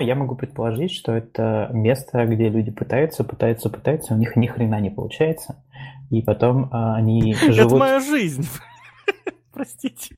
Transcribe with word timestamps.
Я 0.00 0.14
могу 0.14 0.34
предположить, 0.34 0.92
что 0.92 1.12
это 1.12 1.68
место, 1.72 2.24
где 2.24 2.48
люди 2.48 2.70
пытаются, 2.70 3.22
пытаются, 3.22 3.68
пытаются, 3.68 4.14
у 4.14 4.16
них 4.16 4.34
ни 4.34 4.46
хрена 4.46 4.80
не 4.80 4.90
получается, 4.90 5.62
и 6.10 6.22
потом 6.22 6.70
а, 6.72 6.96
они 6.96 7.34
живут... 7.48 7.72
Это 7.72 7.76
моя 7.76 8.00
жизнь. 8.00 8.46
Простите. 9.52 10.16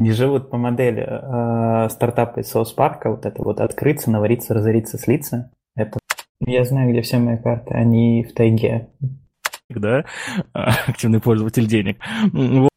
Они 0.00 0.10
живут 0.10 0.50
по 0.50 0.58
модели 0.58 1.02
э, 1.02 1.88
стартапа 1.88 2.40
из 2.40 2.48
Соус 2.48 2.72
Парка, 2.72 3.10
вот 3.10 3.24
это 3.24 3.42
вот 3.42 3.60
открыться, 3.60 4.10
навариться, 4.10 4.52
разориться, 4.52 4.98
слиться. 4.98 5.50
Это 5.74 5.98
я 6.40 6.64
знаю, 6.64 6.90
где 6.90 7.00
все 7.00 7.18
мои 7.18 7.38
карты, 7.38 7.72
они 7.72 8.24
в 8.24 8.34
тайге. 8.34 8.90
Да, 9.70 10.04
активный 10.52 11.20
пользователь 11.20 11.66
денег. 11.66 11.98
Не 12.32 12.68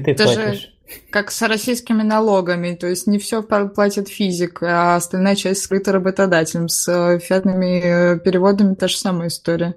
ты 0.00 0.12
Это 0.12 0.24
платишь. 0.24 0.60
же 0.62 0.75
как 1.10 1.30
с 1.30 1.42
российскими 1.42 2.02
налогами, 2.02 2.74
то 2.74 2.86
есть 2.86 3.06
не 3.06 3.18
все 3.18 3.42
платит 3.42 4.08
физик, 4.08 4.62
а 4.62 4.96
остальная 4.96 5.36
часть 5.36 5.62
скрыта 5.62 5.92
работодателем. 5.92 6.68
С 6.68 6.88
э, 6.88 7.18
фиатными 7.18 7.80
э, 7.82 8.18
переводами 8.18 8.74
та 8.74 8.88
же 8.88 8.96
самая 8.96 9.28
история. 9.28 9.76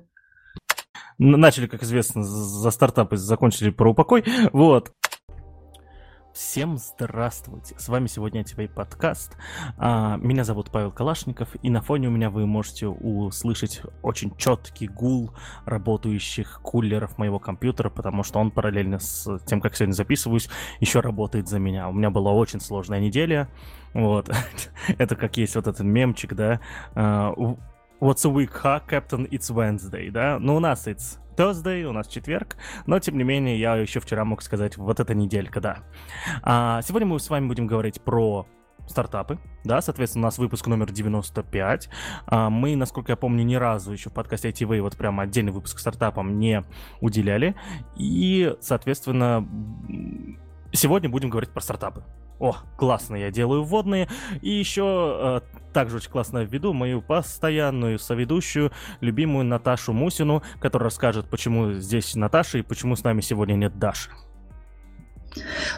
Начали, 1.17 1.67
как 1.67 1.83
известно, 1.83 2.23
за 2.23 2.71
стартапы, 2.71 3.17
закончили 3.17 3.71
про 3.71 3.91
упокой. 3.91 4.23
Вот. 4.53 4.93
Всем 6.39 6.77
здравствуйте! 6.77 7.75
С 7.77 7.89
вами 7.89 8.07
сегодня 8.07 8.45
ТВ 8.45 8.73
подкаст. 8.73 9.35
А, 9.77 10.15
Меня 10.15 10.45
зовут 10.45 10.71
Павел 10.71 10.89
Калашников, 10.89 11.49
и 11.61 11.69
на 11.69 11.81
фоне 11.81 12.07
у 12.07 12.11
меня 12.11 12.29
вы 12.29 12.45
можете 12.45 12.87
услышать 12.87 13.81
очень 14.03 14.33
четкий 14.37 14.87
гул 14.87 15.33
работающих 15.65 16.61
кулеров 16.63 17.17
моего 17.17 17.39
компьютера, 17.39 17.89
потому 17.89 18.23
что 18.23 18.39
он 18.39 18.51
параллельно 18.51 18.99
с 18.99 19.39
тем, 19.47 19.59
как 19.59 19.75
сегодня 19.75 19.91
записываюсь, 19.91 20.49
еще 20.79 21.01
работает 21.01 21.49
за 21.49 21.59
меня. 21.59 21.89
У 21.89 21.91
меня 21.91 22.09
была 22.09 22.31
очень 22.31 22.61
сложная 22.61 23.01
неделя. 23.01 23.49
Вот. 23.93 24.33
Это 24.97 25.17
как 25.17 25.35
есть 25.35 25.55
вот 25.57 25.67
этот 25.67 25.81
мемчик, 25.81 26.35
да? 26.35 26.61
А, 26.95 27.33
What's 27.99 28.25
a 28.25 28.29
week, 28.33 28.51
huh, 28.63 28.81
Captain? 28.87 29.29
It's 29.29 29.53
Wednesday, 29.53 30.09
да? 30.09 30.39
Ну, 30.39 30.55
у 30.55 30.61
нас 30.61 30.87
it's 30.87 31.19
Thursday, 31.39 31.83
у 31.83 31.93
нас 31.93 32.07
четверг, 32.07 32.57
но, 32.85 32.99
тем 32.99 33.17
не 33.17 33.23
менее, 33.23 33.57
я 33.57 33.77
еще 33.77 34.01
вчера 34.01 34.25
мог 34.25 34.41
сказать 34.41 34.75
вот 34.75 34.99
эта 34.99 35.15
неделька, 35.15 35.61
да. 35.61 35.77
А, 36.43 36.81
сегодня 36.81 37.07
мы 37.07 37.17
с 37.17 37.29
вами 37.29 37.47
будем 37.47 37.65
говорить 37.65 38.01
про 38.01 38.45
стартапы, 38.89 39.39
да, 39.63 39.79
соответственно, 39.79 40.23
у 40.23 40.27
нас 40.27 40.37
выпуск 40.37 40.67
номер 40.67 40.91
95. 40.91 41.89
А, 42.25 42.49
мы, 42.49 42.75
насколько 42.75 43.13
я 43.13 43.15
помню, 43.15 43.45
ни 43.45 43.55
разу 43.55 43.93
еще 43.93 44.09
в 44.09 44.13
подкасте 44.13 44.49
ITV 44.49 44.81
вот 44.81 44.97
прямо 44.97 45.23
отдельный 45.23 45.53
выпуск 45.53 45.79
стартапам 45.79 46.39
не 46.39 46.65
уделяли. 46.99 47.55
И, 47.95 48.53
соответственно, 48.59 49.47
сегодня 50.73 51.09
будем 51.09 51.29
говорить 51.29 51.51
про 51.51 51.61
стартапы. 51.61 52.03
О, 52.39 52.55
классно, 52.77 53.15
я 53.15 53.31
делаю 53.31 53.63
вводные. 53.63 54.07
И 54.41 54.49
еще 54.49 55.41
э, 55.43 55.71
также 55.73 55.97
очень 55.97 56.09
классно 56.09 56.39
введу 56.43 56.73
мою 56.73 57.01
постоянную 57.01 57.99
соведущую, 57.99 58.71
любимую 59.01 59.45
Наташу 59.45 59.91
Мусину, 59.93 60.41
которая 60.59 60.85
расскажет, 60.85 61.29
почему 61.29 61.73
здесь 61.73 62.15
Наташа 62.15 62.59
и 62.59 62.61
почему 62.61 62.95
с 62.95 63.03
нами 63.03 63.21
сегодня 63.21 63.55
нет 63.55 63.77
Даши. 63.77 64.09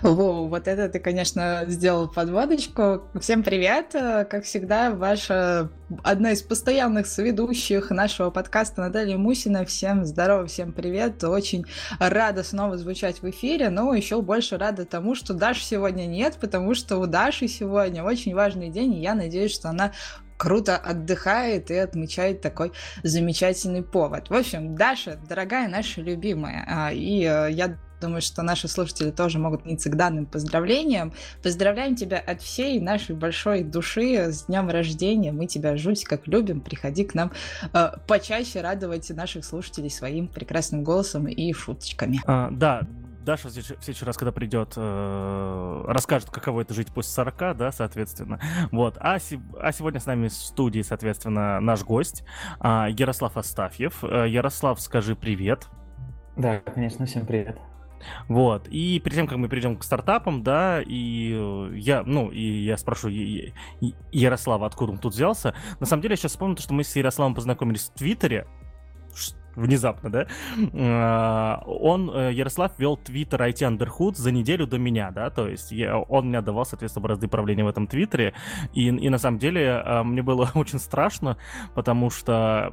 Воу, 0.01 0.47
вот 0.47 0.67
это 0.67 0.89
ты, 0.89 0.99
конечно, 0.99 1.65
сделал 1.67 2.07
подводочку. 2.07 3.03
Всем 3.19 3.43
привет! 3.43 3.93
Э, 3.93 4.25
Как 4.25 4.43
всегда, 4.43 4.91
ваша 4.91 5.69
одна 6.03 6.31
из 6.31 6.41
постоянных 6.41 7.05
соведущих 7.07 7.89
нашего 7.89 8.29
подкаста 8.29 8.81
Наталья 8.81 9.17
Мусина. 9.17 9.65
Всем 9.65 10.05
здорово, 10.05 10.47
всем 10.47 10.71
привет! 10.71 11.23
Очень 11.23 11.65
рада 11.99 12.43
снова 12.43 12.77
звучать 12.77 13.21
в 13.21 13.29
эфире, 13.29 13.69
но 13.69 13.93
еще 13.93 14.21
больше 14.21 14.57
рада 14.57 14.85
тому, 14.85 15.15
что 15.15 15.33
Даши 15.33 15.63
сегодня 15.63 16.05
нет, 16.05 16.37
потому 16.39 16.73
что 16.73 16.97
у 16.97 17.05
Даши 17.05 17.47
сегодня 17.47 18.03
очень 18.03 18.33
важный 18.33 18.69
день, 18.69 18.95
и 18.95 19.01
я 19.01 19.15
надеюсь, 19.15 19.53
что 19.53 19.69
она 19.69 19.91
круто 20.37 20.77
отдыхает 20.77 21.69
и 21.69 21.75
отмечает 21.75 22.41
такой 22.41 22.71
замечательный 23.03 23.83
повод. 23.83 24.29
В 24.29 24.33
общем, 24.33 24.75
Даша, 24.75 25.19
дорогая 25.29 25.67
наша 25.67 26.01
любимая, 26.01 26.65
а, 26.67 26.91
и 26.91 27.23
э, 27.23 27.51
я 27.51 27.77
думаю, 28.01 28.21
что 28.21 28.41
наши 28.41 28.67
слушатели 28.67 29.11
тоже 29.11 29.39
могут 29.39 29.65
ниться 29.65 29.89
к 29.89 29.95
данным 29.95 30.25
поздравлениям. 30.25 31.13
Поздравляем 31.41 31.95
тебя 31.95 32.17
от 32.17 32.41
всей 32.41 32.79
нашей 32.81 33.15
большой 33.15 33.63
души 33.63 34.31
с 34.31 34.45
днем 34.47 34.69
рождения. 34.69 35.31
Мы 35.31 35.47
тебя 35.47 35.77
жуть 35.77 36.03
как 36.03 36.27
любим. 36.27 36.59
Приходи 36.61 37.05
к 37.05 37.13
нам 37.13 37.31
э, 37.73 37.91
почаще 38.07 38.61
радовать 38.61 39.09
наших 39.11 39.45
слушателей 39.45 39.89
своим 39.89 40.27
прекрасным 40.27 40.83
голосом 40.83 41.27
и 41.27 41.53
шуточками. 41.53 42.19
А, 42.25 42.49
да, 42.51 42.81
Даша 43.23 43.49
в 43.49 43.51
следующий 43.51 44.03
раз, 44.03 44.17
когда 44.17 44.31
придет, 44.31 44.73
э, 44.75 45.83
расскажет, 45.87 46.31
каково 46.31 46.61
это 46.61 46.73
жить 46.73 46.87
после 46.91 47.11
40, 47.11 47.55
да, 47.55 47.71
соответственно. 47.71 48.39
Вот. 48.71 48.97
А, 48.99 49.19
се- 49.19 49.39
а 49.59 49.71
сегодня 49.71 49.99
с 49.99 50.07
нами 50.07 50.27
в 50.27 50.33
студии, 50.33 50.81
соответственно, 50.81 51.59
наш 51.59 51.83
гость 51.83 52.23
а, 52.59 52.87
Ярослав 52.89 53.37
Астафьев. 53.37 54.03
Э, 54.03 54.27
Ярослав, 54.27 54.81
скажи 54.81 55.15
привет. 55.15 55.67
Да, 56.35 56.59
конечно, 56.59 57.05
всем 57.05 57.27
привет. 57.27 57.59
Вот. 58.27 58.67
И 58.69 58.99
перед 58.99 59.15
тем, 59.15 59.27
как 59.27 59.37
мы 59.37 59.47
перейдем 59.47 59.77
к 59.77 59.83
стартапам, 59.83 60.43
да, 60.43 60.81
и 60.81 61.33
э, 61.33 61.71
я, 61.75 62.03
ну, 62.03 62.29
и 62.29 62.41
я 62.41 62.77
спрошу 62.77 63.09
Ярослава, 64.11 64.65
откуда 64.65 64.93
он 64.93 64.97
тут 64.99 65.13
взялся. 65.13 65.53
На 65.79 65.85
самом 65.85 66.01
деле, 66.01 66.13
я 66.13 66.17
сейчас 66.17 66.31
вспомнил, 66.31 66.55
то, 66.55 66.61
что 66.63 66.73
мы 66.73 66.83
с 66.83 66.95
Ярославом 66.95 67.35
познакомились 67.35 67.89
в 67.89 67.97
Твиттере. 67.97 68.47
Внезапно, 69.55 70.09
да? 70.09 70.27
А, 70.73 71.61
Он, 71.65 72.09
э, 72.09 72.31
Ярослав, 72.33 72.71
вел 72.77 72.95
твиттер 72.95 73.41
IT 73.41 73.61
Underhood 73.67 74.15
за 74.15 74.31
неделю 74.31 74.65
до 74.65 74.77
меня, 74.77 75.11
да, 75.11 75.29
то 75.29 75.47
есть 75.49 75.73
я- 75.73 75.99
он 75.99 76.29
мне 76.29 76.41
давал, 76.41 76.65
соответственно, 76.65 77.03
бразды 77.03 77.27
правления 77.27 77.65
в 77.65 77.67
этом 77.67 77.85
твиттере, 77.85 78.33
и, 78.73 78.87
и 78.87 79.09
на 79.09 79.17
самом 79.17 79.39
деле 79.39 79.71
а, 79.71 80.03
мне 80.03 80.21
было 80.21 80.49
очень 80.55 80.79
страшно, 80.79 81.37
потому 81.75 82.09
что 82.09 82.71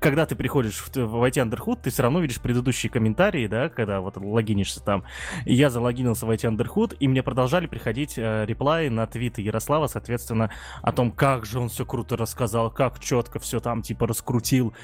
когда 0.00 0.26
ты 0.26 0.36
приходишь 0.36 0.78
в, 0.78 0.94
в 0.94 1.24
IT 1.24 1.34
Underhood, 1.34 1.80
ты 1.82 1.90
все 1.90 2.02
равно 2.02 2.20
видишь 2.20 2.40
предыдущие 2.40 2.90
комментарии, 2.90 3.46
да, 3.46 3.68
когда 3.68 4.00
вот 4.00 4.16
логинишься 4.16 4.82
там. 4.82 5.04
И 5.44 5.54
я 5.54 5.70
залогинился 5.70 6.26
в 6.26 6.30
IT 6.30 6.56
Underhood, 6.56 6.96
и 6.98 7.08
мне 7.08 7.22
продолжали 7.22 7.66
приходить 7.66 8.14
э, 8.16 8.44
реплаи 8.46 8.88
на 8.88 9.06
твиты 9.06 9.42
Ярослава, 9.42 9.86
соответственно, 9.86 10.50
о 10.82 10.92
том, 10.92 11.10
как 11.10 11.46
же 11.46 11.58
он 11.58 11.68
все 11.68 11.84
круто 11.84 12.16
рассказал, 12.16 12.70
как 12.70 13.00
четко 13.00 13.38
все 13.38 13.60
там, 13.60 13.82
типа, 13.82 14.06
раскрутил. 14.06 14.74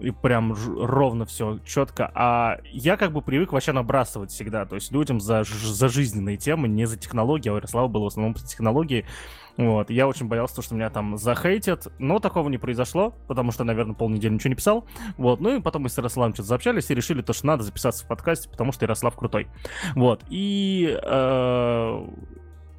И 0.00 0.12
прям 0.12 0.54
ровно 0.54 1.24
все 1.26 1.58
четко. 1.64 2.10
А 2.14 2.60
я 2.70 2.96
как 2.96 3.12
бы 3.12 3.20
привык 3.20 3.52
вообще 3.52 3.72
набрасывать 3.72 4.30
всегда. 4.30 4.64
То 4.64 4.76
есть 4.76 4.92
людям 4.92 5.20
за, 5.20 5.42
за 5.42 5.88
жизненные 5.88 6.36
темы, 6.36 6.68
не 6.68 6.86
за 6.86 6.96
технологии. 6.96 7.48
А 7.48 7.54
у 7.54 7.56
Ярослава 7.56 7.88
было 7.88 8.04
в 8.04 8.06
основном 8.06 8.34
технологии. 8.34 9.06
Вот, 9.58 9.90
я 9.90 10.08
очень 10.08 10.26
боялся, 10.26 10.62
что 10.62 10.74
меня 10.74 10.88
там 10.88 11.18
захейтят, 11.18 11.88
но 11.98 12.20
такого 12.20 12.48
не 12.48 12.58
произошло, 12.58 13.14
потому 13.26 13.52
что, 13.52 13.64
наверное, 13.64 13.94
полнедели 13.94 14.32
ничего 14.32 14.50
не 14.50 14.56
писал. 14.56 14.86
Вот, 15.16 15.40
ну 15.40 15.56
и 15.56 15.60
потом 15.60 15.82
мы 15.82 15.88
с 15.88 15.98
Ярославом 15.98 16.32
что-то 16.32 16.48
заобщались 16.48 16.90
и 16.90 16.94
решили 16.94 17.22
то, 17.22 17.32
что 17.32 17.46
надо 17.46 17.64
записаться 17.64 18.04
в 18.04 18.08
подкасте, 18.08 18.48
потому 18.48 18.72
что 18.72 18.84
Ярослав 18.84 19.14
крутой. 19.16 19.48
Вот, 19.94 20.22
и... 20.30 20.98
э, 21.02 22.06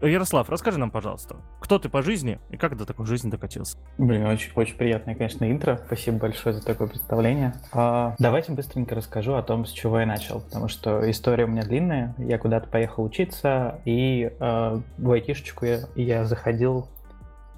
Ярослав, 0.02 0.50
расскажи 0.50 0.78
нам, 0.80 0.92
пожалуйста, 0.92 1.38
кто 1.60 1.78
ты 1.78 1.90
по 1.90 2.02
жизни 2.02 2.40
и 2.50 2.58
как 2.58 2.78
до 2.78 2.86
такой 2.86 3.06
жизни 3.06 3.30
докатился? 3.30 3.78
Блин, 3.98 4.26
очень, 4.26 4.52
очень 4.56 4.78
приятное, 4.78 5.14
конечно, 5.14 5.50
интро. 5.50 5.82
Спасибо 5.88 6.18
большое 6.18 6.56
за 6.56 6.66
такое 6.66 6.88
представление. 6.88 7.54
А, 7.74 8.16
давайте 8.18 8.54
быстренько 8.54 8.96
расскажу 8.96 9.34
о 9.34 9.44
том, 9.44 9.66
с 9.66 9.72
чего 9.72 10.00
я 10.00 10.06
начал, 10.06 10.42
потому 10.42 10.70
что 10.70 11.10
история 11.10 11.44
у 11.44 11.48
меня 11.48 11.64
длинная. 11.64 12.16
Я 12.18 12.38
куда-то 12.38 12.70
поехал 12.70 13.04
учиться, 13.04 13.82
и 13.84 14.32
а, 14.40 14.82
в 14.98 15.12
айтишечку 15.12 15.66
я, 15.66 15.80
я 15.96 16.24
заходил 16.24 16.88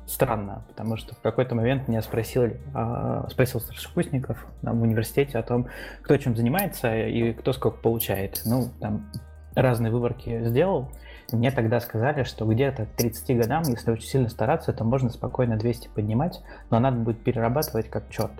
странно, 0.07 0.65
потому 0.67 0.97
что 0.97 1.13
в 1.15 1.19
какой-то 1.19 1.53
момент 1.53 1.87
меня 1.87 2.01
спросили, 2.01 2.59
а, 2.73 3.27
спросил 3.29 3.61
старшекурсников 3.61 4.45
там, 4.63 4.79
в 4.79 4.81
университете 4.81 5.37
о 5.37 5.43
том, 5.43 5.67
кто 6.01 6.17
чем 6.17 6.35
занимается 6.35 7.05
и 7.05 7.33
кто 7.33 7.53
сколько 7.53 7.77
получает. 7.77 8.41
Ну, 8.45 8.69
там 8.79 9.11
разные 9.55 9.91
выборки 9.91 10.43
сделал. 10.45 10.89
Мне 11.37 11.51
тогда 11.51 11.79
сказали, 11.79 12.23
что 12.23 12.45
где-то 12.45 12.85
к 12.85 12.95
30 12.95 13.37
годам, 13.37 13.63
если 13.67 13.91
очень 13.91 14.07
сильно 14.07 14.29
стараться, 14.29 14.73
то 14.73 14.83
можно 14.83 15.09
спокойно 15.09 15.57
200 15.57 15.89
поднимать, 15.89 16.41
но 16.69 16.79
надо 16.79 16.97
будет 16.97 17.23
перерабатывать 17.23 17.89
как 17.89 18.09
черт. 18.09 18.31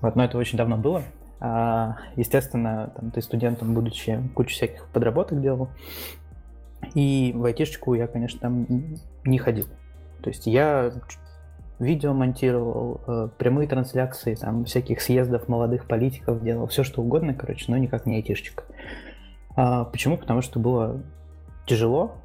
Вот, 0.00 0.16
но 0.16 0.24
это 0.24 0.38
очень 0.38 0.58
давно 0.58 0.76
было. 0.76 1.02
А, 1.40 1.96
естественно, 2.16 2.92
там, 2.96 3.10
ты 3.10 3.22
студентом, 3.22 3.74
будучи, 3.74 4.20
кучу 4.34 4.54
всяких 4.54 4.86
подработок 4.88 5.40
делал. 5.40 5.68
И 6.94 7.32
в 7.34 7.44
айтишечку 7.44 7.94
я, 7.94 8.06
конечно, 8.06 8.40
там 8.40 8.66
не 9.24 9.38
ходил. 9.38 9.66
То 10.22 10.30
есть 10.30 10.46
я 10.46 10.92
видео 11.78 12.12
монтировал, 12.12 13.00
э, 13.06 13.28
прямые 13.38 13.68
трансляции, 13.68 14.34
там, 14.34 14.64
всяких 14.64 15.00
съездов 15.00 15.48
молодых 15.48 15.86
политиков 15.86 16.42
делал, 16.42 16.66
все 16.66 16.82
что 16.82 17.02
угодно, 17.02 17.34
короче, 17.34 17.66
но 17.68 17.76
никак 17.76 18.04
не 18.06 18.16
айтишечка. 18.16 18.64
А, 19.54 19.84
почему? 19.84 20.16
Потому 20.16 20.42
что 20.42 20.58
было 20.58 21.02
тяжело, 21.68 22.16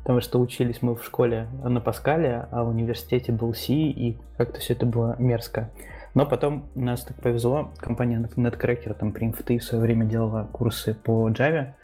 потому 0.00 0.20
что 0.20 0.40
учились 0.40 0.82
мы 0.82 0.94
в 0.94 1.04
школе 1.04 1.48
на 1.62 1.80
Паскале, 1.80 2.48
а 2.50 2.64
в 2.64 2.68
университете 2.68 3.32
был 3.32 3.54
C, 3.54 3.72
и 3.72 4.18
как-то 4.36 4.60
все 4.60 4.74
это 4.74 4.84
было 4.84 5.16
мерзко. 5.18 5.70
Но 6.14 6.26
потом 6.26 6.68
нас 6.74 7.04
так 7.04 7.16
повезло, 7.20 7.72
компания 7.78 8.18
NetCracker 8.18 8.94
там 8.94 9.14
инфты 9.18 9.58
в 9.58 9.64
свое 9.64 9.82
время 9.82 10.04
делала 10.04 10.48
курсы 10.52 10.94
по 10.94 11.28
Java, 11.30 11.74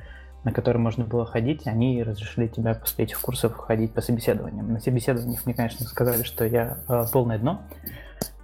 на 0.43 0.53
которые 0.53 0.83
можно 0.83 1.05
было 1.05 1.25
ходить, 1.25 1.67
они 1.67 2.03
разрешили 2.03 2.49
тебя 2.49 2.75
после 2.75 3.05
этих 3.05 3.21
курсов 3.21 3.57
ходить 3.57 3.93
по 3.93 4.01
собеседованиям. 4.01 4.73
На 4.73 4.81
собеседованиях 4.81 5.47
мне, 5.47 5.55
конечно, 5.55 5.87
сказали, 5.87 6.23
что 6.23 6.45
я 6.45 6.79
э, 6.89 7.05
полное 7.13 7.39
дно, 7.39 7.63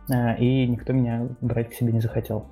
э, 0.09 0.39
и 0.39 0.67
никто 0.67 0.93
меня 0.93 1.29
брать 1.41 1.71
к 1.71 1.75
себе 1.75 1.93
не 1.93 2.01
захотел. 2.01 2.47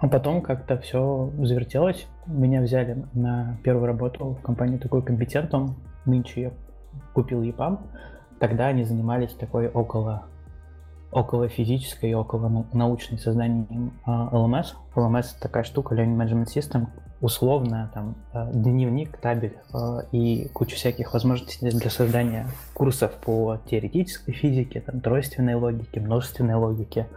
А 0.00 0.08
потом 0.08 0.40
как-то 0.40 0.78
все 0.78 1.30
завертелось. 1.38 2.06
Меня 2.26 2.60
взяли 2.60 3.04
на 3.12 3.58
первую 3.64 3.86
работу 3.86 4.36
в 4.40 4.42
компанию 4.42 4.78
такой 4.78 5.02
компетентом. 5.02 5.76
Нынче 6.06 6.40
я 6.42 6.52
купил 7.12 7.42
EPAM. 7.42 7.78
Тогда 8.38 8.68
они 8.68 8.84
занимались 8.84 9.32
такой 9.34 9.68
около 9.68 10.24
около 11.12 11.48
физической 11.48 12.10
и 12.10 12.14
около 12.14 12.66
научной 12.72 13.18
созданием 13.18 13.92
LMS. 14.06 14.68
LMS 14.94 15.26
такая 15.40 15.64
штука, 15.64 15.94
Learning 15.94 16.16
Management 16.16 16.46
System, 16.46 16.86
условно 17.20 17.90
там 17.92 18.14
э, 18.32 18.50
дневник, 18.52 19.18
табель 19.18 19.56
э, 19.74 19.98
и 20.12 20.48
куча 20.52 20.76
всяких 20.76 21.12
возможностей 21.12 21.68
для 21.70 21.90
создания 21.90 22.46
курсов 22.74 23.12
по 23.24 23.58
теоретической 23.68 24.32
физике, 24.34 24.80
там, 24.80 25.00
тройственной 25.00 25.54
логике, 25.54 26.00
множественной 26.00 26.54
логике, 26.54 27.08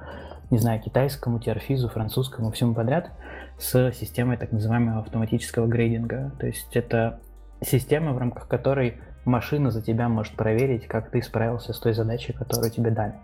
не 0.53 0.59
знаю, 0.59 0.79
китайскому, 0.79 1.39
теорфизу, 1.39 1.89
французскому, 1.89 2.51
всему 2.51 2.75
подряд, 2.75 3.09
с 3.57 3.91
системой 3.93 4.37
так 4.37 4.51
называемого 4.51 4.99
автоматического 4.99 5.65
грейдинга. 5.65 6.31
То 6.39 6.45
есть 6.45 6.75
это 6.75 7.19
система, 7.61 8.13
в 8.13 8.19
рамках 8.19 8.47
которой 8.47 9.01
машина 9.25 9.71
за 9.71 9.81
тебя 9.81 10.09
может 10.09 10.35
проверить, 10.35 10.85
как 10.85 11.09
ты 11.09 11.23
справился 11.23 11.73
с 11.73 11.79
той 11.79 11.95
задачей, 11.95 12.33
которую 12.33 12.69
тебе 12.69 12.91
дали. 12.91 13.15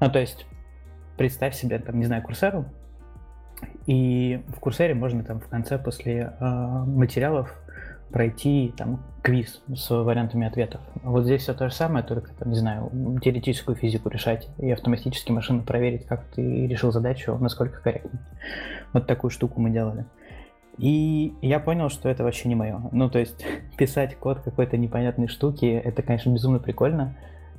Ну, 0.00 0.10
то 0.10 0.18
есть, 0.18 0.46
представь 1.16 1.54
себе, 1.54 1.78
там, 1.78 1.98
не 1.98 2.04
знаю, 2.04 2.22
курсеру, 2.22 2.66
и 3.86 4.44
в 4.48 4.60
курсере 4.60 4.92
можно 4.92 5.24
там 5.24 5.40
в 5.40 5.48
конце 5.48 5.78
после 5.78 6.34
э, 6.38 6.44
материалов 6.44 7.58
пройти 8.10 8.72
там 8.76 9.02
квиз 9.22 9.60
с 9.74 9.90
вариантами 9.90 10.46
ответов. 10.46 10.80
Вот 11.02 11.24
здесь 11.24 11.42
все 11.42 11.54
то 11.54 11.68
же 11.68 11.74
самое, 11.74 12.04
только, 12.04 12.32
там, 12.34 12.50
не 12.50 12.58
знаю, 12.58 12.90
теоретическую 13.22 13.76
физику 13.76 14.08
решать 14.08 14.48
и 14.58 14.70
автоматически 14.70 15.32
машину 15.32 15.62
проверить, 15.62 16.06
как 16.06 16.24
ты 16.26 16.66
решил 16.66 16.92
задачу, 16.92 17.36
насколько 17.38 17.80
корректно. 17.80 18.20
Вот 18.92 19.06
такую 19.06 19.30
штуку 19.30 19.60
мы 19.60 19.70
делали. 19.70 20.06
И 20.78 21.34
я 21.40 21.58
понял, 21.58 21.88
что 21.88 22.08
это 22.08 22.22
вообще 22.22 22.48
не 22.48 22.54
мое. 22.54 22.80
Ну, 22.92 23.10
то 23.10 23.18
есть 23.18 23.44
писать 23.76 24.16
код 24.16 24.40
какой-то 24.40 24.76
непонятной 24.76 25.28
штуки, 25.28 25.66
это, 25.66 26.02
конечно, 26.02 26.30
безумно 26.30 26.58
прикольно. 26.58 27.16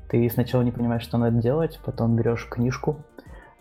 Ты 0.10 0.30
сначала 0.30 0.62
не 0.62 0.72
понимаешь, 0.72 1.04
что 1.04 1.18
надо 1.18 1.42
делать, 1.42 1.80
потом 1.84 2.16
берешь 2.16 2.48
книжку 2.50 3.04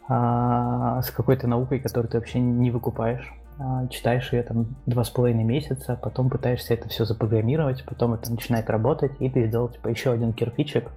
а, 0.09 1.03
с 1.03 1.11
какой-то 1.11 1.49
наукой, 1.49 1.81
которую 1.81 2.09
ты 2.09 2.19
вообще 2.19 2.39
не 2.39 2.71
выкупаешь 2.71 3.33
читаешь 3.91 4.33
ее 4.33 4.43
там 4.43 4.77
два 4.87 5.05
с 5.05 5.11
половиной 5.11 5.45
месяца, 5.45 5.99
потом 6.01 6.29
пытаешься 6.29 6.75
это 6.75 6.89
все 6.89 7.05
запрограммировать, 7.05 7.85
потом 7.85 8.15
это 8.15 8.31
начинает 8.31 8.69
работать, 8.69 9.13
и 9.19 9.31
ты 9.31 9.47
сделал 9.47 9.69
типа 9.69 9.89
еще 9.89 10.13
один 10.13 10.33
кирпичик 10.33 10.91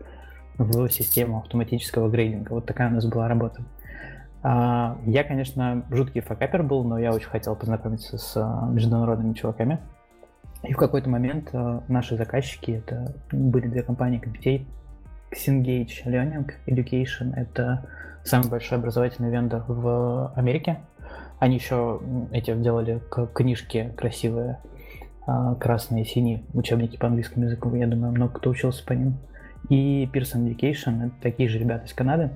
в 0.57 0.89
систему 0.89 1.39
автоматического 1.39 2.09
грейдинга. 2.09 2.51
Вот 2.51 2.65
такая 2.65 2.89
у 2.89 2.93
нас 2.93 3.05
была 3.05 3.27
работа. 3.27 3.63
А, 4.43 4.97
я, 5.05 5.23
конечно, 5.23 5.85
жуткий 5.89 6.21
факапер 6.21 6.63
был, 6.63 6.83
но 6.83 6.99
я 6.99 7.13
очень 7.13 7.29
хотел 7.29 7.55
познакомиться 7.55 8.17
с 8.17 8.35
а, 8.35 8.67
международными 8.69 9.33
чуваками. 9.33 9.79
И 10.63 10.73
в 10.73 10.77
какой-то 10.77 11.09
момент 11.09 11.53
наши 11.87 12.17
заказчики, 12.17 12.71
это 12.71 13.15
были 13.31 13.67
две 13.67 13.81
компании 13.81 14.21
Computate, 14.21 14.65
Xengage 15.31 16.05
Learning 16.05 16.51
Education, 16.67 17.33
это 17.33 17.87
самый 18.25 18.49
большой 18.49 18.77
образовательный 18.77 19.31
вендор 19.31 19.63
в 19.67 20.33
Америке, 20.35 20.79
они 21.39 21.55
еще 21.55 22.01
эти 22.31 22.53
делали 22.53 23.01
книжки 23.33 23.91
красивые, 23.97 24.59
а, 25.25 25.55
красные, 25.55 26.05
синие, 26.05 26.43
учебники 26.53 26.97
по 26.97 27.07
английскому 27.07 27.45
языку, 27.45 27.73
я 27.75 27.87
думаю, 27.87 28.11
много 28.11 28.33
кто 28.33 28.49
учился 28.49 28.85
по 28.85 28.93
ним. 28.93 29.17
И 29.69 30.09
Pearson 30.13 30.47
Education, 30.47 31.07
это 31.07 31.15
такие 31.21 31.49
же 31.49 31.59
ребята 31.59 31.85
из 31.85 31.93
Канады. 31.93 32.31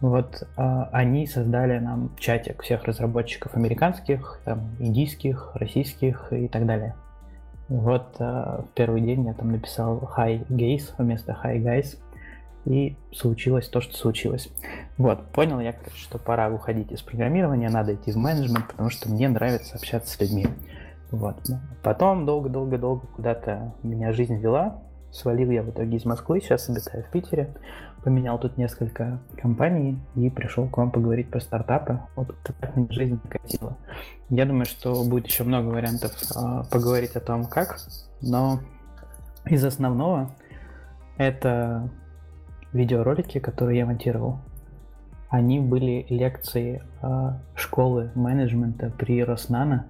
Вот 0.00 0.46
а, 0.56 0.88
они 0.92 1.26
создали 1.26 1.78
нам 1.78 2.10
чатик 2.18 2.62
всех 2.62 2.84
разработчиков 2.84 3.54
американских, 3.54 4.40
там, 4.44 4.76
индийских, 4.78 5.52
российских 5.54 6.32
и 6.32 6.48
так 6.48 6.66
далее. 6.66 6.94
Вот 7.68 8.16
а, 8.18 8.62
в 8.62 8.74
первый 8.74 9.00
день 9.00 9.26
я 9.26 9.34
там 9.34 9.50
написал 9.50 10.10
Hi 10.16 10.46
Gays 10.48 10.92
вместо 10.98 11.36
Hi 11.42 11.60
Guys 11.62 11.98
и 12.66 12.96
случилось 13.12 13.68
то, 13.68 13.80
что 13.80 13.96
случилось. 13.96 14.48
Вот, 14.98 15.24
понял 15.30 15.60
я, 15.60 15.74
что 15.94 16.18
пора 16.18 16.50
уходить 16.50 16.92
из 16.92 17.00
программирования, 17.00 17.70
надо 17.70 17.94
идти 17.94 18.12
в 18.12 18.16
менеджмент, 18.16 18.68
потому 18.68 18.90
что 18.90 19.08
мне 19.08 19.28
нравится 19.28 19.76
общаться 19.76 20.12
с 20.12 20.20
людьми. 20.20 20.48
Вот. 21.10 21.36
Потом 21.82 22.26
долго-долго-долго 22.26 23.06
куда-то 23.06 23.72
меня 23.82 24.12
жизнь 24.12 24.36
вела, 24.36 24.82
свалил 25.12 25.50
я 25.50 25.62
в 25.62 25.70
итоге 25.70 25.96
из 25.96 26.04
Москвы, 26.04 26.40
сейчас 26.40 26.68
обитаю 26.68 27.04
в 27.04 27.10
Питере, 27.10 27.54
поменял 28.02 28.38
тут 28.38 28.56
несколько 28.56 29.20
компаний 29.36 29.98
и 30.16 30.28
пришел 30.28 30.68
к 30.68 30.76
вам 30.76 30.90
поговорить 30.90 31.30
про 31.30 31.40
стартапы. 31.40 32.00
Вот 32.16 32.34
так 32.42 32.76
меня 32.76 32.88
жизнь 32.90 33.20
накатила. 33.22 33.76
Я 34.28 34.44
думаю, 34.44 34.64
что 34.64 35.04
будет 35.04 35.26
еще 35.26 35.44
много 35.44 35.68
вариантов 35.68 36.12
э, 36.34 36.62
поговорить 36.70 37.14
о 37.14 37.20
том, 37.20 37.46
как, 37.46 37.78
но 38.20 38.58
из 39.44 39.64
основного 39.64 40.34
это 41.16 41.88
видеоролики, 42.72 43.38
которые 43.38 43.78
я 43.78 43.86
монтировал, 43.86 44.38
они 45.28 45.60
были 45.60 46.06
лекции 46.08 46.82
э, 47.02 47.32
школы 47.54 48.10
менеджмента 48.14 48.90
при 48.96 49.22
Роснано, 49.22 49.86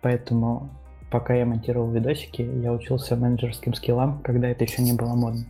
поэтому 0.00 0.70
пока 1.10 1.34
я 1.34 1.46
монтировал 1.46 1.90
видосики, 1.90 2.42
я 2.42 2.72
учился 2.72 3.16
менеджерским 3.16 3.74
скиллам, 3.74 4.20
когда 4.22 4.48
это 4.48 4.64
еще 4.64 4.82
не 4.82 4.92
было 4.92 5.14
модно. 5.14 5.44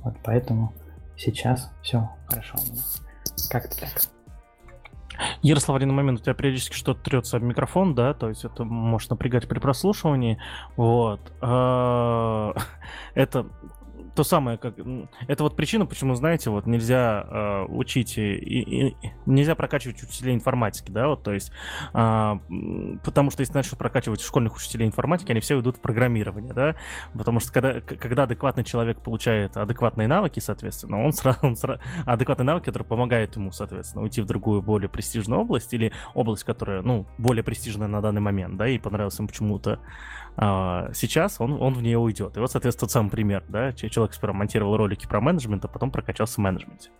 Вот 0.00 0.14
поэтому 0.22 0.72
сейчас 1.16 1.72
все 1.82 2.08
хорошо 2.26 2.58
у 2.58 2.72
меня. 2.72 2.82
Как-то 3.50 3.80
так. 3.80 3.90
Ярослав, 5.42 5.76
один 5.76 5.92
момент, 5.92 6.20
у 6.20 6.22
тебя 6.22 6.34
периодически 6.34 6.74
что-то 6.74 7.02
трется 7.02 7.36
об 7.36 7.42
микрофон, 7.42 7.94
да, 7.94 8.14
то 8.14 8.28
есть 8.28 8.44
это 8.44 8.64
может 8.64 9.10
напрягать 9.10 9.48
при 9.48 9.58
прослушивании, 9.58 10.38
вот. 10.76 11.20
А, 11.40 12.54
это 13.14 13.46
то 14.18 14.24
самое, 14.24 14.58
как 14.58 14.74
это 15.28 15.44
вот 15.44 15.54
причина, 15.54 15.86
почему, 15.86 16.16
знаете, 16.16 16.50
вот 16.50 16.66
нельзя 16.66 17.24
э, 17.24 17.66
учить 17.68 18.18
и, 18.18 18.32
и, 18.32 18.96
нельзя 19.26 19.54
прокачивать 19.54 20.02
учителей 20.02 20.34
информатики, 20.34 20.90
да, 20.90 21.06
вот, 21.06 21.22
то 21.22 21.32
есть, 21.32 21.52
э, 21.94 22.38
потому 23.04 23.30
что 23.30 23.42
если 23.42 23.54
начнешь 23.54 23.78
прокачивать 23.78 24.20
школьных 24.20 24.56
учителей 24.56 24.88
информатики, 24.88 25.30
они 25.30 25.38
все 25.38 25.54
уйдут 25.54 25.76
в 25.76 25.80
программирование, 25.80 26.52
да, 26.52 26.74
потому 27.16 27.38
что 27.38 27.52
когда, 27.52 27.80
когда 27.80 28.24
адекватный 28.24 28.64
человек 28.64 29.00
получает 29.04 29.56
адекватные 29.56 30.08
навыки, 30.08 30.40
соответственно, 30.40 31.00
он 31.04 31.12
сразу, 31.12 31.38
он 31.42 31.54
сразу 31.54 31.80
адекватные 32.04 32.46
навыки, 32.46 32.64
которые 32.64 32.88
помогают 32.88 33.36
ему, 33.36 33.52
соответственно, 33.52 34.02
уйти 34.02 34.20
в 34.20 34.26
другую 34.26 34.62
более 34.62 34.88
престижную 34.88 35.42
область 35.42 35.72
или 35.72 35.92
область, 36.14 36.42
которая, 36.42 36.82
ну, 36.82 37.06
более 37.18 37.44
престижная 37.44 37.86
на 37.86 38.02
данный 38.02 38.20
момент, 38.20 38.56
да, 38.56 38.66
и 38.66 38.80
понравилась 38.80 39.16
ему 39.16 39.28
почему-то 39.28 39.78
а, 40.40 40.90
сейчас, 40.94 41.40
он, 41.40 41.60
он 41.60 41.74
в 41.74 41.82
нее 41.82 41.98
уйдет. 41.98 42.36
И 42.36 42.40
вот, 42.40 42.52
соответственно, 42.52 42.86
тот 42.86 42.92
самый 42.92 43.10
пример, 43.10 43.42
да, 43.48 43.72
человек 43.72 44.14
сперва 44.14 44.34
монтировал 44.34 44.76
ролики 44.76 45.04
про 45.04 45.20
менеджмент, 45.20 45.64
а 45.64 45.68
потом 45.68 45.90
прокачался 45.90 46.36
в 46.36 46.38
менеджменте. 46.38 46.90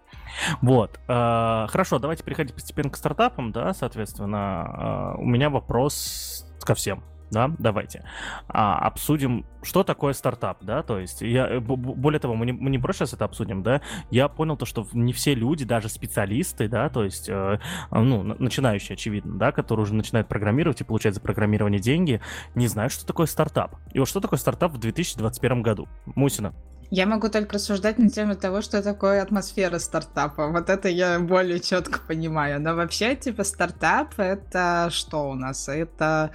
Вот. 0.61 0.99
Э, 1.07 1.66
хорошо, 1.68 2.00
давайте 2.00 2.25
переходить 2.25 2.52
постепенно 2.52 2.90
к 2.90 2.97
стартапам, 2.97 3.52
да, 3.52 3.75
соответственно. 3.75 5.14
Э, 5.16 5.21
у 5.21 5.25
меня 5.25 5.50
вопрос 5.50 6.52
ко 6.61 6.75
всем 6.75 7.04
да, 7.30 7.50
давайте 7.58 8.04
а, 8.49 8.78
обсудим, 8.78 9.47
что 9.62 9.85
такое 9.85 10.12
стартап, 10.12 10.64
да, 10.64 10.82
то 10.82 10.99
есть 10.99 11.20
я, 11.20 11.47
э, 11.49 11.61
более 11.61 12.20
того, 12.20 12.35
мы 12.35 12.47
не, 12.47 12.52
мы 12.52 12.70
не 12.70 12.78
просто 12.78 13.04
сейчас 13.04 13.14
это 13.14 13.25
обсудим, 13.25 13.62
да, 13.62 13.80
я 14.11 14.28
понял 14.28 14.56
то, 14.56 14.66
что 14.66 14.87
не 14.92 15.12
все 15.12 15.35
люди, 15.35 15.64
даже 15.64 15.88
специалисты, 15.88 16.68
да, 16.68 16.88
то 16.88 17.04
есть, 17.04 17.28
э, 17.28 17.58
ну, 17.90 18.23
начинающие, 18.23 18.94
очевидно, 18.94 19.38
да, 19.38 19.52
которые 19.52 19.85
уже 19.85 19.94
начинают 19.94 20.28
программировать 20.28 20.80
и 20.80 20.85
получать 20.85 21.14
за 21.14 21.20
программирование 21.20 21.80
деньги, 21.80 22.20
не 22.54 22.66
знают, 22.68 22.92
что 22.92 23.06
такое 23.06 23.26
стартап. 23.26 23.76
И 23.92 23.99
вот 23.99 24.08
что 24.08 24.20
такое 24.20 24.38
стартап 24.38 24.73
в 24.73 24.78
2021 24.78 25.62
году? 25.62 25.88
Мусина. 26.06 26.54
Я 26.90 27.04
могу 27.04 27.28
только 27.28 27.56
рассуждать 27.56 27.99
на 27.99 28.08
тему 28.08 28.35
того, 28.35 28.62
что 28.62 28.82
такое 28.82 29.23
атмосфера 29.23 29.78
стартапа. 29.78 30.49
Вот 30.49 30.70
это 30.70 30.88
я 30.88 31.20
более 31.20 31.61
четко 31.61 32.00
понимаю. 32.00 32.61
Но 32.62 32.75
вообще, 32.75 33.14
типа, 33.14 33.44
стартап 33.44 34.14
это 34.18 34.88
что 34.90 35.28
у 35.28 35.35
нас? 35.35 35.68
Это 35.68 36.30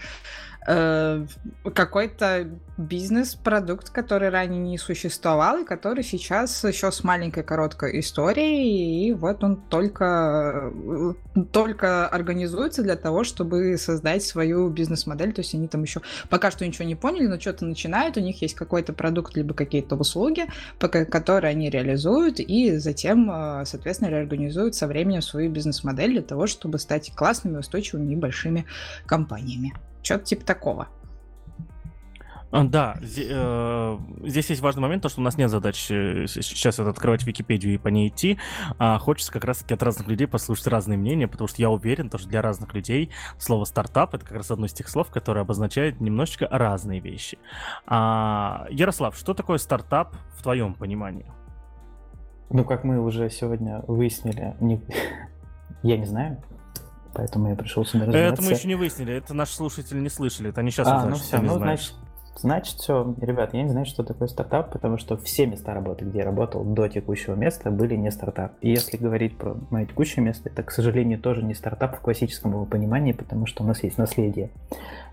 Э, 0.65 1.25
какой-то 1.75 2.47
бизнес-продукт, 2.77 3.89
который 3.89 4.29
ранее 4.29 4.61
не 4.61 4.77
существовал, 4.77 5.59
и 5.59 5.65
который 5.65 6.03
сейчас 6.03 6.63
еще 6.63 6.91
с 6.91 7.03
маленькой 7.03 7.43
короткой 7.43 7.99
историей, 7.99 9.07
и 9.07 9.13
вот 9.13 9.43
он 9.43 9.57
только, 9.57 10.71
э, 10.73 11.13
только 11.51 12.07
организуется 12.07 12.81
для 12.81 12.95
того, 12.95 13.23
чтобы 13.23 13.77
создать 13.77 14.23
свою 14.23 14.69
бизнес-модель, 14.69 15.33
то 15.33 15.41
есть 15.41 15.53
они 15.53 15.67
там 15.67 15.83
еще 15.83 16.01
пока 16.29 16.49
что 16.49 16.65
ничего 16.65 16.85
не 16.85 16.95
поняли, 16.95 17.27
но 17.27 17.39
что-то 17.39 17.65
начинают, 17.65 18.15
у 18.17 18.21
них 18.21 18.41
есть 18.41 18.55
какой-то 18.55 18.93
продукт, 18.93 19.35
либо 19.35 19.53
какие-то 19.53 19.95
услуги, 19.95 20.45
которые 20.79 21.51
они 21.51 21.69
реализуют, 21.69 22.39
и 22.39 22.77
затем, 22.77 23.29
э, 23.29 23.65
соответственно, 23.65 24.09
реорганизуют 24.09 24.75
со 24.75 24.87
временем 24.87 25.21
свою 25.21 25.51
бизнес-модель 25.51 26.11
для 26.11 26.21
того, 26.21 26.47
чтобы 26.47 26.79
стать 26.79 27.11
классными, 27.13 27.57
устойчивыми 27.57 28.13
и 28.13 28.15
большими 28.15 28.65
компаниями. 29.05 29.73
Что-то 30.03 30.25
типа 30.25 30.45
такого. 30.45 30.87
А, 32.53 32.63
да, 32.65 32.97
э, 33.01 33.97
здесь 34.25 34.51
есть 34.51 34.61
важный 34.61 34.83
момент, 34.83 35.01
то, 35.01 35.09
что 35.09 35.21
у 35.21 35.23
нас 35.23 35.37
нет 35.37 35.49
задачи 35.49 36.27
сейчас 36.27 36.77
вот 36.77 36.87
открывать 36.87 37.23
Википедию 37.23 37.73
и 37.73 37.77
по 37.79 37.87
ней 37.87 38.09
идти, 38.09 38.37
а 38.77 38.99
хочется 38.99 39.31
как 39.31 39.43
раз-таки 39.43 39.73
от 39.73 39.81
разных 39.81 40.07
людей 40.07 40.27
послушать 40.27 40.67
разные 40.67 40.99
мнения, 40.99 41.27
потому 41.27 41.47
что 41.47 41.59
я 41.63 41.71
уверен, 41.71 42.11
что 42.15 42.29
для 42.29 42.43
разных 42.43 42.75
людей 42.75 43.09
слово 43.39 43.65
«стартап»— 43.65 44.13
это 44.13 44.23
как 44.23 44.37
раз 44.37 44.51
одно 44.51 44.67
из 44.67 44.73
тех 44.73 44.87
слов, 44.87 45.09
которое 45.09 45.41
обозначает 45.41 45.99
немножечко 45.99 46.47
разные 46.51 46.99
вещи. 46.99 47.39
А, 47.87 48.67
Ярослав, 48.69 49.17
что 49.17 49.33
такое 49.33 49.57
стартап 49.57 50.15
в 50.37 50.43
твоем 50.43 50.75
понимании? 50.75 51.31
Ну, 52.51 52.63
как 52.65 52.83
мы 52.83 53.03
уже 53.03 53.31
сегодня 53.31 53.83
выяснили, 53.87 54.55
не... 54.59 54.79
я 55.81 55.97
не 55.97 56.05
знаю, 56.05 56.37
поэтому 57.13 57.49
я 57.49 57.55
пришел 57.55 57.85
сюда 57.85 58.05
разбираться. 58.05 58.41
Это 58.41 58.43
мы 58.43 58.57
еще 58.57 58.67
не 58.67 58.75
выяснили, 58.75 59.13
это 59.15 59.33
наши 59.33 59.55
слушатели 59.55 59.99
не 59.99 60.09
слышали, 60.09 60.49
это 60.49 60.61
они 60.61 60.71
сейчас 60.71 60.87
а, 60.87 60.97
узнают, 60.97 61.17
ну 61.17 61.23
все, 61.23 61.37
ну, 61.39 61.57
значит, 61.57 61.93
Значит, 62.35 62.77
все, 62.77 63.15
ребят, 63.21 63.53
я 63.53 63.61
не 63.61 63.69
знаю, 63.69 63.85
что 63.85 64.03
такое 64.03 64.27
стартап, 64.27 64.71
потому 64.71 64.97
что 64.97 65.17
все 65.17 65.45
места 65.45 65.73
работы, 65.73 66.03
где 66.03 66.19
я 66.19 66.25
работал 66.25 66.63
до 66.63 66.87
текущего 66.89 67.35
места, 67.35 67.69
были 67.69 67.95
не 67.95 68.11
стартап. 68.11 68.53
И 68.61 68.69
если 68.69 68.97
говорить 68.97 69.37
про 69.37 69.55
мое 69.69 69.85
текущее 69.85 70.25
место, 70.25 70.49
это, 70.49 70.63
к 70.63 70.71
сожалению, 70.71 71.19
тоже 71.19 71.43
не 71.43 71.53
стартап 71.53 71.95
в 71.95 72.01
классическом 72.01 72.51
его 72.51 72.65
понимании, 72.65 73.13
потому 73.13 73.45
что 73.45 73.63
у 73.63 73.67
нас 73.67 73.83
есть 73.83 73.97
наследие. 73.99 74.49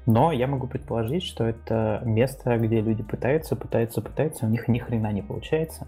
Но 0.07 0.33
я 0.33 0.47
могу 0.47 0.66
предположить, 0.66 1.23
что 1.23 1.45
это 1.45 2.02
место, 2.04 2.57
где 2.57 2.80
люди 2.80 3.02
пытаются, 3.02 3.54
пытаются, 3.54 4.00
пытаются, 4.00 4.47
у 4.47 4.49
них 4.49 4.66
ни 4.66 4.78
хрена 4.78 5.12
не 5.12 5.23
получается. 5.23 5.87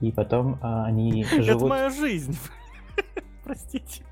И 0.00 0.12
потом 0.12 0.58
а, 0.62 0.84
они 0.86 1.24
живут... 1.38 1.62
Это 1.62 1.66
моя 1.66 1.90
жизнь. 1.90 2.38
Простите. 3.44 4.04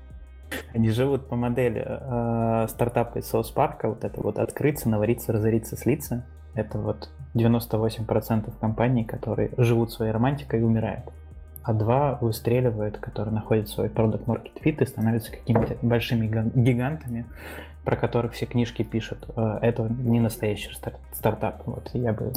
Они 0.73 0.89
живут 0.89 1.27
по 1.27 1.35
модели 1.35 1.85
э, 1.85 2.67
стартапа 2.69 3.19
из 3.19 3.27
соус-парка, 3.27 3.89
вот 3.89 4.03
это 4.03 4.21
вот 4.21 4.39
открыться, 4.39 4.89
навариться, 4.89 5.33
разориться, 5.33 5.75
слиться. 5.75 6.25
Это 6.53 6.77
вот 6.79 7.09
98% 7.35 8.51
компаний, 8.59 9.03
которые 9.03 9.51
живут 9.57 9.91
своей 9.91 10.11
романтикой 10.11 10.61
и 10.61 10.63
умирают. 10.63 11.05
А 11.63 11.73
два 11.73 12.17
выстреливают, 12.21 12.97
которые 12.97 13.33
находят 13.33 13.67
свой 13.67 13.89
продукт 13.89 14.27
market 14.27 14.53
fit 14.63 14.81
и 14.81 14.85
становятся 14.85 15.31
какими-то 15.31 15.77
большими 15.81 16.27
гигантами, 16.27 17.25
про 17.83 17.95
которых 17.95 18.33
все 18.33 18.45
книжки 18.45 18.83
пишут. 18.83 19.29
Э, 19.35 19.59
это 19.61 19.83
не 19.83 20.19
настоящий 20.19 20.71
стартап. 21.11 21.63
Вот 21.65 21.89
я 21.93 22.13
бы... 22.13 22.31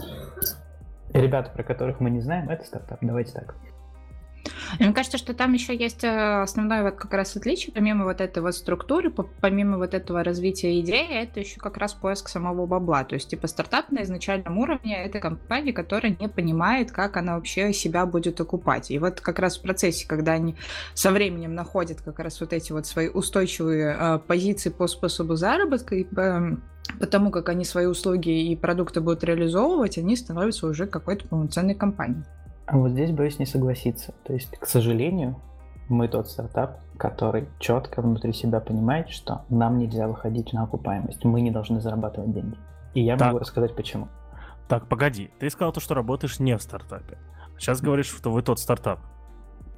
Ребята, 1.13 1.51
про 1.51 1.63
которых 1.63 2.01
мы 2.01 2.11
не 2.11 2.21
знаем, 2.21 2.51
это 2.51 2.65
стартап. 2.65 2.99
Давайте 3.01 3.33
так. 3.33 3.55
Мне 4.79 4.93
кажется, 4.93 5.19
что 5.19 5.35
там 5.35 5.53
еще 5.53 5.77
есть 5.77 6.05
э, 6.05 6.43
основное 6.43 6.83
вот 6.83 6.95
как 6.95 7.13
раз 7.13 7.37
отличие, 7.37 7.73
помимо 7.73 8.05
вот 8.05 8.21
этой 8.21 8.43
вот 8.43 8.55
структуры, 8.55 9.11
помимо 9.11 9.79
вот 9.79 9.95
этого 9.95 10.23
развития 10.23 10.81
идеи, 10.81 11.23
это 11.23 11.41
еще 11.41 11.59
как 11.59 11.77
раз 11.77 11.95
поиск 11.95 12.29
самого 12.29 12.67
бабла. 12.67 13.05
То 13.05 13.15
есть, 13.15 13.29
типа, 13.29 13.47
стартап 13.47 13.91
на 13.91 14.03
изначальном 14.03 14.59
уровне— 14.59 14.97
это 15.05 15.19
компания, 15.19 15.73
которая 15.73 16.17
не 16.19 16.29
понимает, 16.29 16.93
как 16.93 17.17
она 17.17 17.37
вообще 17.37 17.73
себя 17.73 18.07
будет 18.07 18.41
окупать. 18.41 18.91
И 18.91 18.99
вот 18.99 19.21
как 19.21 19.39
раз 19.39 19.59
в 19.59 19.63
процессе, 19.63 20.07
когда 20.07 20.33
они 20.33 20.57
со 20.95 21.11
временем 21.11 21.55
находят 21.55 22.01
как 22.01 22.19
раз 22.19 22.41
вот 22.41 22.53
эти 22.53 22.73
вот 22.73 22.87
свои 22.87 23.09
устойчивые 23.09 23.97
э, 23.99 24.19
позиции 24.19 24.71
по 24.71 24.87
способу 24.87 25.37
заработка 25.37 25.95
и 25.95 26.05
по 26.05 26.59
потому 26.99 27.31
как 27.31 27.49
они 27.49 27.65
свои 27.65 27.87
услуги 27.87 28.51
и 28.51 28.57
продукты 28.57 29.01
будут 29.01 29.23
реализовывать, 29.23 29.99
они 29.99 30.17
становятся 30.17 30.67
уже 30.67 30.87
какой-то 30.87 31.29
полноценной 31.29 31.75
компанией. 31.75 32.25
А 32.71 32.79
вот 32.79 32.93
здесь 32.93 33.11
боюсь 33.11 33.41
не 33.41 33.47
согласиться. 33.47 34.15
То 34.23 34.33
есть, 34.33 34.57
к 34.57 34.65
сожалению, 34.65 35.35
мы 35.89 36.07
тот 36.07 36.29
стартап, 36.29 36.79
который 36.97 37.49
четко 37.59 38.01
внутри 38.01 38.33
себя 38.33 38.61
понимает, 38.61 39.11
что 39.11 39.43
нам 39.49 39.79
нельзя 39.79 40.07
выходить 40.07 40.53
на 40.53 40.63
окупаемость. 40.63 41.25
Мы 41.25 41.41
не 41.41 41.51
должны 41.51 41.81
зарабатывать 41.81 42.33
деньги. 42.33 42.57
И 42.95 43.03
я 43.03 43.17
так. 43.17 43.29
могу 43.29 43.39
рассказать 43.41 43.75
почему. 43.75 44.07
Так, 44.69 44.87
погоди. 44.87 45.33
Ты 45.41 45.51
сказал 45.51 45.73
то, 45.73 45.81
что 45.81 45.95
работаешь 45.95 46.39
не 46.39 46.57
в 46.57 46.63
стартапе. 46.63 47.19
Сейчас 47.59 47.81
говоришь, 47.81 48.07
что 48.07 48.31
вы 48.31 48.43
тот 48.43 48.61
стартап. 48.61 49.01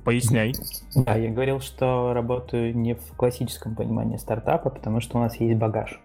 Поясняй. 0.05 0.53
Да, 0.95 1.15
я 1.15 1.31
говорил, 1.31 1.61
что 1.61 2.13
работаю 2.13 2.77
не 2.77 2.95
в 2.95 3.17
классическом 3.17 3.75
понимании 3.75 4.19
стартапа, 4.19 4.69
потому 4.69 5.01
что 5.01 5.17
у 5.17 5.21
нас 5.23 5.37
есть 5.37 5.59
багаж. 5.59 5.99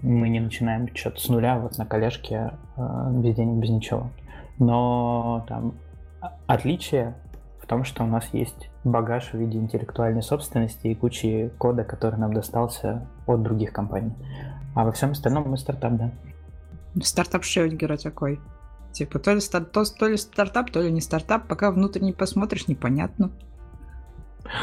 Мы 0.00 0.30
не 0.30 0.40
начинаем 0.40 0.88
что-то 0.94 1.20
с 1.20 1.28
нуля, 1.28 1.58
вот 1.58 1.76
на 1.76 1.84
коляске, 1.84 2.52
э, 2.76 3.10
без 3.12 3.34
денег, 3.34 3.60
без 3.60 3.68
ничего. 3.68 4.10
Но 4.58 5.44
там 5.48 5.74
отличие 6.46 7.14
в 7.60 7.66
том, 7.66 7.84
что 7.84 8.04
у 8.04 8.06
нас 8.06 8.28
есть 8.32 8.70
багаж 8.84 9.30
в 9.30 9.34
виде 9.34 9.58
интеллектуальной 9.58 10.22
собственности 10.22 10.88
и 10.88 10.94
кучи 10.94 11.50
кода, 11.58 11.84
который 11.84 12.18
нам 12.18 12.32
достался 12.32 13.06
от 13.26 13.42
других 13.42 13.72
компаний. 13.72 14.12
А 14.74 14.84
во 14.84 14.92
всем 14.92 15.12
остальном 15.12 15.48
мы 15.50 15.56
стартап, 15.56 15.94
да. 15.94 16.10
Стартап 17.02 17.44
Шрёдингера 17.44 17.96
такой. 17.96 18.40
Типа, 18.92 19.18
то 19.18 19.32
ли, 19.32 19.40
стар, 19.40 19.64
то, 19.64 19.84
то 19.84 20.06
ли 20.06 20.16
стартап, 20.16 20.70
то 20.70 20.80
ли 20.80 20.92
не 20.92 21.00
стартап. 21.00 21.48
Пока 21.48 21.70
внутрь 21.70 22.00
не 22.00 22.12
посмотришь, 22.12 22.68
непонятно. 22.68 23.32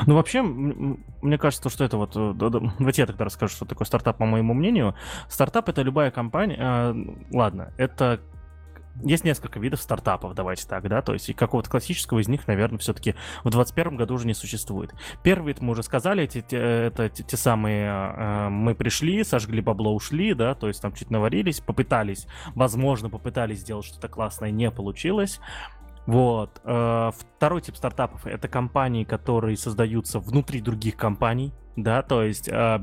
Ну, 0.06 0.16
вообще, 0.16 0.42
мне 0.42 1.38
кажется, 1.38 1.70
что 1.70 1.84
это 1.84 1.98
вот... 1.98 2.16
Э, 2.16 2.34
давайте 2.34 3.02
я 3.02 3.08
тогда 3.08 3.26
расскажу, 3.26 3.54
что 3.54 3.66
такое 3.66 3.86
стартап, 3.86 4.18
по 4.18 4.26
моему 4.26 4.54
мнению. 4.54 4.96
Стартап— 5.28 5.70
это 5.70 5.82
любая 5.82 6.12
компания... 6.12 6.58
Э, 6.60 6.94
ладно, 7.36 7.74
это 7.78 8.22
есть 9.04 9.24
несколько 9.24 9.60
видов 9.60 9.82
стартапов, 9.82 10.34
давайте 10.36 10.68
так, 10.68 10.88
да, 10.88 11.02
то 11.02 11.14
есть 11.14 11.30
и 11.30 11.34
какого-то 11.34 11.70
классического 11.70 12.20
из 12.20 12.28
них, 12.28 12.48
наверное, 12.48 12.80
все-таки 12.80 13.12
в 13.44 13.50
2021 13.50 13.98
году 13.98 14.16
уже 14.16 14.28
не 14.28 14.34
существует. 14.34 14.94
Первый 15.24 15.52
мы 15.60 15.72
уже 15.72 15.84
сказали, 15.84 16.24
эти, 16.24 16.42
те, 16.42 16.58
это 16.58 17.10
те, 17.10 17.24
те 17.24 17.38
самые, 17.38 17.90
э, 17.90 18.50
мы 18.50 18.76
пришли, 18.76 19.24
сожгли 19.24 19.62
бабло, 19.62 19.94
ушли, 19.94 20.34
да, 20.34 20.56
то 20.56 20.68
есть 20.68 20.82
там 20.82 20.94
чуть 20.94 21.12
наварились, 21.12 21.60
попытались, 21.60 22.28
возможно, 22.56 23.10
попытались 23.10 23.60
сделать 23.60 23.86
что-то 23.86 24.08
классное, 24.08 24.52
не 24.52 24.72
получилось. 24.72 25.40
Вот. 26.06 26.62
Э, 26.64 27.12
второй 27.36 27.62
тип 27.62 27.76
стартапов 27.76 28.26
это 28.26 28.48
компании, 28.48 29.04
которые 29.04 29.58
создаются 29.58 30.20
внутри 30.20 30.62
других 30.62 30.96
компаний, 30.96 31.54
да, 31.76 32.02
то 32.02 32.24
есть, 32.24 32.50
э, 32.50 32.80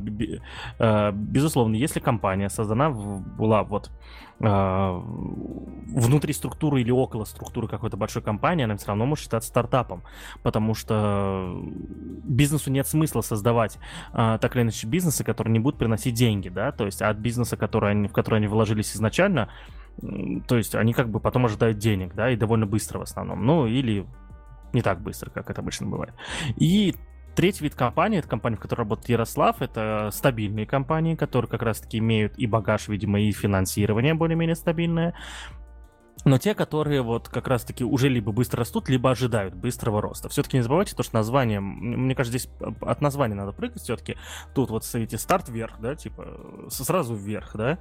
э, 0.79 1.13
безусловно, 1.13 1.75
если 1.75 2.01
компания 2.01 2.49
создана 2.49 2.91
была 2.91 3.63
вот 3.63 3.91
э, 4.41 5.03
внутри 5.89 6.33
структуры 6.33 6.81
или 6.81 6.91
около 6.91 7.25
структуры 7.25 7.69
какой-то 7.69 7.97
большой 7.99 8.23
компании, 8.23 8.65
она 8.65 8.77
все 8.77 8.89
равно 8.89 9.05
может 9.05 9.25
считаться 9.25 9.51
стартапом, 9.51 10.05
потому 10.43 10.75
что 10.75 11.61
бизнесу 12.25 12.71
нет 12.71 12.87
смысла 12.87 13.21
создавать 13.21 13.79
так 14.13 14.57
или 14.57 14.63
иначе 14.63 14.87
бизнесы, 14.87 15.23
которые 15.23 15.53
не 15.53 15.59
будут 15.59 15.79
приносить 15.79 16.15
деньги, 16.15 16.49
да, 16.49 16.73
то 16.73 16.87
есть 16.87 17.03
от 17.03 17.19
бизнеса, 17.19 17.57
который 17.57 17.91
они, 17.91 18.09
в 18.09 18.13
который 18.13 18.37
они 18.37 18.47
вложились 18.47 18.95
изначально, 18.95 19.51
то 20.47 20.57
есть 20.57 20.75
они 20.75 20.95
как 20.95 21.11
бы 21.11 21.21
потом 21.21 21.45
ожидают 21.45 21.79
денег, 21.79 22.15
да, 22.15 22.31
и 22.31 22.37
довольно 22.37 22.67
быстро 22.67 23.01
в 23.01 23.03
основном, 23.03 23.45
ну 23.45 23.67
или 23.67 24.07
не 24.73 24.83
так 24.83 25.01
быстро, 25.01 25.31
как 25.31 25.51
это 25.51 25.61
обычно 25.61 25.87
бывает. 25.87 26.15
И 26.57 26.95
Третий 27.39 27.63
вид 27.63 27.77
компании, 27.77 28.19
это 28.19 28.27
компания, 28.27 28.57
в 28.57 28.59
которой 28.59 28.81
работает 28.81 29.11
Ярослав, 29.11 29.63
это 29.63 30.11
стабильные 30.13 30.67
компании, 30.67 31.15
которые 31.15 31.49
как 31.49 31.63
раз-таки 31.63 31.99
имеют 31.99 32.37
и 32.37 32.49
багаж, 32.49 32.89
видимо, 32.89 33.21
и 33.21 33.31
финансирование 33.31 34.15
более-менее 34.15 34.57
стабильное. 34.57 35.15
Но 36.25 36.39
те, 36.39 36.55
которые 36.55 37.03
вот 37.03 37.29
как 37.29 37.49
раз-таки 37.49 37.85
уже 37.85 38.09
либо 38.09 38.33
быстро 38.33 38.61
растут, 38.61 38.89
либо 38.89 39.11
ожидают 39.11 39.55
быстрого 39.55 40.03
роста. 40.03 40.29
Все-таки 40.29 40.57
не 40.57 40.63
забывайте 40.63 40.95
то, 40.95 41.03
что 41.03 41.15
название, 41.15 41.61
мне 41.61 42.15
кажется, 42.15 42.39
здесь 42.39 42.53
от 42.81 43.01
названия 43.01 43.35
надо 43.35 43.53
прыгать 43.53 43.83
все-таки. 43.83 44.17
Тут 44.55 44.71
вот, 44.71 44.85
смотрите, 44.85 45.19
старт 45.19 45.49
вверх, 45.49 45.81
да, 45.81 45.95
типа 45.95 46.27
сразу 46.69 47.15
вверх, 47.15 47.55
да. 47.55 47.79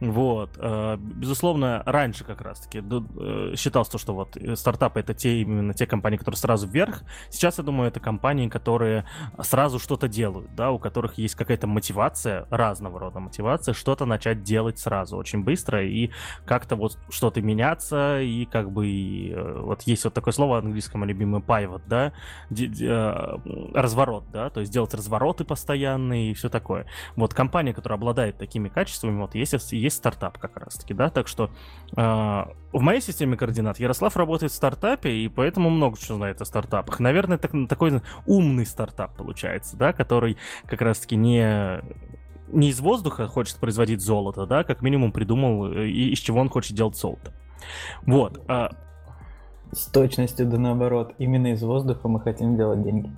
Вот. 0.00 0.50
Э, 0.56 0.96
безусловно, 0.96 1.82
раньше 1.84 2.24
как 2.24 2.40
раз-таки 2.40 2.78
э, 2.80 3.54
считалось 3.56 3.88
то, 3.88 3.98
что 3.98 4.14
вот 4.14 4.36
э, 4.36 4.56
стартапы 4.56 5.00
это 5.00 5.12
те 5.12 5.40
именно 5.40 5.74
те 5.74 5.86
компании, 5.86 6.16
которые 6.16 6.38
сразу 6.38 6.66
вверх. 6.66 7.02
Сейчас, 7.28 7.58
я 7.58 7.64
думаю, 7.64 7.88
это 7.88 8.00
компании, 8.00 8.48
которые 8.48 9.04
сразу 9.42 9.78
что-то 9.78 10.08
делают, 10.08 10.54
да, 10.54 10.70
у 10.70 10.78
которых 10.78 11.18
есть 11.18 11.34
какая-то 11.34 11.66
мотивация, 11.66 12.46
разного 12.50 12.98
рода 12.98 13.20
мотивация, 13.20 13.74
что-то 13.74 14.06
начать 14.06 14.42
делать 14.42 14.78
сразу, 14.78 15.16
очень 15.16 15.42
быстро 15.42 15.84
и 15.84 16.10
как-то 16.46 16.76
вот 16.76 16.98
что-то 17.10 17.42
менять 17.42 17.79
меняться, 17.80 18.20
и 18.20 18.44
как 18.44 18.70
бы 18.70 18.86
и, 18.86 19.32
э, 19.32 19.60
вот 19.60 19.82
есть 19.82 20.04
вот 20.04 20.14
такое 20.14 20.32
слово 20.32 20.58
английском 20.58 21.04
любимое 21.04 21.40
pivot, 21.40 21.82
да, 21.86 22.12
э, 22.50 23.38
разворот, 23.74 24.24
да, 24.32 24.50
то 24.50 24.60
есть 24.60 24.72
делать 24.72 24.94
развороты 24.94 25.44
постоянные 25.44 26.30
и 26.30 26.34
все 26.34 26.48
такое. 26.48 26.86
Вот 27.16 27.34
компания, 27.34 27.72
которая 27.72 27.98
обладает 27.98 28.38
такими 28.38 28.68
качествами, 28.68 29.20
вот 29.20 29.34
есть, 29.34 29.72
есть 29.72 29.96
стартап 29.96 30.38
как 30.38 30.56
раз-таки, 30.56 30.94
да, 30.94 31.10
так 31.10 31.28
что 31.28 31.50
э, 31.96 32.00
в 32.00 32.80
моей 32.80 33.00
системе 33.00 33.36
координат 33.36 33.78
Ярослав 33.80 34.16
работает 34.16 34.52
в 34.52 34.54
стартапе, 34.54 35.10
и 35.10 35.28
поэтому 35.28 35.70
много 35.70 35.98
чего 35.98 36.16
знает 36.16 36.40
о 36.40 36.44
стартапах. 36.44 37.00
Наверное, 37.00 37.38
так, 37.38 37.52
такой 37.68 38.00
умный 38.26 38.66
стартап 38.66 39.16
получается, 39.16 39.76
да, 39.76 39.92
который 39.92 40.36
как 40.66 40.80
раз-таки 40.82 41.16
не 41.16 41.80
не 42.52 42.70
из 42.70 42.80
воздуха 42.80 43.26
хочет 43.28 43.56
производить 43.56 44.00
золото, 44.00 44.46
да, 44.46 44.64
как 44.64 44.82
минимум 44.82 45.12
придумал, 45.12 45.72
и 45.72 46.10
из 46.10 46.18
чего 46.18 46.40
он 46.40 46.48
хочет 46.48 46.76
делать 46.76 46.96
золото. 46.96 47.32
Вот. 48.06 48.42
А... 48.48 48.70
С 49.72 49.86
точностью 49.86 50.46
да 50.46 50.58
наоборот. 50.58 51.14
Именно 51.18 51.52
из 51.52 51.62
воздуха 51.62 52.08
мы 52.08 52.20
хотим 52.20 52.56
делать 52.56 52.82
деньги. 52.82 53.10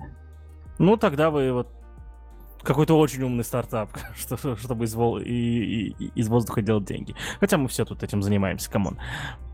Ну, 0.77 0.97
тогда 0.97 1.29
вы 1.29 1.51
вот 1.51 1.67
какой-то 2.61 2.97
очень 2.97 3.23
умный 3.23 3.43
стартап, 3.43 3.89
что, 4.15 4.55
чтобы 4.55 4.85
из, 4.85 4.95
вол... 4.95 5.17
и, 5.17 5.23
и, 5.23 6.11
из 6.15 6.29
воздуха 6.29 6.61
делать 6.61 6.85
деньги. 6.85 7.15
Хотя 7.39 7.57
мы 7.57 7.67
все 7.67 7.85
тут 7.85 8.03
этим 8.03 8.21
занимаемся, 8.21 8.69
come 8.69 8.85
on. 8.85 8.97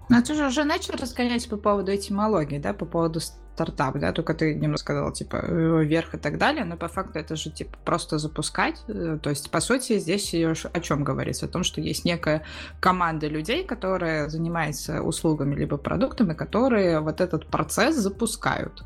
Ну, 0.09 0.23
ты 0.23 0.33
же 0.33 0.47
уже 0.47 0.63
начал 0.63 0.93
разгонять 0.93 1.47
по 1.47 1.55
поводу 1.55 1.95
этимологии, 1.95 2.57
да, 2.57 2.73
по 2.73 2.85
поводу 2.85 3.19
стартап, 3.19 3.99
да, 3.99 4.11
только 4.11 4.33
ты 4.33 4.55
немного 4.55 4.77
сказал, 4.77 5.11
типа, 5.11 5.37
вверх 5.45 6.15
и 6.15 6.17
так 6.17 6.37
далее, 6.37 6.65
но 6.65 6.77
по 6.77 6.87
факту 6.87 7.19
это 7.19 7.35
же, 7.35 7.51
типа, 7.51 7.77
просто 7.85 8.17
запускать, 8.17 8.81
э, 8.87 9.19
то 9.21 9.29
есть, 9.29 9.51
по 9.51 9.59
сути, 9.59 9.99
здесь 9.99 10.33
о 10.33 10.79
чем 10.79 11.03
говорится? 11.03 11.45
О 11.45 11.49
том, 11.49 11.63
что 11.63 11.79
есть 11.81 12.05
некая 12.05 12.43
команда 12.79 13.27
людей, 13.27 13.63
которая 13.63 14.29
занимается 14.29 15.03
услугами 15.03 15.55
либо 15.55 15.77
продуктами, 15.77 16.33
которые 16.33 17.01
вот 17.01 17.21
этот 17.21 17.47
процесс 17.47 17.95
запускают. 17.95 18.83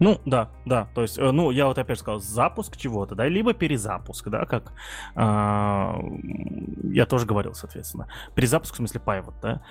Ну, 0.00 0.20
да, 0.24 0.50
да. 0.64 0.88
То 0.94 1.02
есть, 1.02 1.18
э, 1.18 1.30
ну, 1.30 1.50
я 1.50 1.66
вот 1.66 1.78
опять 1.78 1.98
сказал, 1.98 2.20
запуск 2.20 2.76
чего-то, 2.76 3.14
да, 3.14 3.28
либо 3.28 3.54
перезапуск, 3.54 4.28
да, 4.28 4.44
как 4.44 4.72
э, 5.14 5.94
я 6.92 7.06
тоже 7.06 7.26
говорил, 7.26 7.54
соответственно. 7.54 8.08
Перезапуск, 8.34 8.74
в 8.74 8.76
смысле, 8.76 9.00
pivot, 9.04 9.34
да. 9.40 9.62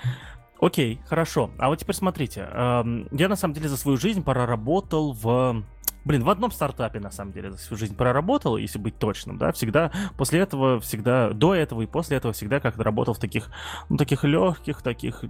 Окей, 0.61 1.01
хорошо. 1.07 1.51
А 1.57 1.67
вот 1.67 1.79
теперь 1.79 1.95
смотрите. 1.95 2.47
Э, 2.49 2.83
я, 3.11 3.27
на 3.27 3.35
самом 3.35 3.53
деле, 3.53 3.67
за 3.67 3.77
свою 3.77 3.97
жизнь 3.97 4.23
проработал 4.23 5.13
в 5.13 5.63
блин, 6.05 6.23
в 6.23 6.29
одном 6.29 6.51
стартапе, 6.51 6.99
на 6.99 7.11
самом 7.11 7.31
деле, 7.33 7.51
всю 7.53 7.75
жизнь 7.75 7.95
проработал, 7.95 8.57
если 8.57 8.79
быть 8.79 8.97
точным, 8.97 9.37
да, 9.37 9.51
всегда, 9.51 9.91
после 10.17 10.39
этого, 10.41 10.79
всегда, 10.79 11.29
до 11.31 11.53
этого 11.55 11.81
и 11.81 11.85
после 11.85 12.17
этого 12.17 12.33
всегда 12.33 12.59
как-то 12.59 12.83
работал 12.83 13.13
в 13.13 13.19
таких, 13.19 13.49
ну, 13.89 13.97
таких 13.97 14.23
легких, 14.23 14.81
таких 14.81 15.23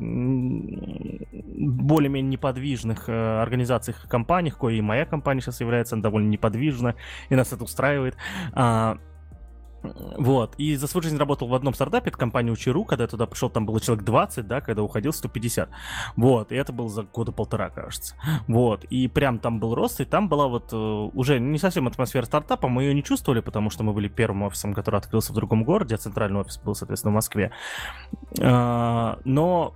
более-менее 1.53 2.31
неподвижных 2.31 3.09
э, 3.09 3.41
организациях 3.41 4.07
компаниях, 4.07 4.57
кое 4.57 4.75
и 4.75 4.81
моя 4.81 5.05
компания 5.05 5.41
сейчас 5.41 5.61
является 5.61 5.95
довольно 5.95 6.29
неподвижна, 6.29 6.95
и 7.29 7.35
нас 7.35 7.53
это 7.53 7.63
устраивает. 7.63 8.17
А, 8.53 8.97
вот. 9.83 10.55
И 10.57 10.75
за 10.75 10.87
свою 10.87 11.03
жизнь 11.03 11.17
работал 11.17 11.47
в 11.47 11.53
одном 11.53 11.73
стартапе, 11.73 12.09
это 12.09 12.17
компания 12.17 12.51
Учеру, 12.51 12.85
когда 12.85 13.03
я 13.03 13.07
туда 13.07 13.25
пришел, 13.25 13.49
там 13.49 13.65
было 13.65 13.79
человек 13.79 14.05
20, 14.05 14.47
да, 14.47 14.61
когда 14.61 14.83
уходил 14.83 15.13
150. 15.13 15.69
Вот. 16.15 16.51
И 16.51 16.55
это 16.55 16.71
было 16.71 16.89
за 16.89 17.03
года 17.03 17.31
полтора, 17.31 17.69
кажется. 17.69 18.15
Вот. 18.47 18.85
И 18.85 19.07
прям 19.07 19.39
там 19.39 19.59
был 19.59 19.75
рост, 19.75 19.99
и 20.01 20.05
там 20.05 20.29
была 20.29 20.47
вот 20.47 20.71
uh, 20.73 21.11
уже 21.13 21.39
не 21.39 21.57
совсем 21.57 21.87
атмосфера 21.87 22.25
стартапа, 22.25 22.67
мы 22.67 22.83
ее 22.83 22.93
не 22.93 23.03
чувствовали, 23.03 23.41
потому 23.41 23.69
что 23.69 23.83
мы 23.83 23.93
были 23.93 24.07
первым 24.07 24.43
офисом, 24.43 24.73
который 24.73 24.97
открылся 24.97 25.31
в 25.31 25.35
другом 25.35 25.63
городе, 25.63 25.95
а 25.95 25.97
центральный 25.97 26.39
офис 26.39 26.57
был, 26.59 26.75
соответственно, 26.75 27.11
в 27.11 27.15
Москве. 27.15 27.51
Uh, 28.37 29.19
но 29.25 29.73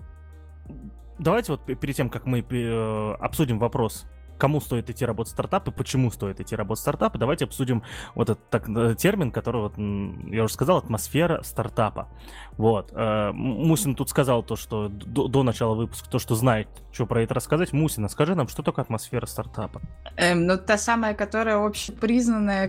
давайте 1.19 1.51
вот 1.51 1.65
перед 1.65 1.95
тем, 1.95 2.09
как 2.09 2.25
мы 2.25 2.39
uh, 2.39 3.13
обсудим 3.15 3.59
вопрос 3.59 4.05
кому 4.37 4.61
стоит 4.61 4.89
идти 4.89 5.05
работать 5.05 5.31
в 5.31 5.33
стартап 5.33 5.67
и 5.67 5.71
почему 5.71 6.11
стоит 6.11 6.39
идти 6.39 6.55
работать 6.55 6.79
в 6.79 6.81
стартап. 6.81 7.17
давайте 7.17 7.45
обсудим 7.45 7.83
вот 8.15 8.29
этот 8.29 8.49
так, 8.49 8.69
э, 8.69 8.95
термин, 8.95 9.31
который, 9.31 9.61
вот, 9.61 9.77
я 9.77 10.43
уже 10.43 10.53
сказал, 10.53 10.77
атмосфера 10.77 11.41
стартапа. 11.43 12.07
Вот. 12.57 12.91
Э, 12.93 13.31
Мусин 13.33 13.95
тут 13.95 14.09
сказал 14.09 14.43
то, 14.43 14.55
что 14.55 14.89
до, 14.89 15.27
до 15.27 15.43
начала 15.43 15.75
выпуска, 15.75 16.09
то, 16.09 16.19
что 16.19 16.35
знает, 16.35 16.67
что 16.91 17.05
про 17.05 17.21
это 17.21 17.33
рассказать. 17.33 17.73
Мусина, 17.73 18.09
скажи 18.09 18.35
нам, 18.35 18.47
что 18.47 18.63
такое 18.63 18.83
атмосфера 18.83 19.25
стартапа? 19.25 19.81
Эм, 20.17 20.47
ну, 20.47 20.57
та 20.57 20.77
самая, 20.77 21.13
которая 21.13 21.63
общепризнанная, 21.63 22.67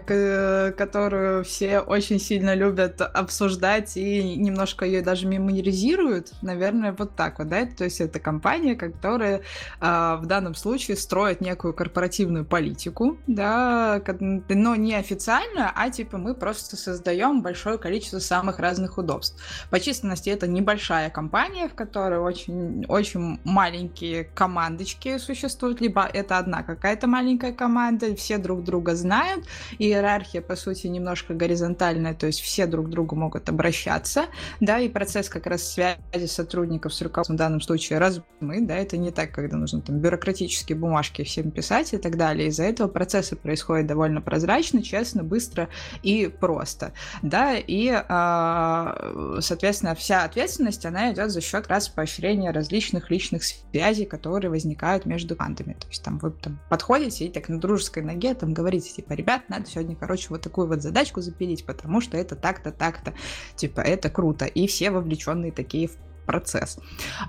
которую 0.71 1.45
все 1.45 1.81
очень 1.81 2.21
сильно 2.21 2.55
любят 2.55 3.01
обсуждать 3.01 3.97
и 3.97 4.37
немножко 4.37 4.85
ее 4.85 5.03
даже 5.03 5.27
меморизируют, 5.27 6.33
наверное, 6.43 6.95
вот 6.97 7.17
так 7.17 7.39
вот, 7.39 7.49
да? 7.49 7.67
То 7.67 7.85
есть 7.85 8.01
это 8.01 8.21
компания, 8.21 8.77
которая 8.77 9.39
э, 9.81 10.19
в 10.21 10.27
данном 10.27 10.55
случае 10.55 10.97
строит 10.97 11.41
некую 11.41 11.73
корпоративную 11.73 12.45
политику, 12.45 13.19
да, 13.27 14.03
но 14.49 14.77
не 14.77 14.95
официальную, 14.95 15.69
а 15.75 15.91
типа 15.91 16.19
мы 16.19 16.35
просто 16.35 16.77
создаем 16.77 17.41
большое 17.41 17.79
количество 17.79 18.19
самых 18.19 18.59
разных 18.59 18.99
удобств. 18.99 19.41
По 19.79 19.85
численности 19.85 20.29
это 20.29 20.49
небольшая 20.49 21.09
компания, 21.09 21.69
в 21.69 21.75
которой 21.75 22.19
очень, 22.19 22.85
очень 22.89 23.39
маленькие 23.45 24.25
командочки 24.25 25.19
существуют, 25.19 25.81
либо 25.81 26.05
это 26.05 26.39
одна 26.39 26.65
какая-то 26.65 27.07
маленькая 27.07 27.53
команда, 27.53 28.17
все 28.17 28.39
друг 28.39 28.65
друга 28.65 28.97
знают, 28.97 29.45
иерархия, 29.79 30.43
по 30.43 30.57
сути, 30.57 30.89
немножко 30.89 31.33
горизонтальная, 31.33 32.15
то 32.15 32.27
есть 32.27 32.41
все 32.41 32.67
друг 32.67 32.87
к 32.87 32.89
другу 32.89 33.15
могут 33.15 33.49
обращаться, 33.49 34.25
да, 34.59 34.81
и 34.81 34.89
процесс 34.89 35.29
как 35.29 35.47
раз 35.47 35.63
связи 35.63 36.27
сотрудников 36.27 36.93
с 36.93 37.01
руководством 37.01 37.37
в 37.37 37.39
данном 37.39 37.61
случае 37.61 38.01
размыт, 38.01 38.67
да, 38.67 38.75
это 38.75 38.97
не 38.97 39.13
так, 39.13 39.31
когда 39.31 39.57
нужно 39.57 39.81
там 39.81 40.01
бюрократические 40.01 40.77
бумажки 40.77 41.23
всем 41.23 41.53
писать 41.53 41.95
и 41.95 41.99
так 41.99 42.17
далее. 42.17 42.49
Из-за 42.49 42.65
этого 42.65 42.89
процессы 42.89 43.37
происходят 43.37 43.87
довольно 43.87 44.21
прозрачно, 44.21 44.83
честно, 44.83 45.23
быстро 45.23 45.69
и 46.03 46.27
просто. 46.27 46.95
Да, 47.23 47.55
и, 47.55 47.93
а, 48.09 49.39
соответственно, 49.73 49.95
вся 49.95 50.25
ответственность, 50.25 50.87
она 50.87 51.13
идет 51.13 51.31
за 51.31 51.41
счет 51.41 51.67
раз 51.69 51.89
поощрения 51.89 52.51
различных 52.51 53.11
личных 53.11 53.43
связей, 53.45 54.07
которые 54.07 54.51
возникают 54.51 55.05
между 55.05 55.37
командами. 55.37 55.75
То 55.75 55.87
есть 55.89 56.03
там 56.03 56.19
вы 56.19 56.31
там 56.31 56.59
подходите 56.71 57.27
и 57.27 57.31
так 57.31 57.49
на 57.49 57.61
дружеской 57.61 58.03
ноге 58.03 58.35
там 58.35 58.55
говорите, 58.55 58.91
типа, 58.91 59.13
ребят, 59.13 59.43
надо 59.49 59.69
сегодня, 59.69 59.95
короче, 59.95 60.29
вот 60.31 60.41
такую 60.41 60.69
вот 60.69 60.83
задачку 60.83 61.21
запилить, 61.21 61.67
потому 61.67 62.01
что 62.01 62.17
это 62.17 62.35
так-то, 62.35 62.73
так-то, 62.73 63.13
типа, 63.57 63.81
это 63.81 64.09
круто. 64.09 64.47
И 64.47 64.67
все 64.67 64.91
вовлеченные 64.91 65.53
такие 65.53 65.89
в 65.89 65.97
процесс. 66.29 66.79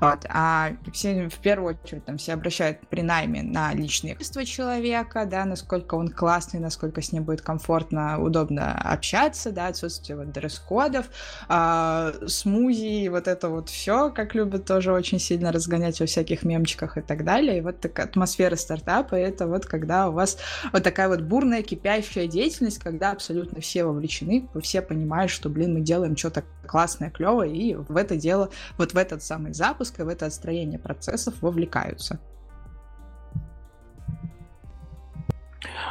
Вот. 0.02 0.26
А 0.28 0.72
все, 0.92 1.30
в 1.30 1.38
первую 1.38 1.80
очередь, 1.82 2.04
там 2.04 2.18
все 2.18 2.34
обращают 2.34 2.86
при 2.90 3.02
найме 3.02 3.42
на 3.42 3.74
личные 3.74 4.16
качества 4.16 4.44
человека, 4.44 5.26
да, 5.26 5.46
насколько 5.46 5.96
он 5.96 6.10
классный, 6.10 6.60
насколько 6.60 7.02
с 7.02 7.14
ним 7.14 7.24
будет 7.24 7.42
комфортно, 7.42 8.22
удобно 8.22 8.74
общаться, 8.74 9.52
да, 9.52 9.68
отсутствие 9.68 10.18
вот 10.18 10.34
дресс-кодов, 10.34 11.06
а, 11.48 12.12
смузи, 12.28 13.08
вот 13.08 13.30
это 13.30 13.48
вот 13.48 13.70
все, 13.70 14.12
как 14.12 14.36
любят 14.36 14.66
тоже 14.66 14.92
очень 14.92 15.18
сильно 15.20 15.54
разгонять 15.54 16.02
во 16.02 16.06
всяких 16.06 16.44
мемчиках 16.44 16.98
и 16.98 17.02
так 17.02 17.24
далее. 17.24 17.60
И 17.60 17.62
вот 17.62 17.80
такая 17.80 18.06
атмосфера 18.06 18.58
стартапа, 18.58 19.16
это 19.16 19.48
вот 19.48 19.66
когда 19.66 20.10
у 20.10 20.12
вас 20.12 20.38
вот 20.74 20.84
такая 20.84 21.08
вот 21.08 21.22
бурная, 21.22 21.64
кипящая 21.64 22.28
деятельность, 22.28 22.80
когда 22.80 23.12
абсолютно 23.12 23.62
все 23.62 23.86
вовлечены, 23.86 24.50
все 24.62 24.82
понимают, 24.82 25.32
что, 25.32 25.48
блин, 25.48 25.76
мы 25.76 25.80
делаем 25.80 26.18
что-то 26.18 26.44
классное, 26.68 27.10
клевое, 27.10 27.52
и 27.52 27.76
в 27.76 27.98
это 27.98 28.16
дело, 28.16 28.50
вот 28.78 28.89
вот 28.90 28.94
в 28.94 28.98
этот 28.98 29.24
самый 29.24 29.54
запуск 29.54 30.00
и 30.00 30.04
в 30.04 30.08
это 30.08 30.26
отстроение 30.26 30.80
процессов 30.80 31.36
вовлекаются. 31.42 32.20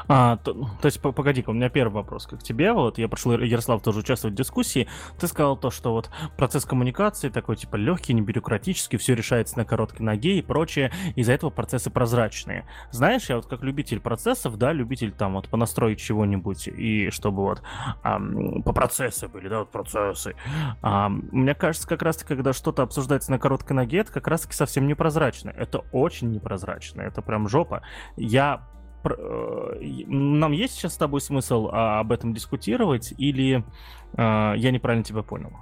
А, 0.09 0.37
то, 0.39 0.55
то 0.55 0.87
есть, 0.87 1.01
погоди-ка, 1.01 1.51
у 1.51 1.53
меня 1.53 1.69
первый 1.69 1.95
вопрос 1.95 2.27
к 2.27 2.39
тебе. 2.39 2.73
Вот 2.73 2.99
я 2.99 3.09
прошел, 3.09 3.33
Ярослав 3.39 3.83
тоже 3.83 4.01
участвовать 4.01 4.35
в 4.35 4.39
дискуссии. 4.39 4.89
Ты 5.19 5.27
сказал 5.27 5.57
то, 5.57 5.71
что 5.71 5.93
вот 5.93 6.11
процесс 6.37 6.65
коммуникации 6.65 7.29
такой, 7.29 7.57
типа, 7.57 7.77
легкий, 7.77 8.15
не 8.15 8.23
бюрократический, 8.23 8.99
все 8.99 9.15
решается 9.15 9.59
на 9.59 9.65
короткой 9.65 10.07
ноге 10.07 10.39
и 10.39 10.43
прочее. 10.43 10.93
Из-за 11.17 11.33
этого 11.33 11.51
процессы 11.51 11.91
прозрачные. 11.91 12.67
Знаешь, 12.91 13.29
я 13.29 13.37
вот 13.37 13.47
как 13.47 13.63
любитель 13.63 14.01
процессов, 14.01 14.57
да, 14.57 14.73
любитель 14.73 15.13
там 15.13 15.35
вот 15.35 15.49
понастроить 15.49 16.01
чего-нибудь 16.01 16.69
и 16.69 17.11
чтобы 17.11 17.43
вот 17.43 17.63
ам, 18.03 18.63
по 18.63 18.73
процессы 18.73 19.29
были, 19.29 19.49
да, 19.49 19.61
вот 19.61 19.71
процессы. 19.71 20.35
Ам, 20.83 21.29
мне 21.33 21.55
кажется, 21.55 21.87
как 21.89 22.03
раз 22.03 22.19
когда 22.19 22.53
что-то 22.53 22.83
обсуждается 22.83 23.31
на 23.31 23.39
короткой 23.39 23.77
ноге, 23.77 23.99
это 23.99 24.13
как 24.13 24.27
раз-таки 24.29 24.55
совсем 24.55 24.87
непрозрачно. 24.87 25.51
Это 25.51 25.79
очень 25.93 26.31
непрозрачно. 26.31 27.03
Это 27.03 27.23
прям 27.23 27.49
жопа. 27.49 27.83
Я 28.17 28.67
нам 29.05 30.53
есть 30.53 30.75
сейчас 30.75 30.95
с 30.95 30.97
тобой 30.97 31.21
смысл 31.21 31.69
а, 31.73 32.01
об 32.01 32.13
этом 32.13 32.35
дискутировать, 32.35 33.15
или 33.17 33.65
а, 34.15 34.55
я 34.55 34.71
неправильно 34.71 35.05
тебя 35.05 35.23
понял? 35.23 35.53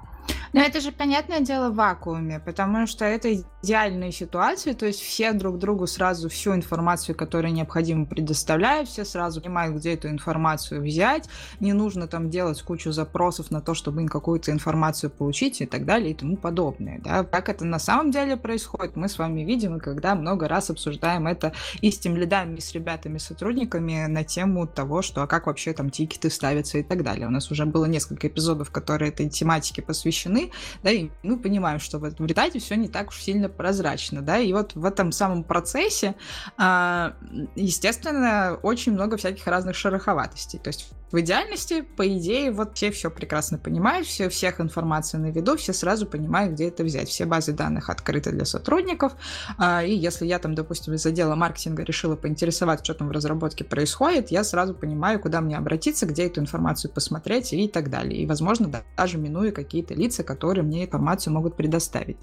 Но 0.52 0.60
это 0.60 0.80
же, 0.80 0.92
понятное 0.92 1.40
дело, 1.40 1.70
в 1.70 1.76
вакууме, 1.76 2.40
потому 2.40 2.86
что 2.86 3.04
это 3.04 3.34
идеальная 3.62 4.12
ситуация, 4.12 4.74
то 4.74 4.86
есть 4.86 5.00
все 5.00 5.32
друг 5.32 5.58
другу 5.58 5.86
сразу 5.86 6.28
всю 6.28 6.54
информацию, 6.54 7.16
которую 7.16 7.52
необходимо 7.52 8.06
предоставляют, 8.06 8.88
все 8.88 9.04
сразу 9.04 9.40
понимают, 9.40 9.76
где 9.76 9.94
эту 9.94 10.08
информацию 10.08 10.82
взять, 10.82 11.28
не 11.60 11.72
нужно 11.72 12.06
там 12.06 12.30
делать 12.30 12.62
кучу 12.62 12.92
запросов 12.92 13.50
на 13.50 13.60
то, 13.60 13.74
чтобы 13.74 14.06
какую-то 14.06 14.52
информацию 14.52 15.10
получить 15.10 15.60
и 15.60 15.66
так 15.66 15.84
далее 15.84 16.10
и 16.10 16.14
тому 16.14 16.36
подобное. 16.36 17.00
Да? 17.02 17.24
Как 17.24 17.48
это 17.48 17.64
на 17.64 17.78
самом 17.78 18.10
деле 18.10 18.36
происходит, 18.36 18.96
мы 18.96 19.08
с 19.08 19.18
вами 19.18 19.42
видим, 19.42 19.76
и 19.76 19.80
когда 19.80 20.14
много 20.14 20.48
раз 20.48 20.70
обсуждаем 20.70 21.26
это 21.26 21.52
и 21.80 21.90
с 21.90 21.98
тем 21.98 22.16
лидами, 22.16 22.56
и 22.56 22.60
с 22.60 22.72
ребятами, 22.72 23.18
сотрудниками 23.18 24.06
на 24.06 24.24
тему 24.24 24.66
того, 24.66 25.02
что 25.02 25.22
а 25.22 25.26
как 25.26 25.46
вообще 25.46 25.72
там 25.72 25.90
тикеты 25.90 26.30
ставятся 26.30 26.78
и 26.78 26.82
так 26.82 27.02
далее. 27.02 27.26
У 27.26 27.30
нас 27.30 27.50
уже 27.50 27.66
было 27.66 27.86
несколько 27.86 28.28
эпизодов, 28.28 28.70
которые 28.70 29.10
этой 29.10 29.28
тематике 29.28 29.82
посвящены, 29.82 30.35
да, 30.82 30.90
и 30.90 31.10
мы 31.22 31.38
понимаем, 31.38 31.80
что 31.80 31.98
в 31.98 32.04
результате 32.04 32.58
все 32.58 32.76
не 32.76 32.88
так 32.88 33.08
уж 33.08 33.20
сильно 33.20 33.48
прозрачно, 33.48 34.22
да, 34.22 34.38
и 34.38 34.52
вот 34.52 34.74
в 34.74 34.84
этом 34.84 35.12
самом 35.12 35.44
процессе, 35.44 36.14
а, 36.56 37.14
естественно, 37.54 38.58
очень 38.62 38.92
много 38.92 39.16
всяких 39.16 39.46
разных 39.46 39.74
шероховатостей, 39.76 40.58
то 40.58 40.68
есть 40.68 40.90
В 41.12 41.20
идеальности, 41.20 41.82
по 41.82 42.06
идее, 42.06 42.50
вот 42.50 42.76
все 42.76 42.90
все 42.90 43.10
прекрасно 43.10 43.58
понимают, 43.58 44.08
все, 44.08 44.28
всех 44.28 44.60
информация 44.60 45.20
на 45.20 45.30
виду, 45.30 45.56
все 45.56 45.72
сразу 45.72 46.04
понимают, 46.04 46.54
где 46.54 46.66
это 46.66 46.82
взять. 46.82 47.08
Все 47.08 47.26
базы 47.26 47.52
данных 47.52 47.90
открыты 47.90 48.32
для 48.32 48.44
сотрудников, 48.44 49.12
а, 49.56 49.84
и 49.84 49.94
если 49.94 50.26
я 50.26 50.40
там, 50.40 50.56
допустим, 50.56 50.94
из 50.94 51.06
отдела 51.06 51.36
маркетинга 51.36 51.84
решила 51.84 52.16
поинтересоваться, 52.16 52.84
что 52.84 52.94
там 52.94 53.08
в 53.08 53.12
разработке 53.12 53.62
происходит, 53.62 54.32
я 54.32 54.42
сразу 54.42 54.74
понимаю, 54.74 55.20
куда 55.20 55.40
мне 55.40 55.56
обратиться, 55.56 56.06
где 56.06 56.26
эту 56.26 56.40
информацию 56.40 56.92
посмотреть 56.92 57.52
и 57.52 57.68
так 57.68 57.88
далее. 57.88 58.20
И, 58.20 58.26
возможно, 58.26 58.68
даже 58.96 59.16
минуя 59.16 59.52
какие-то 59.52 59.94
лица, 59.94 60.24
которые 60.26 60.64
мне 60.64 60.84
информацию 60.84 61.32
могут 61.32 61.56
предоставить. 61.56 62.18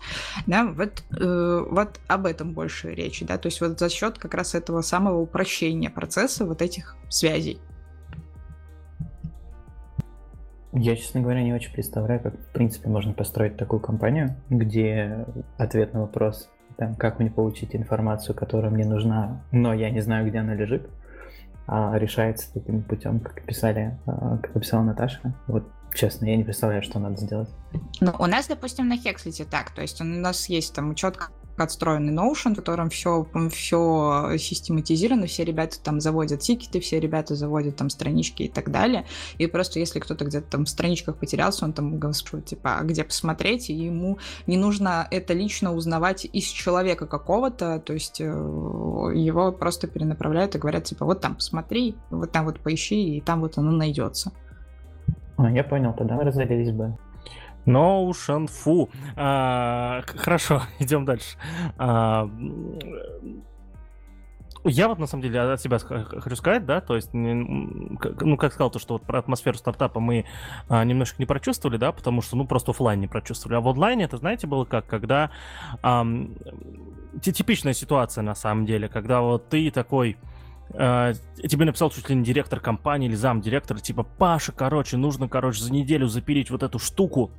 Да, 0.45 0.65
вот, 0.65 1.03
э, 1.19 1.65
вот 1.69 1.99
об 2.07 2.25
этом 2.25 2.53
больше 2.53 2.93
речи, 2.93 3.25
да, 3.25 3.37
то 3.37 3.47
есть 3.47 3.61
вот 3.61 3.79
за 3.79 3.89
счет 3.89 4.19
как 4.19 4.33
раз 4.33 4.53
этого 4.55 4.81
самого 4.81 5.19
упрощения 5.19 5.89
процесса 5.89 6.45
вот 6.45 6.61
этих 6.61 6.95
связей. 7.09 7.59
Я, 10.75 10.95
честно 10.95 11.21
говоря, 11.21 11.43
не 11.43 11.53
очень 11.53 11.71
представляю, 11.71 12.19
как, 12.19 12.33
в 12.33 12.51
принципе, 12.51 12.89
можно 12.89 13.13
построить 13.13 13.57
такую 13.57 13.79
компанию, 13.79 14.35
где 14.49 15.25
ответ 15.57 15.93
на 15.93 16.01
вопрос, 16.01 16.49
там, 16.77 16.95
как 16.95 17.19
мне 17.19 17.29
получить 17.29 17.75
информацию, 17.75 18.35
которая 18.35 18.71
мне 18.71 18.83
нужна, 18.83 19.43
но 19.51 19.71
я 19.73 19.91
не 19.91 20.01
знаю, 20.01 20.27
где 20.27 20.39
она 20.39 20.55
лежит, 20.55 20.89
а 21.67 21.97
решается 21.97 22.51
таким 22.53 22.81
путем, 22.81 23.19
как 23.19 23.43
писали, 23.43 23.97
а, 24.07 24.37
как 24.37 24.55
описала 24.55 24.81
Наташа. 24.81 25.35
Вот 25.45 25.63
честно, 25.93 26.25
я 26.25 26.35
не 26.35 26.43
представляю, 26.43 26.83
что 26.83 26.99
надо 26.99 27.17
сделать. 27.17 27.49
Ну, 28.01 28.13
у 28.19 28.25
нас, 28.25 28.47
допустим, 28.47 28.87
на 28.87 28.95
Hexlet 28.95 29.45
так, 29.49 29.71
то 29.71 29.81
есть 29.81 30.01
у 30.01 30.03
нас 30.03 30.49
есть 30.49 30.73
там 30.73 30.89
учет 30.89 31.17
отстроенный 31.57 32.13
Notion, 32.13 32.53
в 32.53 32.57
котором 32.57 32.89
все, 32.89 33.27
все 33.51 34.37
систематизировано, 34.37 35.27
все 35.27 35.43
ребята 35.43 35.77
там 35.81 35.99
заводят 35.99 36.41
тикеты, 36.41 36.79
все 36.79 36.99
ребята 36.99 37.35
заводят 37.35 37.75
там 37.75 37.89
странички 37.89 38.43
и 38.43 38.49
так 38.49 38.71
далее. 38.71 39.05
И 39.37 39.47
просто 39.47 39.79
если 39.79 39.99
кто-то 39.99 40.25
где-то 40.25 40.49
там 40.49 40.65
в 40.65 40.69
страничках 40.69 41.17
потерялся, 41.17 41.65
он 41.65 41.73
там 41.73 41.99
говорит, 41.99 42.45
типа, 42.45 42.77
а 42.79 42.83
где 42.83 43.03
посмотреть, 43.03 43.69
и 43.69 43.73
ему 43.73 44.17
не 44.47 44.57
нужно 44.57 45.07
это 45.11 45.33
лично 45.33 45.73
узнавать 45.73 46.25
из 46.25 46.45
человека 46.45 47.05
какого-то, 47.05 47.79
то 47.79 47.93
есть 47.93 48.19
э, 48.19 48.23
его 48.23 49.51
просто 49.51 49.87
перенаправляют 49.87 50.55
и 50.55 50.59
говорят, 50.59 50.85
типа, 50.85 51.05
вот 51.05 51.21
там 51.21 51.35
посмотри, 51.35 51.95
вот 52.09 52.31
там 52.31 52.45
вот 52.45 52.59
поищи, 52.59 53.17
и 53.17 53.21
там 53.21 53.41
вот 53.41 53.57
оно 53.57 53.71
найдется. 53.71 54.31
А, 55.37 55.51
я 55.51 55.63
понял, 55.63 55.93
тогда 55.93 56.15
мы 56.15 56.23
разделились 56.23 56.71
бы. 56.71 56.97
Notion, 57.65 58.47
фу. 58.47 58.89
А, 59.15 60.01
хорошо, 60.05 60.63
идем 60.79 61.05
дальше. 61.05 61.37
А, 61.77 62.29
я 64.65 64.87
вот 64.87 64.97
на 64.97 65.07
самом 65.07 65.23
деле 65.23 65.41
от 65.41 65.61
себя 65.61 65.77
хочу 65.77 66.35
сказать, 66.37 66.65
да, 66.65 66.79
то 66.79 66.95
есть, 66.95 67.09
ну, 67.13 68.37
как 68.37 68.53
сказал, 68.53 68.69
то, 68.69 68.79
что 68.79 68.93
вот 68.93 69.03
про 69.03 69.19
атмосферу 69.19 69.57
стартапа 69.57 69.99
мы 69.99 70.25
а, 70.69 70.85
немножко 70.85 71.17
не 71.19 71.25
прочувствовали, 71.25 71.77
да, 71.77 71.91
потому 71.91 72.21
что, 72.21 72.37
ну, 72.37 72.45
просто 72.45 72.71
офлайн 72.71 72.99
не 73.01 73.07
прочувствовали. 73.07 73.57
А 73.57 73.61
в 73.61 73.67
онлайне 73.67 74.05
это, 74.05 74.17
знаете, 74.17 74.47
было 74.47 74.63
как, 74.63 74.85
когда 74.85 75.31
а, 75.81 76.05
типичная 77.21 77.73
ситуация 77.73 78.21
на 78.21 78.35
самом 78.35 78.65
деле, 78.65 78.87
когда 78.87 79.21
вот 79.21 79.49
ты 79.49 79.69
такой, 79.69 80.17
Uh, 80.69 81.15
тебе 81.47 81.65
написал 81.65 81.91
чуть 81.91 82.09
ли 82.09 82.15
не 82.15 82.23
директор 82.23 82.59
компании 82.59 83.07
или 83.07 83.13
зам 83.13 83.41
директора, 83.41 83.77
типа, 83.77 84.01
Паша, 84.01 84.51
короче, 84.51 84.97
нужно, 84.97 85.29
короче, 85.29 85.61
за 85.61 85.71
неделю 85.71 86.07
запилить 86.07 86.49
вот 86.49 86.63
эту 86.63 86.79
штуку, 86.79 87.31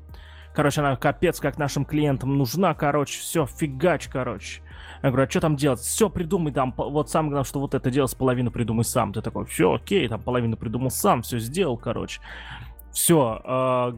Короче, 0.55 0.81
она 0.81 0.95
капец 0.95 1.41
как 1.41 1.59
нашим 1.59 1.85
клиентам 1.85 2.39
нужна, 2.39 2.75
короче, 2.75 3.19
все, 3.19 3.45
фигач, 3.45 4.09
короче. 4.09 4.63
Я 5.03 5.11
говорю, 5.11 5.27
а 5.27 5.31
что 5.31 5.41
там 5.41 5.57
делать? 5.57 5.81
Все 5.81 6.09
придумай 6.09 6.53
там, 6.53 6.73
вот 6.77 7.11
сам 7.11 7.29
главное, 7.29 7.45
что 7.45 7.59
вот 7.59 7.75
это 7.75 7.91
делать, 7.91 8.17
половину 8.17 8.53
придумай 8.53 8.85
сам. 8.85 9.13
Ты 9.13 9.21
такой, 9.21 9.47
все, 9.47 9.75
окей, 9.75 10.07
там 10.07 10.23
половину 10.23 10.57
придумал 10.57 10.91
сам, 10.91 11.23
все 11.23 11.41
сделал, 11.41 11.77
короче. 11.77 12.21
Все, 12.93 13.43
э, 13.45 13.93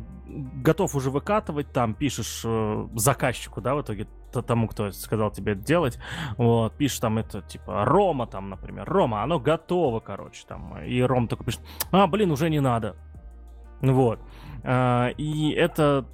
готов 0.63 0.95
уже 0.95 1.11
выкатывать, 1.11 1.71
там 1.71 1.93
пишешь 1.93 2.41
э, 2.43 2.89
заказчику, 2.95 3.61
да, 3.61 3.75
в 3.75 3.83
итоге 3.83 4.07
тому, 4.43 4.69
кто 4.69 4.91
сказал 4.93 5.31
тебе 5.31 5.53
это 5.53 5.63
делать, 5.63 5.99
вот, 6.37 6.75
пишешь 6.75 7.01
там 7.01 7.19
это, 7.19 7.43
типа, 7.43 7.85
Рома 7.85 8.27
там, 8.27 8.51
например, 8.51 8.89
Рома, 8.89 9.23
оно 9.23 9.39
готово, 9.39 10.01
короче, 10.01 10.45
там, 10.47 10.83
и 10.83 11.01
Ром 11.01 11.29
такой 11.29 11.47
пишет, 11.47 11.61
а, 11.91 12.07
блин, 12.07 12.31
уже 12.31 12.51
не 12.51 12.61
надо, 12.61 12.97
вот, 13.81 14.21
а, 14.69 15.11
и 15.17 15.51
это, 15.51 16.07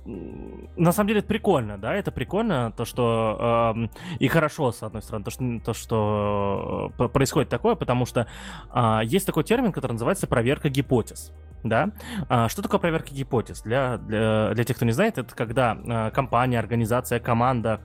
на 0.76 0.92
самом 0.92 1.08
деле, 1.08 1.20
это 1.20 1.28
прикольно, 1.28 1.78
да, 1.78 1.94
это 1.94 2.12
прикольно, 2.12 2.70
то, 2.76 2.84
что, 2.84 3.88
и 4.18 4.28
хорошо, 4.28 4.72
с 4.72 4.82
одной 4.82 5.02
стороны, 5.02 5.24
то, 5.24 5.30
что, 5.30 5.60
то, 5.64 5.72
что 5.72 6.92
э, 6.98 7.08
происходит 7.08 7.48
такое, 7.48 7.74
потому 7.76 8.04
что 8.04 8.26
а, 8.70 9.00
есть 9.02 9.26
такой 9.26 9.44
термин, 9.44 9.72
который 9.72 9.92
называется 9.92 10.26
проверка 10.26 10.68
гипотез. 10.68 11.32
Да? 11.64 11.92
А, 12.28 12.48
что 12.48 12.60
такое 12.60 12.80
проверка 12.80 13.14
гипотез? 13.14 13.62
Для, 13.62 13.96
для, 13.96 14.50
для 14.52 14.64
тех, 14.64 14.76
кто 14.76 14.84
не 14.84 14.92
знает, 14.92 15.16
это 15.16 15.34
когда 15.34 16.10
компания, 16.10 16.58
организация, 16.58 17.20
команда 17.20 17.80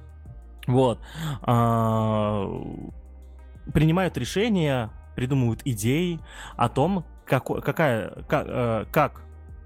вот, 0.68 1.00
принимают 3.74 4.18
решения, 4.18 4.92
придумывают 5.16 5.62
идеи 5.66 6.20
о 6.56 6.70
том, 6.70 7.06
как, 7.26 7.46
какая, 7.46 8.24
как, 8.28 8.46
э, 8.48 8.86
как 8.92 9.22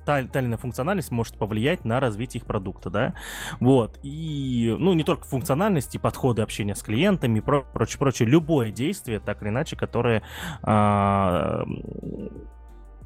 та, 0.06 0.24
та 0.24 0.40
или 0.40 0.48
иная 0.48 0.58
функциональность 0.58 1.12
может 1.12 1.38
повлиять 1.38 1.86
на 1.86 2.00
развитие 2.00 2.42
их 2.42 2.48
продукта, 2.48 2.90
да, 2.90 3.14
вот, 3.60 4.00
и, 4.04 4.76
ну, 4.80 4.94
не 4.94 5.04
только 5.04 5.26
функциональность 5.26 5.94
и 5.96 6.00
подходы 6.00 6.42
общения 6.42 6.76
с 6.76 6.82
клиентами, 6.82 7.40
про, 7.40 7.62
прочее, 7.62 8.00
прочее, 8.00 8.28
любое 8.28 8.72
действие, 8.72 9.20
так 9.20 9.42
или 9.42 9.50
иначе, 9.50 9.76
которое 9.76 10.24
а, 10.64 11.64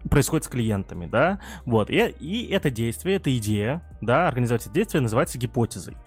происходит 0.09 0.45
с 0.45 0.47
клиентами, 0.47 1.05
да, 1.05 1.39
вот, 1.65 1.89
и, 1.89 1.97
и 2.19 2.49
это 2.51 2.69
действие, 2.69 3.17
эта 3.17 3.35
идея, 3.37 3.81
да, 4.01 4.27
организовать 4.27 4.63
это 4.65 4.73
действие 4.73 5.01
называется 5.01 5.37
гипотезой. 5.37 5.97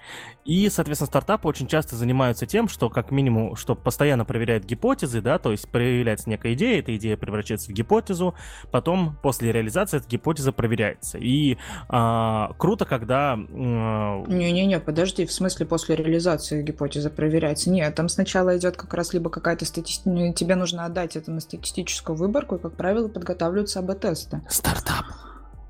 И, 0.44 0.68
соответственно, 0.70 1.08
стартапы 1.08 1.48
очень 1.48 1.66
часто 1.66 1.96
занимаются 1.96 2.46
тем, 2.46 2.68
что 2.68 2.88
как 2.88 3.10
минимум, 3.10 3.56
что 3.56 3.74
постоянно 3.74 4.24
проверяют 4.24 4.64
гипотезы, 4.64 5.20
да, 5.20 5.38
то 5.38 5.50
есть 5.52 5.68
проявляется 5.68 6.30
некая 6.30 6.54
идея, 6.54 6.78
эта 6.80 6.96
идея 6.96 7.16
превращается 7.16 7.70
в 7.70 7.74
гипотезу, 7.74 8.34
потом 8.70 9.16
после 9.22 9.52
реализации 9.52 9.98
эта 9.98 10.08
гипотеза 10.08 10.52
проверяется. 10.52 11.18
И 11.18 11.58
а, 11.88 12.52
круто, 12.56 12.84
когда... 12.84 13.36
Не-не-не, 13.36 14.80
подожди, 14.80 15.26
в 15.26 15.32
смысле 15.32 15.66
после 15.66 15.96
реализации 15.96 16.62
гипотеза 16.62 17.10
проверяется? 17.10 17.70
Нет, 17.70 17.94
там 17.94 18.08
сначала 18.08 18.56
идет 18.56 18.76
как 18.76 18.94
раз 18.94 19.12
либо 19.12 19.28
какая-то 19.30 19.64
статистика, 19.66 20.32
тебе 20.32 20.54
нужно 20.54 20.84
отдать 20.84 21.16
это 21.16 21.30
на 21.30 21.40
статистическую 21.40 22.16
выборку, 22.16 22.56
и, 22.56 22.58
как 22.58 22.74
правило, 22.74 23.08
подготавливаются 23.08 23.80
АБ-тесты. 23.88 24.42
Стартап. 24.48 25.06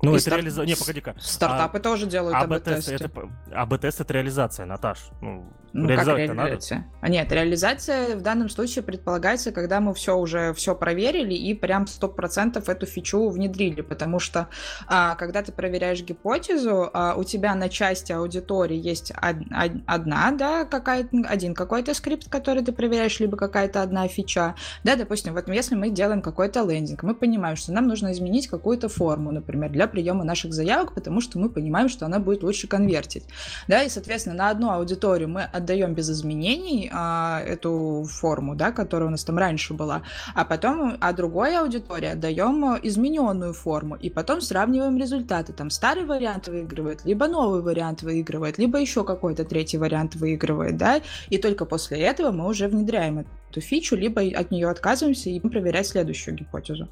Ну, 0.01 0.11
и 0.11 0.15
это 0.15 0.21
стар... 0.21 0.37
реализация. 0.39 0.67
Не, 0.67 0.75
погоди-ка. 0.75 1.15
Стартапы 1.19 1.77
а... 1.77 1.81
тоже 1.81 2.05
делают 2.05 2.35
АБ-тесты. 2.35 2.95
Это... 2.95 3.09
АБ-тест 3.51 4.01
это 4.01 4.13
реализация, 4.13 4.65
Наташ. 4.65 5.09
Ну, 5.21 5.51
ну 5.73 5.87
как 5.87 6.07
реализация? 6.07 6.77
Надо. 6.77 6.87
А 7.01 7.09
нет, 7.09 7.31
реализация 7.31 8.15
в 8.15 8.21
данном 8.21 8.49
случае 8.49 8.83
предполагается, 8.83 9.51
когда 9.51 9.79
мы 9.79 9.93
все 9.93 10.17
уже 10.17 10.53
все 10.53 10.75
проверили 10.75 11.33
и 11.33 11.53
прям 11.53 11.85
100% 11.85 12.63
эту 12.69 12.85
фичу 12.85 13.29
внедрили, 13.29 13.81
потому 13.81 14.19
что 14.19 14.49
а, 14.87 15.15
когда 15.15 15.41
ты 15.41 15.51
проверяешь 15.51 16.01
гипотезу, 16.01 16.89
а, 16.93 17.15
у 17.15 17.23
тебя 17.23 17.55
на 17.55 17.69
части 17.69 18.11
аудитории 18.11 18.77
есть 18.77 19.11
од, 19.11 19.37
од, 19.51 19.71
одна, 19.85 20.31
да, 20.31 20.65
какая 20.65 21.07
один 21.27 21.53
какой-то 21.53 21.93
скрипт, 21.93 22.29
который 22.29 22.63
ты 22.63 22.71
проверяешь, 22.71 23.19
либо 23.19 23.37
какая-то 23.37 23.81
одна 23.81 24.07
фича. 24.07 24.55
Да, 24.83 24.95
допустим, 24.95 25.33
вот 25.33 25.47
если 25.47 25.75
мы 25.75 25.89
делаем 25.89 26.21
какой-то 26.21 26.63
лендинг, 26.69 27.03
мы 27.03 27.15
понимаем, 27.15 27.55
что 27.55 27.71
нам 27.71 27.87
нужно 27.87 28.11
изменить 28.11 28.47
какую-то 28.47 28.89
форму, 28.89 29.31
например, 29.31 29.69
для 29.69 29.87
приема 29.87 30.23
наших 30.23 30.53
заявок, 30.53 30.93
потому 30.93 31.21
что 31.21 31.39
мы 31.39 31.49
понимаем, 31.49 31.89
что 31.89 32.05
она 32.05 32.19
будет 32.19 32.43
лучше 32.43 32.67
конвертить. 32.67 33.23
Да, 33.67 33.83
и, 33.83 33.89
соответственно, 33.89 34.35
на 34.35 34.49
одну 34.49 34.71
аудиторию 34.71 35.29
мы 35.29 35.43
отдаем 35.59 35.93
без 35.93 36.09
изменений 36.09 36.89
а, 36.93 37.41
эту 37.41 38.05
форму, 38.09 38.55
да, 38.55 38.71
которая 38.71 39.07
у 39.07 39.11
нас 39.11 39.23
там 39.23 39.37
раньше 39.37 39.73
была, 39.73 40.01
а 40.35 40.45
потом, 40.45 40.97
а 40.99 41.13
другой 41.13 41.57
аудитории 41.57 42.07
отдаем 42.07 42.77
измененную 42.83 43.53
форму, 43.53 43.95
и 43.95 44.09
потом 44.09 44.41
сравниваем 44.41 44.97
результаты. 44.97 45.53
Там 45.53 45.69
старый 45.69 46.05
вариант 46.05 46.47
выигрывает, 46.47 47.05
либо 47.05 47.27
новый 47.27 47.61
вариант 47.61 48.01
выигрывает, 48.01 48.57
либо 48.57 48.79
еще 48.79 49.03
какой-то 49.03 49.45
третий 49.45 49.77
вариант 49.77 50.15
выигрывает, 50.15 50.77
да, 50.77 51.01
и 51.29 51.37
только 51.37 51.65
после 51.65 51.99
этого 51.99 52.31
мы 52.31 52.47
уже 52.47 52.67
внедряем 52.67 53.25
эту 53.49 53.61
фичу, 53.61 53.95
либо 53.95 54.21
от 54.21 54.51
нее 54.51 54.69
отказываемся 54.69 55.29
и 55.29 55.39
проверять 55.39 55.87
следующую 55.87 56.35
гипотезу. 56.35 56.87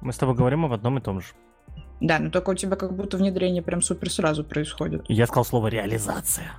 Мы 0.00 0.12
с 0.12 0.16
тобой 0.16 0.34
говорим 0.34 0.64
об 0.64 0.72
одном 0.72 0.98
и 0.98 1.00
том 1.00 1.20
же. 1.20 1.28
Да, 2.00 2.18
но 2.18 2.30
только 2.30 2.50
у 2.50 2.54
тебя 2.54 2.76
как 2.76 2.94
будто 2.94 3.16
внедрение 3.16 3.62
прям 3.62 3.82
супер 3.82 4.10
сразу 4.10 4.44
происходит. 4.44 5.04
Я 5.08 5.26
сказал 5.26 5.44
слово 5.44 5.68
реализация. 5.68 6.52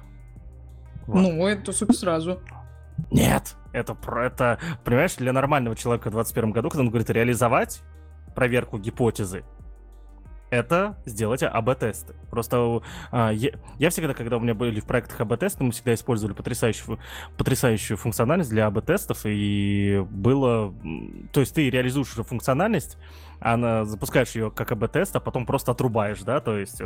Вот. 1.10 1.22
Ну, 1.22 1.48
это 1.48 1.72
супер 1.72 1.96
сразу. 1.96 2.40
Нет, 3.10 3.56
это 3.74 3.96
про 3.96 4.28
это, 4.28 4.60
понимаешь, 4.84 5.16
для 5.16 5.34
нормального 5.34 5.76
человека 5.76 6.10
в 6.10 6.12
2021 6.12 6.52
году, 6.52 6.70
когда 6.70 6.84
он 6.84 6.90
говорит 6.90 7.10
реализовать 7.10 7.82
проверку 8.36 8.78
гипотезы, 8.78 9.44
это 10.50 10.98
сделать 11.06 11.44
АБ-тесты. 11.44 12.16
Просто 12.30 12.82
а, 13.12 13.32
я, 13.32 13.52
я 13.78 13.90
всегда, 13.90 14.14
когда 14.14 14.38
у 14.38 14.40
меня 14.40 14.54
были 14.54 14.80
в 14.80 14.86
проектах 14.86 15.20
АБ-тесты, 15.22 15.64
мы 15.64 15.72
всегда 15.72 15.94
использовали 15.94 16.34
потрясающую, 16.34 17.00
потрясающую 17.38 17.98
функциональность 17.98 18.50
для 18.50 18.68
АБ-тестов, 18.68 19.22
и 19.26 20.06
было... 20.10 20.74
То 21.32 21.40
есть 21.42 21.54
ты 21.54 21.70
реализуешь 21.70 22.14
уже 22.14 22.24
функциональность, 22.24 22.98
она, 23.40 23.86
запускаешь 23.86 24.32
ее 24.32 24.52
как 24.52 24.72
АБ-тест, 24.72 25.16
а 25.16 25.20
потом 25.20 25.46
просто 25.46 25.72
отрубаешь, 25.72 26.22
да, 26.22 26.40
то 26.40 26.58
есть 26.58 26.82
э, 26.82 26.86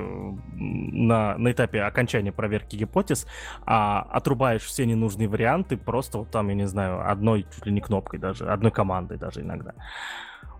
на, 0.53 1.37
на 1.37 1.51
этапе 1.51 1.81
окончания 1.81 2.31
проверки 2.31 2.75
гипотез, 2.75 3.25
а 3.65 4.01
отрубаешь 4.01 4.63
все 4.63 4.85
ненужные 4.85 5.27
варианты 5.27 5.77
просто 5.77 6.19
вот 6.19 6.31
там, 6.31 6.49
я 6.49 6.55
не 6.55 6.67
знаю, 6.67 7.09
одной 7.09 7.47
чуть 7.53 7.65
ли 7.65 7.71
не 7.71 7.81
кнопкой 7.81 8.19
даже, 8.19 8.47
одной 8.47 8.71
командой 8.71 9.17
даже 9.17 9.41
иногда. 9.41 9.73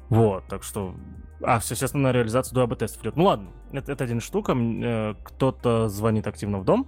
Вот, 0.09 0.47
так 0.47 0.63
что... 0.63 0.95
А, 1.43 1.59
все, 1.59 1.75
сейчас 1.75 1.93
на 1.93 2.11
реализацию 2.11 2.55
до 2.55 2.63
АБ-тестов 2.63 3.01
идет. 3.01 3.15
Ну 3.15 3.25
ладно, 3.25 3.49
это, 3.71 3.91
это 3.91 4.03
один 4.03 4.21
штука. 4.21 4.55
Э, 4.55 5.15
кто-то 5.23 5.89
звонит 5.89 6.27
активно 6.27 6.59
в 6.59 6.65
дом, 6.65 6.87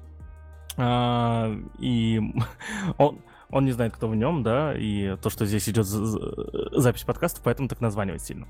а, 0.78 1.52
и 1.80 2.22
он, 2.98 3.20
он 3.56 3.64
не 3.64 3.72
знает, 3.72 3.94
кто 3.94 4.10
в 4.10 4.16
нем, 4.18 4.44
да, 4.44 4.74
и 4.76 5.16
то, 5.16 5.30
что 5.30 5.46
здесь 5.46 5.70
идет 5.70 5.86
запись 5.86 7.04
подкаста, 7.04 7.40
поэтому 7.42 7.70
так 7.70 7.80
названивать 7.80 8.22
сильно. 8.22 8.48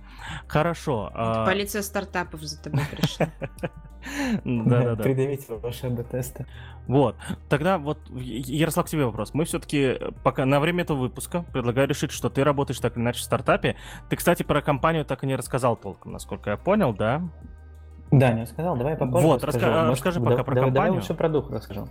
Хорошо. 0.47 1.11
А 1.13 1.45
полиция 1.45 1.83
стартапов 1.83 2.41
за 2.41 2.61
тобой 2.61 2.81
пришла. 2.89 3.27
Да-да-да. 4.43 5.03
Придавите 5.03 5.55
ваши 5.57 5.85
АБ-тесты. 5.85 6.47
Вот. 6.87 7.15
Тогда 7.49 7.77
вот, 7.77 7.99
Ярослав, 8.09 8.87
к 8.87 8.89
тебе 8.89 9.05
вопрос. 9.05 9.35
Мы 9.35 9.45
все-таки 9.45 9.99
пока 10.23 10.45
на 10.45 10.59
время 10.59 10.83
этого 10.83 10.97
выпуска 10.97 11.43
предлагаю 11.53 11.87
решить, 11.87 12.11
что 12.11 12.29
ты 12.29 12.43
работаешь 12.43 12.79
так 12.79 12.97
или 12.97 13.03
иначе 13.03 13.19
в 13.19 13.23
стартапе. 13.23 13.75
Ты, 14.09 14.15
кстати, 14.15 14.41
про 14.41 14.63
компанию 14.63 15.05
так 15.05 15.23
и 15.23 15.27
не 15.27 15.35
рассказал 15.35 15.75
толком, 15.75 16.13
насколько 16.13 16.49
я 16.49 16.57
понял, 16.57 16.93
да? 16.93 17.21
Да, 18.11 18.33
не 18.33 18.43
рассказал. 18.43 18.77
Давай 18.77 18.95
попозже 18.95 19.27
Вот, 19.27 19.43
расскажу. 19.43 19.91
расскажи 19.91 20.19
пока 20.19 20.43
про 20.43 20.55
компанию. 20.55 20.73
Давай 20.73 20.89
лучше 20.89 21.13
про 21.13 21.29
дух 21.29 21.51
расскажу. 21.51 21.87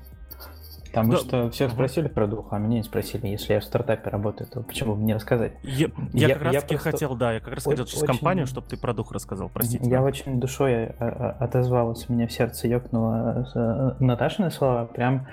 Потому 0.95 1.13
да. 1.13 1.19
что 1.19 1.51
всех 1.51 1.73
спросили 1.73 2.09
про 2.09 2.27
дух, 2.27 2.49
а 2.53 2.59
меня 2.59 2.79
не 2.79 2.83
спросили. 2.83 3.27
Если 3.27 3.55
я 3.55 3.61
в 3.61 3.65
стартапе 3.65 4.11
работаю, 4.11 4.49
то 4.49 4.63
почему 4.63 4.95
бы 4.95 5.03
не 5.03 5.15
рассказать? 5.15 5.53
Я, 5.63 5.89
я, 6.13 6.29
я 6.29 6.35
как 6.35 6.43
раз 6.45 6.55
таки 6.63 6.75
просто... 6.75 6.91
хотел, 6.93 7.17
да, 7.17 7.33
я 7.33 7.41
как 7.41 7.55
раз 7.55 7.65
хотел 7.65 7.85
через 7.85 8.03
очень... 8.03 8.13
компанию, 8.13 8.47
чтобы 8.47 8.69
ты 8.69 8.77
про 8.77 8.95
дух 8.95 9.13
рассказал, 9.13 9.51
простите. 9.53 9.89
Я 9.89 10.03
очень 10.03 10.39
душой 10.41 10.73
э, 10.73 10.93
э, 10.99 11.05
отозвалась, 11.41 12.09
у 12.09 12.13
меня 12.13 12.27
в 12.27 12.33
сердце 12.33 12.69
ёкнуло 12.69 13.47
э, 13.55 14.03
Наташины 14.05 14.51
слова. 14.51 14.87
Прям 14.87 15.27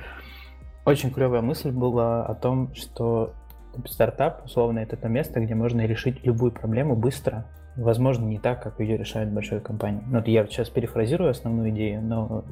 очень 0.86 1.12
клевая 1.12 1.42
мысль 1.42 1.72
была 1.72 2.26
о 2.26 2.34
том, 2.34 2.74
что 2.74 3.34
стартап, 3.86 4.46
условно, 4.46 4.80
это 4.80 4.98
то 4.98 5.08
место, 5.08 5.40
где 5.40 5.56
можно 5.56 5.86
решить 5.86 6.26
любую 6.26 6.52
проблему 6.52 6.96
быстро, 6.96 7.46
возможно, 7.76 8.26
не 8.26 8.40
так, 8.40 8.62
как 8.62 8.80
ее 8.80 8.98
решают 8.98 9.30
большие 9.32 9.62
компании. 9.62 10.04
Ну, 10.08 10.22
я 10.26 10.46
сейчас 10.46 10.70
перефразирую 10.70 11.30
основную 11.30 11.70
идею, 11.70 12.02
но 12.02 12.44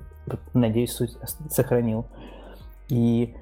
надеюсь, 0.54 0.92
суть 0.92 1.18
сохранил. 1.50 2.08
И, 2.90 3.36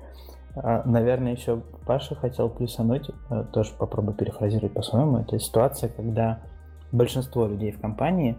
а, 0.55 0.83
наверное, 0.85 1.33
еще 1.33 1.61
Паша 1.85 2.15
хотел 2.15 2.49
плюсануть, 2.49 3.09
э, 3.29 3.45
тоже 3.51 3.71
попробую 3.77 4.15
перефразировать 4.15 4.73
по-своему, 4.73 5.19
это 5.19 5.39
ситуация, 5.39 5.89
когда 5.89 6.39
большинство 6.91 7.47
людей 7.47 7.71
в 7.71 7.79
компании 7.79 8.37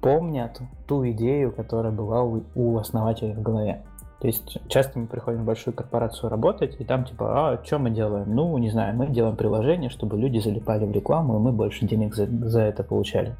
помнят 0.00 0.60
ту 0.86 1.08
идею, 1.10 1.52
которая 1.52 1.92
была 1.92 2.22
у, 2.22 2.78
основателя 2.78 3.34
в 3.34 3.42
голове. 3.42 3.82
То 4.20 4.26
есть 4.26 4.58
часто 4.68 4.98
мы 4.98 5.06
приходим 5.06 5.42
в 5.42 5.44
большую 5.46 5.74
корпорацию 5.74 6.28
работать, 6.28 6.78
и 6.78 6.84
там 6.84 7.04
типа, 7.04 7.54
а 7.54 7.64
что 7.64 7.78
мы 7.78 7.90
делаем? 7.90 8.34
Ну, 8.34 8.56
не 8.58 8.70
знаю, 8.70 8.94
мы 8.94 9.06
делаем 9.06 9.36
приложение, 9.36 9.88
чтобы 9.88 10.18
люди 10.18 10.38
залипали 10.38 10.84
в 10.84 10.92
рекламу, 10.92 11.36
и 11.36 11.38
мы 11.40 11.52
больше 11.52 11.86
денег 11.86 12.14
за, 12.14 12.26
за 12.26 12.60
это 12.60 12.84
получали. 12.84 13.34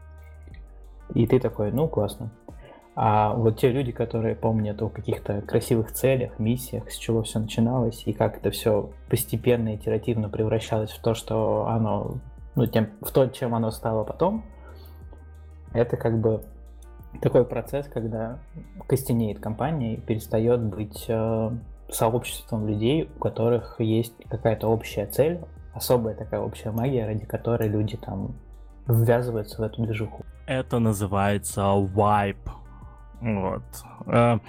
И 1.14 1.26
ты 1.26 1.38
такой, 1.38 1.70
ну, 1.70 1.86
классно. 1.86 2.30
А 2.96 3.34
вот 3.34 3.58
те 3.58 3.70
люди, 3.70 3.92
которые 3.92 4.34
помнят 4.34 4.82
о 4.82 4.88
каких-то 4.88 5.40
красивых 5.42 5.92
целях, 5.92 6.38
миссиях, 6.38 6.90
с 6.90 6.96
чего 6.96 7.22
все 7.22 7.38
начиналось, 7.38 8.02
и 8.06 8.12
как 8.12 8.38
это 8.38 8.50
все 8.50 8.90
постепенно, 9.08 9.74
итеративно 9.74 10.28
превращалось 10.28 10.90
в 10.90 11.00
то, 11.00 11.14
что 11.14 11.66
оно, 11.68 12.16
ну, 12.56 12.66
тем, 12.66 12.90
в 13.00 13.10
то, 13.12 13.26
чем 13.28 13.54
оно 13.54 13.70
стало 13.70 14.04
потом, 14.04 14.44
это 15.72 15.96
как 15.96 16.20
бы 16.20 16.42
такой 17.22 17.44
процесс, 17.44 17.86
когда 17.86 18.38
костенеет 18.86 19.40
компания 19.40 19.94
и 19.94 20.00
перестает 20.00 20.60
быть 20.60 21.04
э, 21.08 21.50
сообществом 21.90 22.66
людей, 22.66 23.10
у 23.16 23.18
которых 23.18 23.80
есть 23.80 24.14
какая-то 24.28 24.68
общая 24.68 25.06
цель, 25.06 25.40
особая 25.72 26.14
такая 26.14 26.40
общая 26.40 26.70
магия, 26.70 27.06
ради 27.06 27.24
которой 27.24 27.68
люди 27.68 27.96
там 27.96 28.34
ввязываются 28.86 29.60
в 29.60 29.64
эту 29.64 29.82
движуху. 29.82 30.24
Это 30.46 30.78
называется 30.78 31.64
вайп. 31.72 32.38
Вот. 33.20 33.62
А, 34.06 34.40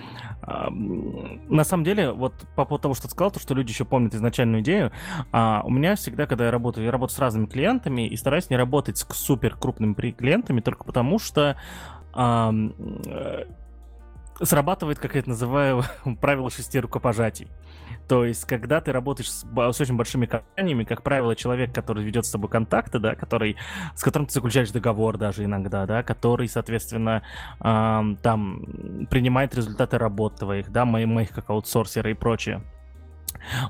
а, 0.41 0.69
на 0.69 1.63
самом 1.63 1.83
деле, 1.83 2.11
вот 2.11 2.33
по 2.55 2.65
поводу 2.65 2.83
того, 2.83 2.93
что 2.93 3.07
ты 3.07 3.11
сказал, 3.11 3.31
то, 3.31 3.39
что 3.39 3.53
люди 3.53 3.71
еще 3.71 3.85
помнят 3.85 4.15
изначальную 4.15 4.61
идею, 4.61 4.91
а, 5.31 5.61
у 5.65 5.69
меня 5.69 5.95
всегда, 5.95 6.25
когда 6.25 6.45
я 6.45 6.51
работаю, 6.51 6.85
я 6.85 6.91
работаю 6.91 7.15
с 7.15 7.19
разными 7.19 7.47
клиентами 7.47 8.07
и 8.07 8.15
стараюсь 8.15 8.49
не 8.49 8.55
работать 8.55 8.97
с 8.97 9.05
супер 9.13 9.55
крупными 9.55 9.93
клиентами 9.93 10.61
только 10.61 10.85
потому, 10.85 11.19
что 11.19 11.57
а, 12.13 12.53
срабатывает, 14.41 14.99
как 14.99 15.15
я 15.15 15.19
это 15.19 15.29
называю, 15.29 15.83
правило 16.21 16.49
шести 16.49 16.79
рукопожатий. 16.79 17.47
То 18.07 18.25
есть, 18.25 18.45
когда 18.45 18.81
ты 18.81 18.91
работаешь 18.91 19.31
с, 19.31 19.45
с 19.45 19.81
очень 19.81 19.95
большими 19.95 20.25
компаниями, 20.25 20.83
как 20.83 21.03
правило, 21.03 21.35
человек, 21.35 21.73
который 21.73 22.03
ведет 22.03 22.25
с 22.25 22.31
тобой 22.31 22.49
контакты, 22.49 22.99
да, 22.99 23.15
который, 23.15 23.57
с 23.95 24.03
которым 24.03 24.27
ты 24.27 24.33
заключаешь 24.33 24.71
договор 24.71 25.17
даже 25.17 25.43
иногда, 25.43 25.85
да, 25.85 26.03
который, 26.03 26.47
соответственно, 26.47 27.23
э, 27.59 28.15
там 28.21 29.07
принимает 29.09 29.55
результаты 29.55 29.97
работ 29.97 30.37
твоих, 30.37 30.71
да, 30.71 30.85
моих, 30.85 31.07
моих 31.07 31.29
как 31.31 31.49
аутсорсера 31.49 32.09
и 32.11 32.13
прочее 32.13 32.61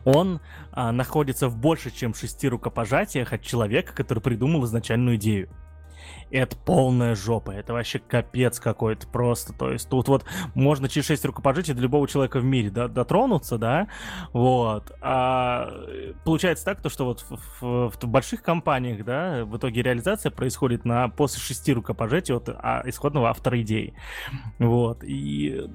он 0.05 0.41
а, 0.71 0.91
находится 0.91 1.47
в 1.47 1.57
больше, 1.57 1.91
чем 1.91 2.13
шести 2.13 2.47
рукопожатиях 2.47 3.33
от 3.33 3.41
человека, 3.41 3.93
который 3.93 4.19
придумал 4.19 4.65
изначальную 4.65 5.17
идею 5.17 5.49
это 6.31 6.55
полная 6.55 7.15
жопа, 7.15 7.51
это 7.51 7.73
вообще 7.73 7.99
капец 7.99 8.59
какой-то 8.59 9.07
просто, 9.07 9.53
то 9.53 9.71
есть 9.71 9.89
тут 9.89 10.07
вот 10.07 10.25
можно 10.55 10.87
через 10.87 11.07
6 11.07 11.25
рукопожатий 11.25 11.73
до 11.73 11.81
любого 11.81 12.07
человека 12.07 12.39
в 12.39 12.45
мире 12.45 12.69
да, 12.69 12.87
дотронуться, 12.87 13.57
да, 13.57 13.87
вот, 14.31 14.91
а 15.01 15.69
получается 16.23 16.65
так, 16.65 16.81
то, 16.81 16.89
что 16.89 17.05
вот 17.05 17.25
в, 17.29 17.61
в, 17.61 17.91
в 17.91 18.07
больших 18.07 18.41
компаниях, 18.43 19.03
да, 19.03 19.43
в 19.43 19.57
итоге 19.57 19.81
реализация 19.81 20.31
происходит 20.31 20.85
на 20.85 21.09
после 21.09 21.39
6 21.41 21.69
рукопожатий 21.69 22.33
от 22.33 22.49
а, 22.49 22.81
исходного 22.85 23.29
автора 23.29 23.61
идеи, 23.61 23.93
вот, 24.57 25.03
и 25.03 25.69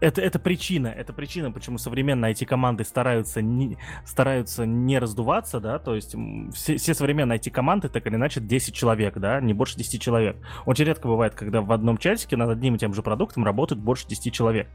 это, 0.00 0.20
это 0.20 0.38
причина, 0.38 0.88
это 0.88 1.12
причина, 1.12 1.50
почему 1.50 1.78
современные 1.78 2.34
IT-команды 2.34 2.84
стараются 2.84 3.40
не, 3.40 3.78
стараются 4.04 4.66
не 4.66 4.98
раздуваться, 4.98 5.58
да, 5.60 5.78
то 5.78 5.94
есть 5.94 6.14
все, 6.52 6.76
все 6.76 6.94
современные 6.94 7.38
IT-команды 7.38 7.88
так 7.88 8.06
или 8.06 8.16
иначе 8.16 8.40
10 8.40 8.74
человек, 8.74 9.16
да, 9.18 9.40
не 9.40 9.53
больше 9.56 9.76
10 9.76 10.00
человек. 10.00 10.36
Очень 10.66 10.86
редко 10.86 11.08
бывает, 11.08 11.34
когда 11.34 11.60
в 11.60 11.72
одном 11.72 11.98
чатике 11.98 12.36
над 12.36 12.50
одним 12.50 12.76
и 12.76 12.78
тем 12.78 12.94
же 12.94 13.02
продуктом 13.02 13.44
работают 13.44 13.82
больше 13.82 14.06
10 14.06 14.32
человек. 14.32 14.68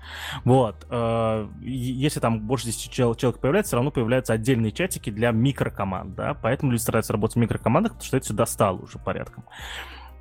Вот. 0.45 0.85
Э, 0.89 1.47
если 1.61 2.19
там 2.19 2.41
больше 2.41 2.65
10 2.67 2.91
человек 2.91 3.39
появляется, 3.39 3.69
все 3.69 3.75
равно 3.77 3.91
появляются 3.91 4.33
отдельные 4.33 4.71
чатики 4.71 5.09
для 5.09 5.31
микрокоманд, 5.31 6.15
да, 6.15 6.33
поэтому 6.33 6.71
люди 6.71 6.81
стараются 6.81 7.13
работать 7.13 7.35
в 7.35 7.39
микрокомандах, 7.39 7.93
потому 7.93 8.05
что 8.05 8.17
это 8.17 8.25
сюда 8.25 8.45
стало 8.45 8.79
уже 8.79 8.99
порядком. 8.99 9.45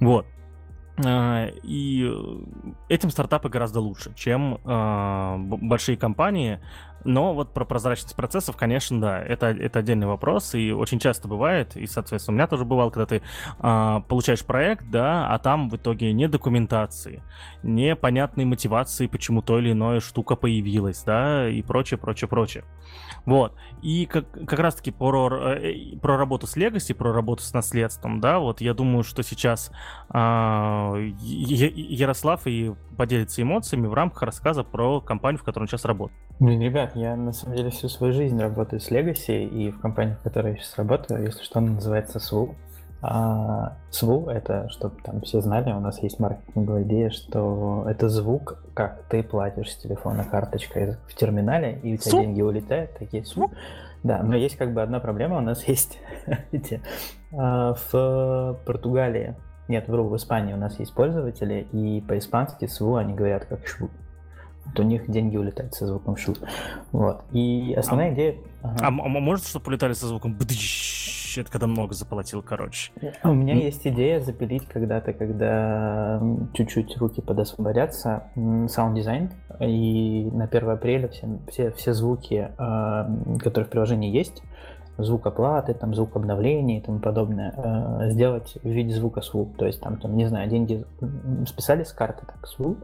Вот. 0.00 0.26
Э, 1.04 1.50
и 1.62 2.10
этим 2.88 3.10
стартапы 3.10 3.48
гораздо 3.48 3.80
лучше, 3.80 4.12
чем 4.14 4.60
э, 4.64 5.36
большие 5.38 5.96
компании, 5.96 6.60
но 7.04 7.32
вот 7.34 7.54
про 7.54 7.64
прозрачность 7.64 8.16
процессов, 8.16 8.56
конечно, 8.56 9.00
да, 9.00 9.22
это, 9.22 9.46
это 9.46 9.78
отдельный 9.78 10.06
вопрос, 10.06 10.54
и 10.54 10.72
очень 10.72 10.98
часто 10.98 11.28
бывает, 11.28 11.76
и, 11.76 11.86
соответственно, 11.86 12.34
у 12.34 12.36
меня 12.36 12.46
тоже 12.46 12.64
бывало, 12.64 12.90
когда 12.90 13.06
ты 13.06 13.22
а, 13.58 14.00
получаешь 14.00 14.44
проект, 14.44 14.90
да, 14.90 15.28
а 15.32 15.38
там 15.38 15.70
в 15.70 15.76
итоге 15.76 16.12
не 16.12 16.28
документации, 16.28 17.22
непонятной 17.62 18.44
мотивации, 18.44 19.06
почему 19.06 19.42
то 19.42 19.58
или 19.58 19.72
иное 19.72 20.00
штука 20.00 20.34
появилась, 20.34 21.02
да, 21.04 21.48
и 21.48 21.62
прочее, 21.62 21.98
прочее, 21.98 22.28
прочее. 22.28 22.64
Вот. 23.26 23.54
И 23.82 24.06
как, 24.06 24.30
как 24.30 24.58
раз-таки 24.58 24.90
про, 24.90 25.54
э, 25.54 25.96
про 26.00 26.16
работу 26.16 26.46
с 26.46 26.56
Legacy, 26.56 26.94
про 26.94 27.12
работу 27.12 27.42
с 27.42 27.52
наследством, 27.52 28.20
да, 28.20 28.38
вот 28.38 28.60
я 28.60 28.74
думаю, 28.74 29.04
что 29.04 29.22
сейчас 29.22 29.70
а, 30.08 30.94
Ярослав 30.96 32.46
и 32.46 32.74
поделится 32.96 33.42
эмоциями 33.42 33.86
в 33.86 33.94
рамках 33.94 34.22
рассказа 34.22 34.64
про 34.64 35.00
компанию, 35.00 35.40
в 35.40 35.44
которой 35.44 35.64
он 35.64 35.68
сейчас 35.68 35.84
работает. 35.84 36.18
Блин, 36.40 36.60
ребят, 36.60 36.94
я 36.94 37.16
на 37.16 37.32
самом 37.32 37.56
деле 37.56 37.70
всю 37.70 37.88
свою 37.88 38.12
жизнь 38.12 38.40
работаю 38.40 38.80
с 38.80 38.90
Legacy, 38.90 39.46
и 39.46 39.70
в 39.70 39.80
компании, 39.80 40.14
в 40.14 40.22
которой 40.22 40.54
я 40.54 40.58
сейчас 40.58 40.76
работаю, 40.76 41.24
если 41.24 41.42
что, 41.42 41.58
она 41.58 41.72
называется 41.72 42.18
SWU. 42.18 42.54
А 43.00 43.76
SWU— 43.92 44.28
это, 44.32 44.68
чтобы 44.70 44.96
там 45.02 45.20
все 45.20 45.40
знали, 45.40 45.72
у 45.72 45.78
нас 45.78 46.02
есть 46.02 46.18
маркетинговая 46.18 46.82
идея, 46.82 47.10
что 47.10 47.84
это 47.88 48.08
звук, 48.08 48.64
как 48.74 49.04
ты 49.08 49.22
платишь 49.22 49.70
с 49.70 49.76
телефона 49.76 50.24
карточкой 50.24 50.96
в 51.06 51.14
терминале, 51.14 51.78
и 51.82 51.94
у 51.94 51.96
тебя 51.96 52.10
Су? 52.10 52.20
деньги 52.20 52.42
улетают, 52.42 52.98
такие 52.98 53.22
SWU. 53.22 53.50
Да, 54.02 54.22
но 54.22 54.36
есть 54.36 54.56
как 54.56 54.74
бы 54.74 54.82
одна 54.82 55.00
проблема, 55.00 55.38
у 55.38 55.40
нас 55.40 55.64
есть 55.68 55.98
эти, 56.50 56.80
а, 57.32 57.74
в 57.74 58.58
Португалии 58.64 59.36
Нет, 59.68 59.88
вру, 59.88 60.08
в 60.08 60.16
Испании 60.16 60.54
у 60.54 60.56
нас 60.56 60.78
есть 60.80 60.94
пользователи, 60.94 61.68
и 61.72 62.00
по-испански 62.00 62.66
СВУ 62.66 62.96
они 62.96 63.14
говорят 63.14 63.44
как 63.44 63.66
шву. 63.66 63.90
Вот 64.64 64.80
у 64.80 64.82
них 64.82 65.10
деньги 65.10 65.36
улетают 65.36 65.74
со 65.74 65.86
звуком 65.86 66.16
шу. 66.16 66.34
Вот. 66.92 67.22
И 67.32 67.74
основная 67.76 68.10
а, 68.10 68.14
идея... 68.14 68.34
Ага. 68.62 68.76
А, 68.82 68.86
а 68.88 68.90
может, 68.90 69.46
чтобы 69.46 69.68
улетали 69.68 69.94
со 69.94 70.06
звуком 70.06 70.34
бдыщ, 70.34 71.17
это 71.36 71.50
когда 71.50 71.66
много 71.66 71.94
заплатил, 71.94 72.42
короче? 72.42 72.92
У 73.22 73.32
меня 73.32 73.54
ну... 73.54 73.60
есть 73.60 73.86
идея 73.86 74.20
запилить 74.20 74.66
когда-то, 74.66 75.12
когда 75.12 76.20
чуть-чуть 76.54 76.96
руки 76.98 77.20
подосвободятся, 77.20 78.24
саунд-дизайн, 78.68 79.30
и 79.60 80.30
на 80.32 80.44
1 80.44 80.70
апреля 80.70 81.08
все, 81.08 81.28
все, 81.48 81.70
все 81.72 81.92
звуки, 81.92 82.50
а, 82.58 83.10
которые 83.40 83.66
в 83.66 83.70
приложении 83.70 84.10
есть, 84.10 84.42
звук 84.98 85.26
оплаты, 85.26 85.74
там, 85.74 85.94
звук 85.94 86.16
обновления 86.16 86.78
и 86.78 86.80
тому 86.80 86.98
подобное, 86.98 87.54
э, 87.56 88.10
сделать 88.10 88.58
в 88.62 88.68
виде 88.68 88.92
звука 88.92 89.20
SWOOP. 89.20 89.56
То 89.56 89.66
есть 89.66 89.80
там, 89.80 89.98
там, 89.98 90.16
не 90.16 90.26
знаю, 90.26 90.48
деньги 90.48 90.84
списали 91.46 91.84
с 91.84 91.92
карты, 91.92 92.26
так, 92.26 92.44
SWOOP, 92.44 92.78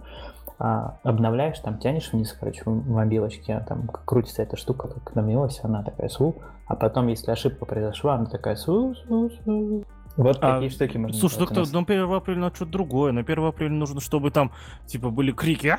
а 0.67 0.99
обновляешь, 1.03 1.59
там 1.59 1.77
тянешь 1.79 2.11
вниз, 2.11 2.35
короче, 2.41 2.63
в 2.65 2.89
мобилочке, 2.89 3.53
а 3.53 3.61
там 3.61 3.87
крутится 3.87 4.41
эта 4.43 4.57
штука, 4.57 4.89
как 4.89 5.15
намилась, 5.15 5.61
она 5.63 5.83
такая 5.83 6.09
SWOOP, 6.09 6.41
а 6.67 6.75
потом, 6.75 7.09
если 7.09 7.31
ошибка 7.31 7.67
произошла, 7.67 8.15
она 8.15 8.25
такая 8.25 8.57
SWOOP, 8.57 8.95
SWOOP, 9.07 9.33
SWOOP. 9.45 9.87
Вот 10.17 10.39
а, 10.41 10.55
такие 10.55 10.71
штуки 10.71 10.97
можно 10.97 11.19
Слушай, 11.19 11.41
так 11.41 11.49
то, 11.51 11.65
на 11.71 11.81
1 11.81 12.13
апреля 12.15 12.39
надо 12.39 12.57
что-то 12.57 12.71
другое. 12.71 13.13
На 13.13 13.21
1 13.21 13.45
апреля 13.45 13.73
нужно, 13.73 14.01
чтобы 14.01 14.31
там, 14.31 14.53
типа, 14.87 15.11
были 15.11 15.33
крики, 15.33 15.77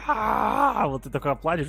вот 0.85 1.01
ты 1.01 1.09
такой 1.09 1.31
оплатишь, 1.31 1.67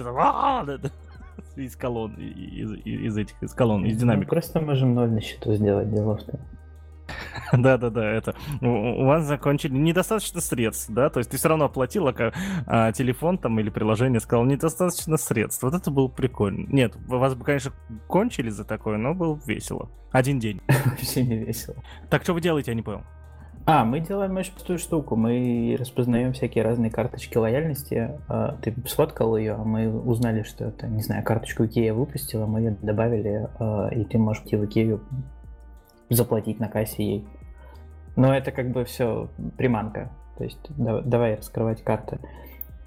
из 1.57 1.75
колонн, 1.75 2.17
из, 2.17 2.73
из 2.85 3.17
этих, 3.17 3.43
из 3.43 3.55
колонн, 3.55 3.87
из 3.87 3.97
динамик. 3.97 4.29
просто 4.29 4.61
можем 4.61 4.95
ноль 4.95 5.11
на 5.11 5.23
счету 5.23 5.55
сделать, 5.55 5.91
дело 5.91 6.19
в 6.19 6.23
том. 6.23 6.39
Да-да-да, 7.53 8.05
это 8.11 8.35
у 8.61 9.05
вас 9.05 9.25
закончили 9.25 9.73
недостаточно 9.73 10.41
средств, 10.41 10.91
да, 10.91 11.11
то 11.11 11.19
есть 11.19 11.31
ты 11.31 11.37
все 11.37 11.49
равно 11.49 11.67
оплатила 11.67 12.13
как, 12.13 12.35
а, 12.67 12.93
телефон 12.93 13.39
там 13.39 13.59
или 13.61 13.71
приложение, 13.71 14.21
сказал 14.21 14.45
недостаточно 14.45 15.17
средств. 15.17 15.63
Вот 15.63 15.75
это 15.75 15.91
было 15.91 16.09
прикольно. 16.09 16.67
Нет, 16.69 16.95
вас 17.07 17.35
бы, 17.35 17.45
конечно, 17.45 17.73
кончили 18.07 18.51
за 18.51 18.65
такое, 18.65 18.97
но 18.97 19.15
было 19.15 19.39
весело. 19.47 19.91
Один 20.13 20.39
день. 20.39 20.61
Вообще 20.85 21.25
не 21.25 21.37
весело. 21.37 21.77
Так, 22.11 22.23
что 22.23 22.33
вы 22.33 22.41
делаете, 22.41 22.71
я 22.71 22.75
не 22.75 22.83
понял. 22.83 23.03
А, 23.69 23.85
мы 23.85 23.99
делаем 23.99 24.37
очень 24.37 24.53
простую 24.53 24.79
штуку. 24.79 25.17
Мы 25.17 25.77
распознаем 25.77 26.33
всякие 26.33 26.63
разные 26.63 26.89
карточки 26.89 27.37
лояльности. 27.37 28.13
А, 28.29 28.57
ты 28.63 28.73
сфоткал 28.87 29.37
ее, 29.37 29.55
а 29.55 29.65
мы 29.65 29.91
узнали, 29.91 30.45
что 30.45 30.67
это, 30.67 30.87
не 30.87 31.03
знаю, 31.03 31.25
карточку 31.25 31.67
Икея 31.67 31.93
выпустила, 31.93 32.47
мы 32.47 32.61
ее 32.61 32.77
добавили, 32.81 33.49
а, 33.59 33.89
и 33.89 34.05
ты 34.05 34.19
можешь 34.19 34.45
идти 34.45 34.55
в 34.55 34.65
Икею 34.67 35.03
заплатить 36.11 36.61
на 36.61 36.69
кассе 36.69 37.05
ей. 37.05 37.29
Но 38.17 38.35
это 38.35 38.51
как 38.51 38.71
бы 38.71 38.85
все 38.85 39.29
приманка. 39.57 40.11
То 40.39 40.45
есть 40.45 40.59
давай 40.77 41.37
раскрывать 41.37 41.83
карты. 41.83 42.19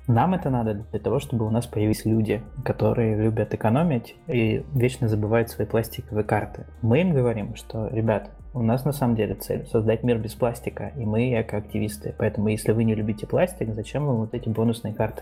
Нам 0.07 0.33
это 0.33 0.49
надо 0.49 0.73
для 0.73 0.99
того, 0.99 1.19
чтобы 1.19 1.45
у 1.45 1.51
нас 1.51 1.67
появились 1.67 2.03
люди, 2.03 2.41
которые 2.65 3.15
любят 3.15 3.53
экономить 3.53 4.15
и 4.25 4.65
вечно 4.73 5.07
забывают 5.07 5.49
свои 5.49 5.67
пластиковые 5.67 6.23
карты. 6.23 6.65
Мы 6.81 7.01
им 7.01 7.13
говорим, 7.13 7.55
что, 7.55 7.87
ребят, 7.89 8.31
у 8.55 8.63
нас 8.63 8.85
на 8.85 8.91
самом 8.91 9.15
деле 9.15 9.35
цель 9.35 9.67
создать 9.67 10.01
мир 10.01 10.17
без 10.17 10.33
пластика, 10.33 10.91
и 10.95 11.05
мы 11.05 11.39
экоактивисты. 11.39 12.15
Поэтому, 12.17 12.47
если 12.47 12.71
вы 12.71 12.85
не 12.85 12.95
любите 12.95 13.27
пластик, 13.27 13.71
зачем 13.75 14.07
вам 14.07 14.17
вот 14.17 14.33
эти 14.33 14.49
бонусные 14.49 14.95
карты? 14.95 15.21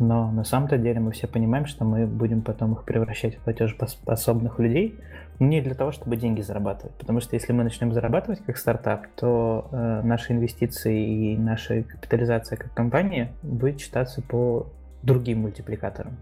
Но 0.00 0.32
на 0.32 0.42
самом-то 0.42 0.78
деле 0.78 0.98
мы 0.98 1.12
все 1.12 1.28
понимаем, 1.28 1.66
что 1.66 1.84
мы 1.84 2.06
будем 2.06 2.42
потом 2.42 2.72
их 2.72 2.84
превращать 2.84 3.36
в 3.36 3.44
платежеспособных 3.44 4.58
людей 4.58 4.98
не 5.38 5.60
для 5.60 5.74
того, 5.74 5.92
чтобы 5.92 6.16
деньги 6.16 6.40
зарабатывать. 6.40 6.94
Потому 6.96 7.20
что 7.20 7.34
если 7.34 7.52
мы 7.52 7.64
начнем 7.64 7.92
зарабатывать 7.92 8.40
как 8.44 8.56
стартап, 8.56 9.06
то 9.16 9.68
э, 9.70 10.00
наши 10.02 10.32
инвестиции 10.32 11.32
и 11.32 11.36
наша 11.36 11.82
капитализация 11.82 12.56
как 12.56 12.72
компания 12.72 13.32
будет 13.42 13.80
считаться 13.80 14.22
по 14.22 14.66
другим 15.02 15.40
мультипликаторам. 15.40 16.16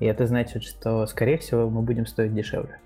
И 0.00 0.06
это 0.06 0.26
значит, 0.26 0.62
что, 0.62 1.06
скорее 1.06 1.38
всего, 1.38 1.68
мы 1.68 1.82
будем 1.82 2.06
стоить 2.06 2.34
дешевле. 2.34 2.78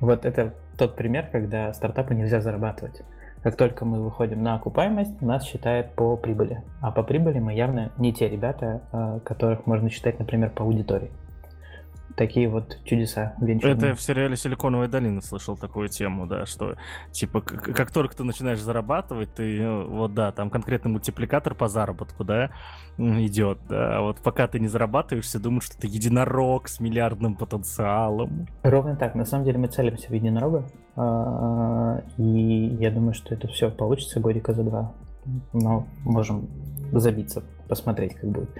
Вот 0.00 0.24
это 0.24 0.54
тот 0.76 0.96
пример, 0.96 1.28
когда 1.30 1.72
стартапы 1.72 2.14
нельзя 2.14 2.40
зарабатывать. 2.40 3.02
Как 3.42 3.56
только 3.56 3.84
мы 3.84 4.00
выходим 4.00 4.42
на 4.42 4.54
окупаемость, 4.54 5.20
нас 5.20 5.44
считают 5.44 5.92
по 5.94 6.16
прибыли. 6.16 6.62
А 6.80 6.92
по 6.92 7.02
прибыли 7.02 7.40
мы 7.40 7.54
явно 7.54 7.92
не 7.98 8.12
те 8.12 8.28
ребята, 8.28 8.82
э, 8.92 9.20
которых 9.24 9.66
можно 9.66 9.90
считать, 9.90 10.18
например, 10.18 10.50
по 10.50 10.64
аудитории 10.64 11.10
такие 12.16 12.48
вот 12.48 12.78
чудеса 12.84 13.34
венчурные. 13.40 13.76
Это 13.76 13.86
я 13.88 13.94
в 13.94 14.00
сериале 14.00 14.36
«Силиконовая 14.36 14.88
долина» 14.88 15.20
слышал 15.20 15.56
такую 15.56 15.88
тему, 15.88 16.26
да, 16.26 16.46
что, 16.46 16.76
типа, 17.10 17.40
как 17.40 17.90
только 17.90 18.16
ты 18.16 18.24
начинаешь 18.24 18.60
зарабатывать, 18.60 19.34
ты, 19.34 19.62
ну, 19.62 19.88
вот, 19.88 20.14
да, 20.14 20.32
там 20.32 20.50
конкретный 20.50 20.90
мультипликатор 20.90 21.54
по 21.54 21.68
заработку, 21.68 22.24
да, 22.24 22.50
идет, 22.98 23.58
да, 23.68 23.98
а 23.98 24.00
вот 24.02 24.18
пока 24.18 24.46
ты 24.48 24.60
не 24.60 24.68
зарабатываешь, 24.68 25.24
все 25.24 25.38
думают, 25.38 25.64
что 25.64 25.78
ты 25.78 25.86
единорог 25.86 26.68
с 26.68 26.80
миллиардным 26.80 27.36
потенциалом. 27.36 28.46
Ровно 28.62 28.96
так, 28.96 29.14
на 29.14 29.24
самом 29.24 29.44
деле 29.44 29.58
мы 29.58 29.68
целимся 29.68 30.08
в 30.08 30.12
единорога, 30.12 30.66
а, 30.96 32.02
и 32.18 32.76
я 32.80 32.90
думаю, 32.90 33.14
что 33.14 33.34
это 33.34 33.48
все 33.48 33.70
получится 33.70 34.20
годика 34.20 34.52
за 34.52 34.62
два, 34.62 34.92
но 35.52 35.86
можем 36.04 36.48
забиться, 36.92 37.42
посмотреть, 37.68 38.14
как 38.14 38.30
будет. 38.30 38.50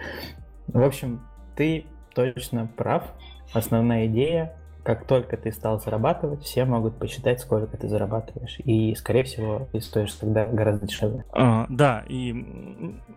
В 0.69 0.83
общем, 0.83 1.21
ты 1.57 1.85
точно 2.15 2.67
прав 2.67 3.05
основная 3.53 4.07
идея 4.07 4.53
как 4.83 5.07
только 5.07 5.37
ты 5.37 5.53
стал 5.53 5.81
зарабатывать, 5.81 6.43
все 6.43 6.65
могут 6.65 6.99
посчитать, 6.99 7.41
сколько 7.41 7.77
ты 7.77 7.89
зарабатываешь. 7.89 8.59
И, 8.65 8.95
скорее 8.95 9.25
всего, 9.25 9.69
ты 9.73 9.81
стоишь 9.81 10.13
тогда 10.15 10.45
гораздо 10.45 10.87
дешевле. 10.87 11.25
А, 11.33 11.67
да, 11.69 12.05
и... 12.09 12.33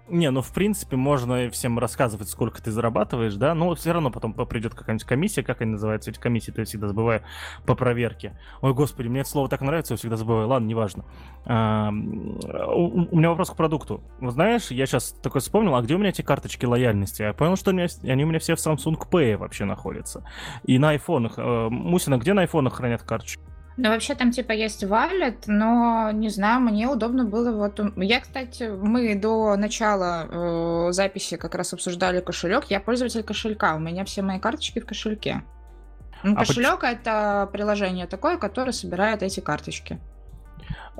Не, 0.08 0.30
ну, 0.30 0.41
в 0.41 0.54
принципе, 0.54 0.95
можно 0.95 1.49
всем 1.49 1.80
рассказывать, 1.80 2.30
сколько 2.30 2.62
ты 2.62 2.71
зарабатываешь, 2.71 3.34
да, 3.36 3.56
но 3.56 3.73
все 3.73 3.91
равно 3.91 4.12
потом 4.12 4.34
придет 4.34 4.75
какая-нибудь 4.75 5.06
комиссия, 5.06 5.41
как 5.41 5.62
они 5.62 5.71
называются, 5.71 6.12
эти 6.12 6.19
комиссии, 6.19 6.51
то 6.51 6.62
я 6.62 6.65
всегда 6.65 6.88
забываю, 6.88 7.21
по 7.65 7.75
проверке. 7.75 8.38
Ой, 8.62 8.73
господи, 8.73 9.08
мне 9.08 9.21
это 9.21 9.30
слово 9.30 9.49
так 9.49 9.62
нравится, 9.62 9.93
я 9.93 9.97
всегда 9.97 10.17
забываю. 10.17 10.47
Ладно, 10.47 10.67
неважно. 10.67 11.06
А, 11.45 11.89
у, 11.89 13.08
у 13.12 13.17
меня 13.17 13.30
вопрос 13.30 13.49
к 13.49 13.56
продукту. 13.56 14.04
Вот 14.19 14.34
знаешь, 14.34 14.69
я 14.69 14.86
сейчас 14.86 15.12
такой 15.23 15.41
вспомнил, 15.41 15.75
а 15.75 15.82
где 15.82 15.95
у 15.95 15.97
меня 15.97 16.10
эти 16.10 16.21
карточки 16.21 16.65
лояльности? 16.65 17.23
Я 17.23 17.34
понял, 17.34 17.56
что 17.56 17.71
они, 17.71 17.88
они 18.04 18.23
у 18.23 18.28
меня 18.28 18.39
все 18.39 18.56
в 18.56 18.60
Samsung 18.60 18.97
Pay 19.10 19.38
вообще 19.38 19.65
находятся. 19.65 20.23
И 20.63 20.78
на 20.78 20.89
айфонах 20.89 21.34
Мусина, 21.69 22.17
где 22.17 22.33
на 22.33 22.41
айфонах 22.41 22.75
хранят 22.75 23.03
карточки? 23.03 23.41
Ну, 23.77 23.89
вообще 23.89 24.15
там 24.15 24.31
типа 24.31 24.53
есть 24.53 24.85
валет, 24.85 25.47
но 25.47 26.09
не 26.11 26.29
знаю, 26.29 26.61
мне 26.61 26.87
удобно 26.87 27.25
было 27.25 27.51
вот... 27.51 27.79
Я, 27.97 28.21
кстати, 28.21 28.69
мы 28.69 29.15
до 29.15 29.57
начала 29.57 30.27
э, 30.29 30.91
записи 30.91 31.35
как 31.35 31.55
раз 31.55 31.73
обсуждали 31.73 32.21
кошелек. 32.21 32.65
Я 32.69 32.79
пользователь 32.79 33.23
кошелька, 33.23 33.75
у 33.75 33.79
меня 33.79 34.05
все 34.05 34.21
мои 34.21 34.39
карточки 34.39 34.79
в 34.79 34.85
кошельке. 34.85 35.43
Ну, 36.23 36.33
а 36.33 36.45
кошелек 36.45 36.79
поч... 36.79 36.89
это 36.89 37.49
приложение 37.51 38.07
такое, 38.07 38.37
которое 38.37 38.71
собирает 38.71 39.21
эти 39.23 39.41
карточки. 39.41 39.99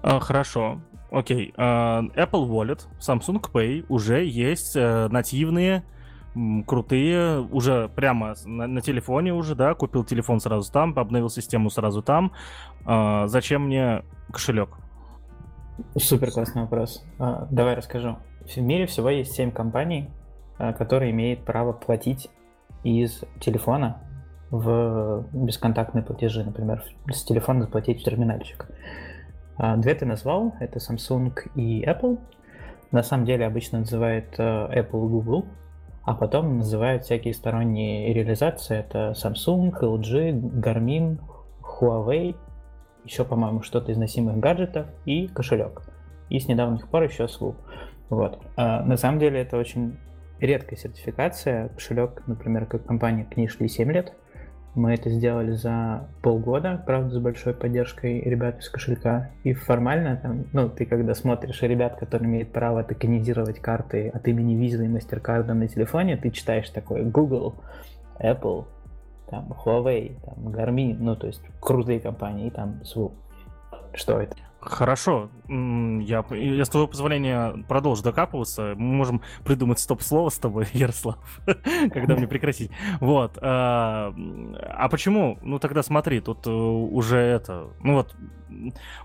А, 0.04 0.20
хорошо. 0.20 0.82
Окей. 1.12 1.54
А, 1.56 2.02
Apple 2.16 2.46
Wallet, 2.46 2.82
Samsung 3.00 3.42
Pay 3.54 3.86
уже 3.88 4.26
есть 4.26 4.76
а, 4.76 5.08
нативные 5.08 5.86
крутые, 6.66 7.40
уже 7.40 7.90
прямо 7.90 8.36
на, 8.46 8.68
на 8.68 8.82
телефоне 8.82 9.34
уже, 9.34 9.56
да, 9.56 9.74
купил 9.74 10.04
телефон 10.04 10.40
сразу 10.40 10.72
там, 10.72 10.94
обновил 10.98 11.30
систему 11.30 11.70
сразу 11.70 12.02
там. 12.02 12.34
А, 12.86 13.28
зачем 13.28 13.68
мне 13.68 14.04
кошелек? 14.32 14.70
Супер 15.98 16.32
классный 16.32 16.64
вопрос. 16.64 17.06
А, 17.20 17.48
давай 17.50 17.76
расскажу. 17.76 18.18
В 18.46 18.58
мире 18.58 18.86
всего 18.86 19.10
есть 19.10 19.32
7 19.34 19.52
компаний, 19.52 20.10
а, 20.58 20.74
которые 20.74 21.12
имеют 21.12 21.46
право 21.46 21.74
платить 21.74 22.30
из 22.84 23.24
телефона 23.40 24.02
в 24.52 25.26
бесконтактные 25.34 26.04
платежи, 26.04 26.44
например, 26.44 26.84
с 27.12 27.24
телефона 27.24 27.64
заплатить 27.64 28.02
в 28.02 28.04
терминальчик. 28.04 28.68
А, 29.58 29.78
две 29.78 29.96
ты 29.96 30.06
назвал, 30.06 30.54
это 30.60 30.80
Samsung 30.80 31.34
и 31.56 31.84
Apple. 31.86 32.20
На 32.92 33.04
самом 33.04 33.26
деле 33.26 33.46
обычно 33.46 33.80
называют 33.80 34.36
э, 34.38 34.44
Apple 34.44 35.06
и 35.06 35.10
Google, 35.10 35.46
а 36.06 36.14
потом 36.14 36.58
называют 36.58 37.04
всякие 37.04 37.34
сторонние 37.34 38.14
реализации. 38.14 38.78
Это 38.78 39.14
Samsung, 39.16 39.74
LG, 39.80 40.62
Garmin, 40.62 41.20
Huawei, 41.62 42.36
еще, 43.04 43.26
по-моему, 43.26 43.62
что-то 43.64 43.92
из 43.92 43.98
носимых 43.98 44.38
гаджетов 44.38 44.88
и 45.06 45.28
кошелек. 45.28 45.82
И 46.30 46.40
с 46.40 46.48
недавних 46.48 46.88
пор 46.90 47.04
еще 47.04 47.26
Swoop. 47.26 47.56
Вот. 48.10 48.40
А 48.56 48.84
на 48.84 48.98
самом 48.98 49.20
деле 49.20 49.42
это 49.42 49.58
очень 49.58 49.98
редкая 50.40 50.78
сертификация. 50.78 51.70
Кошелек, 51.70 52.24
например, 52.28 52.66
как 52.66 52.86
компания 52.86 53.26
к 53.26 53.36
ней 53.36 53.48
шли 53.48 53.68
7 53.68 53.92
лет. 53.92 54.14
Мы 54.76 54.94
это 54.94 55.10
сделали 55.10 55.54
за 55.54 56.06
полгода, 56.22 56.84
правда, 56.86 57.16
с 57.16 57.18
большой 57.18 57.54
поддержкой 57.54 58.20
ребят 58.20 58.60
из 58.60 58.70
кошелька. 58.70 59.30
И 59.46 59.54
формально, 59.54 60.18
там, 60.18 60.46
ну, 60.52 60.70
ты 60.70 60.86
когда 60.86 61.16
смотришь 61.16 61.62
ребят, 61.62 61.96
которые 61.96 62.28
имеют 62.28 62.52
право 62.52 62.84
токенизировать 62.84 63.60
карты 63.60 64.10
от 64.10 64.28
имени 64.28 64.56
Visa 64.56 64.84
и 64.84 64.90
MasterCard 64.90 65.52
на 65.54 65.68
телефоне, 65.70 66.18
ты 66.18 66.30
читаешь 66.30 66.70
такое 66.70 67.04
Google, 67.06 67.56
Apple, 68.20 68.66
там, 69.30 69.54
Huawei, 69.64 70.18
там, 70.26 70.50
Garmin, 70.50 70.98
ну, 71.00 71.16
то 71.16 71.28
есть 71.28 71.42
крутые 71.62 72.02
компании, 72.02 72.50
там 72.50 72.82
Swoop. 72.84 73.14
что 73.94 74.20
это. 74.20 74.36
Хорошо, 74.66 75.30
я, 75.48 76.26
я 76.32 76.66
с 76.66 76.70
твоего 76.70 76.88
позволения 76.88 77.64
продолжу 77.68 78.02
докапываться. 78.02 78.74
Мы 78.76 78.96
можем 78.96 79.22
придумать 79.44 79.80
стоп-слово 79.80 80.30
с 80.30 80.40
тобой, 80.40 80.68
Ярослав, 80.74 81.18
когда 81.46 82.16
мне 82.16 82.28
прекратить. 82.28 82.72
Вот. 83.00 83.38
А, 83.42 84.14
а 84.70 84.90
почему? 84.90 85.38
Ну 85.44 85.60
тогда 85.60 85.84
смотри, 85.84 86.20
тут 86.20 86.48
э, 86.48 86.50
уже 86.50 87.20
это... 87.20 87.68
Ну 87.84 87.94
вот, 87.94 88.16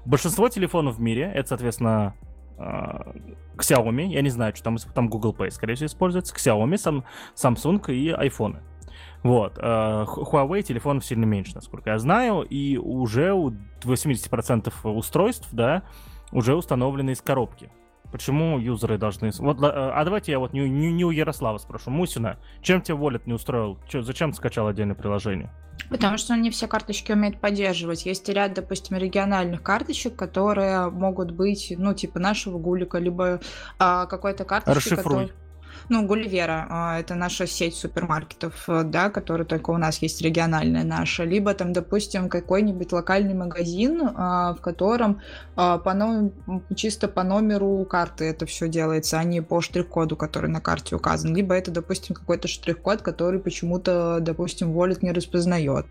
большинство 0.06 0.48
телефонов 0.48 0.96
в 0.96 1.00
мире, 1.00 1.30
это, 1.34 1.50
соответственно, 1.50 2.14
а, 2.56 3.12
Xiaomi, 3.56 4.06
я 4.06 4.22
не 4.22 4.30
знаю, 4.30 4.54
что 4.54 4.64
там, 4.64 4.78
там 4.78 5.08
Google 5.08 5.34
Pay, 5.34 5.50
скорее 5.50 5.74
всего, 5.74 5.86
используется, 5.86 6.34
Xiaomi, 6.34 7.04
Samsung 7.36 7.92
и 7.92 8.11
iPhone. 8.11 8.61
Вот. 9.23 9.59
Э, 9.59 10.05
Huawei 10.07 10.62
телефонов 10.62 11.05
сильно 11.05 11.25
меньше, 11.25 11.55
насколько 11.55 11.91
я 11.91 11.99
знаю, 11.99 12.43
и 12.43 12.77
уже 12.77 13.33
у 13.33 13.53
80% 13.83 14.73
устройств, 14.85 15.49
да, 15.53 15.83
уже 16.33 16.55
установлены 16.55 17.11
из 17.11 17.21
коробки. 17.21 17.71
Почему 18.11 18.59
юзеры 18.59 18.99
должны... 18.99 19.31
Вот, 19.39 19.62
э, 19.62 19.66
а 19.66 20.03
давайте 20.05 20.33
я 20.33 20.39
вот 20.39 20.53
не, 20.53 20.68
не, 20.68 20.93
не 20.93 21.05
у 21.05 21.11
Ярослава 21.11 21.59
спрошу. 21.59 21.91
Мусина, 21.91 22.39
чем 22.61 22.83
тебе 22.83 22.97
Wallet 22.97 23.23
не 23.27 23.35
устроил? 23.35 23.79
Че, 23.89 24.03
зачем 24.03 24.33
скачал 24.33 24.66
отдельное 24.66 24.97
приложение? 24.97 25.51
Потому 25.89 26.18
что 26.18 26.35
он 26.35 26.43
не 26.43 26.51
все 26.51 26.66
карточки 26.66 27.12
умеет 27.12 27.41
поддерживать. 27.41 28.07
Есть 28.07 28.29
ряд, 28.29 28.55
допустим, 28.55 28.97
региональных 28.97 29.62
карточек, 29.62 30.16
которые 30.16 30.91
могут 30.91 31.31
быть, 31.31 31.73
ну, 31.77 31.95
типа 31.95 32.18
нашего 32.18 32.59
гулика, 32.59 32.99
либо 32.99 33.41
а, 33.79 34.07
какой-то 34.07 34.45
карточки, 34.45 34.77
Расшифруй. 34.77 35.29
Который... 35.29 35.39
Ну, 35.89 36.07
Гулливера, 36.07 36.66
а, 36.68 37.01
это 37.01 37.14
наша 37.14 37.47
сеть 37.47 37.74
супермаркетов, 37.74 38.68
э, 38.68 38.83
да, 38.85 39.11
которая 39.11 39.47
только 39.47 39.70
у 39.70 39.76
нас 39.76 39.99
есть 40.03 40.20
региональная 40.22 40.85
наша, 40.85 41.24
либо 41.24 41.55
там, 41.55 41.72
допустим, 41.72 42.28
какой-нибудь 42.28 42.93
локальный 42.93 43.35
магазин, 43.35 44.03
а, 44.14 44.55
в 44.55 44.61
котором 44.61 45.20
а, 45.57 45.78
по 45.78 45.95
номеру, 45.95 46.33
чисто 46.74 47.09
по 47.09 47.22
номеру 47.22 47.85
карты 47.89 48.26
это 48.26 48.47
все 48.47 48.68
делается, 48.68 49.18
а 49.18 49.24
не 49.24 49.41
по 49.41 49.61
штрих-коду, 49.61 50.16
который 50.16 50.51
на 50.51 50.61
карте 50.61 50.97
указан, 50.97 51.35
либо 51.35 51.55
это, 51.55 51.70
допустим, 51.70 52.14
какой-то 52.14 52.49
штрих-код, 52.49 53.03
который 53.03 53.41
почему-то, 53.41 54.18
допустим, 54.20 54.72
Wallet 54.72 54.99
не 55.03 55.12
распознает. 55.12 55.87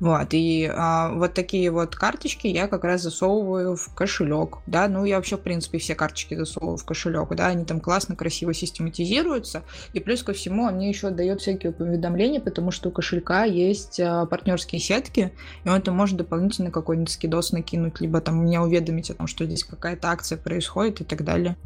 Вот, 0.00 0.28
и 0.32 0.70
вот 1.12 1.34
такие 1.34 1.70
вот 1.70 1.96
карточки 1.96 2.46
я 2.46 2.68
как 2.68 2.84
раз 2.84 3.02
засовываю 3.02 3.76
в 3.76 3.94
кошелек, 3.94 4.58
да, 4.66 4.88
ну, 4.88 5.04
я 5.04 5.16
вообще, 5.16 5.36
в 5.36 5.40
принципе, 5.40 5.78
все 5.78 5.94
карточки 5.94 6.34
засовываю 6.34 6.76
в 6.76 6.84
кошелек, 6.84 7.34
да, 7.34 7.48
они 7.48 7.64
там 7.64 7.80
классно, 7.80 8.16
красиво 8.16 8.54
систематизируют, 8.54 9.31
регистрируется, 9.32 9.62
и 9.92 10.00
плюс 10.00 10.22
ко 10.22 10.32
всему 10.32 10.64
он 10.64 10.74
мне 10.74 10.88
еще 10.88 11.10
дает 11.10 11.40
всякие 11.40 11.72
уведомления, 11.78 12.40
потому 12.40 12.70
что 12.70 12.88
у 12.88 12.92
кошелька 12.92 13.44
есть 13.44 14.00
а, 14.00 14.26
партнерские 14.26 14.80
сетки, 14.80 15.32
и 15.64 15.68
он 15.68 15.80
там 15.82 15.96
может 15.96 16.16
дополнительно 16.16 16.70
какой-нибудь 16.70 17.10
скидос 17.10 17.52
накинуть, 17.52 18.00
либо 18.00 18.20
там 18.20 18.44
меня 18.44 18.62
уведомить 18.62 19.10
о 19.10 19.14
том, 19.14 19.26
что 19.26 19.44
здесь 19.44 19.64
какая-то 19.64 20.08
акция 20.08 20.38
происходит 20.38 21.00
и 21.00 21.04
так 21.04 21.24
далее. 21.24 21.56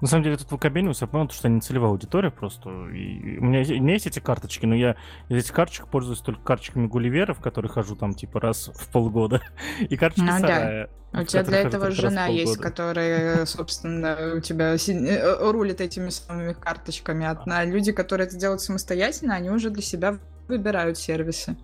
На 0.00 0.06
самом 0.06 0.24
деле, 0.24 0.36
тут 0.36 0.50
выкобенился, 0.52 1.04
я 1.04 1.08
понял, 1.08 1.28
что 1.30 1.48
они 1.48 1.60
целевая 1.60 1.90
аудитория 1.90 2.30
просто. 2.30 2.70
И 2.90 3.38
у, 3.38 3.44
меня, 3.44 3.60
у 3.60 3.82
меня 3.82 3.94
есть 3.94 4.06
эти 4.06 4.20
карточки, 4.20 4.64
но 4.64 4.74
я 4.74 4.96
из 5.28 5.44
этих 5.44 5.52
карточек 5.52 5.88
пользуюсь 5.88 6.20
только 6.20 6.40
карточками 6.42 6.86
Гулливера, 6.86 7.34
в 7.34 7.40
которые 7.40 7.70
хожу 7.70 7.96
там 7.96 8.14
типа 8.14 8.40
раз 8.40 8.70
в 8.74 8.88
полгода. 8.90 9.42
И 9.80 9.96
карточки 9.96 10.24
ну, 10.24 10.38
Сарая. 10.38 10.90
Да. 11.12 11.20
У 11.20 11.24
тебя 11.24 11.42
для 11.42 11.58
этого 11.62 11.90
жена 11.90 12.26
есть, 12.26 12.58
которая, 12.58 13.44
собственно, 13.46 14.34
у 14.36 14.40
тебя 14.40 14.74
э, 14.76 15.50
рулит 15.50 15.80
этими 15.80 16.10
самыми 16.10 16.52
карточками. 16.52 17.26
А 17.26 17.64
люди, 17.64 17.92
которые 17.92 18.28
это 18.28 18.36
делают 18.36 18.60
самостоятельно, 18.60 19.34
они 19.34 19.50
уже 19.50 19.70
для 19.70 19.82
себя 19.82 20.18
выбирают 20.46 20.96
сервисы. 20.96 21.56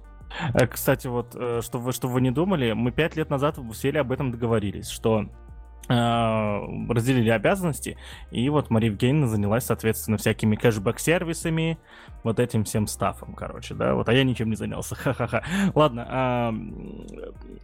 Э, 0.55 0.67
кстати, 0.67 1.07
вот, 1.07 1.37
э, 1.37 1.61
чтобы 1.63 1.85
вы, 1.85 1.93
чтобы 1.93 2.15
вы 2.15 2.21
не 2.21 2.33
думали, 2.33 2.73
мы 2.73 2.91
пять 2.91 3.15
лет 3.15 3.31
назад 3.31 3.59
сели 3.75 3.99
об 3.99 4.11
этом 4.11 4.33
договорились, 4.33 4.89
что 4.89 5.27
Э, 5.27 5.44
разделили 5.89 7.31
обязанности, 7.31 7.97
и 8.31 8.49
вот 8.49 8.71
Мария 8.71 8.91
Евгеньевна 8.91 9.27
занялась, 9.27 9.65
соответственно, 9.65 10.17
всякими 10.17 10.57
кэшбэк-сервисами, 10.57 11.79
вот 12.23 12.41
этим 12.41 12.65
всем 12.65 12.87
стафом, 12.87 13.35
короче, 13.35 13.75
да, 13.75 13.95
вот, 13.95 14.09
а 14.09 14.13
я 14.13 14.25
ничем 14.25 14.51
не 14.51 14.57
занялся, 14.57 14.95
ха-ха-ха. 14.97 15.43
Ладно, 15.75 16.07
а, 16.09 16.55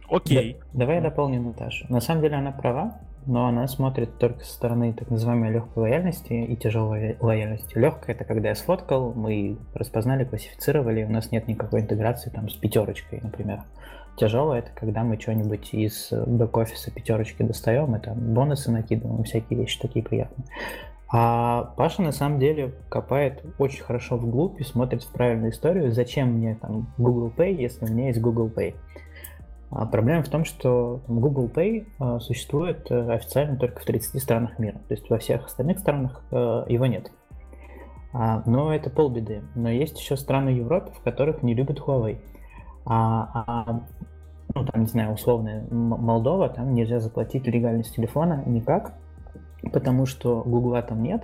окей. 0.09 0.57
Да, 0.73 0.79
давай 0.79 0.95
я 0.97 1.01
дополню 1.01 1.41
Наташу. 1.41 1.85
На 1.89 2.01
самом 2.01 2.21
деле 2.21 2.35
она 2.35 2.51
права, 2.51 2.99
но 3.25 3.47
она 3.47 3.67
смотрит 3.67 4.17
только 4.17 4.43
со 4.43 4.53
стороны 4.53 4.93
так 4.93 5.09
называемой 5.09 5.51
легкой 5.51 5.79
лояльности 5.79 6.33
и 6.33 6.55
тяжелой 6.55 7.17
лояльности. 7.19 7.77
Легкая 7.77 8.15
это 8.15 8.25
когда 8.25 8.49
я 8.49 8.55
сфоткал, 8.55 9.13
мы 9.13 9.57
распознали, 9.73 10.25
классифицировали, 10.25 11.03
у 11.03 11.09
нас 11.09 11.31
нет 11.31 11.47
никакой 11.47 11.81
интеграции 11.81 12.29
там 12.29 12.49
с 12.49 12.55
пятерочкой, 12.55 13.19
например. 13.21 13.63
Тяжелое 14.21 14.59
это 14.59 14.69
когда 14.75 15.03
мы 15.03 15.19
что-нибудь 15.19 15.73
из 15.73 16.13
бэк-офиса 16.13 16.91
пятерочки 16.91 17.41
достаем, 17.41 17.95
это 17.95 18.11
бонусы 18.13 18.69
накидываем, 18.69 19.23
всякие 19.23 19.57
вещи 19.57 19.79
такие 19.79 20.05
приятные. 20.05 20.45
А 21.11 21.73
Паша 21.75 22.03
на 22.03 22.11
самом 22.11 22.37
деле 22.37 22.71
копает 22.87 23.43
очень 23.57 23.81
хорошо 23.81 24.17
вглубь 24.17 24.61
и 24.61 24.63
смотрит 24.63 25.01
в 25.01 25.11
правильную 25.11 25.51
историю, 25.51 25.91
зачем 25.91 26.33
мне 26.33 26.53
там 26.53 26.93
Google 26.99 27.33
Pay, 27.35 27.55
если 27.55 27.83
у 27.85 27.87
меня 27.87 28.09
есть 28.09 28.21
Google 28.21 28.51
Pay. 28.55 28.75
А 29.71 29.87
проблема 29.87 30.21
в 30.21 30.29
том, 30.29 30.45
что 30.45 31.01
Google 31.07 31.47
Pay 31.47 31.87
а, 31.97 32.19
существует 32.19 32.91
э, 32.91 33.13
официально 33.13 33.57
только 33.57 33.81
в 33.81 33.85
30 33.85 34.21
странах 34.21 34.59
мира, 34.59 34.77
то 34.87 34.93
есть 34.93 35.09
во 35.09 35.17
всех 35.17 35.47
остальных 35.47 35.79
странах 35.79 36.21
а, 36.29 36.67
его 36.69 36.85
нет. 36.85 37.11
А, 38.13 38.43
но 38.45 38.71
это 38.71 38.91
полбеды. 38.91 39.41
Но 39.55 39.71
есть 39.71 39.99
еще 39.99 40.15
страны 40.15 40.49
Европы, 40.49 40.91
в 40.91 41.01
которых 41.01 41.41
не 41.41 41.55
любят 41.55 41.79
Huawei. 41.79 42.19
А, 42.85 43.29
а 43.33 43.81
ну, 44.53 44.65
там, 44.65 44.81
не 44.81 44.87
знаю, 44.87 45.13
условная 45.13 45.63
Молдова, 45.69 46.49
там 46.49 46.73
нельзя 46.73 46.99
заплатить 46.99 47.47
легально 47.47 47.83
с 47.83 47.91
телефона 47.91 48.43
никак, 48.45 48.93
потому 49.71 50.05
что 50.05 50.43
Гугла 50.43 50.81
там 50.81 51.03
нет, 51.03 51.23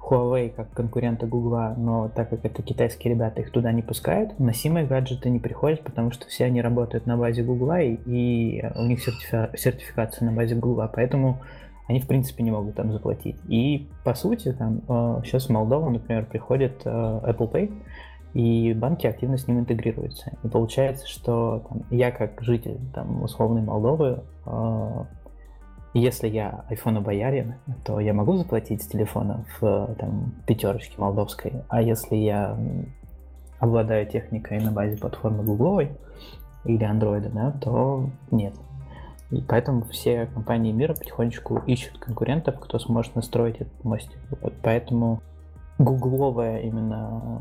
Huawei 0.00 0.50
как 0.50 0.70
конкурента 0.70 1.26
Гугла, 1.26 1.74
но 1.76 2.08
так 2.08 2.30
как 2.30 2.44
это 2.44 2.62
китайские 2.62 3.14
ребята, 3.14 3.40
их 3.40 3.50
туда 3.50 3.72
не 3.72 3.82
пускают, 3.82 4.38
носимые 4.38 4.86
гаджеты 4.86 5.30
не 5.30 5.40
приходят, 5.40 5.82
потому 5.82 6.10
что 6.10 6.26
все 6.26 6.44
они 6.44 6.62
работают 6.62 7.06
на 7.06 7.16
базе 7.16 7.42
Гугла, 7.42 7.80
и, 7.80 7.94
и 8.06 8.64
у 8.76 8.82
них 8.84 9.00
сертифи- 9.06 9.56
сертификация 9.56 10.26
на 10.26 10.32
базе 10.32 10.54
Гугла, 10.54 10.90
поэтому 10.92 11.40
они, 11.88 12.00
в 12.00 12.06
принципе, 12.06 12.42
не 12.42 12.50
могут 12.50 12.74
там 12.74 12.92
заплатить. 12.92 13.36
И, 13.48 13.88
по 14.04 14.14
сути, 14.14 14.52
там 14.52 14.82
сейчас 15.24 15.44
э, 15.44 15.48
в 15.48 15.50
Молдову, 15.50 15.88
например, 15.90 16.26
приходит 16.26 16.82
э, 16.84 16.90
Apple 16.90 17.50
Pay, 17.50 17.72
и 18.36 18.74
банки 18.74 19.06
активно 19.06 19.38
с 19.38 19.48
ним 19.48 19.60
интегрируются. 19.60 20.32
И 20.42 20.48
получается, 20.48 21.08
что 21.08 21.64
там, 21.66 21.84
я 21.88 22.10
как 22.10 22.42
житель 22.42 22.78
там, 22.92 23.22
условной 23.22 23.62
Молдовы, 23.62 24.24
э, 24.44 25.04
если 25.94 26.28
я 26.28 26.66
iPhone 26.68 27.00
боярин, 27.00 27.54
то 27.82 27.98
я 27.98 28.12
могу 28.12 28.36
заплатить 28.36 28.82
с 28.82 28.88
телефона 28.88 29.46
в 29.58 29.94
там, 29.98 30.34
пятерочке 30.46 31.00
молдовской, 31.00 31.64
а 31.68 31.80
если 31.80 32.16
я 32.16 32.58
обладаю 33.58 34.06
техникой 34.06 34.60
на 34.60 34.70
базе 34.70 34.98
платформы 34.98 35.42
гугловой 35.42 35.92
или 36.66 36.84
андроида, 36.84 37.30
да, 37.30 37.52
то 37.52 38.10
нет. 38.30 38.52
И 39.30 39.40
поэтому 39.40 39.86
все 39.86 40.26
компании 40.26 40.72
мира 40.72 40.92
потихонечку 40.92 41.62
ищут 41.66 41.96
конкурентов, 41.96 42.60
кто 42.60 42.78
сможет 42.78 43.14
настроить 43.14 43.62
этот 43.62 43.82
мостик. 43.82 44.18
Вот 44.42 44.52
поэтому 44.62 45.22
гугловая 45.78 46.60
именно 46.60 47.40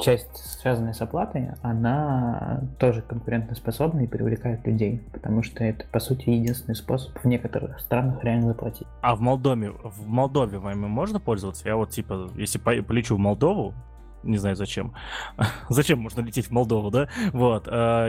часть, 0.00 0.36
связанная 0.60 0.92
с 0.92 1.00
оплатой, 1.00 1.50
она 1.62 2.62
тоже 2.78 3.02
конкурентоспособна 3.02 4.00
и 4.00 4.06
привлекает 4.06 4.66
людей, 4.66 5.02
потому 5.12 5.42
что 5.42 5.64
это, 5.64 5.84
по 5.92 6.00
сути, 6.00 6.30
единственный 6.30 6.74
способ 6.74 7.18
в 7.18 7.24
некоторых 7.26 7.80
странах 7.80 8.22
реально 8.24 8.48
заплатить. 8.48 8.86
А 9.02 9.14
в 9.14 9.20
Молдове, 9.20 9.70
в 9.70 10.06
Молдове 10.06 10.58
вами 10.58 10.86
можно 10.86 11.20
пользоваться? 11.20 11.68
Я 11.68 11.76
вот, 11.76 11.90
типа, 11.90 12.30
если 12.34 12.58
полечу 12.58 13.16
в 13.16 13.18
Молдову, 13.18 13.74
не 14.22 14.38
знаю 14.38 14.56
зачем. 14.56 14.94
зачем 15.68 16.00
можно 16.00 16.20
лететь 16.20 16.46
в 16.46 16.50
Молдову, 16.50 16.90
да? 16.90 17.08
Вот. 17.32 17.68
А, 17.68 18.08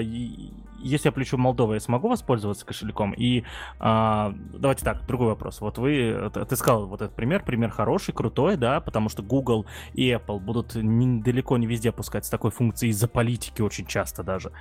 если 0.81 1.07
я 1.07 1.11
плечу 1.11 1.37
Молдову, 1.37 1.73
я 1.73 1.79
смогу 1.79 2.09
воспользоваться 2.09 2.65
кошельком? 2.65 3.13
И 3.13 3.43
а, 3.79 4.33
давайте 4.53 4.83
так, 4.83 5.05
другой 5.05 5.27
вопрос. 5.27 5.61
Вот 5.61 5.77
вы, 5.77 6.31
ты 6.31 6.55
сказал 6.55 6.87
вот 6.87 7.01
этот 7.01 7.15
пример, 7.15 7.43
пример 7.43 7.69
хороший, 7.69 8.13
крутой, 8.13 8.57
да, 8.57 8.81
потому 8.81 9.09
что 9.09 9.23
Google 9.23 9.65
и 9.93 10.09
Apple 10.11 10.39
будут 10.39 10.75
не, 10.75 11.21
далеко 11.21 11.57
не 11.57 11.67
везде 11.67 11.91
пускать 11.91 12.25
с 12.25 12.29
такой 12.29 12.51
функцией 12.51 12.91
из-за 12.91 13.07
политики 13.07 13.61
очень 13.61 13.85
часто 13.85 14.23
даже. 14.23 14.51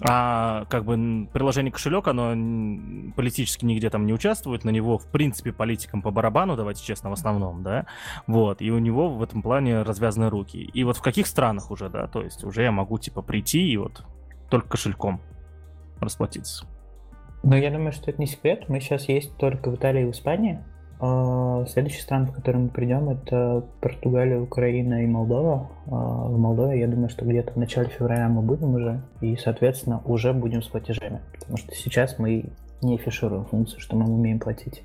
А 0.00 0.64
как 0.66 0.84
бы 0.84 1.28
приложение 1.32 1.72
кошелек, 1.72 2.08
оно 2.08 3.12
политически 3.14 3.64
нигде 3.64 3.90
там 3.90 4.06
не 4.06 4.12
участвует, 4.12 4.64
на 4.64 4.70
него 4.70 4.98
в 4.98 5.06
принципе 5.06 5.52
политикам 5.52 6.02
по 6.02 6.10
барабану, 6.10 6.56
давайте 6.56 6.84
честно, 6.84 7.10
в 7.10 7.12
основном, 7.12 7.62
да, 7.62 7.86
вот, 8.26 8.62
и 8.62 8.70
у 8.70 8.78
него 8.78 9.10
в 9.10 9.22
этом 9.22 9.42
плане 9.42 9.82
развязаны 9.82 10.30
руки. 10.30 10.58
И 10.58 10.84
вот 10.84 10.96
в 10.96 11.02
каких 11.02 11.26
странах 11.26 11.70
уже, 11.70 11.88
да, 11.88 12.06
то 12.06 12.22
есть 12.22 12.44
уже 12.44 12.62
я 12.62 12.72
могу 12.72 12.98
типа 12.98 13.22
прийти 13.22 13.70
и 13.72 13.76
вот 13.76 14.04
только 14.50 14.68
кошельком 14.68 15.20
расплатиться. 16.02 16.66
Ну, 17.42 17.56
я 17.56 17.70
думаю, 17.70 17.92
что 17.92 18.10
это 18.10 18.20
не 18.20 18.26
секрет. 18.26 18.68
Мы 18.68 18.80
сейчас 18.80 19.08
есть 19.08 19.36
только 19.36 19.70
в 19.70 19.74
Италии 19.74 20.02
и 20.02 20.04
в 20.04 20.10
Испании. 20.10 20.60
А 21.00 21.64
следующие 21.66 22.02
страны, 22.02 22.26
в 22.26 22.32
которые 22.32 22.62
мы 22.62 22.68
придем, 22.68 23.08
это 23.08 23.66
Португалия, 23.80 24.38
Украина 24.38 25.02
и 25.02 25.06
Молдова. 25.06 25.68
А 25.86 26.28
в 26.28 26.38
Молдове, 26.38 26.78
я 26.78 26.86
думаю, 26.86 27.08
что 27.08 27.24
где-то 27.24 27.54
в 27.54 27.56
начале 27.56 27.88
февраля 27.88 28.28
мы 28.28 28.42
будем 28.42 28.74
уже, 28.74 29.02
и, 29.20 29.36
соответственно, 29.36 30.00
уже 30.04 30.32
будем 30.32 30.62
с 30.62 30.68
платежами. 30.68 31.20
Потому 31.32 31.56
что 31.56 31.74
сейчас 31.74 32.20
мы 32.20 32.52
не 32.82 32.94
афишируем 32.94 33.44
функцию, 33.46 33.80
что 33.80 33.96
мы 33.96 34.08
умеем 34.08 34.38
платить. 34.38 34.84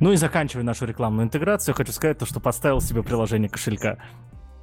Ну 0.00 0.10
и 0.10 0.16
заканчивая 0.16 0.64
нашу 0.64 0.86
рекламную 0.86 1.26
интеграцию, 1.26 1.76
хочу 1.76 1.92
сказать 1.92 2.18
то, 2.18 2.26
что 2.26 2.40
поставил 2.40 2.80
себе 2.80 3.04
приложение 3.04 3.48
кошелька. 3.48 3.98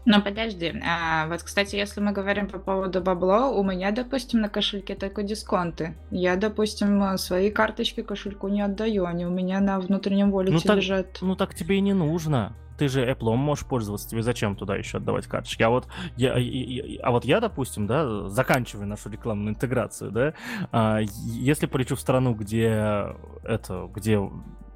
Но 0.06 0.22
подожди, 0.22 0.74
а, 0.88 1.28
вот, 1.28 1.41
кстати, 1.41 1.76
если 1.76 1.99
мы 1.99 2.12
говорим 2.12 2.47
по 2.47 2.60
поводу 2.60 3.01
бабло, 3.01 3.49
у 3.49 3.64
меня, 3.64 3.91
допустим, 3.91 4.41
на 4.41 4.49
кошельке 4.49 4.95
только 4.95 5.24
дисконты. 5.24 5.95
Я, 6.12 6.36
допустим, 6.36 7.18
свои 7.18 7.49
карточки 7.49 8.03
кошельку 8.03 8.47
не 8.47 8.62
отдаю, 8.62 9.06
они 9.06 9.26
у 9.26 9.32
меня 9.32 9.60
на 9.60 9.80
внутреннем 9.80 10.32
волете 10.32 10.53
ну, 10.53 10.60
так, 10.62 10.78
лежат. 10.78 11.18
Ну 11.22 11.36
так 11.36 11.56
тебе 11.56 11.78
и 11.78 11.82
не 11.82 11.93
нужно. 11.93 12.56
Ты 12.78 12.89
же 12.89 13.10
Apple 13.10 13.36
можешь 13.36 13.66
пользоваться, 13.66 14.08
тебе 14.10 14.22
зачем 14.22 14.56
туда 14.56 14.76
еще 14.76 14.97
отдавать 14.97 15.28
карточки? 15.28 15.64
А 15.64 15.70
вот 15.70 15.88
я, 16.18 16.36
я, 16.38 16.99
а 17.03 17.12
вот 17.12 17.24
я, 17.24 17.39
допустим, 17.39 17.88
да, 17.88 18.28
заканчиваю 18.30 18.88
нашу 18.88 19.10
рекламную 19.10 19.53
интеграцию, 19.53 20.12
да, 20.12 20.34
а, 20.72 20.99
если 20.99 21.68
полечу 21.68 21.95
в 21.95 22.01
страну, 22.01 22.34
где 22.34 23.16
это, 23.43 23.89
где 23.93 24.20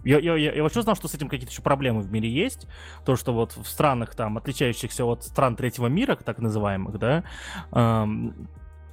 я, 0.03 0.19
я, 0.19 0.35
я, 0.35 0.53
я 0.53 0.63
вообще 0.63 0.81
знал, 0.81 0.95
что 0.95 1.07
с 1.07 1.15
этим 1.15 1.27
какие-то 1.27 1.51
еще 1.51 1.61
проблемы 1.61 2.01
в 2.01 2.11
мире 2.11 2.29
есть. 2.29 2.67
То, 3.05 3.15
что 3.15 3.33
вот 3.33 3.55
в 3.55 3.65
странах, 3.67 4.15
там, 4.15 4.37
отличающихся 4.37 5.05
от 5.05 5.23
стран 5.23 5.55
третьего 5.55 5.87
мира, 5.87 6.15
так 6.15 6.39
называемых, 6.39 6.97
да, 6.99 7.23
эм, 7.71 8.47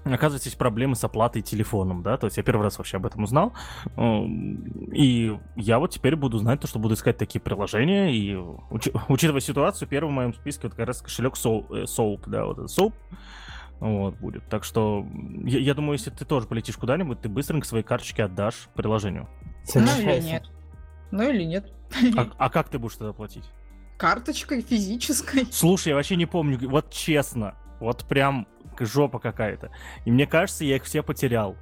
оказывается, 0.05 0.49
есть 0.49 0.59
проблемы 0.59 0.95
с 0.95 1.05
оплатой 1.05 1.43
телефоном, 1.43 2.03
да, 2.03 2.17
то 2.17 2.27
есть 2.27 2.37
я 2.37 2.43
первый 2.43 2.63
раз 2.63 2.79
вообще 2.79 2.99
об 2.99 3.07
этом 3.07 3.25
узнал, 3.25 3.53
и 3.97 5.39
я 5.57 5.79
вот 5.79 5.91
теперь 5.91 6.17
буду 6.17 6.39
знать 6.39 6.61
то, 6.61 6.67
что 6.67 6.79
буду 6.79 6.95
искать 6.95 7.17
такие 7.17 7.41
приложения, 7.41 8.15
и 8.15 8.35
уч- 8.35 8.97
учитывая 9.09 9.41
ситуацию, 9.41 9.89
первым 9.89 10.13
в 10.13 10.17
моем 10.17 10.35
списке 10.35 10.69
вот 10.69 10.77
как 10.77 10.87
раз 10.87 11.03
кошелек 11.03 11.35
Soap, 11.35 12.23
да, 12.29 12.45
вот 12.45 12.59
Soap, 12.59 12.93
вот, 13.81 14.17
будет. 14.17 14.49
Так 14.49 14.65
что, 14.65 15.07
я, 15.45 15.59
я 15.59 15.75
думаю, 15.75 15.95
если 15.95 16.11
ты 16.11 16.25
тоже 16.25 16.47
полетишь 16.47 16.77
куда-нибудь, 16.77 17.21
ты 17.21 17.29
быстренько 17.29 17.67
свои 17.67 17.83
карточки 17.83 18.21
отдашь 18.21 18.69
приложению. 18.75 19.29
Ну 19.75 19.81
или 20.01 20.23
нет. 20.23 20.51
Ну 21.17 21.29
или 21.31 21.45
нет. 21.45 21.73
А, 22.17 22.29
а 22.39 22.51
как 22.51 22.69
ты 22.69 22.79
будешь 22.79 22.97
тогда 22.97 23.13
платить? 23.13 23.45
Карточкой 23.97 24.61
физической. 24.61 25.47
Слушай, 25.51 25.89
я 25.89 25.95
вообще 25.95 26.17
не 26.17 26.27
помню, 26.27 26.59
вот 26.69 26.91
честно, 26.91 27.55
вот 27.81 28.05
прям 28.05 28.47
жопа 28.79 29.19
какая-то. 29.19 29.71
И 30.05 30.11
мне 30.11 30.27
кажется, 30.27 30.65
я 30.65 30.77
их 30.77 30.85
все 30.85 31.03
потерял. 31.03 31.57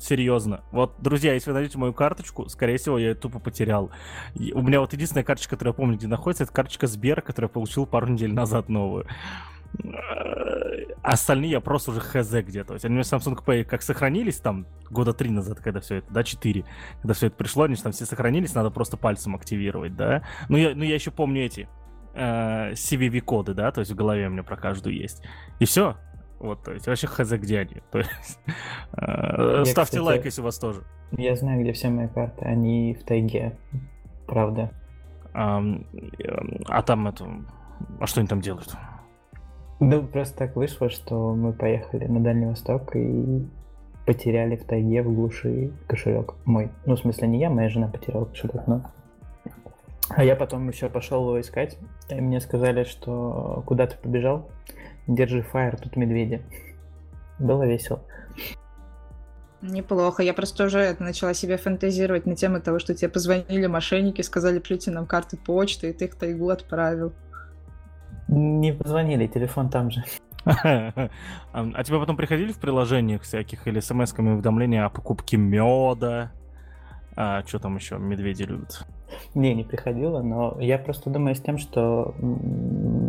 Серьезно. 0.00 0.62
Вот, 0.70 0.94
друзья, 1.00 1.34
если 1.34 1.50
вы 1.50 1.54
найдете 1.54 1.78
мою 1.78 1.92
карточку, 1.92 2.48
скорее 2.48 2.78
всего, 2.78 2.98
я 2.98 3.08
ее 3.08 3.14
тупо 3.14 3.40
потерял. 3.40 3.90
И 4.34 4.52
у 4.52 4.62
меня 4.62 4.80
вот 4.80 4.92
единственная 4.92 5.24
карточка, 5.24 5.56
которую 5.56 5.72
я 5.72 5.76
помню, 5.76 5.96
где 5.96 6.06
находится, 6.06 6.44
это 6.44 6.52
карточка 6.52 6.86
Сбера, 6.86 7.20
которую 7.20 7.48
я 7.48 7.52
получил 7.52 7.84
пару 7.84 8.06
недель 8.06 8.32
назад 8.32 8.68
новую. 8.68 9.06
Остальные 11.02 11.52
я 11.52 11.60
просто 11.60 11.90
уже 11.92 12.00
хз 12.00 12.30
где. 12.30 12.64
То 12.64 12.74
есть 12.74 12.84
они 12.84 12.94
у 12.94 12.98
меня 12.98 13.02
Samsung 13.02 13.42
Pay 13.44 13.64
как 13.64 13.82
сохранились 13.82 14.38
там 14.38 14.66
года 14.90 15.12
три 15.12 15.30
назад, 15.30 15.60
когда 15.60 15.80
все 15.80 15.96
это, 15.96 16.12
да, 16.12 16.22
четыре, 16.22 16.64
когда 17.00 17.14
все 17.14 17.28
это 17.28 17.36
пришло, 17.36 17.64
они 17.64 17.76
же 17.76 17.82
там 17.82 17.92
все 17.92 18.04
сохранились, 18.04 18.54
надо 18.54 18.70
просто 18.70 18.96
пальцем 18.96 19.34
активировать, 19.34 19.96
да. 19.96 20.22
Ну 20.48 20.56
я, 20.56 20.74
ну, 20.74 20.84
я 20.84 20.94
еще 20.94 21.10
помню 21.10 21.44
эти 21.44 21.68
э, 22.14 22.72
CVV-коды, 22.72 23.54
да, 23.54 23.70
то 23.70 23.80
есть 23.80 23.92
в 23.92 23.94
голове 23.94 24.26
у 24.26 24.30
меня 24.30 24.42
про 24.42 24.56
каждую 24.56 24.96
есть. 24.96 25.22
И 25.60 25.64
все. 25.64 25.96
Вот, 26.40 26.62
то 26.62 26.72
есть 26.72 26.86
вообще 26.86 27.06
хз 27.06 27.32
где 27.32 27.60
они. 27.60 27.82
То 27.90 27.98
есть, 27.98 28.38
э, 28.92 29.64
ставьте 29.64 29.70
кстати, 29.70 29.98
лайк, 29.98 30.24
если 30.24 30.40
у 30.40 30.44
вас 30.44 30.58
тоже. 30.58 30.82
Я 31.12 31.34
знаю, 31.34 31.60
где 31.62 31.72
все 31.72 31.88
мои 31.88 32.06
карты, 32.06 32.44
они 32.44 32.94
в 32.94 33.04
тайге, 33.04 33.58
правда. 34.26 34.70
А, 35.34 35.62
а 36.66 36.82
там 36.82 37.08
это... 37.08 37.26
А 38.00 38.06
что 38.06 38.20
они 38.20 38.28
там 38.28 38.40
делают? 38.40 38.76
Ну, 39.80 40.02
просто 40.02 40.36
так 40.36 40.56
вышло, 40.56 40.90
что 40.90 41.34
мы 41.34 41.52
поехали 41.52 42.06
на 42.06 42.20
Дальний 42.20 42.46
Восток 42.46 42.96
и 42.96 43.46
потеряли 44.06 44.56
в 44.56 44.64
тайге 44.64 45.02
в 45.02 45.14
глуши 45.14 45.70
кошелек 45.86 46.34
мой. 46.44 46.70
Ну, 46.84 46.96
в 46.96 46.98
смысле, 46.98 47.28
не 47.28 47.38
я, 47.38 47.50
моя 47.50 47.68
жена 47.68 47.88
потеряла 47.88 48.24
кошелек, 48.24 48.66
но... 48.66 48.82
А 50.08 50.24
я 50.24 50.34
потом 50.34 50.66
еще 50.68 50.88
пошел 50.88 51.22
его 51.22 51.40
искать, 51.40 51.76
и 52.08 52.14
мне 52.14 52.40
сказали, 52.40 52.84
что 52.84 53.62
куда 53.66 53.86
ты 53.86 53.96
побежал? 53.98 54.48
Держи 55.06 55.42
фаер, 55.42 55.76
тут 55.76 55.96
медведи. 55.96 56.42
Было 57.38 57.64
весело. 57.64 58.00
Неплохо. 59.60 60.22
Я 60.22 60.34
просто 60.34 60.64
уже 60.64 60.96
начала 60.98 61.34
себе 61.34 61.56
фантазировать 61.56 62.26
на 62.26 62.36
тему 62.36 62.60
того, 62.60 62.78
что 62.78 62.94
тебе 62.94 63.08
позвонили 63.08 63.66
мошенники, 63.66 64.22
сказали, 64.22 64.60
плюйте 64.60 64.90
нам 64.90 65.06
карты 65.06 65.36
почты, 65.36 65.90
и 65.90 65.92
ты 65.92 66.06
их 66.06 66.14
тайгу 66.14 66.48
отправил. 66.48 67.12
Не 68.28 68.72
позвонили, 68.72 69.26
телефон 69.26 69.70
там 69.70 69.90
же. 69.90 70.04
А 70.44 71.84
тебе 71.84 71.98
потом 71.98 72.16
приходили 72.16 72.52
в 72.52 72.58
приложениях 72.58 73.22
всяких 73.22 73.66
или 73.66 73.80
смс-ками 73.80 74.34
уведомления 74.34 74.84
о 74.84 74.90
покупке 74.90 75.36
меда? 75.36 76.30
А 77.16 77.42
что 77.46 77.58
там 77.58 77.76
еще 77.76 77.98
медведи 77.98 78.44
любят? 78.44 78.86
Не, 79.34 79.54
не 79.54 79.64
приходило, 79.64 80.22
но 80.22 80.56
я 80.60 80.78
просто 80.78 81.10
думаю 81.10 81.34
с 81.34 81.40
тем, 81.40 81.58
что 81.58 82.14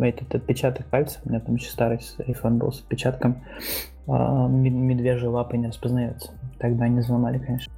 этот 0.02 0.34
отпечаток 0.34 0.88
пальца, 0.88 1.20
у 1.24 1.30
меня 1.30 1.40
там 1.40 1.56
еще 1.56 1.70
старый 1.70 2.00
iPhone 2.20 2.58
был 2.58 2.72
с 2.72 2.80
отпечатком, 2.80 3.44
а, 4.08 4.48
медвежьи 4.48 5.28
лапы 5.28 5.58
не 5.58 5.68
распознается. 5.68 6.32
Тогда 6.58 6.88
не 6.88 7.02
взломали, 7.02 7.38
конечно. 7.38 7.72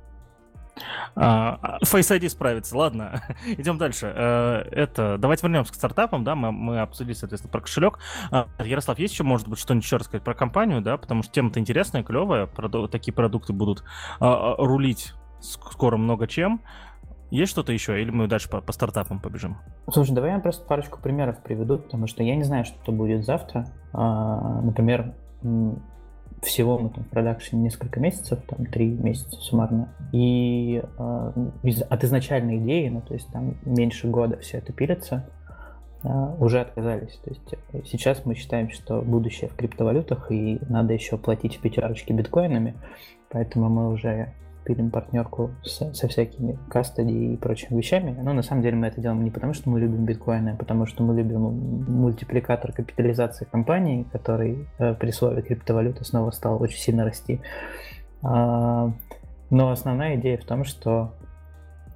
А, 1.16 1.60
а, 1.62 1.80
Face 1.84 2.18
ID 2.18 2.30
справится. 2.30 2.78
Ладно, 2.78 3.22
идем 3.46 3.78
дальше. 3.78 4.12
Э, 4.16 4.64
это 4.72 5.18
давайте 5.18 5.46
вернемся 5.46 5.72
к 5.72 5.76
стартапам, 5.76 6.24
да, 6.24 6.36
мы, 6.36 6.52
мы 6.52 6.80
обсудили, 6.80 7.14
соответственно, 7.14 7.52
про 7.52 7.62
кошелек. 7.62 8.00
А, 8.32 8.48
Ярослав, 8.64 8.98
есть 9.00 9.14
еще, 9.14 9.24
может 9.24 9.48
быть, 9.48 9.60
что-нибудь 9.60 9.86
еще 9.86 9.98
рассказать 9.98 10.24
про 10.24 10.34
компанию, 10.34 10.82
да, 10.82 10.98
потому 10.98 11.24
что 11.24 11.32
тема-то 11.34 11.60
интересная, 11.60 12.04
клевая, 12.04 12.48
такие 12.88 13.14
продукты 13.14 13.54
будут 13.54 13.84
рулить 14.20 15.14
скоро 15.42 15.98
много 15.98 16.28
чем. 16.28 16.62
Есть 17.30 17.52
что-то 17.52 17.72
еще, 17.72 18.02
или 18.02 18.12
мы 18.12 18.28
дальше 18.28 18.50
по, 18.50 18.60
по 18.60 18.74
стартапам 18.74 19.20
побежим? 19.20 19.58
Слушай, 19.90 20.14
давай 20.14 20.32
я 20.32 20.40
просто 20.40 20.66
парочку 20.66 21.00
примеров 21.00 21.42
приведу, 21.42 21.78
потому 21.78 22.08
что 22.08 22.24
я 22.24 22.36
не 22.36 22.44
знаю, 22.44 22.66
что 22.66 22.92
будет 22.92 23.26
завтра. 23.26 23.68
например, 23.94 25.14
всего 26.42 26.78
мы 26.78 26.90
там 26.90 27.04
в 27.04 27.10
продакшене 27.10 27.62
несколько 27.64 28.00
месяцев, 28.00 28.40
там 28.48 28.66
три 28.66 28.90
месяца 28.90 29.38
суммарно, 29.38 29.94
и 30.12 30.82
э, 30.98 31.32
из, 31.64 31.82
от 31.84 32.04
изначальной 32.04 32.58
идеи, 32.58 32.90
ну 32.90 33.02
то 33.02 33.14
есть 33.14 33.28
там 33.32 33.58
меньше 33.64 34.08
года 34.08 34.38
все 34.38 34.58
это 34.58 34.74
пилится, 34.74 35.30
э, 36.04 36.08
уже 36.40 36.62
отказались. 36.62 37.20
То 37.24 37.30
есть 37.30 37.56
э, 37.74 37.82
сейчас 37.86 38.26
мы 38.26 38.34
считаем, 38.36 38.72
что 38.72 39.02
будущее 39.02 39.50
в 39.50 39.56
криптовалютах, 39.56 40.32
и 40.32 40.60
надо 40.68 40.94
еще 40.94 41.18
платить 41.18 41.58
в 41.58 41.62
биткоинами, 42.14 42.76
поэтому 43.30 43.70
мы 43.70 43.90
уже 43.92 44.34
пилим 44.64 44.92
партнерку 44.92 45.52
с, 45.64 45.94
со 45.94 46.08
всякими 46.08 46.58
кастади 46.70 47.34
и 47.34 47.38
прочими 47.38 47.78
вещами. 47.78 48.18
Но 48.22 48.34
на 48.34 48.44
самом 48.44 48.62
деле 48.62 48.78
мы 48.78 48.88
это 48.88 49.02
делаем 49.02 49.24
не 49.24 49.32
потому, 49.32 49.54
что 49.54 49.70
мы 49.70 49.80
любим 49.80 50.06
биткоины, 50.06 50.50
а 50.50 50.56
потому 50.56 50.86
что 50.86 51.04
мы 51.04 51.16
любим 51.16 51.42
мультипликатор 51.88 52.72
капитализации 52.72 53.46
компании, 53.46 54.06
который 54.12 54.68
э, 54.78 54.94
при 54.96 55.12
слове 55.12 55.42
криптовалюта 55.42 56.04
снова 56.04 56.32
стал 56.32 56.62
очень 56.62 56.80
сильно 56.80 57.04
расти. 57.04 57.42
А, 58.22 58.92
но 59.50 59.72
основная 59.72 60.16
идея 60.16 60.38
в 60.38 60.46
том, 60.46 60.64
что 60.64 61.14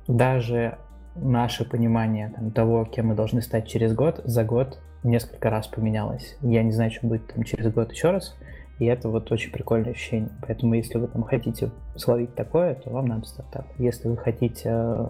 даже 0.07 0.77
наше 1.15 1.65
понимание 1.65 2.29
там, 2.35 2.51
того, 2.51 2.85
кем 2.85 3.07
мы 3.07 3.15
должны 3.15 3.41
стать 3.41 3.67
через 3.67 3.93
год, 3.93 4.21
за 4.25 4.43
год 4.43 4.79
несколько 5.03 5.49
раз 5.49 5.67
поменялось. 5.67 6.35
Я 6.41 6.63
не 6.63 6.71
знаю, 6.71 6.91
что 6.91 7.07
будет 7.07 7.33
там 7.33 7.43
через 7.43 7.71
год 7.71 7.91
еще 7.91 8.11
раз. 8.11 8.35
И 8.79 8.85
это 8.85 9.09
вот 9.09 9.31
очень 9.31 9.51
прикольное 9.51 9.91
ощущение. 9.91 10.29
Поэтому 10.45 10.73
если 10.73 10.97
вы 10.97 11.07
там 11.07 11.23
хотите 11.23 11.71
словить 11.95 12.35
такое, 12.35 12.75
то 12.75 12.89
вам 12.89 13.07
надо 13.07 13.25
стартап. 13.25 13.67
Если 13.77 14.07
вы 14.07 14.17
хотите 14.17 15.09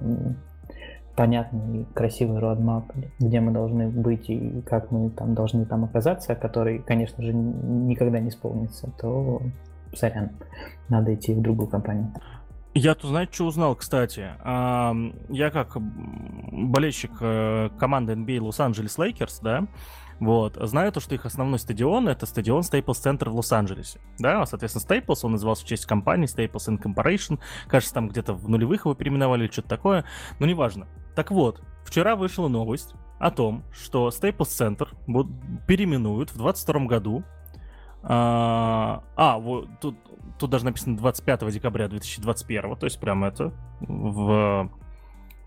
понятный 1.16 1.82
и 1.82 1.86
красивый 1.94 2.40
родмап, 2.40 2.92
где 3.20 3.40
мы 3.40 3.52
должны 3.52 3.90
быть 3.90 4.30
и 4.30 4.62
как 4.62 4.92
мы 4.92 5.10
там 5.10 5.34
должны 5.34 5.66
там 5.66 5.86
оказаться, 5.86 6.36
который, 6.36 6.80
конечно 6.80 7.24
же, 7.24 7.34
никогда 7.34 8.20
не 8.20 8.30
исполнится, 8.30 8.92
то 9.00 9.42
сорян, 9.94 10.32
надо 10.90 11.16
идти 11.16 11.34
в 11.34 11.42
другую 11.42 11.70
компанию. 11.70 12.14
Я 12.78 12.94
тут, 12.94 13.12
знаете, 13.12 13.32
что 13.34 13.46
узнал, 13.46 13.76
кстати? 13.76 14.32
Я 14.44 15.50
как 15.52 15.78
болельщик 15.80 17.12
э, 17.22 17.70
команды 17.80 18.14
NBA 18.14 18.42
Лос-Анджелес 18.42 18.98
Лейкерс, 18.98 19.40
да, 19.40 19.66
вот. 20.20 20.58
Знаю 20.62 20.92
то, 20.92 21.00
что 21.00 21.16
их 21.16 21.26
основной 21.26 21.60
стадион— 21.60 22.08
это 22.10 22.26
стадион 22.26 22.62
Staples 22.62 23.04
Center 23.04 23.30
в 23.30 23.36
Лос-Анджелесе. 23.36 24.00
Да, 24.18 24.46
соответственно, 24.46 24.84
Staples, 24.84 25.20
он 25.24 25.34
назывался 25.34 25.66
в 25.66 25.68
честь 25.68 25.86
компании 25.86 26.28
Staples 26.28 26.68
Incorporation. 26.70 27.40
Кажется, 27.68 27.94
там 27.94 28.10
где-то 28.10 28.34
в 28.34 28.50
нулевых 28.50 28.86
его 28.86 28.96
переименовали 28.96 29.46
или 29.46 29.52
что-то 29.52 29.70
такое. 29.70 30.06
Но 30.40 30.46
неважно. 30.46 30.88
Так 31.16 31.32
вот, 31.32 31.62
вчера 31.84 32.16
вышла 32.16 32.48
новость 32.48 32.96
о 33.20 33.32
том, 33.32 33.64
что 33.72 34.10
Staples 34.10 34.48
Center 34.48 34.88
переименуют 35.68 36.32
в 36.32 36.38
2022 36.38 36.86
году. 36.86 37.24
А, 38.04 39.04
а 39.16 39.38
вот 39.40 39.68
тут, 39.82 39.98
тут 40.38 40.50
даже 40.50 40.66
написано 40.66 40.98
25 40.98 41.52
декабря 41.52 41.88
2021, 41.88 42.76
то 42.76 42.86
есть 42.86 43.00
прямо 43.00 43.28
это 43.28 43.52
в 43.80 44.70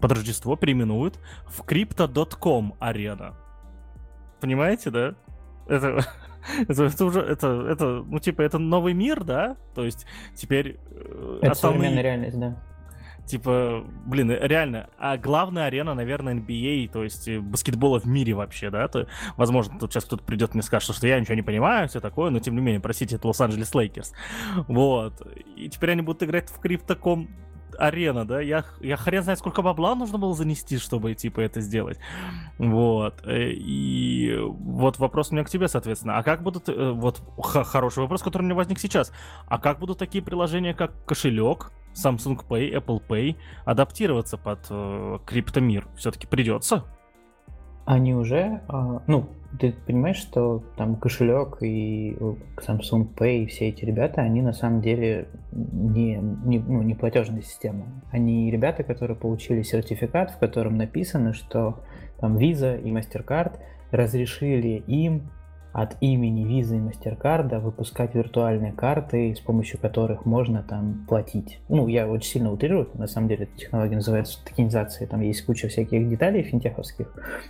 под 0.01 0.13
Рождество 0.13 0.57
переименуют 0.57 1.19
в 1.47 1.61
Crypto.com 1.63 2.75
арена. 2.79 3.35
Понимаете, 4.41 4.91
да? 4.91 5.15
Это, 5.67 6.05
это, 6.69 6.85
это 6.85 7.05
уже, 7.05 7.21
это, 7.21 7.67
это, 7.69 8.05
ну, 8.07 8.19
типа, 8.19 8.43
это 8.43 8.59
новый 8.59 8.95
мир, 8.95 9.25
да? 9.25 9.57
То 9.75 9.85
есть 9.85 10.07
теперь... 10.35 10.79
Э, 10.91 11.39
это 11.43 11.53
основные... 11.53 11.81
современная 11.81 12.03
реальность, 12.03 12.39
да. 12.39 12.57
Типа, 13.29 13.85
блин, 14.07 14.31
реально, 14.31 14.89
а 14.99 15.19
главная 15.19 15.67
арена, 15.67 15.93
наверное, 15.93 16.35
NBA, 16.37 16.89
то 16.91 17.05
есть 17.05 17.29
э, 17.29 17.39
баскетбола 17.39 18.01
в 18.01 18.07
мире 18.07 18.33
вообще, 18.33 18.71
да? 18.71 18.89
То, 18.89 19.07
возможно, 19.37 19.79
тут 19.79 19.93
сейчас 19.93 20.07
кто-то 20.07 20.25
придет 20.25 20.53
и 20.53 20.55
мне 20.55 20.63
скажет, 20.63 20.97
что 20.97 21.07
я 21.07 21.21
ничего 21.21 21.35
не 21.35 21.43
понимаю, 21.43 21.89
все 21.89 22.01
такое, 22.01 22.31
но 22.31 22.39
тем 22.39 22.55
не 22.55 22.63
менее, 22.63 22.81
простите, 22.81 23.17
это 23.17 23.27
Лос-Анджелес 23.27 23.75
Лейкерс. 23.75 24.15
Вот. 24.67 25.21
И 25.57 25.69
теперь 25.69 25.91
они 25.91 26.01
будут 26.01 26.23
играть 26.23 26.49
в 26.49 26.59
Crypto.com 26.59 27.29
Arena, 27.79 28.25
да, 28.25 28.41
я, 28.41 28.65
я 28.81 28.97
хрен 28.97 29.23
знает, 29.23 29.39
сколько 29.39 29.63
бабла 29.63 29.95
нужно 29.95 30.19
было 30.19 30.35
занести, 30.35 30.79
чтобы, 30.79 31.15
типа, 31.15 31.41
это 31.41 31.61
сделать. 31.61 31.99
Вот. 32.59 33.23
Э, 33.25 33.51
и 33.51 34.37
вот 34.39 34.99
вопрос 34.99 35.31
у 35.31 35.35
меня 35.35 35.45
к 35.45 35.51
тебе, 35.51 35.69
соответственно. 35.69 36.19
А 36.19 36.23
как 36.23 36.43
будут, 36.43 36.69
э, 36.69 36.91
вот, 36.91 37.23
хороший 37.39 38.01
вопрос, 38.01 38.23
который 38.23 38.43
у 38.43 38.47
меня 38.47 38.55
возник 38.55 38.79
сейчас. 38.79 39.13
А 39.47 39.59
как 39.59 39.79
будут 39.79 39.99
такие 39.99 40.23
приложения, 40.23 40.75
как 40.75 41.05
кошелек, 41.05 41.73
Samsung 41.95 42.41
Pay, 42.47 42.75
Apple 42.75 43.03
Pay 43.07 43.37
адаптироваться 43.65 44.37
под 44.37 44.67
э, 44.71 45.19
криптомир? 45.25 45.87
Все-таки 45.97 46.27
придется? 46.27 46.85
Они 47.87 48.15
уже, 48.15 48.61
а, 48.69 49.03
ну, 49.07 49.31
ты 49.59 49.73
понимаешь, 49.87 50.17
что 50.17 50.63
там 50.77 50.97
кошелек 50.97 51.63
и 51.63 52.17
Samsung 52.57 53.09
Pay 53.15 53.45
и 53.45 53.47
все 53.47 53.69
эти 53.69 53.85
ребята, 53.85 54.21
они 54.21 54.43
на 54.43 54.53
самом 54.53 54.83
деле 54.83 55.29
не, 55.53 56.17
не, 56.17 56.59
ну, 56.59 56.83
не 56.83 56.95
платежная 56.95 57.43
система. 57.43 57.87
Они 58.11 58.51
ребята, 58.51 58.83
которые 58.83 59.17
получили 59.17 59.63
сертификат, 59.63 60.33
в 60.33 60.39
котором 60.39 60.77
написано, 60.77 61.33
что 61.33 61.81
там 62.21 62.37
Visa 62.37 62.81
и 62.81 62.91
MasterCard 62.91 63.59
разрешили 63.91 64.83
им 64.87 65.31
от 65.81 65.97
имени 66.01 66.45
Visa 66.45 66.77
и 66.77 66.81
MasterCard 66.81 67.57
выпускать 67.61 68.13
виртуальные 68.13 68.73
карты, 68.73 69.33
с 69.37 69.39
помощью 69.39 69.79
которых 69.79 70.27
можно 70.27 70.65
там 70.65 71.07
платить. 71.09 71.61
Ну, 71.69 71.87
я 71.87 72.09
очень 72.09 72.33
сильно 72.33 72.51
утрирую, 72.51 72.91
на 72.95 73.07
самом 73.07 73.29
деле 73.29 73.45
эта 73.45 73.57
технология 73.57 73.95
называется 73.95 74.45
токенизацией, 74.45 75.09
там 75.09 75.21
есть 75.21 75.47
куча 75.47 75.69
всяких 75.69 76.09
деталей 76.09 76.43
финтеховских, 76.43 77.07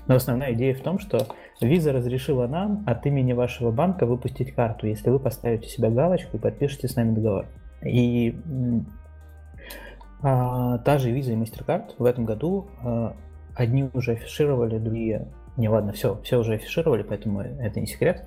но 0.07 0.17
основная 0.17 0.53
идея 0.53 0.75
в 0.75 0.81
том, 0.81 0.99
что 0.99 1.27
Visa 1.63 1.91
разрешила 1.91 2.47
нам 2.47 2.85
от 2.87 3.07
имени 3.07 3.33
вашего 3.33 3.71
банка 3.71 4.05
выпустить 4.05 4.53
карту, 4.53 4.87
если 4.87 5.09
вы 5.09 5.19
поставите 5.19 5.67
себе 5.67 5.89
галочку 5.89 6.37
и 6.37 6.41
подпишете 6.41 6.87
с 6.87 6.97
нами 6.97 7.15
договор. 7.15 7.47
И 7.83 8.35
а, 10.23 10.77
та 10.79 10.99
же 10.99 11.11
Visa 11.13 11.33
и 11.33 11.37
MasterCard 11.37 11.95
в 11.97 12.05
этом 12.05 12.27
году 12.27 12.69
а, 12.83 13.17
одни 13.55 13.89
уже 13.95 14.13
афишировали, 14.13 14.77
другие 14.77 15.29
не, 15.59 15.69
ладно, 15.69 15.93
все, 15.93 16.21
все 16.23 16.39
уже 16.39 16.55
афишировали, 16.55 17.03
поэтому 17.03 17.41
это 17.41 17.81
не 17.81 17.87
секрет. 17.87 18.25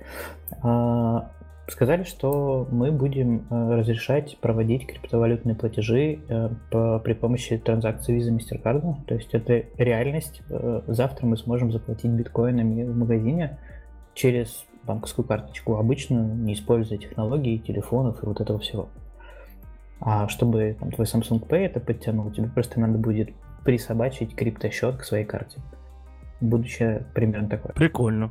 А, 0.62 1.30
сказали, 1.66 2.02
что 2.02 2.68
мы 2.70 2.92
будем 2.92 3.46
э, 3.48 3.74
разрешать 3.76 4.36
проводить 4.40 4.86
криптовалютные 4.86 5.56
платежи 5.56 6.20
э, 6.28 6.50
при 6.70 7.14
помощи 7.14 7.56
транзакций 7.56 8.18
Visa 8.18 8.36
MasterCard. 8.36 9.06
То 9.06 9.14
есть 9.14 9.32
это 9.32 9.64
реальность. 9.78 10.42
Э, 10.50 10.82
завтра 10.86 11.26
мы 11.26 11.38
сможем 11.38 11.72
заплатить 11.72 12.10
биткоинами 12.10 12.84
в 12.84 12.94
магазине 12.94 13.58
через 14.12 14.66
банковскую 14.84 15.26
карточку. 15.26 15.76
Обычно 15.76 16.20
не 16.20 16.52
используя 16.52 16.98
технологии, 16.98 17.56
телефонов 17.56 18.22
и 18.22 18.26
вот 18.26 18.42
этого 18.42 18.58
всего. 18.58 18.90
А 20.00 20.28
чтобы 20.28 20.76
там, 20.78 20.90
твой 20.90 21.06
Samsung 21.06 21.48
Pay 21.48 21.64
это 21.64 21.80
подтянул, 21.80 22.30
тебе 22.30 22.48
просто 22.48 22.78
надо 22.78 22.98
будет 22.98 23.30
присобачить 23.64 24.34
криптосчет 24.34 24.96
к 24.96 25.04
своей 25.04 25.24
карте 25.24 25.60
будущее 26.42 27.06
примерно 27.14 27.48
такое. 27.48 27.72
Прикольно. 27.72 28.30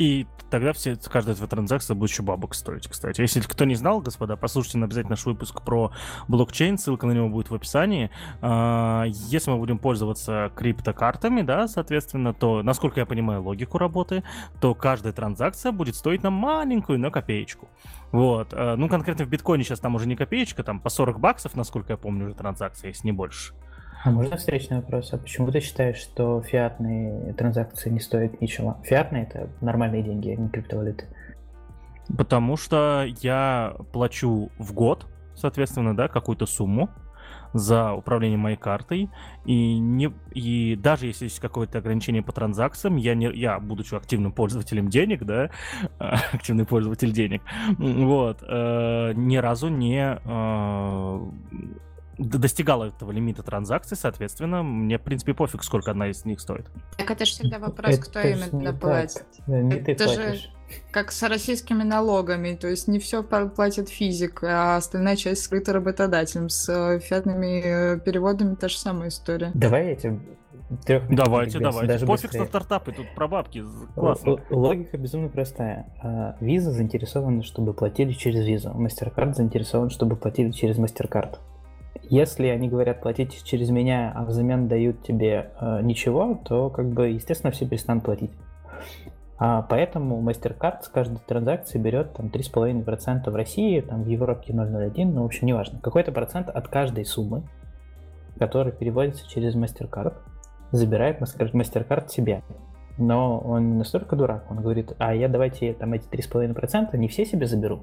И 0.00 0.26
тогда 0.48 0.72
все, 0.72 0.96
каждая 0.96 1.36
твоя 1.36 1.48
транзакция 1.48 1.94
будет 1.94 2.08
еще 2.08 2.22
бабок 2.22 2.54
стоить, 2.54 2.88
кстати. 2.88 3.20
Если 3.20 3.40
кто 3.40 3.66
не 3.66 3.74
знал, 3.74 4.00
господа, 4.00 4.34
послушайте 4.36 4.78
обязательно 4.78 5.10
наш 5.10 5.26
выпуск 5.26 5.60
про 5.62 5.92
блокчейн, 6.26 6.78
ссылка 6.78 7.06
на 7.06 7.12
него 7.12 7.28
будет 7.28 7.50
в 7.50 7.54
описании. 7.54 8.10
А, 8.40 9.04
если 9.04 9.50
мы 9.50 9.58
будем 9.58 9.78
пользоваться 9.78 10.50
криптокартами, 10.56 11.42
да, 11.42 11.68
соответственно, 11.68 12.32
то, 12.32 12.62
насколько 12.62 12.98
я 12.98 13.04
понимаю 13.04 13.42
логику 13.42 13.76
работы, 13.76 14.22
то 14.60 14.74
каждая 14.74 15.12
транзакция 15.12 15.70
будет 15.70 15.94
стоить 15.94 16.22
нам 16.22 16.32
маленькую, 16.32 16.98
но 16.98 17.10
копеечку. 17.10 17.68
Вот. 18.10 18.54
А, 18.54 18.76
ну, 18.76 18.88
конкретно 18.88 19.26
в 19.26 19.28
биткоине 19.28 19.64
сейчас 19.64 19.80
там 19.80 19.96
уже 19.96 20.08
не 20.08 20.16
копеечка, 20.16 20.62
там 20.62 20.80
по 20.80 20.88
40 20.88 21.20
баксов, 21.20 21.54
насколько 21.54 21.92
я 21.92 21.96
помню, 21.98 22.24
уже 22.24 22.34
транзакция, 22.34 22.88
если 22.88 23.06
не 23.06 23.12
больше. 23.12 23.52
А 24.02 24.10
можно 24.10 24.36
встречный 24.36 24.78
вопрос? 24.78 25.12
А 25.12 25.18
почему 25.18 25.50
ты 25.50 25.60
считаешь, 25.60 25.96
что 25.96 26.40
фиатные 26.40 27.34
транзакции 27.34 27.90
не 27.90 28.00
стоят 28.00 28.40
ничего? 28.40 28.78
Фиатные 28.82 29.24
это 29.24 29.50
нормальные 29.60 30.02
деньги, 30.02 30.30
а 30.30 30.36
не 30.36 30.48
криптовалюты. 30.48 31.04
Потому 32.16 32.56
что 32.56 33.06
я 33.20 33.76
плачу 33.92 34.50
в 34.58 34.72
год, 34.72 35.06
соответственно, 35.34 35.94
да, 35.94 36.08
какую-то 36.08 36.46
сумму 36.46 36.88
за 37.52 37.92
управление 37.92 38.38
моей 38.38 38.56
картой. 38.56 39.10
И, 39.44 39.78
не, 39.78 40.12
и 40.32 40.76
даже 40.76 41.06
если 41.06 41.24
есть 41.24 41.40
какое-то 41.40 41.78
ограничение 41.78 42.22
по 42.22 42.32
транзакциям, 42.32 42.96
я, 42.96 43.14
не, 43.14 43.30
я 43.34 43.58
будучи 43.60 43.94
активным 43.94 44.32
пользователем 44.32 44.88
денег, 44.88 45.24
да, 45.24 45.50
активный 45.98 46.64
пользователь 46.64 47.12
денег, 47.12 47.42
вот, 47.78 48.42
э, 48.48 49.12
ни 49.14 49.36
разу 49.36 49.68
не 49.68 50.18
э, 50.24 51.20
достигала 52.20 52.84
этого 52.84 53.10
лимита 53.10 53.42
транзакций, 53.42 53.96
соответственно, 53.96 54.62
мне, 54.62 54.98
в 54.98 55.02
принципе, 55.02 55.34
пофиг, 55.34 55.64
сколько 55.64 55.90
одна 55.90 56.08
из 56.08 56.24
них 56.24 56.40
стоит. 56.40 56.66
Так 56.96 57.10
это 57.10 57.24
же 57.24 57.32
всегда 57.32 57.58
вопрос, 57.58 57.94
это 57.94 58.02
кто 58.02 58.20
именно 58.20 58.72
платит. 58.72 59.24
Не 59.46 59.76
это 59.76 60.06
ты 60.06 60.14
же 60.14 60.40
как 60.92 61.10
с 61.10 61.22
российскими 61.28 61.82
налогами, 61.82 62.54
то 62.54 62.68
есть 62.68 62.86
не 62.86 63.00
все 63.00 63.24
платит 63.24 63.88
физик, 63.88 64.44
а 64.44 64.76
остальная 64.76 65.16
часть 65.16 65.42
скрыта 65.42 65.72
работодателем. 65.72 66.48
С 66.48 66.68
э, 66.68 67.00
фиатными 67.00 67.62
э, 67.64 68.00
переводами 68.00 68.54
та 68.54 68.68
же 68.68 68.78
самая 68.78 69.08
история. 69.08 69.50
Давай 69.54 69.88
я 69.88 69.96
тебе 69.96 70.20
Давайте, 70.86 71.58
давайте. 71.58 71.86
Даже 71.92 72.06
Пофиг 72.06 72.26
быстрее. 72.26 72.42
на 72.42 72.46
стартапы, 72.46 72.92
тут 72.92 73.06
про 73.16 73.26
бабки. 73.26 73.64
Классно. 73.96 74.36
Логика 74.50 74.96
безумно 74.98 75.28
простая. 75.28 76.36
Виза 76.40 76.70
заинтересована, 76.70 77.42
чтобы 77.42 77.72
платили 77.74 78.12
через 78.12 78.46
визу. 78.46 78.70
MasterCard 78.70 79.34
заинтересован, 79.34 79.90
чтобы 79.90 80.14
платили 80.14 80.52
через 80.52 80.78
MasterCard. 80.78 81.38
Если 82.10 82.48
они 82.48 82.68
говорят 82.68 83.00
платить 83.00 83.44
через 83.44 83.70
меня, 83.70 84.12
а 84.16 84.24
взамен 84.24 84.66
дают 84.66 85.04
тебе 85.04 85.52
э, 85.60 85.80
ничего, 85.82 86.40
то 86.44 86.68
как 86.68 86.88
бы, 86.90 87.10
естественно, 87.10 87.52
все 87.52 87.68
перестанут 87.68 88.04
платить. 88.04 88.32
А 89.38 89.62
поэтому 89.62 90.20
MasterCard 90.20 90.82
с 90.82 90.88
каждой 90.88 91.18
транзакции 91.18 91.78
берет 91.78 92.14
там 92.14 92.26
3,5% 92.26 93.30
в 93.30 93.34
России, 93.36 93.80
там 93.80 94.02
в 94.02 94.08
Европе 94.08 94.52
0,01, 94.52 95.04
ну, 95.04 95.22
в 95.22 95.26
общем, 95.26 95.46
неважно. 95.46 95.78
Какой-то 95.78 96.10
процент 96.10 96.48
от 96.48 96.66
каждой 96.66 97.04
суммы, 97.04 97.44
которая 98.40 98.72
переводится 98.72 99.28
через 99.28 99.54
MasterCard, 99.54 100.14
забирает 100.72 101.20
MasterCard 101.20 102.08
себе. 102.08 102.42
Но 102.98 103.38
он 103.38 103.70
не 103.70 103.78
настолько 103.78 104.16
дурак, 104.16 104.50
он 104.50 104.60
говорит, 104.60 104.94
а 104.98 105.14
я 105.14 105.28
давайте 105.28 105.74
там 105.74 105.92
эти 105.92 106.08
3,5% 106.08 106.96
не 106.96 107.06
все 107.06 107.24
себе 107.24 107.46
заберу, 107.46 107.82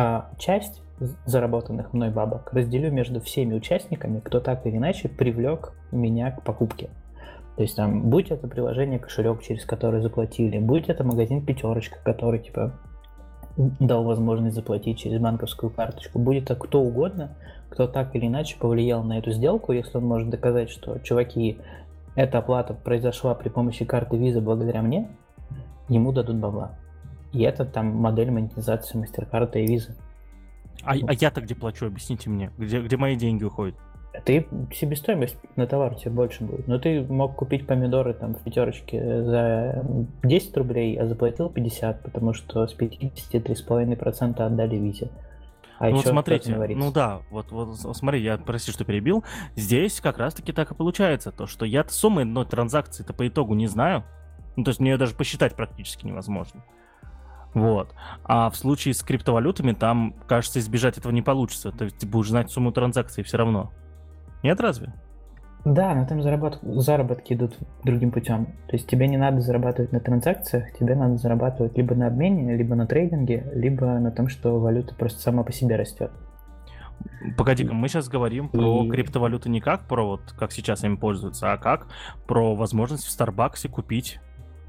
а 0.00 0.30
часть 0.38 0.80
заработанных 1.26 1.92
мной 1.92 2.10
бабок 2.10 2.52
разделю 2.52 2.92
между 2.92 3.20
всеми 3.20 3.54
участниками, 3.54 4.20
кто 4.20 4.38
так 4.38 4.64
или 4.64 4.76
иначе 4.76 5.08
привлек 5.08 5.72
меня 5.90 6.30
к 6.30 6.44
покупке. 6.44 6.90
То 7.56 7.62
есть 7.62 7.74
там, 7.74 8.08
будь 8.08 8.30
это 8.30 8.46
приложение 8.46 9.00
кошелек, 9.00 9.42
через 9.42 9.64
который 9.64 10.00
заплатили, 10.00 10.60
будь 10.60 10.88
это 10.88 11.02
магазин 11.02 11.44
пятерочка, 11.44 11.98
который 12.04 12.38
типа 12.38 12.78
дал 13.56 14.04
возможность 14.04 14.54
заплатить 14.54 15.00
через 15.00 15.20
банковскую 15.20 15.70
карточку, 15.70 16.20
будет 16.20 16.44
это 16.44 16.54
кто 16.54 16.80
угодно, 16.80 17.36
кто 17.68 17.88
так 17.88 18.14
или 18.14 18.28
иначе 18.28 18.56
повлиял 18.56 19.02
на 19.02 19.18
эту 19.18 19.32
сделку, 19.32 19.72
если 19.72 19.98
он 19.98 20.06
может 20.06 20.30
доказать, 20.30 20.70
что, 20.70 21.00
чуваки, 21.00 21.58
эта 22.14 22.38
оплата 22.38 22.72
произошла 22.72 23.34
при 23.34 23.48
помощи 23.48 23.84
карты 23.84 24.16
Visa 24.16 24.40
благодаря 24.40 24.80
мне, 24.80 25.08
ему 25.88 26.12
дадут 26.12 26.36
бабла. 26.36 26.78
И 27.32 27.42
это 27.42 27.64
там 27.64 27.88
модель 27.88 28.30
монетизации 28.30 28.98
MasterCard 28.98 29.52
и 29.62 29.66
Visa. 29.66 29.92
А, 30.82 30.92
а 30.92 31.12
я-то 31.12 31.40
где 31.40 31.54
плачу, 31.54 31.86
объясните 31.86 32.30
мне, 32.30 32.50
где, 32.56 32.80
где 32.80 32.96
мои 32.96 33.16
деньги 33.16 33.44
уходят? 33.44 33.76
Ты 34.24 34.48
себестоимость 34.72 35.36
на 35.56 35.66
товар 35.66 35.94
тебе 35.94 36.10
больше 36.10 36.42
будет. 36.42 36.66
Но 36.66 36.78
ты 36.78 37.02
мог 37.02 37.36
купить 37.36 37.66
помидоры 37.66 38.14
там 38.14 38.34
в 38.34 38.42
пятерочке 38.42 39.22
за 39.22 39.84
10 40.22 40.56
рублей, 40.56 40.98
а 40.98 41.06
заплатил 41.06 41.50
50, 41.50 42.02
потому 42.02 42.32
что 42.32 42.66
с 42.66 42.72
50 42.72 43.34
3,5% 43.34 44.40
отдали 44.40 44.76
визе. 44.76 45.10
А 45.78 45.90
ну 45.90 45.96
вот 45.96 46.06
смотрите, 46.06 46.56
ну 46.74 46.90
да, 46.90 47.20
вот, 47.30 47.52
вот 47.52 47.76
смотри, 47.96 48.20
я 48.20 48.36
прости, 48.36 48.72
что 48.72 48.84
перебил. 48.84 49.22
Здесь 49.54 50.00
как 50.00 50.18
раз-таки 50.18 50.52
так 50.52 50.72
и 50.72 50.74
получается, 50.74 51.30
то, 51.30 51.46
что 51.46 51.64
я 51.64 51.84
суммы 51.88 52.22
одной 52.22 52.46
транзакции-то 52.46 53.12
по 53.12 53.28
итогу 53.28 53.54
не 53.54 53.68
знаю. 53.68 54.02
Ну, 54.56 54.64
то 54.64 54.70
есть 54.70 54.80
мне 54.80 54.90
ее 54.90 54.96
даже 54.96 55.14
посчитать 55.14 55.54
практически 55.54 56.04
невозможно. 56.04 56.64
Вот. 57.60 57.94
А 58.24 58.50
в 58.50 58.56
случае 58.56 58.94
с 58.94 59.02
криптовалютами 59.02 59.72
там, 59.72 60.14
кажется, 60.26 60.58
избежать 60.58 60.98
этого 60.98 61.12
не 61.12 61.22
получится. 61.22 61.72
То 61.72 61.84
есть 61.84 61.98
ты 61.98 62.06
будешь 62.06 62.28
знать 62.28 62.50
сумму 62.50 62.72
транзакций 62.72 63.24
все 63.24 63.38
равно. 63.38 63.70
Нет, 64.42 64.60
разве? 64.60 64.92
Да, 65.64 65.94
но 65.94 66.06
там 66.06 66.22
заработ... 66.22 66.60
заработки 66.62 67.32
идут 67.32 67.58
другим 67.82 68.10
путем. 68.10 68.46
То 68.68 68.76
есть 68.76 68.88
тебе 68.88 69.08
не 69.08 69.16
надо 69.16 69.40
зарабатывать 69.40 69.92
на 69.92 70.00
транзакциях, 70.00 70.72
тебе 70.78 70.94
надо 70.94 71.16
зарабатывать 71.16 71.76
либо 71.76 71.94
на 71.94 72.06
обмене, 72.06 72.56
либо 72.56 72.74
на 72.74 72.86
трейдинге, 72.86 73.50
либо 73.54 73.86
на 73.98 74.10
том, 74.10 74.28
что 74.28 74.58
валюта 74.60 74.94
просто 74.94 75.20
сама 75.20 75.42
по 75.42 75.52
себе 75.52 75.76
растет. 75.76 76.12
Погоди-ка, 77.36 77.74
мы 77.74 77.88
сейчас 77.88 78.08
говорим 78.08 78.48
про 78.48 78.86
криптовалюты 78.88 79.48
не 79.48 79.60
как 79.60 79.86
про 79.86 80.04
вот, 80.04 80.32
как 80.38 80.52
сейчас 80.52 80.84
ими 80.84 80.96
пользуются, 80.96 81.52
а 81.52 81.58
как 81.58 81.88
про 82.26 82.54
возможность 82.54 83.04
в 83.04 83.10
Старбаксе 83.10 83.68
купить 83.68 84.20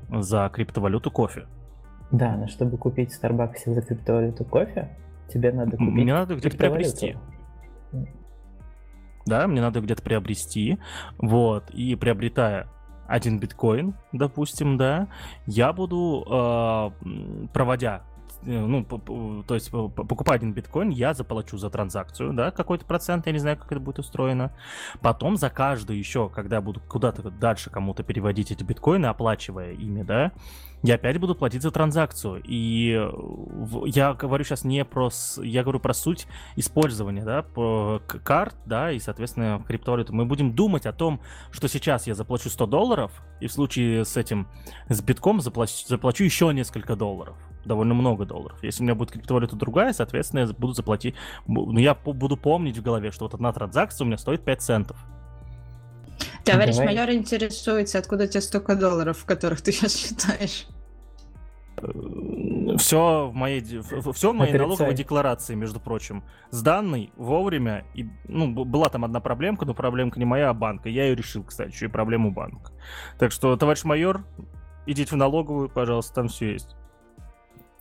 за 0.09 0.49
криптовалюту 0.53 1.11
кофе. 1.11 1.47
Да, 2.11 2.35
но 2.35 2.47
чтобы 2.47 2.77
купить 2.77 3.11
в 3.11 3.15
Старбаксе 3.15 3.73
за 3.73 3.81
криптовалюту 3.81 4.43
кофе, 4.43 4.89
тебе 5.31 5.51
надо 5.51 5.77
купить 5.77 5.93
Мне 5.93 6.13
надо 6.13 6.35
где-то 6.35 6.57
приобрести. 6.57 7.17
Да, 9.25 9.47
мне 9.47 9.61
надо 9.61 9.79
где-то 9.81 10.01
приобрести. 10.01 10.79
Вот, 11.19 11.69
и 11.69 11.95
приобретая 11.95 12.67
один 13.07 13.39
биткоин, 13.39 13.95
допустим, 14.11 14.77
да, 14.77 15.07
я 15.45 15.73
буду, 15.73 16.25
э, 16.29 17.47
проводя 17.53 18.03
ну, 18.41 19.43
то 19.47 19.53
есть 19.55 19.71
покупая 19.71 20.37
один 20.37 20.53
биткоин, 20.53 20.89
я 20.89 21.13
заплачу 21.13 21.57
за 21.57 21.69
транзакцию, 21.69 22.33
да, 22.33 22.51
какой-то 22.51 22.85
процент, 22.85 23.25
я 23.25 23.31
не 23.31 23.39
знаю, 23.39 23.57
как 23.57 23.71
это 23.71 23.81
будет 23.81 23.99
устроено. 23.99 24.51
Потом 25.01 25.37
за 25.37 25.49
каждый 25.49 25.97
еще, 25.97 26.29
когда 26.29 26.61
буду 26.61 26.79
куда-то 26.79 27.29
дальше 27.29 27.69
кому-то 27.69 28.03
переводить 28.03 28.51
эти 28.51 28.63
биткоины, 28.63 29.07
оплачивая 29.07 29.73
ими, 29.73 30.03
да, 30.03 30.31
я 30.81 30.95
опять 30.95 31.17
буду 31.17 31.35
платить 31.35 31.61
за 31.61 31.71
транзакцию. 31.71 32.41
И 32.45 32.91
я 33.85 34.13
говорю 34.13 34.43
сейчас 34.45 34.63
не 34.63 34.85
про... 34.85 35.09
Я 35.37 35.63
говорю 35.63 35.79
про 35.79 35.93
суть 35.93 36.25
использования, 36.55 37.23
да, 37.25 37.45
карт, 38.23 38.55
да, 38.65 38.91
и, 38.91 38.99
соответственно, 38.99 39.61
криптовалюты. 39.67 40.13
Мы 40.13 40.25
будем 40.25 40.53
думать 40.53 40.85
о 40.85 40.93
том, 40.93 41.19
что 41.51 41.67
сейчас 41.67 42.07
я 42.07 42.15
заплачу 42.15 42.49
100 42.49 42.65
долларов, 42.67 43.11
и 43.41 43.47
в 43.47 43.51
случае 43.51 44.05
с 44.05 44.15
этим, 44.15 44.47
с 44.87 45.01
битком 45.01 45.41
заплачу, 45.41 45.73
заплачу 45.85 46.23
еще 46.23 46.53
несколько 46.53 46.95
долларов 46.95 47.35
довольно 47.65 47.93
много 47.93 48.25
долларов. 48.25 48.59
Если 48.63 48.81
у 48.81 48.85
меня 48.85 48.95
будет 48.95 49.11
криптовалюта 49.11 49.55
другая, 49.55 49.93
соответственно, 49.93 50.41
я 50.41 50.47
буду 50.47 50.73
заплатить... 50.73 51.15
Ну, 51.47 51.77
я 51.77 51.93
буду 51.93 52.37
помнить 52.37 52.77
в 52.77 52.81
голове, 52.81 53.11
что 53.11 53.25
вот 53.25 53.33
одна 53.33 53.51
транзакция 53.53 54.05
у 54.05 54.07
меня 54.07 54.17
стоит 54.17 54.43
5 54.43 54.61
центов. 54.61 54.97
Товарищ 56.43 56.75
Давай. 56.77 56.95
майор 56.95 57.11
интересуется, 57.11 57.99
откуда 57.99 58.23
у 58.25 58.27
тебя 58.27 58.41
столько 58.41 58.75
долларов, 58.75 59.17
в 59.19 59.25
которых 59.25 59.61
ты 59.61 59.71
сейчас 59.71 59.95
считаешь? 59.95 60.67
Все 62.77 63.27
в 63.27 63.33
моей, 63.33 63.61
все 63.61 64.31
в 64.31 64.35
моей 64.35 64.57
налоговой 64.57 64.93
декларации, 64.93 65.55
между 65.55 65.79
прочим, 65.79 66.23
сданной 66.51 67.11
вовремя. 67.15 67.85
И, 67.93 68.07
ну, 68.27 68.51
была 68.65 68.89
там 68.89 69.05
одна 69.05 69.19
проблемка, 69.19 69.65
но 69.65 69.73
проблемка 69.73 70.19
не 70.19 70.25
моя, 70.25 70.49
а 70.49 70.53
банка. 70.53 70.89
Я 70.89 71.05
ее 71.05 71.15
решил, 71.15 71.43
кстати, 71.43 71.71
еще 71.71 71.85
и 71.85 71.89
проблему 71.89 72.31
банка. 72.31 72.71
Так 73.17 73.31
что, 73.31 73.55
товарищ 73.55 73.83
майор, 73.83 74.25
идите 74.85 75.11
в 75.13 75.17
налоговую, 75.17 75.69
пожалуйста, 75.69 76.15
там 76.15 76.27
все 76.27 76.53
есть. 76.53 76.75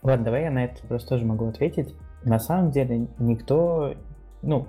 Ладно, 0.02 0.26
давай 0.26 0.44
я 0.44 0.50
на 0.50 0.64
это 0.64 0.86
просто 0.86 1.10
тоже 1.10 1.24
могу 1.24 1.46
ответить. 1.46 1.94
На 2.24 2.38
самом 2.38 2.70
деле 2.70 3.08
никто... 3.18 3.94
Ну, 4.42 4.66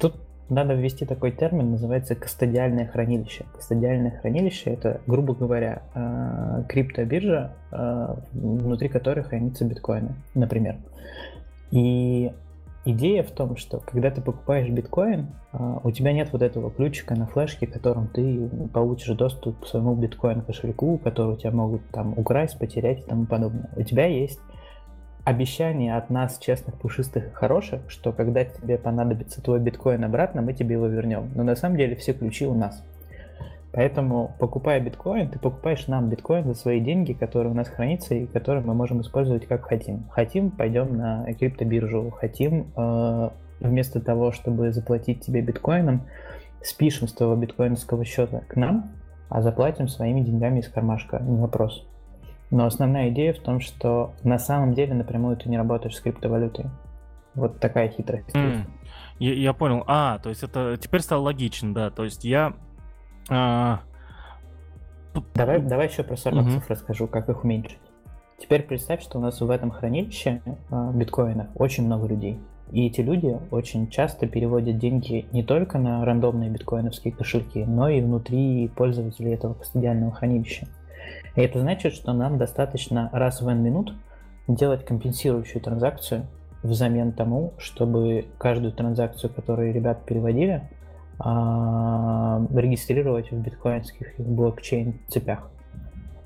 тут 0.00 0.16
надо 0.48 0.74
ввести 0.74 1.06
такой 1.06 1.30
термин, 1.30 1.70
называется 1.70 2.14
кастодиальное 2.14 2.86
хранилище. 2.86 3.44
Кастодиальное 3.54 4.18
хранилище— 4.20 4.70
это, 4.72 5.00
грубо 5.06 5.34
говоря, 5.34 5.82
э, 5.94 6.64
криптобиржа, 6.68 7.52
э, 7.70 8.14
внутри 8.32 8.88
которой 8.88 9.24
хранятся 9.24 9.64
биткоины, 9.64 10.14
например. 10.34 10.76
И 11.70 12.32
идея 12.84 13.22
в 13.22 13.30
том, 13.30 13.56
что 13.56 13.78
когда 13.78 14.10
ты 14.10 14.20
покупаешь 14.20 14.68
биткоин, 14.68 15.28
э, 15.52 15.78
у 15.84 15.90
тебя 15.90 16.12
нет 16.12 16.28
вот 16.32 16.42
этого 16.42 16.70
ключика 16.70 17.14
на 17.14 17.26
флешке, 17.26 17.66
которым 17.66 18.08
ты 18.08 18.50
получишь 18.74 19.16
доступ 19.16 19.60
к 19.60 19.66
своему 19.66 19.94
биткоин-кошельку, 19.94 20.98
который 20.98 21.34
у 21.34 21.36
тебя 21.36 21.52
могут 21.52 21.88
там 21.90 22.18
украсть, 22.18 22.58
потерять 22.58 23.00
и 23.00 23.04
тому 23.04 23.24
подобное. 23.26 23.70
У 23.76 23.82
тебя 23.82 24.06
есть 24.06 24.40
обещание 25.24 25.96
от 25.96 26.10
нас, 26.10 26.38
честных, 26.38 26.76
пушистых 26.76 27.26
и 27.26 27.30
хороших, 27.30 27.82
что 27.88 28.12
когда 28.12 28.44
тебе 28.44 28.76
понадобится 28.76 29.42
твой 29.42 29.60
биткоин 29.60 30.04
обратно, 30.04 30.42
мы 30.42 30.52
тебе 30.52 30.74
его 30.74 30.86
вернем. 30.86 31.30
Но 31.34 31.44
на 31.44 31.54
самом 31.54 31.76
деле 31.76 31.94
все 31.94 32.12
ключи 32.12 32.46
у 32.46 32.54
нас. 32.54 32.82
Поэтому, 33.72 34.34
покупая 34.38 34.80
биткоин, 34.80 35.30
ты 35.30 35.38
покупаешь 35.38 35.86
нам 35.86 36.10
биткоин 36.10 36.44
за 36.44 36.54
свои 36.54 36.80
деньги, 36.80 37.14
которые 37.14 37.52
у 37.52 37.54
нас 37.54 37.68
хранятся 37.68 38.14
и 38.14 38.26
которые 38.26 38.62
мы 38.62 38.74
можем 38.74 39.00
использовать 39.00 39.46
как 39.46 39.64
хотим. 39.64 40.04
Хотим, 40.10 40.50
пойдем 40.50 40.96
на 40.96 41.24
криптобиржу. 41.32 42.10
Хотим, 42.10 42.66
э, 42.76 43.30
вместо 43.60 44.00
того, 44.00 44.30
чтобы 44.32 44.72
заплатить 44.72 45.24
тебе 45.24 45.40
биткоином, 45.40 46.02
спишем 46.60 47.08
с 47.08 47.14
твоего 47.14 47.34
биткоинского 47.34 48.04
счета 48.04 48.42
к 48.46 48.56
нам, 48.56 48.92
а 49.30 49.40
заплатим 49.40 49.88
своими 49.88 50.20
деньгами 50.20 50.60
из 50.60 50.68
кармашка. 50.68 51.18
Не 51.20 51.38
вопрос. 51.38 51.86
Но 52.52 52.66
основная 52.66 53.08
идея 53.08 53.32
в 53.32 53.38
том, 53.38 53.60
что 53.60 54.12
на 54.24 54.38
самом 54.38 54.74
деле 54.74 54.92
напрямую 54.92 55.38
ты 55.38 55.48
не 55.48 55.56
работаешь 55.56 55.96
с 55.96 56.00
криптовалютой. 56.00 56.66
Вот 57.34 57.58
такая 57.60 57.88
хитрость. 57.88 58.28
Mm. 58.34 58.66
Я, 59.18 59.32
я 59.32 59.52
понял. 59.54 59.84
А, 59.86 60.18
то 60.18 60.28
есть 60.28 60.42
это 60.42 60.76
теперь 60.76 61.00
стало 61.00 61.22
логично, 61.22 61.72
да. 61.72 61.90
То 61.90 62.04
есть 62.04 62.24
я... 62.24 62.52
А... 63.30 63.80
Давай, 65.34 65.60
давай 65.60 65.88
еще 65.88 66.02
про 66.02 66.14
сорваксов 66.14 66.62
mm-hmm. 66.62 66.68
расскажу, 66.68 67.06
как 67.06 67.30
их 67.30 67.42
уменьшить. 67.42 67.78
Теперь 68.38 68.62
представь, 68.64 69.02
что 69.02 69.18
у 69.18 69.22
нас 69.22 69.40
в 69.40 69.48
этом 69.48 69.70
хранилище 69.70 70.42
а, 70.70 70.92
биткоинов 70.92 71.46
очень 71.54 71.86
много 71.86 72.06
людей. 72.06 72.38
И 72.70 72.86
эти 72.86 73.00
люди 73.00 73.34
очень 73.50 73.88
часто 73.88 74.26
переводят 74.26 74.76
деньги 74.76 75.24
не 75.32 75.42
только 75.42 75.78
на 75.78 76.04
рандомные 76.04 76.50
биткоиновские 76.50 77.14
кошельки, 77.14 77.64
но 77.64 77.88
и 77.88 78.02
внутри 78.02 78.68
пользователей 78.68 79.32
этого 79.32 79.54
кастодиального 79.54 80.12
хранилища. 80.12 80.66
И 81.34 81.40
это 81.40 81.60
значит, 81.60 81.94
что 81.94 82.12
нам 82.12 82.38
достаточно 82.38 83.08
раз 83.12 83.40
в 83.40 83.48
n 83.48 83.62
минут 83.62 83.94
делать 84.48 84.84
компенсирующую 84.84 85.62
транзакцию 85.62 86.26
взамен 86.62 87.12
тому, 87.12 87.54
чтобы 87.58 88.26
каждую 88.38 88.72
транзакцию, 88.72 89.32
которую 89.32 89.72
ребят 89.72 90.04
переводили, 90.04 90.68
а, 91.18 92.44
регистрировать 92.54 93.30
в 93.30 93.36
биткоинских 93.36 94.14
блокчейн 94.18 94.98
цепях. 95.08 95.51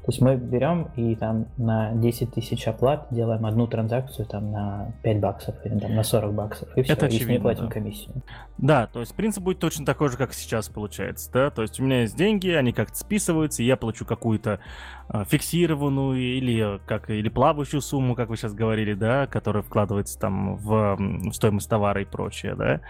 То 0.07 0.13
есть 0.13 0.23
мы 0.23 0.37
берем 0.37 0.93
и 0.95 1.17
там 1.17 1.49
на 1.57 1.93
10 1.93 2.33
тысяч 2.33 2.69
оплат 2.69 3.09
делаем 3.11 3.45
одну 3.45 3.67
транзакцию 3.67 4.27
там 4.27 4.53
на 4.53 4.93
5 5.03 5.19
баксов 5.19 5.57
или 5.65 5.77
там 5.81 5.97
на 5.97 6.05
40 6.05 6.33
баксов, 6.33 6.69
и 6.77 6.83
все, 6.83 6.93
Это 6.93 7.07
очевидно, 7.07 7.25
и 7.25 7.27
с 7.27 7.29
ней 7.29 7.41
платим 7.41 7.65
да. 7.65 7.71
комиссию. 7.73 8.23
Да, 8.57 8.87
то 8.87 9.01
есть 9.01 9.17
принцип 9.17 9.43
будет 9.43 9.59
точно 9.59 9.85
такой 9.85 10.09
же, 10.09 10.17
как 10.17 10.33
сейчас 10.33 10.69
получается, 10.69 11.29
да, 11.33 11.51
то 11.51 11.63
есть 11.63 11.81
у 11.81 11.83
меня 11.83 12.03
есть 12.03 12.17
деньги, 12.17 12.51
они 12.51 12.73
как-то 12.73 12.97
списываются, 12.97 13.65
и 13.65 13.67
я 13.67 13.77
плачу 13.77 14.07
какую-то 14.07 14.61
а, 15.09 15.25
фиксированную 15.25 16.21
или 16.21 16.81
как 16.87 17.11
или 17.11 17.29
плавающую 17.29 17.81
сумму, 17.81 18.15
как 18.15 18.29
вы 18.29 18.37
сейчас 18.37 18.55
говорили, 18.55 18.95
да, 18.95 19.27
которая 19.27 19.65
вкладывается 19.65 20.21
там 20.21 20.55
в, 20.55 20.97
в 20.99 21.33
стоимость 21.33 21.69
товара 21.69 22.01
и 22.01 22.05
прочее, 22.05 22.55
да, 22.55 22.81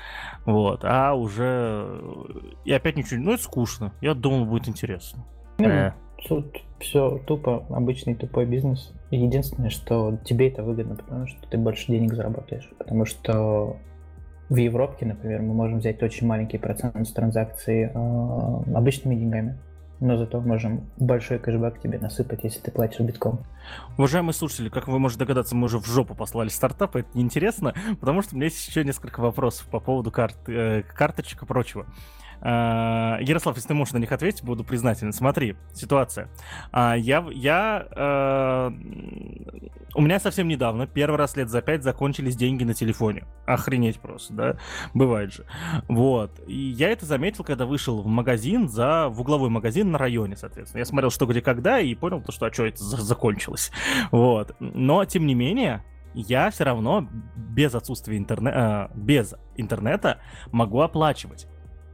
вот, 0.44 0.80
а 0.82 1.14
уже 1.14 1.98
и 2.66 2.72
опять 2.72 2.98
ничего, 2.98 3.22
ну 3.22 3.32
это 3.32 3.42
скучно, 3.42 3.94
я 4.02 4.12
думал 4.12 4.44
будет 4.44 4.68
интересно. 4.68 5.24
Ну, 5.59 5.68
э. 5.68 5.92
Тут 6.28 6.62
все 6.80 7.18
тупо, 7.26 7.64
обычный 7.70 8.14
тупой 8.14 8.46
бизнес. 8.46 8.92
Единственное, 9.11 9.70
что 9.70 10.18
тебе 10.24 10.48
это 10.48 10.62
выгодно, 10.62 10.96
потому 10.96 11.26
что 11.26 11.38
ты 11.48 11.59
больше 11.59 11.86
денег 11.86 12.14
заработаешь. 12.14 12.68
Потому 12.78 13.04
что 13.04 13.76
в 14.48 14.57
Европе, 14.57 15.07
например, 15.07 15.42
мы 15.42 15.54
можем 15.54 15.78
взять 15.78 16.02
очень 16.02 16.26
маленький 16.26 16.59
процент 16.59 17.07
с 17.07 17.12
транзакций 17.12 17.84
э, 17.84 17.90
обычными 18.74 19.16
деньгами. 19.16 19.59
Но 19.98 20.18
зато 20.18 20.40
можем 20.40 20.90
большой 20.98 21.38
кэшбэк 21.38 21.80
тебе 21.80 21.98
насыпать, 21.98 22.44
если 22.44 22.61
ты 22.61 22.70
платишь 22.70 23.00
битком. 23.00 23.40
Уважаемые 23.96 24.34
слушатели, 24.34 24.68
как 24.68 24.88
вы 24.88 24.98
можете 24.98 25.20
догадаться, 25.20 25.57
мы 25.57 25.64
уже 25.64 25.78
в 25.78 25.86
жопу 25.86 26.14
послали 26.14 26.48
стартап, 26.48 26.96
это 26.96 27.09
неинтересно, 27.14 27.74
потому 28.00 28.20
что 28.20 28.34
у 28.34 28.36
меня 28.36 28.46
есть 28.46 28.68
еще 28.68 28.84
несколько 28.84 29.20
вопросов 29.20 29.66
по 29.68 29.80
поводу 29.80 30.11
карт, 30.11 30.36
э, 30.48 30.82
карточек 30.82 31.42
и 31.42 31.46
прочего. 31.46 31.86
Ярослав, 32.43 33.57
если 33.57 33.68
ты 33.68 33.74
можешь 33.74 33.95
на 33.95 33.99
них 33.99 34.12
ответить, 34.12 34.45
буду 34.45 34.64
признателен. 34.64 35.12
Смотри, 35.12 35.57
ситуация. 35.72 36.28
Uh, 36.72 36.99
я, 36.99 37.26
я, 37.32 37.87
uh, 37.91 39.70
у 39.95 40.03
меня 40.03 40.20
совсем 40.20 40.47
недавно, 40.47 40.87
первый 40.87 41.16
раз 41.16 41.37
лет 41.37 41.49
за 41.49 41.62
пять, 41.62 41.82
закончились 41.82 42.37
деньги 42.37 42.64
на 42.64 42.74
телефоне. 42.74 43.24
Охренеть 43.47 43.99
просто, 43.99 44.34
да? 44.34 44.57
Бывает 44.93 45.32
же. 45.32 45.47
Вот. 45.89 46.41
И 46.47 46.55
я 46.55 46.91
это 46.91 47.07
заметил, 47.07 47.45
когда 47.45 47.64
вышел 47.64 48.03
в 48.03 48.07
магазин, 48.07 48.68
за, 48.68 49.09
в 49.09 49.20
угловой 49.20 49.49
магазин 49.49 49.91
на 49.91 49.99
районе, 49.99 50.37
соответственно. 50.37 50.80
Я 50.80 50.84
смотрел, 50.84 51.11
что 51.11 51.26
где 51.26 51.41
когда, 51.41 51.80
и 51.80 51.95
понял, 51.95 52.20
то, 52.20 52.32
что, 52.32 52.47
а 52.47 52.53
что 52.53 52.66
это 52.66 52.84
закончилось. 52.84 53.72
Вот. 54.11 54.55
Но, 54.61 55.05
тем 55.05 55.26
не 55.26 55.34
менее, 55.34 55.82
я 56.14 56.51
все 56.51 56.64
равно 56.64 57.09
без 57.37 57.74
отсутствия 57.74 58.16
интернета, 58.16 58.91
без 58.95 59.34
интернета 59.57 60.20
могу 60.51 60.80
оплачивать. 60.80 61.47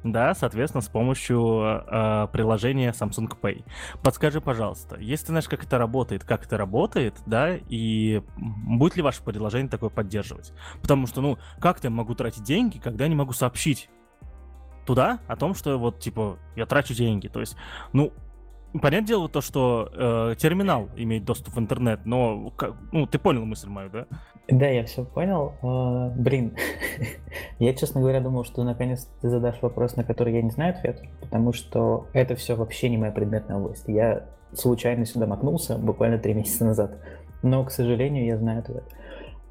Да, 0.05 0.35
соответственно, 0.35 0.83
с 0.83 0.89
помощью 0.89 1.85
э, 1.87 2.29
приложения 2.33 2.91
Samsung 2.91 3.39
Pay. 3.41 3.65
Подскажи, 4.03 4.41
пожалуйста, 4.41 4.97
если 4.99 5.27
ты 5.27 5.33
знаешь, 5.33 5.49
как 5.49 5.65
это 5.65 5.79
работает, 5.79 6.25
как 6.25 6.45
это 6.45 6.57
работает, 6.57 7.15
да, 7.27 7.57
и 7.57 8.23
будет 8.37 8.97
ли 8.97 9.03
ваше 9.03 9.23
приложение 9.23 9.71
такое 9.71 9.91
поддерживать? 9.91 10.53
Потому 10.81 11.07
что, 11.07 11.21
ну, 11.21 11.39
как 11.61 11.85
я 11.85 11.91
могу 11.91 12.15
тратить 12.15 12.43
деньги, 12.43 12.79
когда 12.79 13.07
не 13.07 13.15
могу 13.15 13.33
сообщить 13.33 13.89
туда 14.87 15.21
о 15.29 15.37
том, 15.37 15.55
что 15.55 15.79
вот, 15.79 16.01
типа, 16.01 16.39
я 16.57 16.67
трачу 16.67 16.95
деньги. 16.95 17.29
То 17.29 17.41
есть, 17.41 17.57
ну, 17.93 18.13
понятное 18.81 19.09
дело 19.09 19.29
то, 19.29 19.41
что 19.41 19.91
э, 19.93 20.35
терминал 20.37 20.89
имеет 20.97 21.25
доступ 21.25 21.55
в 21.55 21.59
интернет, 21.59 22.01
но 22.05 22.51
как, 22.51 22.75
ну 22.93 23.07
ты 23.07 23.19
понял 23.19 23.45
мысль 23.45 23.69
мою, 23.69 23.91
да? 23.91 24.07
Да, 24.49 24.67
я 24.67 24.85
все 24.85 25.05
понял. 25.05 25.55
Uh, 25.63 26.11
блин, 26.17 26.57
я, 27.59 27.75
честно 27.75 28.01
говоря, 28.01 28.21
думал, 28.21 28.45
что 28.45 28.65
наконец 28.65 29.09
ты 29.21 29.29
задашь 29.29 29.63
вопрос, 29.63 29.97
на 29.97 30.05
который 30.05 30.35
я 30.35 30.43
не 30.43 30.51
знаю 30.51 30.75
ответ, 30.75 31.01
потому 31.21 31.53
что 31.53 32.07
это 32.13 32.35
все 32.35 32.57
вообще 32.57 32.89
не 32.89 32.99
моя 32.99 33.13
предметная 33.13 33.57
область. 33.57 33.85
Я 33.87 34.27
случайно 34.53 35.07
сюда 35.07 35.27
макнулся 35.27 35.79
буквально 35.79 36.19
три 36.19 36.35
месяца 36.35 36.65
назад, 36.65 36.99
но, 37.43 37.65
к 37.65 37.71
сожалению, 37.71 38.27
я 38.27 38.37
знаю 38.37 38.61
ответ. 38.61 38.85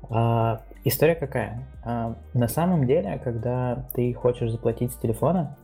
Uh, 0.10 0.60
история 0.84 1.16
какая? 1.16 1.68
Uh, 1.86 2.16
на 2.34 2.48
самом 2.50 2.86
деле, 2.86 3.20
когда 3.24 3.88
ты 3.94 4.14
хочешь 4.14 4.52
заплатить 4.52 4.92
с 4.92 4.98
телефона, 4.98 5.58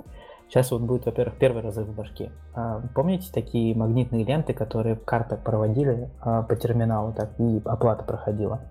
Сейчас 0.50 0.72
вот 0.72 0.82
будет, 0.82 1.06
во-первых, 1.06 1.38
первый 1.38 1.62
разрыв 1.62 1.88
в 1.88 1.95
башке. 1.95 2.32
А, 2.54 2.82
помните 2.95 3.30
такие 3.34 3.76
магнитные 3.76 4.24
ленты, 4.24 4.54
которые 4.54 4.95
карты 4.95 5.36
проводили 5.36 6.10
а, 6.22 6.43
по 6.43 6.56
терминалу, 6.56 7.14
так 7.14 7.32
и 7.39 7.62
оплата 7.66 8.04
проходила? 8.04 8.62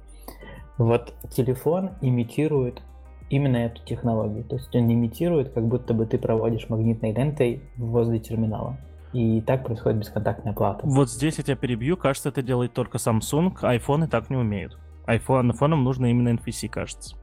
Вот 0.79 1.13
телефон 1.31 1.91
имитирует 2.01 2.83
именно 3.29 3.57
эту 3.57 3.85
технологию. 3.85 4.45
То 4.45 4.57
есть 4.57 4.75
он 4.75 4.93
имитирует, 4.93 5.53
как 5.53 5.67
будто 5.67 5.95
бы 5.95 6.07
ты 6.07 6.19
проводишь 6.19 6.69
магнитной 6.69 7.13
лентой 7.13 7.63
возле 7.77 8.19
терминала. 8.21 8.77
И 9.13 9.41
так 9.41 9.65
происходит 9.65 9.99
бесконтактная 9.99 10.53
оплата. 10.53 10.81
Вот 10.85 11.11
здесь 11.11 11.39
я 11.39 11.45
тебя 11.45 11.57
перебью. 11.57 11.97
Кажется, 11.97 12.29
это 12.29 12.43
делает 12.43 12.73
только 12.73 12.99
Samsung. 12.99 13.55
Айфоны 13.63 14.09
так 14.09 14.31
не 14.31 14.37
умеют. 14.37 14.79
iPhone, 15.07 15.51
айфонам 15.51 15.85
нужно 15.85 16.07
именно 16.07 16.29
NFC, 16.31 16.69
кажется. 16.69 17.17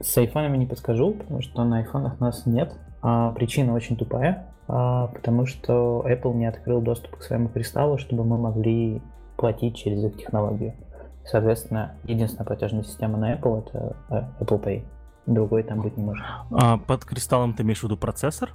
С 0.00 0.16
айфонами 0.18 0.56
не 0.56 0.66
подскажу, 0.66 1.14
потому 1.14 1.42
что 1.42 1.64
на 1.64 1.78
айфонах 1.78 2.20
нас 2.20 2.46
нет. 2.46 2.76
А, 3.02 3.32
причина 3.32 3.74
очень 3.74 3.96
тупая, 3.96 4.46
а, 4.68 5.08
потому 5.08 5.44
что 5.44 6.04
Apple 6.06 6.34
не 6.34 6.46
открыл 6.46 6.80
доступ 6.80 7.16
к 7.16 7.22
своему 7.22 7.48
кристаллу, 7.48 7.98
чтобы 7.98 8.24
мы 8.24 8.38
могли 8.38 9.02
платить 9.36 9.76
через 9.76 10.04
их 10.04 10.16
технологию. 10.16 10.74
Соответственно, 11.24 11.96
единственная 12.04 12.46
платежная 12.46 12.84
система 12.84 13.18
на 13.18 13.34
Apple 13.34 13.60
это 13.60 13.96
э, 14.08 14.44
Apple 14.44 14.62
Pay. 14.62 14.84
Другой 15.26 15.62
там 15.62 15.80
быть 15.80 15.96
не 15.96 16.02
может. 16.02 16.24
А 16.50 16.78
под 16.78 17.04
кристаллом 17.04 17.54
ты 17.54 17.62
имеешь 17.62 17.80
в 17.80 17.84
виду 17.84 17.96
процессор? 17.96 18.50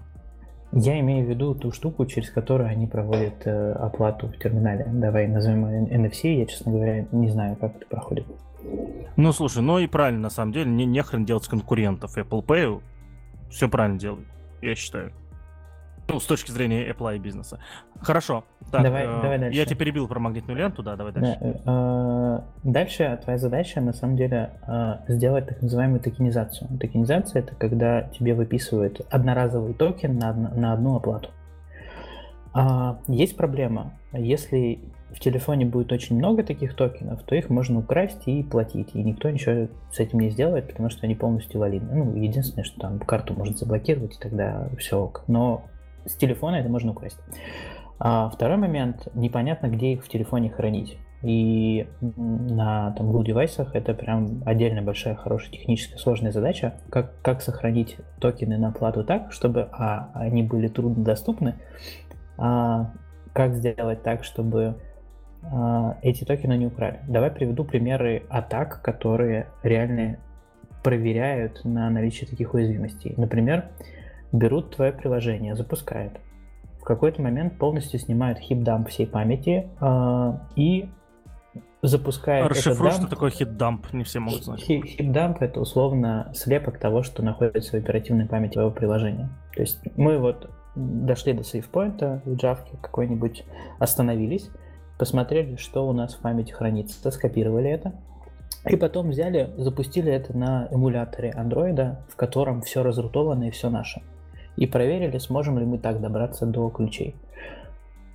Я 0.74 1.00
имею 1.00 1.26
в 1.26 1.30
виду 1.30 1.56
ту 1.56 1.72
штуку, 1.72 2.06
через 2.06 2.30
которую 2.30 2.70
они 2.70 2.88
проводят 2.88 3.46
э, 3.46 3.72
оплату 3.72 4.28
в 4.28 4.38
терминале. 4.38 4.86
Давай 4.92 5.28
назовем 5.28 5.66
NFC. 5.66 6.36
Я, 6.36 6.46
честно 6.46 6.74
говоря, 6.74 7.06
не 7.14 7.30
знаю, 7.30 7.56
как 7.56 7.78
это 7.78 7.86
проходит. 7.88 8.26
Ну, 9.16 9.32
слушай, 9.32 9.62
ну 9.62 9.80
и 9.80 9.88
правильно, 9.88 10.22
на 10.22 10.30
самом 10.30 10.52
деле, 10.52 10.70
не, 10.70 10.86
не 10.86 11.02
хрен 11.02 11.24
делать 11.24 11.48
конкурентов 11.48 12.18
Apple 12.18 12.46
Pay. 12.46 12.82
Все 13.50 13.70
правильно 13.70 13.98
делают 13.98 14.28
я 14.62 14.76
считаю. 14.76 15.14
Ну, 16.10 16.20
с 16.22 16.26
точки 16.26 16.52
зрения 16.52 16.90
Apple 16.90 17.18
и 17.18 17.20
бизнеса. 17.20 17.60
Хорошо. 18.00 18.46
Так, 18.72 18.84
давай, 18.84 19.04
э, 19.04 19.22
давай 19.22 19.40
дальше. 19.40 19.58
Я 19.58 19.66
тебя 19.66 19.76
перебил 19.76 20.08
про 20.08 20.20
магнитную 20.20 20.58
ленту, 20.58 20.82
да, 20.82 20.96
давай 20.96 21.12
дальше. 21.12 21.38
Да, 21.42 22.46
э, 22.64 22.70
дальше 22.70 23.20
твоя 23.24 23.38
задача, 23.38 23.82
на 23.82 23.92
самом 23.92 24.16
деле, 24.16 24.52
э, 24.66 24.96
сделать 25.10 25.48
так 25.48 25.62
называемую 25.62 26.00
токенизацию. 26.00 26.70
Токенизация— 26.80 27.42
это 27.44 27.56
когда 27.56 28.04
тебе 28.04 28.34
выписывают 28.34 29.02
одноразовый 29.10 29.74
токен 29.74 30.18
на, 30.18 30.32
на 30.34 30.74
одну 30.74 30.96
оплату. 30.96 31.30
Э, 32.56 32.96
есть 33.08 33.36
проблема. 33.36 33.94
Если 34.14 34.80
в 35.12 35.20
телефоне 35.20 35.66
будет 35.66 35.92
очень 35.92 36.18
много 36.18 36.44
таких 36.44 36.76
токенов, 36.76 37.24
то 37.24 37.36
их 37.36 37.50
можно 37.50 37.80
украсть 37.80 38.28
и 38.28 38.44
платить, 38.44 38.90
и 38.94 39.04
никто 39.04 39.30
ничего 39.30 39.68
с 39.92 40.00
этим 40.00 40.20
не 40.20 40.30
сделает, 40.30 40.68
потому 40.68 40.90
что 40.90 41.06
они 41.06 41.16
полностью 41.16 41.60
валидны. 41.60 41.94
Ну, 41.94 42.16
единственное, 42.16 42.66
что 42.66 42.80
там 42.80 43.00
карту 43.00 43.34
может 43.34 43.58
заблокировать, 43.58 44.16
и 44.16 44.20
тогда 44.20 44.70
все 44.78 45.00
ок. 45.00 45.24
Но 45.28 45.66
с 46.06 46.16
телефона 46.16 46.56
это 46.56 46.70
можно 46.70 46.92
украсть. 46.92 47.20
А 48.00 48.30
второй 48.30 48.58
момент, 48.58 49.08
непонятно, 49.16 49.68
где 49.68 49.94
их 49.94 50.04
в 50.06 50.10
телефоне 50.10 50.50
хранить. 50.50 50.98
И 51.24 51.88
на 52.00 52.92
там, 52.92 53.08
Google 53.08 53.24
девайсах 53.24 53.76
это 53.76 53.96
прям 53.96 54.44
отдельная 54.46 54.84
большая, 54.84 55.16
хорошая 55.16 55.52
техническая 55.52 55.98
сложная 55.98 56.32
задача, 56.32 56.76
как, 56.92 57.20
как 57.24 57.42
сохранить 57.42 57.98
токены 58.20 58.60
на 58.60 58.72
плату 58.72 59.04
так, 59.04 59.32
чтобы 59.32 59.68
а, 59.72 60.12
они 60.14 60.44
были 60.44 60.68
труднодоступны, 60.68 61.56
а 62.38 62.94
как 63.34 63.56
сделать 63.56 64.04
так, 64.04 64.24
чтобы 64.24 64.76
эти 66.02 66.24
токены 66.24 66.58
не 66.58 66.68
украли. 66.68 67.00
Давай 67.08 67.32
приведу 67.32 67.64
примеры 67.64 68.24
атак, 68.30 68.82
которые 68.82 69.48
реально 69.64 70.18
проверяют 70.84 71.66
на 71.66 71.90
наличие 71.90 72.30
таких 72.30 72.54
уязвимостей. 72.54 73.14
Например, 73.18 73.66
берут 74.32 74.76
твое 74.76 74.92
приложение, 74.92 75.56
запускают. 75.56 76.14
В 76.80 76.84
какой-то 76.84 77.22
момент 77.22 77.58
полностью 77.58 78.00
снимают 78.00 78.40
хип-дамп 78.40 78.88
всей 78.88 79.08
памяти 79.08 79.68
э, 79.82 80.34
и 80.56 80.90
запускают 81.82 82.50
Расшифруй, 82.50 82.92
что 82.92 83.08
такое 83.08 83.30
хит-дамп, 83.32 83.94
не 83.94 84.04
все 84.04 84.20
могут 84.20 84.44
знать. 84.44 84.62
Хит-дамп 84.62 85.42
это 85.42 85.60
условно 85.60 86.32
слепок 86.34 86.80
того, 86.80 87.04
что 87.04 87.24
находится 87.24 87.72
в 87.72 87.74
оперативной 87.76 88.26
памяти 88.26 88.54
твоего 88.54 88.72
приложения. 88.72 89.30
То 89.54 89.62
есть 89.62 89.80
мы 89.98 90.18
вот 90.18 90.50
дошли 90.76 91.34
до 91.34 91.44
сейфпоинта 91.44 92.22
в 92.26 92.34
Java 92.34 92.60
какой-нибудь, 92.82 93.44
остановились, 93.80 94.50
посмотрели, 94.98 95.56
что 95.56 95.88
у 95.88 95.94
нас 95.94 96.16
в 96.16 96.20
памяти 96.20 96.52
хранится, 96.52 97.12
скопировали 97.12 97.70
это, 97.70 97.94
и 98.68 98.76
потом 98.76 99.10
взяли, 99.10 99.50
запустили 99.58 100.12
это 100.12 100.36
на 100.38 100.68
эмуляторе 100.72 101.32
андроида, 101.32 102.02
в 102.10 102.16
котором 102.16 102.62
все 102.62 102.84
разрутовано 102.84 103.46
и 103.46 103.52
все 103.52 103.70
наше. 103.70 104.02
И 104.56 104.66
проверили, 104.66 105.18
сможем 105.20 105.60
ли 105.60 105.66
мы 105.66 105.78
так 105.78 106.02
добраться 106.02 106.46
до 106.46 106.70
ключей. 106.70 107.16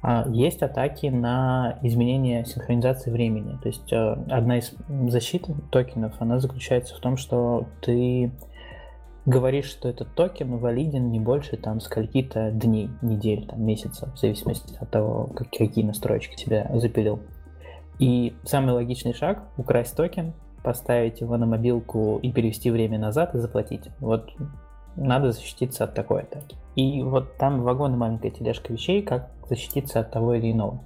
А, 0.02 0.26
есть 0.28 0.62
атаки 0.62 1.06
на 1.06 1.78
изменение 1.82 2.44
синхронизации 2.44 3.10
времени. 3.10 3.56
То 3.62 3.68
есть 3.68 3.92
э, 3.92 4.16
одна 4.28 4.58
из 4.58 4.74
защит 5.08 5.46
токенов, 5.70 6.14
она 6.18 6.40
заключается 6.40 6.96
в 6.96 6.98
том, 6.98 7.16
что 7.16 7.66
ты 7.80 8.32
говоришь, 9.26 9.66
что 9.66 9.88
этот 9.88 10.14
токен 10.14 10.56
валиден 10.58 11.10
не 11.10 11.20
больше 11.20 11.56
там 11.56 11.80
скольки-то 11.80 12.50
дней, 12.50 12.90
недель, 13.02 13.46
там, 13.46 13.64
месяцев, 13.64 14.12
в 14.12 14.18
зависимости 14.18 14.76
от 14.80 14.90
того, 14.90 15.30
как, 15.34 15.50
какие 15.50 15.84
настройки 15.84 16.34
тебя 16.34 16.70
запилил. 16.74 17.20
И 17.98 18.34
самый 18.44 18.72
логичный 18.72 19.14
шаг— 19.14 19.44
украсть 19.56 19.96
токен, 19.96 20.32
поставить 20.62 21.20
его 21.20 21.36
на 21.36 21.46
мобилку 21.46 22.18
и 22.22 22.32
перевести 22.32 22.70
время 22.70 22.98
назад 22.98 23.34
и 23.34 23.38
заплатить. 23.38 23.88
Вот 24.00 24.30
надо 24.96 25.32
защититься 25.32 25.84
от 25.84 25.94
такой 25.94 26.22
атаки. 26.22 26.56
И 26.74 27.02
вот 27.02 27.36
там 27.36 27.62
вагон 27.62 27.96
маленькая 27.96 28.30
тележка 28.30 28.72
вещей, 28.72 29.02
как 29.02 29.30
защититься 29.48 30.00
от 30.00 30.10
того 30.10 30.34
или 30.34 30.50
иного. 30.52 30.80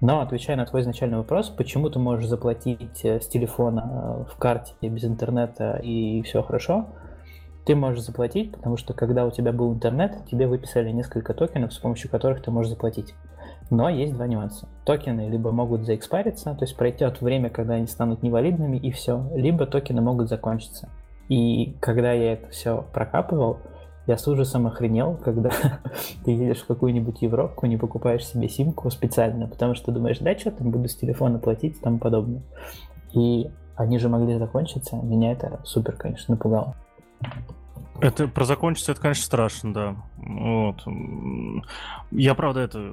Но 0.00 0.20
отвечая 0.20 0.56
на 0.56 0.66
твой 0.66 0.82
изначальный 0.82 1.18
вопрос, 1.18 1.48
почему 1.48 1.88
ты 1.88 1.98
можешь 1.98 2.28
заплатить 2.28 3.04
э, 3.04 3.20
с 3.20 3.26
телефона 3.26 4.26
э, 4.28 4.32
в 4.32 4.36
карте 4.36 4.74
без 4.82 5.04
интернета 5.04 5.80
и 5.82 6.22
все 6.22 6.42
хорошо, 6.42 6.86
ты 7.66 7.74
можешь 7.74 8.04
заплатить, 8.04 8.52
потому 8.52 8.76
что 8.76 8.94
когда 8.94 9.26
у 9.26 9.32
тебя 9.32 9.52
был 9.52 9.74
интернет, 9.74 10.24
тебе 10.30 10.46
выписали 10.46 10.90
несколько 10.90 11.34
токенов, 11.34 11.74
с 11.74 11.78
помощью 11.78 12.08
которых 12.08 12.40
ты 12.40 12.52
можешь 12.52 12.70
заплатить. 12.70 13.12
Но 13.70 13.88
есть 13.88 14.14
два 14.14 14.28
нюанса. 14.28 14.68
Токены 14.84 15.28
либо 15.28 15.50
могут 15.50 15.84
заэкспариться, 15.84 16.54
то 16.54 16.64
есть 16.64 16.76
пройдет 16.76 17.20
время, 17.20 17.50
когда 17.50 17.74
они 17.74 17.88
станут 17.88 18.22
невалидными, 18.22 18.76
и 18.76 18.92
все, 18.92 19.28
либо 19.34 19.66
токены 19.66 20.00
могут 20.00 20.28
закончиться. 20.28 20.88
И 21.28 21.76
когда 21.80 22.12
я 22.12 22.34
это 22.34 22.48
все 22.50 22.86
прокапывал, 22.92 23.58
я 24.06 24.16
с 24.16 24.28
ужасом 24.28 24.68
охренел, 24.68 25.16
когда 25.16 25.50
ты 26.24 26.30
едешь 26.30 26.62
в 26.62 26.66
какую-нибудь 26.68 27.20
Европку, 27.22 27.66
не 27.66 27.76
покупаешь 27.76 28.24
себе 28.24 28.48
симку 28.48 28.88
специально, 28.92 29.48
потому 29.48 29.74
что 29.74 29.90
думаешь, 29.90 30.20
да, 30.20 30.38
что 30.38 30.52
там 30.52 30.70
буду 30.70 30.88
с 30.88 30.94
телефона 30.94 31.40
платить 31.40 31.76
и 31.76 31.80
тому 31.80 31.98
подобное. 31.98 32.42
И 33.12 33.50
они 33.74 33.98
же 33.98 34.08
могли 34.08 34.38
закончиться, 34.38 34.94
меня 34.94 35.32
это 35.32 35.58
супер, 35.64 35.96
конечно, 35.96 36.36
напугало. 36.36 36.76
Это 38.00 38.28
про 38.28 38.44
закончиться, 38.44 38.92
это, 38.92 39.00
конечно, 39.00 39.24
страшно, 39.24 39.72
да. 39.72 39.96
Вот. 40.16 40.84
Я, 42.10 42.34
правда, 42.34 42.60
это 42.60 42.92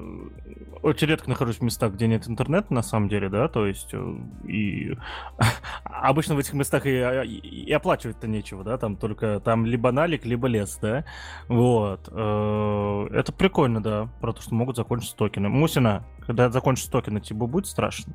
очень 0.82 1.08
редко 1.08 1.30
нахожусь 1.30 1.58
в 1.58 1.62
местах, 1.62 1.94
где 1.94 2.08
нет 2.08 2.28
интернета, 2.28 2.74
на 2.74 2.84
самом 2.84 3.10
деле, 3.10 3.30
да, 3.30 3.48
то 3.48 3.66
есть 3.66 3.94
э, 3.94 4.16
и 4.48 4.98
обычно 5.84 6.36
в 6.36 6.40
этих 6.40 6.54
местах 6.54 6.86
и, 6.86 6.96
а, 6.98 7.24
и, 7.24 7.36
и 7.36 7.72
оплачивать-то 7.72 8.28
нечего, 8.28 8.64
да, 8.64 8.78
там 8.78 8.98
только 8.98 9.40
там 9.40 9.66
либо 9.66 9.92
налик, 9.92 10.26
либо 10.26 10.48
лес, 10.48 10.78
да. 10.82 11.06
Вот. 11.48 12.10
Э, 12.12 13.08
это 13.12 13.32
прикольно, 13.32 13.82
да, 13.82 14.10
про 14.22 14.34
то, 14.34 14.42
что 14.42 14.54
могут 14.56 14.76
закончиться 14.76 15.16
токены. 15.16 15.50
Мусина, 15.50 16.06
когда 16.26 16.50
закончатся 16.50 16.92
токены, 16.92 17.22
тебе 17.22 17.46
будет 17.48 17.68
страшно? 17.68 18.14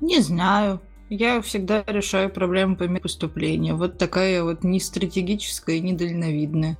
Не 0.00 0.20
знаю. 0.20 0.80
Я 1.14 1.42
всегда 1.42 1.84
решаю 1.86 2.30
проблемы 2.30 2.74
по 2.74 2.84
мере 2.84 3.02
поступления. 3.02 3.74
Вот 3.74 3.98
такая 3.98 4.42
вот 4.42 4.64
не 4.64 4.80
стратегическая 4.80 5.76
и 5.76 5.80
недальновидная. 5.80 6.78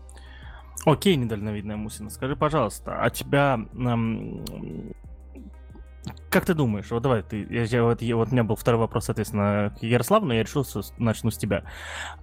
Окей, 0.86 1.16
недальновидная 1.16 1.76
Мусина. 1.76 2.08
Скажи, 2.08 2.34
пожалуйста, 2.34 2.98
а 2.98 3.10
тебя... 3.10 3.60
Эм, 3.74 4.42
как 6.30 6.46
ты 6.46 6.54
думаешь, 6.54 6.90
вот 6.90 7.02
давай, 7.02 7.22
ты, 7.22 7.46
я, 7.50 7.64
я, 7.64 7.84
вот, 7.84 8.00
я, 8.00 8.16
вот 8.16 8.28
у 8.28 8.32
меня 8.32 8.42
был 8.42 8.56
второй 8.56 8.80
вопрос, 8.80 9.04
соответственно, 9.04 9.76
к 9.78 9.82
Ярославу, 9.82 10.24
но 10.24 10.32
я 10.32 10.44
решил, 10.44 10.64
что 10.64 10.80
начну 10.96 11.30
с 11.30 11.36
тебя. 11.36 11.64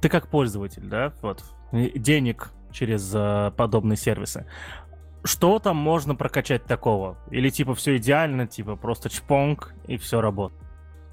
Ты 0.02 0.10
как 0.10 0.30
пользователь, 0.30 0.88
да, 0.88 1.14
вот, 1.22 1.44
денег 1.72 2.52
через 2.72 3.12
э, 3.14 3.52
подобные 3.56 3.98
сервисы, 3.98 4.48
что 5.24 5.60
там 5.60 5.78
можно 5.78 6.16
прокачать 6.16 6.66
такого? 6.66 7.20
Или 7.30 7.52
типа 7.52 7.76
все 7.76 7.98
идеально, 7.98 8.48
типа 8.48 8.78
просто 8.78 9.10
чпонг 9.10 9.76
и 9.86 9.98
все 9.98 10.22
работает? 10.22 10.69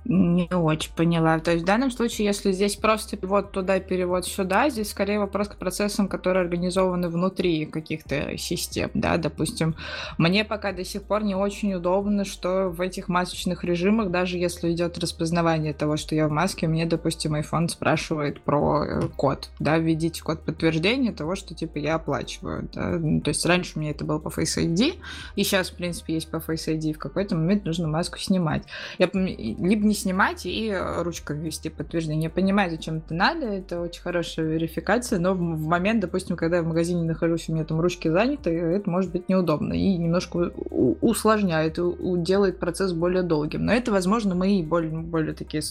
Не 0.08 0.48
очень 0.54 0.92
поняла. 0.94 1.40
То 1.40 1.50
есть 1.50 1.64
в 1.64 1.66
данном 1.66 1.90
случае, 1.90 2.26
если 2.26 2.52
здесь 2.52 2.76
просто 2.76 3.16
перевод 3.16 3.50
туда, 3.50 3.80
перевод 3.80 4.24
сюда, 4.24 4.70
здесь 4.70 4.90
скорее 4.90 5.18
вопрос 5.18 5.48
к 5.48 5.56
процессам, 5.56 6.06
которые 6.06 6.42
организованы 6.42 7.08
внутри 7.08 7.66
каких-то 7.66 8.38
систем, 8.38 8.90
да, 8.94 9.16
допустим. 9.16 9.74
Мне 10.16 10.44
пока 10.44 10.72
до 10.72 10.84
сих 10.84 11.02
пор 11.02 11.24
не 11.24 11.34
очень 11.34 11.74
удобно, 11.74 12.24
что 12.24 12.68
в 12.68 12.80
этих 12.80 13.08
масочных 13.08 13.64
режимах, 13.64 14.10
даже 14.10 14.38
если 14.38 14.70
идет 14.70 14.96
распознавание 14.98 15.72
того, 15.72 15.96
что 15.96 16.14
я 16.14 16.28
в 16.28 16.30
маске, 16.30 16.68
мне, 16.68 16.86
допустим, 16.86 17.34
iPhone 17.34 17.68
спрашивает 17.68 18.40
про 18.40 18.84
э, 18.84 19.08
код, 19.16 19.48
да, 19.58 19.78
введите 19.78 20.22
код 20.22 20.40
подтверждения 20.42 21.12
того, 21.12 21.34
что, 21.34 21.54
типа, 21.54 21.78
я 21.78 21.96
оплачиваю, 21.96 22.68
да. 22.72 22.90
Ну, 22.90 23.20
то 23.20 23.30
есть 23.30 23.44
раньше 23.44 23.72
у 23.74 23.80
меня 23.80 23.90
это 23.90 24.04
было 24.04 24.20
по 24.20 24.28
Face 24.28 24.56
ID, 24.56 25.00
и 25.34 25.42
сейчас, 25.42 25.70
в 25.70 25.74
принципе, 25.74 26.14
есть 26.14 26.30
по 26.30 26.36
Face 26.36 26.68
ID, 26.68 26.92
в 26.92 26.98
какой-то 26.98 27.34
момент 27.34 27.64
нужно 27.64 27.88
маску 27.88 28.18
снимать. 28.18 28.62
Я 28.98 29.10
либо 29.12 29.84
не 29.84 29.95
снимать 29.96 30.46
и 30.46 30.68
э, 30.68 31.02
ручкой 31.02 31.36
ввести 31.36 31.68
подтверждение. 31.68 32.24
Я 32.24 32.30
понимаю, 32.30 32.70
зачем 32.70 32.98
это 32.98 33.14
надо, 33.14 33.46
это 33.46 33.80
очень 33.80 34.02
хорошая 34.02 34.46
верификация, 34.46 35.18
но 35.18 35.34
в 35.34 35.66
момент, 35.66 36.00
допустим, 36.00 36.36
когда 36.36 36.58
я 36.58 36.62
в 36.62 36.66
магазине 36.66 37.02
нахожусь, 37.02 37.48
у 37.48 37.52
меня 37.52 37.64
там 37.64 37.80
ручки 37.80 38.08
заняты, 38.08 38.50
это 38.50 38.88
может 38.88 39.10
быть 39.10 39.28
неудобно 39.28 39.72
и 39.72 39.96
немножко 39.96 40.52
усложняет, 41.00 41.78
делает 42.22 42.58
процесс 42.58 42.92
более 42.92 43.22
долгим. 43.22 43.64
Но 43.64 43.72
это, 43.72 43.90
возможно, 43.92 44.34
мои 44.34 44.62
более, 44.62 44.90
более 44.90 45.34
такие 45.34 45.62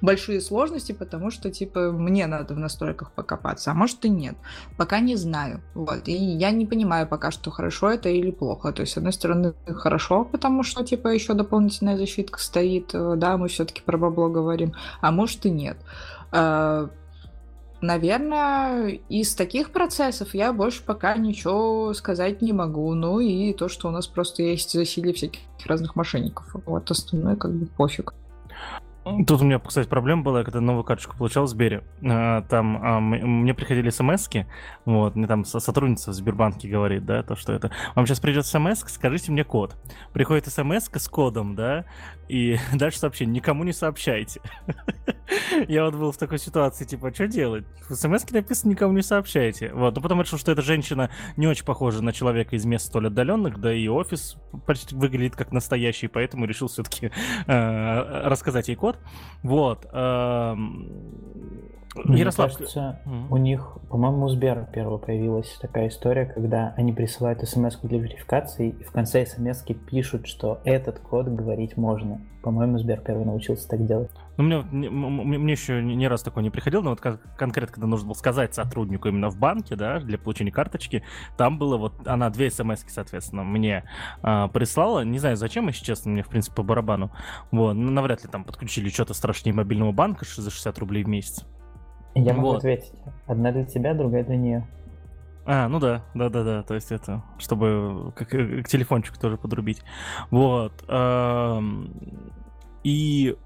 большие 0.00 0.40
сложности, 0.40 0.92
потому 0.92 1.30
что, 1.30 1.50
типа, 1.50 1.92
мне 1.92 2.26
надо 2.26 2.54
в 2.54 2.58
настройках 2.58 3.12
покопаться, 3.12 3.70
а 3.70 3.74
может 3.74 4.04
и 4.04 4.08
нет. 4.08 4.36
Пока 4.76 5.00
не 5.00 5.16
знаю. 5.16 5.60
Вот. 5.74 6.08
И 6.08 6.12
я 6.12 6.50
не 6.50 6.66
понимаю 6.66 7.06
пока, 7.06 7.30
что 7.30 7.50
хорошо 7.50 7.90
это 7.90 8.08
или 8.08 8.30
плохо. 8.30 8.72
То 8.72 8.82
есть, 8.82 8.94
с 8.94 8.96
одной 8.96 9.12
стороны, 9.12 9.54
хорошо, 9.66 10.24
потому 10.24 10.62
что, 10.62 10.84
типа, 10.84 11.08
еще 11.08 11.34
дополнительная 11.34 11.96
защитка 11.96 12.38
стоит, 12.38 12.90
э, 12.94 13.14
да, 13.16 13.36
мы 13.36 13.48
все-таки 13.66 13.82
про 13.84 13.98
бабло 13.98 14.28
говорим, 14.28 14.74
а 15.00 15.10
может 15.10 15.44
и 15.46 15.50
нет. 15.50 15.76
А, 16.30 16.88
наверное, 17.80 19.00
из 19.08 19.34
таких 19.34 19.70
процессов 19.70 20.34
я 20.34 20.52
больше 20.52 20.82
пока 20.84 21.16
ничего 21.16 21.92
сказать 21.94 22.42
не 22.42 22.52
могу. 22.52 22.94
Ну 22.94 23.20
и 23.20 23.52
то, 23.52 23.68
что 23.68 23.88
у 23.88 23.90
нас 23.90 24.06
просто 24.06 24.42
есть 24.42 24.72
засилие 24.72 25.14
всяких 25.14 25.40
разных 25.64 25.96
мошенников. 25.96 26.54
Вот 26.66 26.90
остальное 26.90 27.36
как 27.36 27.52
бы 27.52 27.66
пофиг. 27.66 28.14
Тут 29.28 29.40
у 29.40 29.44
меня, 29.44 29.60
кстати, 29.60 29.86
проблема 29.86 30.22
была, 30.22 30.42
когда 30.42 30.60
новую 30.60 30.82
карточку 30.82 31.16
получал 31.16 31.44
в 31.44 31.48
Сбере. 31.48 31.84
А, 32.02 32.42
там 32.42 32.80
а, 32.82 32.98
мне 32.98 33.54
приходили 33.54 33.90
смс 33.90 34.28
вот, 34.84 35.14
мне 35.14 35.28
там 35.28 35.44
сотрудница 35.44 36.10
в 36.10 36.14
Сбербанке 36.14 36.68
говорит, 36.68 37.04
да, 37.04 37.22
то, 37.22 37.36
что 37.36 37.52
это... 37.52 37.70
Вам 37.94 38.04
сейчас 38.06 38.18
придет 38.18 38.46
смс 38.46 38.80
скажите 38.88 39.30
мне 39.30 39.44
код. 39.44 39.76
Приходит 40.12 40.46
смс 40.48 40.90
с 40.92 41.08
кодом, 41.08 41.54
да, 41.54 41.84
и 42.28 42.58
дальше 42.74 42.98
сообщение, 42.98 43.36
никому 43.36 43.64
не 43.64 43.72
сообщайте. 43.72 44.40
Я 45.68 45.84
вот 45.84 45.94
был 45.94 46.12
в 46.12 46.16
такой 46.16 46.38
ситуации, 46.38 46.84
типа, 46.84 47.12
что 47.14 47.26
делать? 47.26 47.64
В 47.88 47.94
смс 47.94 48.28
написано, 48.30 48.70
никому 48.70 48.92
не 48.92 49.02
сообщайте. 49.02 49.72
Вот, 49.72 49.94
но 49.94 50.02
потом 50.02 50.20
решил, 50.20 50.38
что 50.38 50.52
эта 50.52 50.62
женщина 50.62 51.10
не 51.36 51.46
очень 51.46 51.64
похожа 51.64 52.02
на 52.02 52.12
человека 52.12 52.56
из 52.56 52.64
мест 52.64 52.86
столь 52.86 53.08
отдаленных, 53.08 53.60
да 53.60 53.72
и 53.72 53.88
офис 53.88 54.36
почти 54.66 54.94
выглядит 54.94 55.36
как 55.36 55.52
настоящий, 55.52 56.08
поэтому 56.08 56.46
решил 56.46 56.68
все-таки 56.68 57.10
э, 57.46 58.28
рассказать 58.28 58.68
ей 58.68 58.76
код. 58.76 58.98
Вот. 59.42 59.86
Эм, 59.92 60.90
Мне 62.04 62.20
Ярослав... 62.20 62.52
кажется, 62.52 63.00
mm-hmm. 63.04 63.26
у 63.30 63.36
них, 63.36 63.78
по-моему, 63.88 64.26
у 64.26 64.28
Сбера 64.28 64.68
первого 64.72 64.98
появилась 64.98 65.56
такая 65.60 65.88
история, 65.88 66.26
когда 66.26 66.74
они 66.76 66.92
присылают 66.92 67.46
смс 67.48 67.78
для 67.82 67.98
верификации, 67.98 68.70
и 68.70 68.84
в 68.84 68.92
конце 68.92 69.24
смс 69.24 69.62
пишут, 69.88 70.26
что 70.26 70.60
этот 70.64 70.98
код 70.98 71.26
говорить 71.28 71.76
можно. 71.76 72.20
По-моему, 72.42 72.78
Сбер 72.78 73.00
первый 73.00 73.24
научился 73.24 73.68
так 73.68 73.84
делать. 73.86 74.10
Ну, 74.36 74.44
мне, 74.44 74.58
мне, 74.60 75.38
мне 75.38 75.52
еще 75.52 75.82
ни 75.82 76.04
раз 76.04 76.22
такое 76.22 76.44
не 76.44 76.50
приходило, 76.50 76.82
но 76.82 76.90
вот 76.90 77.00
как, 77.00 77.20
конкретно, 77.36 77.74
когда 77.74 77.86
нужно 77.88 78.08
было 78.08 78.14
сказать 78.14 78.54
сотруднику 78.54 79.08
именно 79.08 79.30
в 79.30 79.36
банке, 79.36 79.74
да, 79.74 79.98
для 79.98 80.16
получения 80.16 80.52
карточки, 80.52 81.02
там 81.36 81.58
было 81.58 81.76
вот, 81.76 82.06
она 82.06 82.30
две 82.30 82.50
смс 82.50 82.84
соответственно, 82.86 83.42
мне 83.42 83.84
э, 84.22 84.48
прислала, 84.52 85.04
не 85.04 85.18
знаю 85.18 85.36
зачем, 85.36 85.66
если 85.68 85.84
честно, 85.84 86.12
мне, 86.12 86.22
в 86.22 86.28
принципе, 86.28 86.56
по 86.56 86.62
барабану, 86.62 87.10
вот, 87.50 87.72
ну, 87.72 87.90
навряд 87.90 88.22
ли 88.22 88.30
там 88.30 88.44
подключили 88.44 88.90
что-то 88.90 89.14
страшнее 89.14 89.54
мобильного 89.54 89.92
банка 89.92 90.24
за 90.24 90.50
60 90.50 90.78
рублей 90.78 91.02
в 91.02 91.08
месяц. 91.08 91.44
Я 92.24 92.34
могу 92.34 92.48
вот. 92.48 92.58
ответить. 92.58 92.92
Одна 93.26 93.52
для 93.52 93.64
тебя, 93.64 93.94
другая 93.94 94.24
для 94.24 94.36
нее. 94.36 94.66
А, 95.44 95.68
ну 95.68 95.78
да, 95.78 96.02
да, 96.14 96.28
да, 96.28 96.42
да. 96.42 96.62
То 96.62 96.74
есть 96.74 96.90
это, 96.90 97.22
чтобы 97.38 98.12
как, 98.16 98.28
к 98.28 98.68
телефончику 98.68 99.18
тоже 99.20 99.36
подрубить. 99.36 99.82
Вот. 100.30 100.72
И 102.82 103.36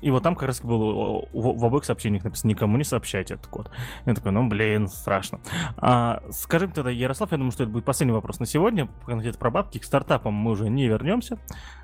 и 0.00 0.10
вот 0.10 0.22
там 0.22 0.34
как 0.34 0.48
раз 0.48 0.60
было 0.62 1.26
в, 1.32 1.58
в 1.58 1.64
обоих 1.64 1.84
сообщениях 1.84 2.24
написано 2.24 2.50
«Никому 2.50 2.76
не 2.78 2.84
сообщайте 2.84 3.34
этот 3.34 3.46
код». 3.48 3.70
Я 4.06 4.14
такой, 4.14 4.32
ну, 4.32 4.48
блин, 4.48 4.88
страшно. 4.88 5.40
А, 5.76 6.22
скажи 6.30 6.66
мне 6.66 6.74
тогда, 6.74 6.90
Ярослав, 6.90 7.32
я 7.32 7.38
думаю, 7.38 7.52
что 7.52 7.64
это 7.64 7.72
будет 7.72 7.84
последний 7.84 8.14
вопрос 8.14 8.40
на 8.40 8.46
сегодня. 8.46 8.88
Конкретно 9.04 9.38
про 9.38 9.50
бабки. 9.50 9.78
К 9.78 9.84
стартапам 9.84 10.34
мы 10.34 10.52
уже 10.52 10.68
не 10.70 10.86
вернемся. 10.86 11.38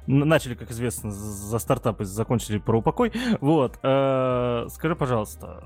Начали, 0.06 0.54
как 0.54 0.70
известно, 0.70 1.10
за 1.10 1.58
стартапы, 1.58 2.04
закончили 2.04 2.58
про 2.58 2.78
упокой. 2.78 3.12
Вот. 3.40 3.78
Э, 3.82 4.66
скажи, 4.70 4.96
пожалуйста, 4.96 5.62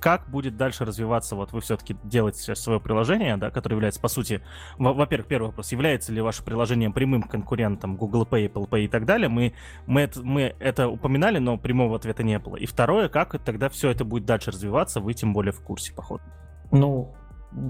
как 0.00 0.28
будет 0.28 0.56
дальше 0.56 0.84
развиваться, 0.84 1.36
вот 1.36 1.52
вы 1.52 1.60
все-таки 1.60 1.96
делаете 2.04 2.40
сейчас 2.40 2.60
свое 2.60 2.80
приложение, 2.80 3.36
да, 3.36 3.50
которое 3.50 3.76
является, 3.76 4.00
по 4.00 4.08
сути, 4.08 4.42
во-первых, 4.78 5.26
первый 5.26 5.46
вопрос, 5.46 5.72
является 5.72 6.12
ли 6.12 6.20
ваше 6.20 6.44
приложение 6.44 6.90
прямым 6.90 7.22
конкурентом 7.22 7.96
Google 7.96 8.26
Pay, 8.30 8.52
Apple 8.52 8.68
Pay 8.68 8.84
и 8.84 8.88
так 8.88 9.04
далее? 9.04 9.28
Мы, 9.28 9.54
мы, 9.86 10.02
это, 10.02 10.22
мы 10.22 10.54
это 10.58 10.88
упоминали, 10.88 11.38
но 11.38 11.56
прямого 11.56 11.96
ответа 11.96 12.22
не 12.22 12.38
было. 12.38 12.56
И 12.56 12.66
второе, 12.66 13.08
как 13.08 13.38
тогда 13.42 13.68
все 13.68 13.90
это 13.90 14.04
будет 14.04 14.24
дальше 14.24 14.50
развиваться, 14.50 15.00
вы 15.00 15.14
тем 15.14 15.32
более 15.32 15.52
в 15.52 15.60
курсе, 15.60 15.94
походу. 15.94 16.22
Ну, 16.70 17.14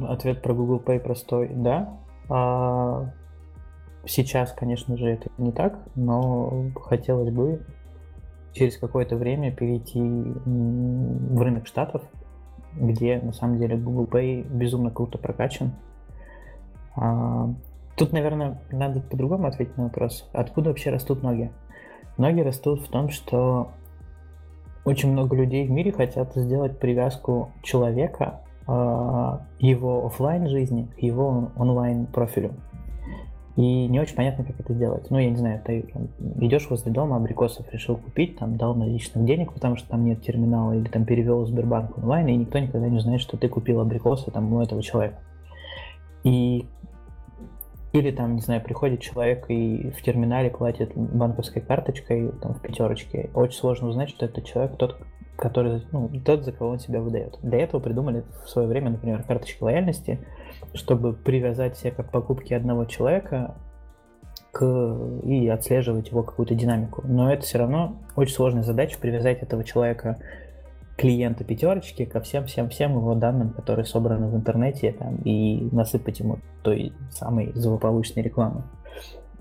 ответ 0.09 0.43
про 0.43 0.55
Google 0.55 0.83
Pay 0.85 1.01
простой, 1.01 1.51
да. 1.55 1.99
А 2.29 3.13
Сейчас, 4.07 4.53
конечно 4.53 4.97
же, 4.97 5.09
это 5.09 5.31
не 5.39 5.53
так, 5.53 5.79
но 5.95 6.71
хотелось 6.83 7.31
бы 7.31 7.65
через 8.53 8.77
какое-то 8.77 9.17
время 9.17 9.53
перейти 9.53 10.01
в 10.01 11.41
рынок 11.41 11.67
штатов, 11.67 12.03
где 12.75 13.19
на 13.19 13.33
самом 13.33 13.59
деле 13.59 13.77
Google 13.77 14.07
Pay 14.07 14.43
безумно 14.43 14.91
круто 14.91 15.19
прокачан. 15.19 15.73
А, 16.97 17.53
тут, 17.97 18.13
наверное, 18.13 18.61
надо 18.71 19.01
по-другому 19.01 19.47
ответить 19.47 19.77
на 19.77 19.85
вопрос. 19.85 20.29
Откуда 20.33 20.71
вообще 20.71 20.91
растут 20.91 21.23
ноги? 21.23 21.51
Ноги 22.17 22.41
растут 22.41 22.81
в 22.81 22.89
том, 22.89 23.09
что 23.09 23.73
очень 24.85 25.11
много 25.11 25.35
людей 25.35 25.67
в 25.67 25.71
мире 25.71 25.93
хотят 25.93 26.35
сделать 26.35 26.79
привязку 26.79 27.51
человека, 27.63 28.43
а, 28.67 29.47
его 29.59 30.07
офлайн 30.07 30.49
жизни 30.49 30.89
к 30.97 31.03
его 31.03 31.51
онлайн 31.57 32.07
профилю. 32.07 32.55
И 33.57 33.87
не 33.87 34.01
очень 34.01 34.17
понятно, 34.17 34.45
как 34.45 34.59
это 34.59 34.75
делать. 34.75 35.11
Ну, 35.11 35.19
я 35.19 35.31
не 35.31 35.37
знаю, 35.37 35.63
ты 35.65 35.87
идешь 36.41 36.69
возле 36.69 36.91
дома, 36.91 37.17
абрикосов 37.17 37.73
решил 37.73 37.97
купить, 37.97 38.37
там 38.37 38.57
дал 38.57 38.75
наличных 38.75 39.25
денег, 39.25 39.53
потому 39.53 39.77
что 39.77 39.89
там 39.89 40.05
нет 40.05 40.23
терминала, 40.23 40.73
или 40.73 40.89
там 40.89 41.05
перевел 41.05 41.47
Сбербанк 41.47 41.97
онлайн, 41.97 42.27
и 42.27 42.37
никто 42.37 42.59
никогда 42.59 42.89
не 42.89 42.99
знает, 42.99 43.21
что 43.21 43.37
ты 43.37 43.49
купил 43.49 43.81
абрикосы 43.81 44.33
там 44.33 44.53
у 44.53 44.61
этого 44.61 44.83
человека. 44.83 45.19
И 46.25 46.67
или 47.95 48.11
там, 48.11 48.35
не 48.35 48.41
знаю, 48.41 48.61
приходит 48.61 49.01
человек 49.01 49.45
и 49.49 49.91
в 49.91 50.03
терминале 50.03 50.51
платит 50.51 50.91
банковской 50.97 51.63
карточкой 51.63 52.33
там, 52.43 52.55
в 52.55 52.61
пятерочке. 52.61 53.31
Очень 53.35 53.57
сложно 53.57 53.87
узнать, 53.87 54.11
что 54.11 54.27
это 54.27 54.43
человек 54.43 54.77
тот, 54.77 54.99
который, 55.37 55.81
ну, 55.93 56.11
тот, 56.25 56.43
за 56.45 56.51
кого 56.51 56.71
он 56.71 56.81
себя 56.81 57.01
выдает. 57.01 57.39
Для 57.43 57.61
этого 57.61 57.81
придумали 57.81 58.25
в 58.45 58.51
свое 58.51 58.67
время, 58.67 58.91
например, 58.91 59.23
карточки 59.23 59.63
лояльности, 59.63 60.19
чтобы 60.75 61.13
привязать 61.13 61.77
все 61.77 61.91
как 61.91 62.11
покупки 62.11 62.55
одного 62.55 62.85
человека 62.85 63.55
к... 64.53 64.65
и 65.25 65.49
отслеживать 65.49 66.09
его 66.09 66.23
какую-то 66.23 66.55
динамику. 66.55 67.03
Но 67.05 67.33
это 67.33 67.43
все 67.45 67.59
равно 67.59 67.97
очень 68.17 68.35
сложная 68.35 68.63
задача 68.63 68.99
привязать 68.99 69.43
этого 69.43 69.65
человека 69.65 70.19
клиента 70.97 71.43
пятерочки 71.45 72.05
ко 72.05 72.21
всем 72.21 72.47
всем 72.47 72.69
всем 72.69 72.93
его 72.93 73.15
данным, 73.15 73.51
которые 73.51 73.85
собраны 73.85 74.29
в 74.29 74.37
интернете, 74.37 74.93
там, 74.93 75.17
и 75.25 75.69
насыпать 75.73 76.21
ему 76.21 76.39
той 76.63 76.93
самой 77.11 77.53
злополучной 77.55 78.23
рекламы. 78.23 78.63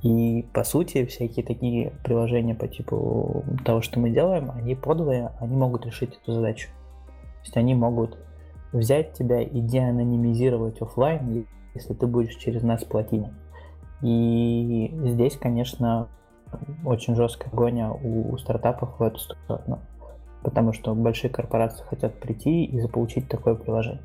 И 0.02 0.46
по 0.54 0.66
сути 0.66 1.06
всякие 1.06 1.46
такие 1.46 1.92
приложения 2.04 2.56
по 2.56 2.68
типу 2.68 3.46
того, 3.64 3.82
что 3.82 4.00
мы 4.00 4.10
делаем, 4.10 4.52
они 4.52 4.76
подовые, 4.76 5.32
они 5.40 5.56
могут 5.56 5.86
решить 5.86 6.20
эту 6.22 6.34
задачу. 6.34 6.70
То 7.08 7.46
есть 7.46 7.58
они 7.58 7.74
могут 7.74 8.18
взять 8.74 9.14
тебя 9.14 9.42
и 9.42 9.62
деанонимизировать 9.62 10.82
офлайн, 10.82 11.46
если 11.74 11.94
ты 11.94 12.08
будешь 12.08 12.36
через 12.36 12.64
нас 12.64 12.84
платить. 12.84 13.26
И 14.02 14.94
здесь, 15.06 15.38
конечно, 15.38 16.10
очень 16.84 17.16
жесткая 17.16 17.52
гонка 17.54 17.92
у 17.94 18.38
стартапов 18.38 19.00
в 19.00 19.04
эту 19.04 19.20
сторону 19.20 19.80
потому 20.44 20.74
что 20.74 20.94
большие 20.94 21.32
корпорации 21.32 21.84
хотят 21.86 22.20
прийти 22.20 22.66
и 22.66 22.80
заполучить 22.80 23.28
такое 23.28 23.56
приложение. 23.56 24.02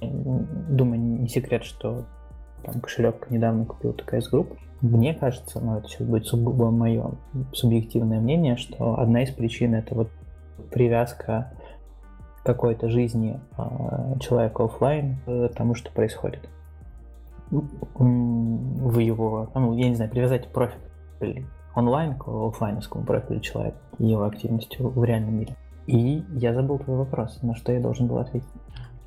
Думаю, 0.69 1.01
не 1.01 1.29
секрет, 1.29 1.64
что 1.64 2.05
там 2.64 2.81
кошелек 2.81 3.29
недавно 3.31 3.66
купил 3.66 3.93
TCS 3.93 4.29
Group. 4.31 4.57
Мне 4.81 5.12
кажется, 5.14 5.61
ну 5.61 5.79
это 5.79 5.89
сейчас 5.89 6.07
будет 6.07 6.27
сугубо 6.27 6.71
мое 6.71 7.11
субъективное 7.53 8.21
мнение, 8.21 8.57
что 8.57 8.99
одна 8.99 9.25
из 9.25 9.31
причин 9.31 9.75
это 9.75 9.95
вот 9.95 10.09
привязка 10.71 11.53
какой-то 12.49 12.89
жизни 12.89 13.39
э, 13.59 14.19
человека 14.21 14.65
офлайн 14.65 15.19
к 15.27 15.51
тому, 15.55 15.75
что 15.75 15.93
происходит 15.93 16.49
в 17.51 18.99
его, 18.99 19.51
ну, 19.55 19.75
я 19.77 19.89
не 19.89 19.95
знаю, 19.95 20.11
привязать 20.11 20.49
профиль 20.49 21.47
онлайн 21.75 22.15
к 22.15 22.27
офлайновскому 22.27 23.05
профилю 23.05 23.41
человека 23.41 23.79
и 23.99 24.07
его 24.07 24.25
активностью 24.25 24.89
в 24.89 25.05
реальном 25.05 25.35
мире. 25.41 25.57
И 25.87 26.25
я 26.31 26.55
забыл 26.55 26.79
твой 26.79 26.97
вопрос, 26.97 27.43
на 27.43 27.55
что 27.55 27.73
я 27.73 27.81
должен 27.81 28.07
был 28.07 28.19
ответить. 28.19 28.49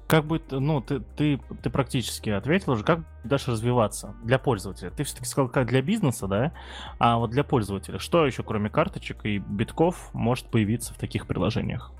Как 0.07 0.25
будет, 0.25 0.51
ну, 0.51 0.81
ты, 0.81 0.99
ты, 0.99 1.39
ты 1.63 1.69
практически 1.69 2.29
ответил 2.29 2.73
уже, 2.73 2.83
как 2.83 2.99
дальше 3.23 3.51
развиваться 3.51 4.13
для 4.23 4.37
пользователя? 4.37 4.89
Ты 4.91 5.03
все-таки 5.03 5.25
сказал, 5.25 5.49
как 5.49 5.67
для 5.67 5.81
бизнеса, 5.81 6.27
да? 6.27 6.51
А 6.99 7.17
вот 7.17 7.31
для 7.31 7.43
пользователя, 7.43 7.97
что 7.97 8.25
еще, 8.25 8.43
кроме 8.43 8.69
карточек 8.69 9.25
и 9.25 9.37
битков, 9.37 10.09
может 10.13 10.47
появиться 10.47 10.93
в 10.93 10.97
таких 10.97 11.27
приложениях? 11.27 11.93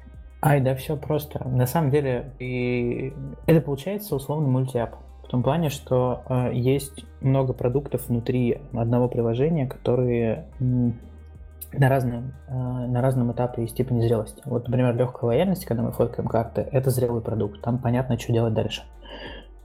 Ай, 0.43 0.59
да 0.59 0.73
все 0.73 0.97
просто. 0.97 1.47
На 1.47 1.67
самом 1.67 1.91
деле, 1.91 2.31
и 2.39 3.13
это 3.45 3.61
получается 3.61 4.15
условный 4.15 4.49
мультиап. 4.49 4.95
В 5.23 5.27
том 5.27 5.43
плане, 5.43 5.69
что 5.69 6.23
э, 6.27 6.51
есть 6.53 7.05
много 7.21 7.53
продуктов 7.53 8.09
внутри 8.09 8.59
одного 8.73 9.07
приложения, 9.07 9.67
которые 9.67 10.47
на 10.59 11.89
разном, 11.89 12.33
э, 12.47 12.53
на 12.53 13.01
разном 13.01 13.31
этапе 13.31 13.63
и 13.63 13.67
степени 13.67 14.01
зрелости. 14.01 14.41
Вот, 14.45 14.67
например, 14.67 14.95
легкая 14.95 15.27
лояльность, 15.27 15.65
когда 15.65 15.83
мы 15.83 15.91
фоткаем 15.91 16.27
карты, 16.27 16.67
это 16.71 16.89
зрелый 16.89 17.21
продукт. 17.21 17.61
Там 17.61 17.77
понятно, 17.77 18.17
что 18.17 18.33
делать 18.33 18.55
дальше. 18.55 18.81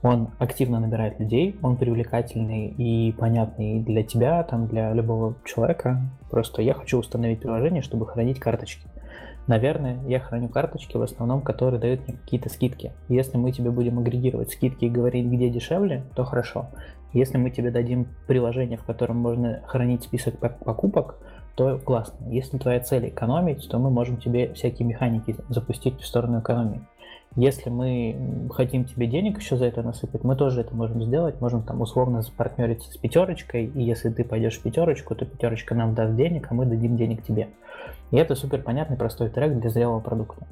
Он 0.03 0.29
активно 0.37 0.79
набирает 0.79 1.19
людей, 1.19 1.57
он 1.63 1.75
привлекательный 1.75 2.67
и 2.67 3.11
понятный 3.13 3.81
для 3.81 4.03
тебя, 4.03 4.43
там, 4.43 4.67
для 4.67 4.93
любого 4.93 5.35
человека. 5.43 6.01
Просто 6.29 6.61
я 6.61 6.75
хочу 6.75 6.99
установить 6.99 7.39
приложение, 7.39 7.81
чтобы 7.81 8.05
хранить 8.05 8.39
карточки. 8.39 8.87
Наверное, 9.47 9.99
я 10.07 10.19
храню 10.19 10.49
карточки 10.49 10.97
в 10.97 11.01
основном, 11.01 11.41
которые 11.41 11.79
дают 11.79 12.05
мне 12.05 12.17
какие-то 12.17 12.49
скидки. 12.49 12.91
Если 13.07 13.37
мы 13.37 13.53
тебе 13.53 13.71
будем 13.71 13.97
агрегировать 13.97 14.51
скидки 14.51 14.85
и 14.85 14.89
говорить, 14.89 15.25
где 15.25 15.49
дешевле, 15.49 16.03
то 16.15 16.25
хорошо. 16.25 16.67
Если 17.13 17.37
мы 17.37 17.49
тебе 17.49 17.71
дадим 17.71 18.07
приложение, 18.27 18.77
в 18.77 18.83
котором 18.83 19.17
можно 19.17 19.61
хранить 19.65 20.03
список 20.03 20.37
покупок, 20.39 21.15
то 21.55 21.79
классно. 21.79 22.27
Если 22.29 22.57
твоя 22.57 22.81
цель 22.81 23.07
экономить, 23.07 23.67
то 23.69 23.79
мы 23.79 23.89
можем 23.89 24.17
тебе 24.17 24.53
всякие 24.53 24.87
механики 24.87 25.37
запустить 25.47 25.99
в 26.01 26.05
сторону 26.05 26.41
экономии. 26.41 26.81
Если 27.37 27.69
мы 27.69 28.49
хотим 28.51 28.85
тебе 28.85 29.05
денег 29.05 29.37
еще 29.37 29.57
за 29.57 29.65
это 29.65 29.83
насыпать, 29.83 30.23
мы 30.23 30.35
тоже 30.35 30.61
это 30.61 30.75
можем 30.75 31.03
сделать. 31.03 31.39
Можем 31.39 31.61
там 31.61 31.81
условно 31.81 32.23
запартнериться 32.23 32.91
с 32.91 32.97
пятерочкой, 32.97 33.65
и 33.65 33.83
если 33.83 34.09
ты 34.09 34.23
пойдешь 34.23 34.57
в 34.57 34.63
пятерочку, 34.63 35.13
то 35.13 35.23
пятерочка 35.23 35.75
нам 35.75 35.93
даст 35.93 36.15
денег, 36.15 36.47
а 36.49 36.55
мы 36.55 36.65
дадим 36.65 36.97
денег 36.97 37.23
тебе. 37.23 37.49
И 38.09 38.17
это 38.17 38.33
супер 38.33 38.63
понятный 38.63 38.97
простой 38.97 39.29
трек 39.29 39.53
для 39.59 39.69
зрелого 39.69 39.99
продукта. 39.99 40.47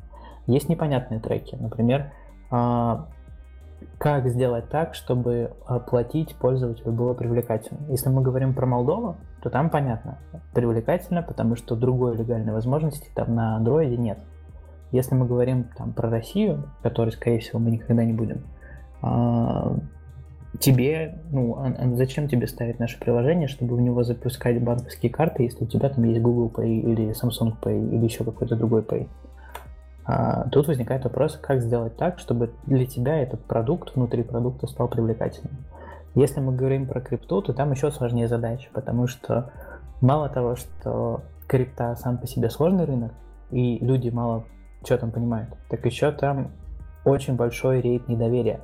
Есть 0.46 0.70
непонятные 0.70 1.20
треки, 1.20 1.56
например, 1.56 2.12
а, 2.52 3.08
как 3.98 4.28
сделать 4.30 4.70
так, 4.70 4.94
чтобы 4.94 5.54
платить 5.88 6.36
пользователю 6.36 6.92
было 6.92 7.16
привлекательно. 7.16 7.80
Если 7.90 8.10
мы 8.10 8.22
говорим 8.22 8.54
про 8.54 8.68
Молдову, 8.68 9.16
то 9.42 9.50
там 9.50 9.72
понятно, 9.72 10.20
привлекательно, 10.54 11.24
потому 11.24 11.56
что 11.56 11.76
другой 11.76 12.16
легальной 12.16 12.54
возможности 12.54 13.10
там 13.16 13.34
на 13.34 13.56
андроиде 13.56 13.98
нет. 13.98 14.20
Если 14.92 15.16
мы 15.16 15.26
говорим 15.26 15.66
там 15.78 15.94
про 15.94 16.10
Россию, 16.10 16.70
которой, 16.84 17.10
скорее 17.10 17.40
всего, 17.40 17.60
мы 17.60 17.72
никогда 17.72 18.04
не 18.04 18.14
будем, 18.14 18.44
а, 19.02 19.78
тебе, 20.60 21.20
ну, 21.32 21.56
а, 21.58 21.68
а 21.78 21.96
зачем 21.96 22.28
тебе 22.28 22.48
ставить 22.48 22.80
наше 22.80 23.00
приложение, 23.00 23.48
чтобы 23.48 23.76
в 23.76 23.82
него 23.82 24.04
запускать 24.04 24.62
банковские 24.62 25.12
карты, 25.12 25.44
если 25.44 25.66
у 25.66 25.68
тебя 25.68 25.90
там 25.90 26.04
есть 26.06 26.22
Google 26.22 26.52
Pay 26.56 26.80
или 26.80 27.12
Samsung 27.12 27.56
Pay 27.62 27.90
или 27.92 28.06
еще 28.06 28.24
какой-то 28.24 28.56
другой 28.56 28.82
Pay? 28.82 29.08
Тут 30.52 30.68
возникает 30.68 31.04
вопрос, 31.04 31.36
как 31.36 31.62
сделать 31.62 31.98
так, 31.98 32.20
чтобы 32.20 32.52
для 32.68 32.86
тебя 32.86 33.18
этот 33.18 33.44
продукт 33.44 33.96
внутри 33.96 34.22
продукта 34.22 34.68
стал 34.68 34.88
привлекательным. 34.88 35.66
Если 36.14 36.40
мы 36.40 36.56
говорим 36.56 36.86
про 36.86 37.02
крипту, 37.02 37.42
то 37.42 37.54
там 37.54 37.72
еще 37.72 37.90
сложнее 37.90 38.28
задача, 38.28 38.70
потому 38.72 39.08
что 39.08 39.52
мало 40.02 40.30
того, 40.30 40.56
что 40.56 41.22
крипта 41.48 41.96
сам 41.96 42.20
по 42.20 42.28
себе 42.28 42.52
сложный 42.52 42.86
рынок, 42.86 43.14
и 43.50 43.80
люди 43.84 44.10
мало 44.10 44.46
что 44.86 44.98
там 44.98 45.12
понимают, 45.12 45.50
так 45.70 45.86
еще 45.86 46.12
там 46.12 46.52
очень 47.04 47.36
большой 47.36 47.82
рейд 47.82 48.08
недоверия. 48.08 48.62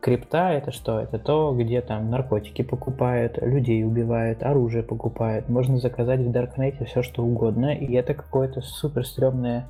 Крипта 0.00 0.50
это 0.50 0.72
что? 0.72 0.98
Это 0.98 1.20
то, 1.20 1.54
где 1.54 1.80
там 1.80 2.10
наркотики 2.10 2.62
покупают, 2.62 3.38
людей 3.40 3.84
убивают, 3.84 4.42
оружие 4.42 4.82
покупают. 4.82 5.48
Можно 5.48 5.78
заказать 5.78 6.18
в 6.18 6.32
Даркнете 6.32 6.84
все 6.86 7.02
что 7.02 7.22
угодно, 7.22 7.72
и 7.72 7.94
это 7.94 8.12
какое-то 8.12 8.62
супер 8.62 9.06
стрёмное 9.06 9.66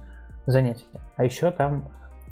занятие. 0.47 0.87
А 1.17 1.25
еще 1.25 1.51
там 1.51 1.85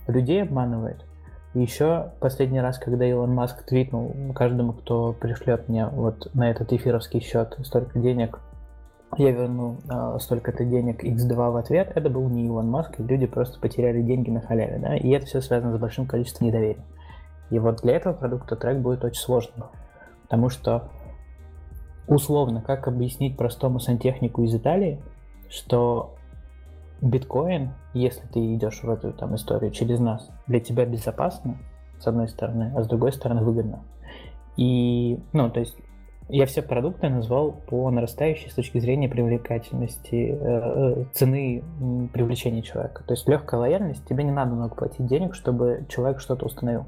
людей 0.06 0.42
обманывает. 0.42 1.04
И 1.52 1.60
еще 1.60 2.12
последний 2.20 2.60
раз, 2.60 2.78
когда 2.78 3.04
Илон 3.04 3.34
Маск 3.34 3.64
твитнул 3.66 4.14
каждому, 4.34 4.72
кто 4.72 5.12
пришлет 5.12 5.68
мне 5.68 5.86
вот 5.86 6.32
на 6.32 6.50
этот 6.50 6.72
эфировский 6.72 7.20
счет 7.20 7.54
столько 7.64 7.98
денег, 7.98 8.38
я 9.16 9.32
верну 9.32 9.78
э, 9.88 10.18
столько-то 10.20 10.64
денег 10.64 11.04
x2 11.04 11.50
в 11.50 11.56
ответ, 11.56 11.92
это 11.94 12.08
был 12.10 12.28
не 12.28 12.46
Илон 12.46 12.68
Маск, 12.68 13.00
и 13.00 13.02
люди 13.02 13.26
просто 13.26 13.58
потеряли 13.60 14.02
деньги 14.02 14.30
на 14.30 14.40
халяве, 14.40 14.78
да, 14.78 14.96
и 14.96 15.10
это 15.10 15.26
все 15.26 15.40
связано 15.40 15.76
с 15.76 15.80
большим 15.80 16.06
количеством 16.06 16.46
недоверия. 16.46 16.84
И 17.50 17.58
вот 17.58 17.82
для 17.82 17.96
этого 17.96 18.12
продукта 18.12 18.56
трек 18.56 18.78
будет 18.78 19.04
очень 19.04 19.20
сложным, 19.20 19.66
потому 20.22 20.48
что 20.48 20.88
условно, 22.06 22.62
как 22.62 22.86
объяснить 22.86 23.36
простому 23.36 23.80
сантехнику 23.80 24.42
из 24.44 24.54
Италии, 24.54 25.02
что 25.48 26.14
биткоин, 27.00 27.72
если 27.94 28.26
ты 28.28 28.54
идешь 28.54 28.82
в 28.82 28.90
эту 28.90 29.12
там 29.12 29.34
историю 29.34 29.72
через 29.72 29.98
нас, 29.98 30.30
для 30.46 30.60
тебя 30.60 30.86
безопасно, 30.86 31.58
с 31.98 32.06
одной 32.06 32.28
стороны, 32.28 32.72
а 32.76 32.82
с 32.82 32.86
другой 32.86 33.12
стороны 33.12 33.42
выгодно. 33.42 33.80
И, 34.56 35.18
ну, 35.32 35.50
то 35.50 35.60
есть 35.60 35.76
я 36.30 36.46
все 36.46 36.62
продукты 36.62 37.08
назвал 37.08 37.52
по 37.52 37.90
нарастающей 37.90 38.50
с 38.50 38.54
точки 38.54 38.78
зрения 38.78 39.08
привлекательности, 39.08 40.38
э, 40.40 41.00
э 41.00 41.04
цены 41.12 41.62
привлечения 42.12 42.62
человека. 42.62 43.02
То 43.04 43.14
есть 43.14 43.28
легкая 43.28 43.60
лояльность, 43.60 44.06
тебе 44.06 44.24
не 44.24 44.32
надо 44.32 44.52
много 44.52 44.74
платить 44.74 45.06
денег, 45.06 45.34
чтобы 45.34 45.84
человек 45.88 46.20
что-то 46.20 46.46
установил. 46.46 46.84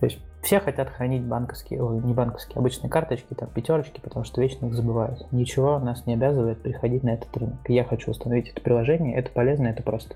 То 0.00 0.06
есть 0.06 0.18
все 0.42 0.60
хотят 0.60 0.90
хранить 0.90 1.24
банковские, 1.24 1.82
ой, 1.82 2.00
не 2.00 2.14
банковские, 2.14 2.58
обычные 2.58 2.88
карточки, 2.88 3.34
там, 3.34 3.48
пятерочки, 3.50 4.00
потому 4.00 4.24
что 4.24 4.40
вечно 4.40 4.66
их 4.66 4.74
забывают. 4.74 5.26
Ничего 5.32 5.78
нас 5.78 6.06
не 6.06 6.14
обязывает 6.14 6.62
приходить 6.62 7.02
на 7.02 7.10
этот 7.10 7.36
рынок. 7.36 7.58
Я 7.68 7.84
хочу 7.84 8.12
установить 8.12 8.50
это 8.50 8.60
приложение, 8.60 9.16
это 9.16 9.30
полезно, 9.30 9.66
это 9.66 9.82
просто. 9.82 10.14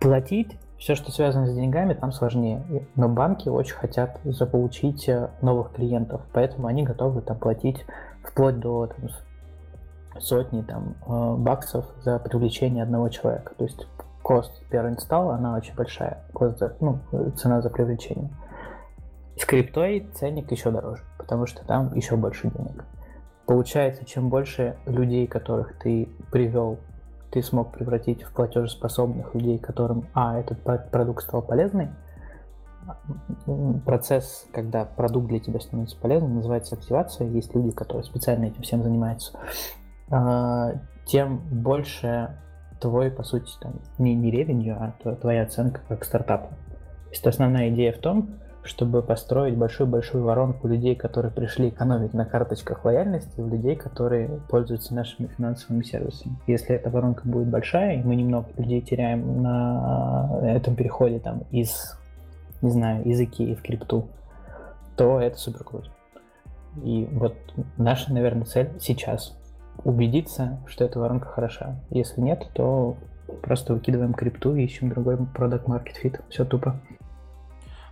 Платить, 0.00 0.56
все, 0.78 0.94
что 0.94 1.10
связано 1.10 1.46
с 1.46 1.54
деньгами, 1.54 1.94
там 1.94 2.12
сложнее. 2.12 2.62
Но 2.94 3.08
банки 3.08 3.48
очень 3.48 3.74
хотят 3.74 4.20
заполучить 4.24 5.08
э, 5.08 5.30
новых 5.40 5.72
клиентов, 5.72 6.22
поэтому 6.32 6.66
они 6.66 6.82
готовы 6.82 7.22
там 7.22 7.38
платить 7.38 7.84
вплоть 8.22 8.58
до 8.58 8.86
там, 8.86 9.08
сотни 10.20 10.62
там, 10.62 10.96
э, 11.06 11.36
баксов 11.38 11.86
за 12.02 12.18
привлечение 12.18 12.82
одного 12.82 13.08
человека. 13.08 13.54
То 13.56 13.64
есть 13.64 13.86
кост 14.22 14.62
per 14.70 14.94
install, 14.94 15.34
она 15.34 15.56
очень 15.56 15.74
большая, 15.74 16.24
кост 16.32 16.58
за, 16.58 16.76
ну, 16.80 16.98
цена 17.36 17.62
за 17.62 17.70
привлечение. 17.70 18.30
С 19.36 19.44
криптой 19.44 20.08
ценник 20.14 20.50
еще 20.50 20.70
дороже, 20.70 21.02
потому 21.18 21.46
что 21.46 21.64
там 21.64 21.94
еще 21.94 22.16
больше 22.16 22.50
денег. 22.50 22.84
Получается, 23.46 24.04
чем 24.04 24.28
больше 24.28 24.76
людей, 24.86 25.26
которых 25.26 25.78
ты 25.78 26.08
привел, 26.32 26.78
ты 27.30 27.42
смог 27.42 27.72
превратить 27.72 28.22
в 28.22 28.32
платежеспособных 28.32 29.34
людей, 29.34 29.58
которым, 29.58 30.08
а, 30.14 30.38
этот 30.38 30.58
продукт 30.90 31.22
стал 31.22 31.42
полезный, 31.42 31.90
процесс, 33.84 34.46
когда 34.52 34.84
продукт 34.84 35.28
для 35.28 35.40
тебя 35.40 35.60
становится 35.60 35.96
полезным, 35.96 36.36
называется 36.36 36.76
активация. 36.76 37.26
Есть 37.28 37.54
люди, 37.54 37.72
которые 37.72 38.04
специально 38.04 38.44
этим 38.44 38.62
всем 38.62 38.82
занимаются. 38.82 39.38
А, 40.10 40.74
тем 41.04 41.38
больше 41.38 42.38
твой, 42.80 43.10
по 43.10 43.22
сути, 43.22 43.50
там, 43.60 43.80
не, 43.98 44.14
не 44.14 44.30
ревенью, 44.30 44.76
а 44.78 45.14
твоя 45.16 45.42
оценка 45.42 45.80
как 45.88 46.04
стартапа. 46.04 46.48
То 46.48 47.10
есть 47.10 47.26
основная 47.26 47.70
идея 47.70 47.92
в 47.92 47.98
том, 47.98 48.36
чтобы 48.66 49.02
построить 49.02 49.56
большую-большую 49.56 50.24
воронку 50.24 50.68
людей, 50.68 50.94
которые 50.94 51.32
пришли 51.32 51.68
экономить 51.68 52.12
на 52.14 52.24
карточках 52.24 52.84
лояльности, 52.84 53.40
в 53.40 53.48
людей, 53.48 53.76
которые 53.76 54.28
пользуются 54.48 54.94
нашими 54.94 55.28
финансовыми 55.28 55.82
сервисами. 55.82 56.36
Если 56.46 56.74
эта 56.74 56.90
воронка 56.90 57.26
будет 57.26 57.48
большая, 57.48 58.00
и 58.00 58.02
мы 58.02 58.16
немного 58.16 58.48
людей 58.56 58.80
теряем 58.80 59.42
на 59.42 60.40
этом 60.42 60.76
переходе 60.76 61.18
там 61.18 61.44
из, 61.50 61.96
не 62.62 62.70
знаю, 62.70 63.08
языки 63.08 63.54
в 63.54 63.62
крипту, 63.62 64.08
то 64.96 65.20
это 65.20 65.36
супер 65.38 65.64
круто. 65.64 65.90
И 66.82 67.08
вот 67.12 67.34
наша, 67.76 68.12
наверное, 68.12 68.44
цель 68.44 68.70
сейчас 68.80 69.36
убедиться, 69.84 70.58
что 70.66 70.84
эта 70.84 70.98
воронка 70.98 71.26
хороша. 71.28 71.76
Если 71.90 72.20
нет, 72.20 72.48
то 72.54 72.96
просто 73.42 73.74
выкидываем 73.74 74.14
крипту 74.14 74.54
и 74.54 74.64
ищем 74.64 74.88
другой 74.88 75.16
продукт 75.16 75.68
market 75.68 75.94
fit. 76.02 76.20
Все 76.28 76.44
тупо. 76.44 76.80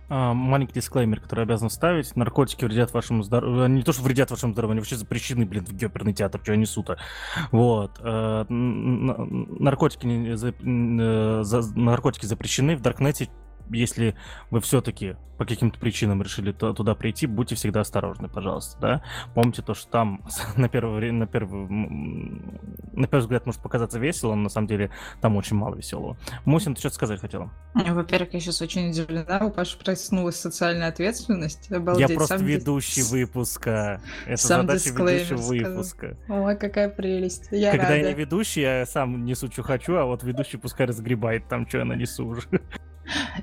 А, 0.07 0.33
маленький 0.33 0.73
дисклеймер, 0.73 1.19
который 1.19 1.45
обязан 1.45 1.69
ставить. 1.69 2.15
Наркотики 2.15 2.63
вредят 2.65 2.93
вашему 2.93 3.23
здоровью. 3.23 3.67
Не 3.67 3.81
то, 3.81 3.91
что 3.93 4.03
вредят 4.03 4.29
вашему 4.29 4.53
здоровью, 4.53 4.73
они 4.73 4.79
вообще 4.81 4.97
запрещены, 4.97 5.45
блин, 5.45 5.65
в 5.65 5.73
геоперный 5.73 6.13
театр, 6.13 6.39
что 6.43 6.53
они 6.53 6.65
сута. 6.65 6.97
Вот. 7.51 7.99
Э, 7.99 8.45
наркотики, 8.49 10.05
э, 10.05 11.43
наркотики 11.75 12.25
запрещены. 12.25 12.75
В 12.75 12.81
Даркнете 12.81 13.29
если 13.69 14.15
вы 14.51 14.61
все-таки 14.61 15.15
по 15.37 15.45
каким-то 15.45 15.79
причинам 15.79 16.21
решили 16.21 16.51
туда 16.51 16.95
прийти, 16.95 17.27
будьте 17.27 17.55
всегда 17.55 17.81
осторожны, 17.81 18.29
пожалуйста, 18.29 18.79
да. 18.79 19.03
Помните 19.33 19.61
то, 19.61 19.73
что 19.73 19.89
там 19.89 20.23
на 20.55 20.69
первый, 20.69 21.11
на 21.11 21.27
первый, 21.27 21.67
на 21.67 23.07
первый 23.07 23.21
взгляд 23.21 23.45
может 23.45 23.61
показаться 23.61 23.99
весело, 23.99 24.35
но 24.35 24.43
на 24.43 24.49
самом 24.49 24.67
деле 24.67 24.91
там 25.21 25.35
очень 25.35 25.57
мало 25.57 25.75
веселого. 25.75 26.17
Мусин, 26.45 26.73
ты 26.73 26.79
что-то 26.79 26.95
сказать 26.95 27.19
хотела? 27.19 27.51
Во-первых, 27.73 28.33
я 28.33 28.39
сейчас 28.39 28.61
очень 28.61 28.89
удивлена, 28.89 29.45
у 29.45 29.51
Паши 29.51 29.77
проснулась 29.77 30.37
социальная 30.37 30.87
ответственность. 30.87 31.71
Обалдеть. 31.71 32.09
Я 32.09 32.15
просто 32.15 32.37
Сам 32.37 32.47
ведущий 32.47 33.01
дис... 33.01 33.11
выпуска. 33.11 34.01
Это 34.25 34.37
Сам 34.37 34.61
задача 34.61 34.89
ведущего 34.89 35.37
сказал. 35.37 35.71
выпуска. 35.71 36.17
Ой, 36.29 36.57
какая 36.57 36.89
прелесть. 36.89 37.49
Я 37.51 37.71
Когда 37.71 37.89
рада. 37.89 37.97
я 37.97 38.07
не 38.09 38.13
ведущий, 38.13 38.61
я 38.61 38.85
сам 38.85 39.25
несу, 39.25 39.51
что 39.51 39.63
хочу, 39.63 39.95
а 39.95 40.05
вот 40.05 40.23
ведущий 40.23 40.57
пускай 40.57 40.87
разгребает 40.87 41.47
там, 41.47 41.67
что 41.67 41.79
я 41.79 41.85
нанесу 41.85 42.25
уже. 42.25 42.41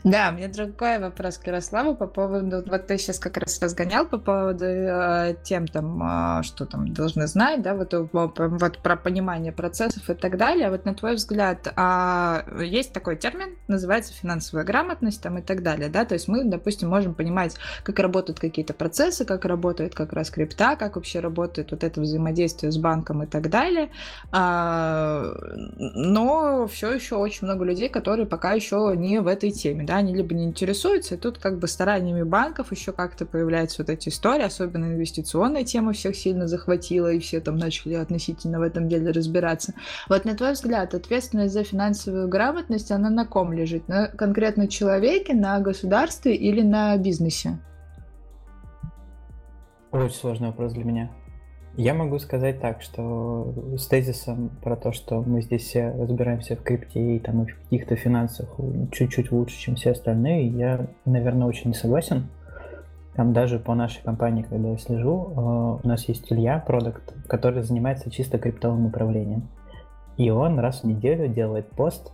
Да, 0.05 0.30
у 0.30 0.36
меня 0.36 0.48
другой 0.48 0.98
вопрос 0.98 1.39
к 1.39 1.47
Ярославу 1.47 1.94
по 1.94 2.06
поводу, 2.06 2.62
вот 2.66 2.86
ты 2.86 2.98
сейчас 2.98 3.18
как 3.18 3.36
раз 3.36 3.60
разгонял 3.60 4.06
по 4.06 4.18
поводу 4.18 4.64
э, 4.64 5.36
тем, 5.44 5.68
там, 5.68 6.40
э, 6.40 6.43
что 6.43 6.66
там 6.66 6.93
должны 6.93 7.26
знать, 7.26 7.62
да, 7.62 7.74
вот, 7.74 7.93
вот 7.93 8.78
про 8.78 8.97
понимание 8.97 9.52
процессов 9.52 10.09
и 10.10 10.14
так 10.14 10.36
далее. 10.36 10.70
Вот 10.70 10.84
на 10.84 10.94
твой 10.94 11.14
взгляд, 11.14 11.72
э, 11.76 12.64
есть 12.64 12.93
такой 12.93 13.16
термин, 13.16 13.56
называется 13.68 14.12
финансовая 14.12 14.64
грамотность 14.64 15.22
там 15.22 15.39
и 15.39 15.43
так 15.43 15.62
далее, 15.62 15.89
да, 15.89 16.05
то 16.05 16.14
есть 16.14 16.28
мы, 16.28 16.44
допустим, 16.44 16.89
можем 16.89 17.14
понимать, 17.14 17.55
как 17.84 17.98
работают 17.98 18.40
какие-то 18.40 18.74
процессы, 18.74 19.24
как 19.24 19.44
работает 19.44 19.94
как 19.94 20.12
раз 20.12 20.30
крипта, 20.30 20.76
как 20.76 20.97
вообще 20.97 21.20
работает 21.20 21.70
вот 21.70 21.84
это 21.84 22.01
взаимодействие 22.01 22.72
с 22.72 22.78
банком 22.78 23.22
и 23.22 23.26
так 23.26 23.48
далее, 23.48 23.90
э, 24.32 25.32
но 25.78 26.66
все 26.66 26.93
еще 26.93 27.16
очень 27.16 27.47
много 27.47 27.64
людей, 27.64 27.89
которые 27.89 28.26
пока 28.26 28.52
еще 28.52 28.94
не 28.97 29.20
в 29.20 29.28
этой 29.28 29.51
теме, 29.52 29.84
да, 29.84 29.96
они 29.96 30.14
либо 30.14 30.34
не 30.34 30.44
интересуются, 30.44 31.14
и 31.14 31.18
тут 31.18 31.38
как 31.38 31.58
бы 31.58 31.68
стараниями 31.68 32.22
банков 32.22 32.72
еще 32.72 32.92
как-то 32.92 33.26
появляются 33.26 33.82
вот 33.82 33.90
эти 33.90 34.08
истории, 34.08 34.44
особенно 34.44 34.86
инвестиционная 34.86 35.64
тема 35.64 35.92
всех 35.92 36.16
сильно 36.16 36.48
захватила, 36.48 37.12
и 37.12 37.18
все 37.18 37.40
там 37.40 37.56
начали 37.56 37.94
относительно 37.94 38.58
в 38.58 38.62
этом 38.62 38.88
деле 38.88 39.10
разбираться. 39.10 39.74
Вот 40.08 40.24
на 40.24 40.34
твой 40.34 40.52
взгляд, 40.52 40.94
ответственность 40.94 41.54
за 41.54 41.64
финансовую 41.64 42.28
грамотность, 42.28 42.90
она 42.90 43.10
на 43.10 43.26
ком 43.26 43.52
лежит? 43.52 43.88
На 43.88 44.08
конкретно 44.08 44.68
человеке, 44.68 45.34
на 45.34 45.60
государстве 45.60 46.34
или 46.34 46.62
на 46.62 46.96
бизнесе? 46.96 47.58
Очень 49.90 50.14
сложный 50.14 50.48
вопрос 50.48 50.72
для 50.72 50.84
меня. 50.84 51.10
Я 51.76 51.94
могу 51.94 52.18
сказать 52.18 52.60
так, 52.60 52.82
что 52.82 53.54
с 53.78 53.86
тезисом 53.86 54.50
про 54.62 54.76
то, 54.76 54.92
что 54.92 55.22
мы 55.22 55.40
здесь 55.40 55.62
все 55.62 55.90
разбираемся 55.90 56.54
в 56.54 56.62
крипте 56.62 57.16
и 57.16 57.18
там 57.18 57.46
в 57.46 57.62
каких-то 57.64 57.96
финансах 57.96 58.54
чуть-чуть 58.92 59.32
лучше, 59.32 59.58
чем 59.58 59.76
все 59.76 59.92
остальные, 59.92 60.48
я, 60.48 60.86
наверное, 61.06 61.46
очень 61.46 61.68
не 61.68 61.74
согласен. 61.74 62.28
Там 63.14 63.32
даже 63.32 63.58
по 63.58 63.74
нашей 63.74 64.02
компании, 64.02 64.42
когда 64.42 64.70
я 64.70 64.76
слежу, 64.76 65.32
э, 65.34 65.84
у 65.84 65.88
нас 65.88 66.08
есть 66.08 66.30
Илья, 66.30 66.58
продукт, 66.58 67.14
который 67.26 67.62
занимается 67.62 68.10
чисто 68.10 68.38
криптовым 68.38 68.86
управлением. 68.86 69.48
И 70.18 70.30
он 70.30 70.58
раз 70.58 70.82
в 70.82 70.84
неделю 70.84 71.28
делает 71.28 71.70
пост 71.70 72.12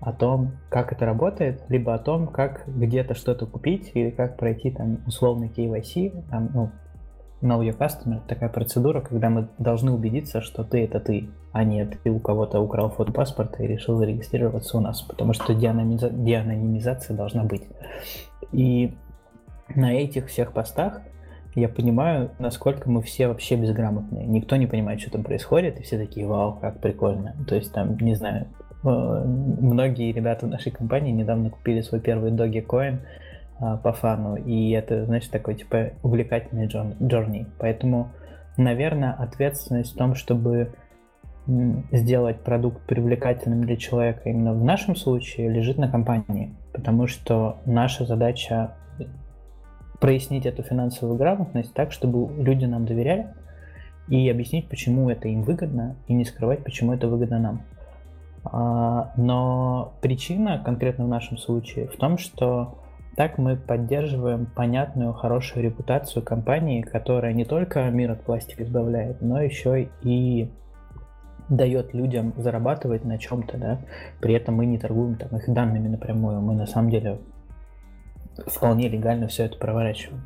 о 0.00 0.12
том, 0.12 0.52
как 0.70 0.92
это 0.92 1.04
работает, 1.06 1.62
либо 1.68 1.94
о 1.94 1.98
том, 1.98 2.26
как 2.26 2.64
где-то 2.66 3.14
что-то 3.14 3.46
купить, 3.46 3.90
или 3.94 4.10
как 4.10 4.36
пройти 4.38 4.70
там 4.70 5.02
условный 5.06 5.48
KYC, 5.48 6.28
там, 6.30 6.50
ну, 6.54 6.70
Know 7.42 7.60
Your 7.60 7.76
Customer— 7.76 8.20
такая 8.28 8.48
процедура, 8.48 9.00
когда 9.00 9.28
мы 9.28 9.48
должны 9.58 9.92
убедиться, 9.92 10.40
что 10.40 10.64
ты— 10.64 10.84
это 10.84 11.00
ты, 11.00 11.28
а 11.52 11.64
не 11.64 11.84
ты 11.84 12.10
у 12.10 12.18
кого-то 12.18 12.60
украл 12.60 12.90
фото 12.90 13.12
паспорта 13.12 13.62
и 13.62 13.66
решил 13.66 13.96
зарегистрироваться 13.96 14.78
у 14.78 14.80
нас, 14.80 15.02
потому 15.02 15.34
что 15.34 15.54
деанонимиза... 15.54 16.10
деанонимизация 16.10 17.16
должна 17.16 17.44
быть. 17.44 17.64
И 18.52 18.96
на 19.74 19.92
этих 19.92 20.28
всех 20.28 20.52
постах 20.52 21.02
я 21.54 21.68
понимаю, 21.68 22.30
насколько 22.38 22.90
мы 22.90 23.02
все 23.02 23.28
вообще 23.28 23.56
безграмотные. 23.56 24.26
Никто 24.26 24.56
не 24.56 24.66
понимает, 24.66 25.00
что 25.00 25.10
там 25.10 25.22
происходит, 25.22 25.78
и 25.78 25.82
все 25.82 25.98
такие, 25.98 26.26
вау, 26.26 26.58
как 26.60 26.80
прикольно. 26.80 27.36
То 27.46 27.54
есть 27.54 27.72
там, 27.72 27.96
не 27.98 28.14
знаю, 28.14 28.48
э, 28.82 28.88
многие 28.88 30.12
ребята 30.12 30.46
в 30.46 30.48
нашей 30.48 30.72
компании 30.72 31.12
недавно 31.12 31.50
купили 31.50 31.80
свой 31.82 32.00
первый 32.00 32.32
Dogecoin, 32.32 32.98
по 33.58 33.92
фану, 33.92 34.36
и 34.36 34.70
это, 34.70 35.04
значит, 35.06 35.30
такой, 35.30 35.54
типа, 35.54 35.92
увлекательный 36.02 36.66
джорни. 36.66 37.46
Поэтому, 37.58 38.10
наверное, 38.56 39.12
ответственность 39.12 39.94
в 39.94 39.96
том, 39.96 40.14
чтобы 40.14 40.74
сделать 41.92 42.40
продукт 42.40 42.82
привлекательным 42.86 43.64
для 43.64 43.76
человека 43.76 44.30
именно 44.30 44.54
в 44.54 44.64
нашем 44.64 44.96
случае 44.96 45.50
лежит 45.50 45.76
на 45.76 45.90
компании, 45.90 46.54
потому 46.72 47.06
что 47.06 47.58
наша 47.66 48.06
задача 48.06 48.76
прояснить 50.00 50.46
эту 50.46 50.62
финансовую 50.62 51.18
грамотность 51.18 51.74
так, 51.74 51.92
чтобы 51.92 52.32
люди 52.42 52.64
нам 52.64 52.86
доверяли 52.86 53.28
и 54.08 54.28
объяснить, 54.28 54.68
почему 54.68 55.08
это 55.10 55.28
им 55.28 55.42
выгодно, 55.42 55.96
и 56.08 56.14
не 56.14 56.24
скрывать, 56.24 56.64
почему 56.64 56.92
это 56.92 57.08
выгодно 57.08 57.38
нам. 57.38 57.62
А, 58.44 59.12
но 59.16 59.94
причина 60.02 60.62
конкретно 60.64 61.04
в 61.04 61.08
нашем 61.08 61.38
случае 61.38 61.88
в 61.88 61.96
том, 61.96 62.18
что 62.18 62.78
так 63.16 63.38
мы 63.38 63.56
поддерживаем 63.56 64.46
понятную, 64.46 65.12
хорошую 65.12 65.64
репутацию 65.64 66.22
компании, 66.22 66.82
которая 66.82 67.32
не 67.32 67.44
только 67.44 67.88
мир 67.90 68.12
от 68.12 68.22
пластика 68.22 68.64
избавляет, 68.64 69.22
но 69.22 69.40
еще 69.40 69.88
и 70.02 70.50
дает 71.48 71.94
людям 71.94 72.32
зарабатывать 72.36 73.04
на 73.04 73.18
чем-то, 73.18 73.58
да. 73.58 73.80
При 74.20 74.34
этом 74.34 74.56
мы 74.56 74.66
не 74.66 74.78
торгуем 74.78 75.16
там 75.16 75.36
их 75.38 75.52
данными 75.52 75.88
напрямую, 75.88 76.40
мы 76.40 76.54
на 76.54 76.66
самом 76.66 76.90
деле 76.90 77.18
вполне 78.46 78.88
легально 78.88 79.28
все 79.28 79.44
это 79.44 79.58
проворачиваем. 79.58 80.24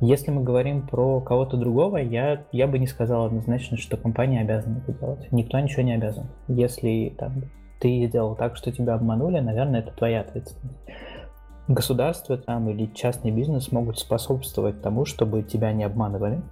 Если 0.00 0.30
мы 0.30 0.42
говорим 0.42 0.86
про 0.86 1.20
кого-то 1.20 1.56
другого, 1.56 1.98
я, 1.98 2.44
я 2.52 2.66
бы 2.66 2.78
не 2.78 2.86
сказал 2.86 3.26
однозначно, 3.26 3.76
что 3.76 3.96
компания 3.96 4.40
обязана 4.40 4.78
это 4.78 4.98
делать. 4.98 5.30
Никто 5.30 5.58
ничего 5.58 5.82
не 5.82 5.94
обязан. 5.94 6.26
Если 6.48 7.14
там, 7.18 7.42
ты 7.80 8.06
сделал 8.06 8.34
так, 8.34 8.56
что 8.56 8.72
тебя 8.72 8.94
обманули, 8.94 9.40
наверное, 9.40 9.80
это 9.80 9.92
твоя 9.92 10.20
ответственность 10.20 10.78
государство 11.70 12.36
там 12.36 12.68
или 12.68 12.86
частный 12.86 13.30
бизнес 13.30 13.70
могут 13.72 13.98
способствовать 13.98 14.82
тому, 14.82 15.04
чтобы 15.04 15.42
тебя 15.42 15.72
не 15.72 15.84
обманывали. 15.84 16.42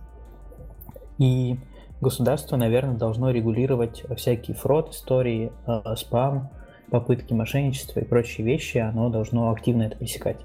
И 1.18 1.58
государство, 2.00 2.56
наверное, 2.56 2.96
должно 2.96 3.30
регулировать 3.30 4.04
всякие 4.16 4.56
фрод, 4.56 4.92
истории, 4.92 5.52
э, 5.66 5.96
спам, 5.96 6.50
попытки 6.90 7.34
мошенничества 7.34 8.00
и 8.00 8.04
прочие 8.04 8.46
вещи, 8.46 8.78
оно 8.78 9.08
должно 9.10 9.50
активно 9.50 9.82
это 9.82 9.96
пресекать. 9.96 10.38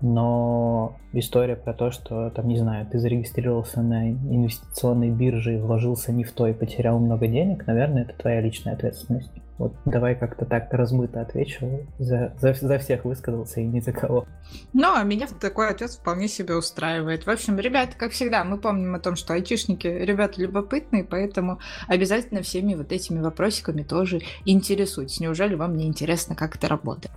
Но 0.00 0.96
история 1.12 1.56
про 1.56 1.72
то, 1.72 1.90
что, 1.90 2.30
там, 2.30 2.48
не 2.48 2.58
знаю, 2.58 2.86
ты 2.86 2.98
зарегистрировался 2.98 3.82
на 3.82 4.10
инвестиционной 4.10 5.10
бирже 5.10 5.54
и 5.54 5.58
вложился 5.58 6.12
не 6.12 6.24
в 6.24 6.32
то 6.32 6.46
и 6.46 6.52
потерял 6.52 6.98
много 6.98 7.26
денег, 7.26 7.66
наверное, 7.66 8.02
это 8.02 8.14
твоя 8.14 8.40
личная 8.40 8.74
ответственность. 8.74 9.30
Вот 9.58 9.74
давай 9.86 10.14
как-то 10.14 10.44
так 10.44 10.70
размыто 10.72 11.22
отвечу. 11.22 11.86
За, 11.98 12.34
за, 12.38 12.52
за 12.52 12.78
всех 12.78 13.06
высказался 13.06 13.60
и 13.60 13.64
ни 13.64 13.80
за 13.80 13.92
кого. 13.92 14.26
Ну, 14.74 14.94
а 14.94 15.02
меня 15.02 15.26
такой 15.40 15.70
ответ 15.70 15.90
вполне 15.92 16.28
себе 16.28 16.54
устраивает. 16.56 17.24
В 17.24 17.30
общем, 17.30 17.58
ребята, 17.58 17.96
как 17.96 18.12
всегда, 18.12 18.44
мы 18.44 18.58
помним 18.58 18.94
о 18.94 19.00
том, 19.00 19.16
что 19.16 19.32
айтишники 19.32 19.86
ребята 19.86 20.42
любопытные, 20.42 21.04
поэтому 21.04 21.58
обязательно 21.88 22.42
всеми 22.42 22.74
вот 22.74 22.92
этими 22.92 23.20
вопросиками 23.20 23.82
тоже 23.82 24.20
интересуйтесь. 24.44 25.20
Неужели 25.20 25.54
вам 25.54 25.74
не 25.74 25.86
интересно, 25.86 26.36
как 26.36 26.56
это 26.56 26.68
работает? 26.68 27.14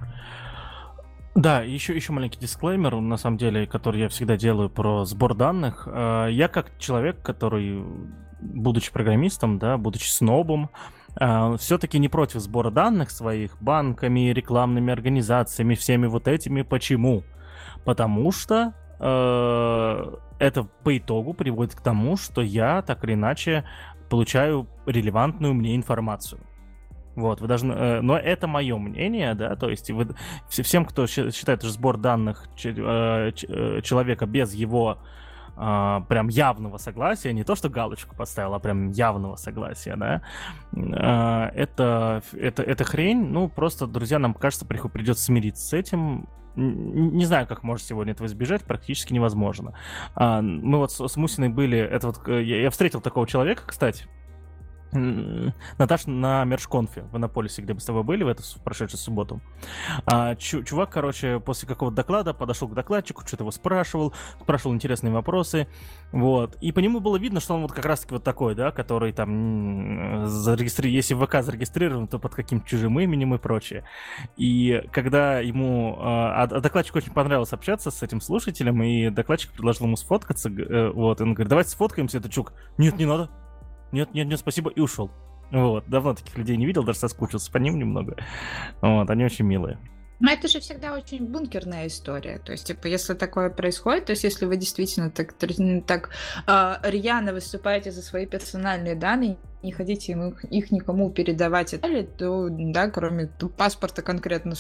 Да, 1.36 1.62
еще, 1.62 1.96
еще 1.96 2.12
маленький 2.12 2.40
дисклеймер, 2.40 2.96
на 2.96 3.18
самом 3.18 3.38
деле, 3.38 3.68
который 3.68 4.02
я 4.02 4.10
всегда 4.10 4.36
делаю 4.36 4.70
про 4.70 5.06
сбор 5.06 5.36
данных. 5.36 5.88
Э, 5.90 6.28
я 6.32 6.48
как 6.48 6.78
человек, 6.80 7.22
который, 7.22 7.84
будучи 8.42 8.92
программистом, 8.92 9.60
да, 9.60 9.78
будучи 9.78 10.10
снобом, 10.10 10.70
э, 11.20 11.56
все-таки 11.60 12.00
не 12.00 12.10
против 12.10 12.42
сбора 12.42 12.72
данных 12.72 13.12
своих 13.12 13.62
банками, 13.62 14.32
рекламными 14.32 14.92
организациями, 14.92 15.76
всеми 15.76 16.08
вот 16.08 16.28
этими. 16.28 16.64
Почему? 16.64 17.24
Потому 17.86 18.32
что 18.32 18.74
э, 19.00 20.16
это 20.40 20.64
по 20.84 20.98
итогу 20.98 21.34
приводит 21.34 21.76
к 21.76 21.82
тому, 21.82 22.18
что 22.18 22.42
я 22.42 22.82
так 22.82 23.04
или 23.04 23.14
иначе 23.14 23.66
получаю 24.10 24.68
релевантную 24.88 25.54
мне 25.54 25.76
информацию. 25.76 26.42
Вот, 27.20 27.42
вы 27.42 27.48
должны, 27.48 27.74
э, 27.74 28.02
но 28.02 28.18
это 28.18 28.48
мое 28.48 28.78
мнение, 28.78 29.34
да, 29.34 29.56
то 29.56 29.70
есть 29.70 29.92
вы, 29.92 30.08
всем, 30.48 30.86
кто 30.86 31.08
считает 31.08 31.62
что 31.62 31.70
сбор 31.70 31.98
данных 31.98 32.48
э, 32.64 33.32
э, 33.32 33.82
человека 33.82 34.26
без 34.26 34.54
его 34.54 35.00
Uh, 35.58 36.06
прям 36.08 36.30
явного 36.30 36.78
согласия, 36.78 37.34
не 37.34 37.44
то, 37.44 37.54
что 37.54 37.68
галочку 37.68 38.16
поставил, 38.16 38.54
а 38.54 38.60
прям 38.60 38.92
явного 38.92 39.36
согласия, 39.36 39.98
да, 39.98 40.22
uh, 40.72 41.52
это, 41.54 42.24
это, 42.32 42.64
это 42.64 42.84
хрень, 42.86 43.26
ну, 43.26 43.50
просто, 43.50 43.86
друзья, 43.86 44.20
нам 44.20 44.34
кажется, 44.34 44.66
придется 44.66 45.26
смириться 45.26 45.68
с 45.68 45.74
этим, 45.74 46.30
не 46.56 47.26
знаю, 47.26 47.46
как 47.46 47.64
можно 47.64 47.86
сегодня 47.86 48.14
этого 48.14 48.28
избежать, 48.28 48.64
практически 48.64 49.12
невозможно. 49.12 49.74
А, 50.16 50.42
мы 50.42 50.78
вот 50.78 50.92
с, 50.92 51.16
Мусиной 51.18 51.50
были, 51.50 51.78
это 51.78 52.08
вот, 52.08 52.28
я 52.28 52.70
встретил 52.70 53.02
такого 53.02 53.28
человека, 53.28 53.64
кстати, 53.66 54.06
Наташа 54.92 56.10
на 56.10 56.44
Мершконфе 56.46 57.04
в 57.12 57.18
Иннополисе, 57.18 57.62
где 57.62 57.74
мы 57.74 57.80
с 57.80 57.86
тобой 57.86 58.04
были 58.04 58.24
в 58.24 58.28
эту 58.28 58.44
в 58.44 58.64
прошедшую 58.64 59.00
субботу. 59.00 59.42
А, 60.06 60.36
чувак, 60.36 60.90
короче, 60.90 61.40
после 61.40 61.68
какого-то 61.68 61.96
доклада 61.96 62.34
подошел 62.34 62.68
к 62.68 62.74
докладчику, 62.74 63.22
что-то 63.26 63.44
его 63.44 63.52
спрашивал, 63.52 64.14
спрашивал 64.42 64.74
интересные 64.74 65.14
вопросы, 65.14 65.68
вот. 66.12 66.56
И 66.62 66.72
по 66.72 66.80
нему 66.80 67.00
было 67.00 67.18
видно, 67.18 67.40
что 67.40 67.54
он 67.56 67.62
вот 67.62 67.72
как 67.72 67.86
раз-таки 67.86 68.14
вот 68.14 68.24
такой, 68.24 68.56
да, 68.56 68.72
который 68.72 69.14
там 69.14 70.26
зарегистрирован, 70.28 70.96
если 70.96 71.14
в 71.14 71.26
ВК 71.26 71.44
зарегистрирован, 71.44 72.08
то 72.08 72.20
под 72.20 72.34
каким-то 72.34 72.68
чужим 72.68 73.00
именем 73.00 73.36
и 73.36 73.38
прочее. 73.38 73.84
И 74.38 74.84
когда 74.92 75.40
ему... 75.40 75.98
А, 76.00 76.44
а 76.44 76.48
докладчику 76.48 76.98
очень 76.98 77.14
понравилось 77.14 77.54
общаться 77.54 77.92
с 77.92 78.02
этим 78.02 78.22
слушателем, 78.22 78.82
и 78.82 79.10
докладчик 79.10 79.52
предложил 79.52 79.86
ему 79.86 79.98
сфоткаться, 79.98 80.50
э, 80.50 80.90
вот, 80.90 81.20
и 81.20 81.24
он 81.24 81.34
говорит, 81.34 81.50
давайте 81.50 81.72
сфоткаемся, 81.72 82.18
это 82.18 82.30
чук. 82.30 82.54
Нет, 82.78 82.98
не 82.98 83.06
надо, 83.06 83.30
нет, 83.92 84.14
нет, 84.14 84.28
нет, 84.28 84.40
спасибо, 84.40 84.70
и 84.70 84.80
ушел. 84.80 85.12
Вот, 85.52 85.86
давно 85.88 86.14
таких 86.14 86.38
людей 86.38 86.58
не 86.58 86.66
видел, 86.66 86.84
даже 86.84 87.00
соскучился 87.00 87.52
по 87.52 87.58
ним 87.58 87.80
немного. 87.80 88.18
Вот, 88.82 89.10
они 89.10 89.26
очень 89.26 89.46
милые. 89.46 89.80
Но 90.20 90.32
это 90.32 90.48
же 90.50 90.60
всегда 90.60 90.94
очень 90.94 91.26
бункерная 91.26 91.88
история. 91.88 92.40
То 92.40 92.52
есть, 92.52 92.68
типа, 92.68 92.88
если 92.88 93.14
такое 93.14 93.50
происходит, 93.50 94.06
то 94.06 94.12
есть, 94.12 94.26
если 94.26 94.46
вы 94.46 94.58
действительно 94.58 95.10
так, 95.10 95.34
так 95.34 96.10
э, 96.46 96.76
рьяно 96.84 97.34
выступаете 97.34 97.92
за 97.92 98.02
свои 98.02 98.26
персональные 98.26 98.96
данные, 98.96 99.38
не 99.62 99.72
хотите 99.72 100.14
их, 100.14 100.46
их 100.46 100.72
никому 100.72 101.10
передавать 101.10 101.74
и 101.74 101.78
далее, 101.78 102.04
то, 102.04 102.48
да, 102.50 102.90
кроме 102.90 103.28
паспорта 103.58 104.02
конкретно 104.02 104.56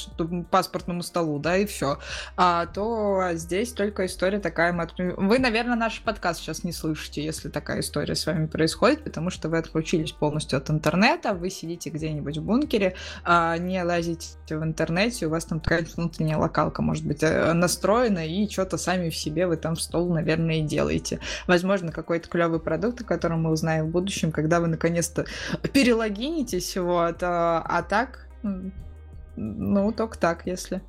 паспортному 0.51 1.03
столу, 1.03 1.39
да, 1.39 1.57
и 1.57 1.65
все, 1.65 1.99
а, 2.35 2.65
то 2.65 3.29
здесь 3.33 3.71
только 3.71 4.05
история 4.05 4.39
такая. 4.39 4.69
Вы, 4.97 5.39
наверное, 5.39 5.75
наш 5.75 6.01
подкаст 6.01 6.41
сейчас 6.41 6.63
не 6.63 6.73
слышите, 6.73 7.23
если 7.23 7.49
такая 7.49 7.79
история 7.79 8.15
с 8.15 8.25
вами 8.25 8.47
происходит, 8.47 9.03
потому 9.03 9.29
что 9.29 9.47
вы 9.47 9.57
отключились 9.57 10.11
полностью 10.11 10.57
от 10.57 10.69
интернета, 10.69 11.33
вы 11.33 11.49
сидите 11.49 11.89
где-нибудь 11.89 12.37
в 12.37 12.43
бункере, 12.43 12.95
а, 13.23 13.57
не 13.57 13.81
лазите 13.83 14.35
в 14.49 14.63
интернете, 14.63 15.27
у 15.27 15.29
вас 15.29 15.45
там 15.45 15.61
такая 15.61 15.85
внутренняя 15.95 16.37
локалка, 16.37 16.81
может 16.81 17.05
быть, 17.05 17.23
э, 17.23 17.53
настроена, 17.53 18.27
и 18.27 18.49
что-то 18.49 18.77
сами 18.77 19.09
в 19.09 19.15
себе 19.15 19.47
вы 19.47 19.55
там 19.55 19.75
в 19.75 19.81
стол, 19.81 20.13
наверное, 20.13 20.55
и 20.55 20.61
делаете. 20.61 21.19
Возможно, 21.47 21.91
какой-то 21.91 22.27
клевый 22.27 22.59
продукт, 22.59 23.01
о 23.01 23.05
котором 23.05 23.43
мы 23.43 23.51
узнаем 23.51 23.87
в 23.87 23.91
будущем, 23.91 24.31
когда 24.31 24.59
вы 24.59 24.67
наконец 24.67 24.88
наконец-то 24.89 25.25
перелогинитесь, 25.73 26.75
вот, 26.77 27.21
а, 27.21 27.63
а 27.65 27.83
так, 27.83 28.27
ну, 29.35 29.91
только 29.91 30.17
так, 30.17 30.45
если. 30.45 30.81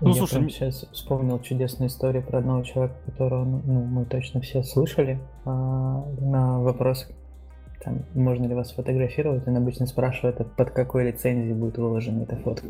Ну, 0.00 0.08
Я 0.08 0.14
слушай, 0.14 0.36
прям 0.36 0.50
сейчас 0.50 0.86
вспомнил 0.92 1.38
чудесную 1.40 1.88
историю 1.88 2.22
про 2.22 2.38
одного 2.38 2.62
человека, 2.62 2.96
которого 3.04 3.44
ну, 3.44 3.84
мы 3.84 4.06
точно 4.06 4.40
все 4.40 4.62
слышали. 4.62 5.20
А, 5.44 6.04
на 6.20 6.60
вопрос, 6.60 7.06
там, 7.82 8.04
можно 8.14 8.46
ли 8.46 8.54
вас 8.54 8.72
фотографировать, 8.72 9.46
он 9.46 9.56
обычно 9.56 9.86
спрашивает, 9.86 10.40
а 10.40 10.44
под 10.44 10.70
какой 10.70 11.08
лицензией 11.08 11.54
будет 11.54 11.76
выложена 11.76 12.22
эта 12.22 12.36
фотка. 12.36 12.68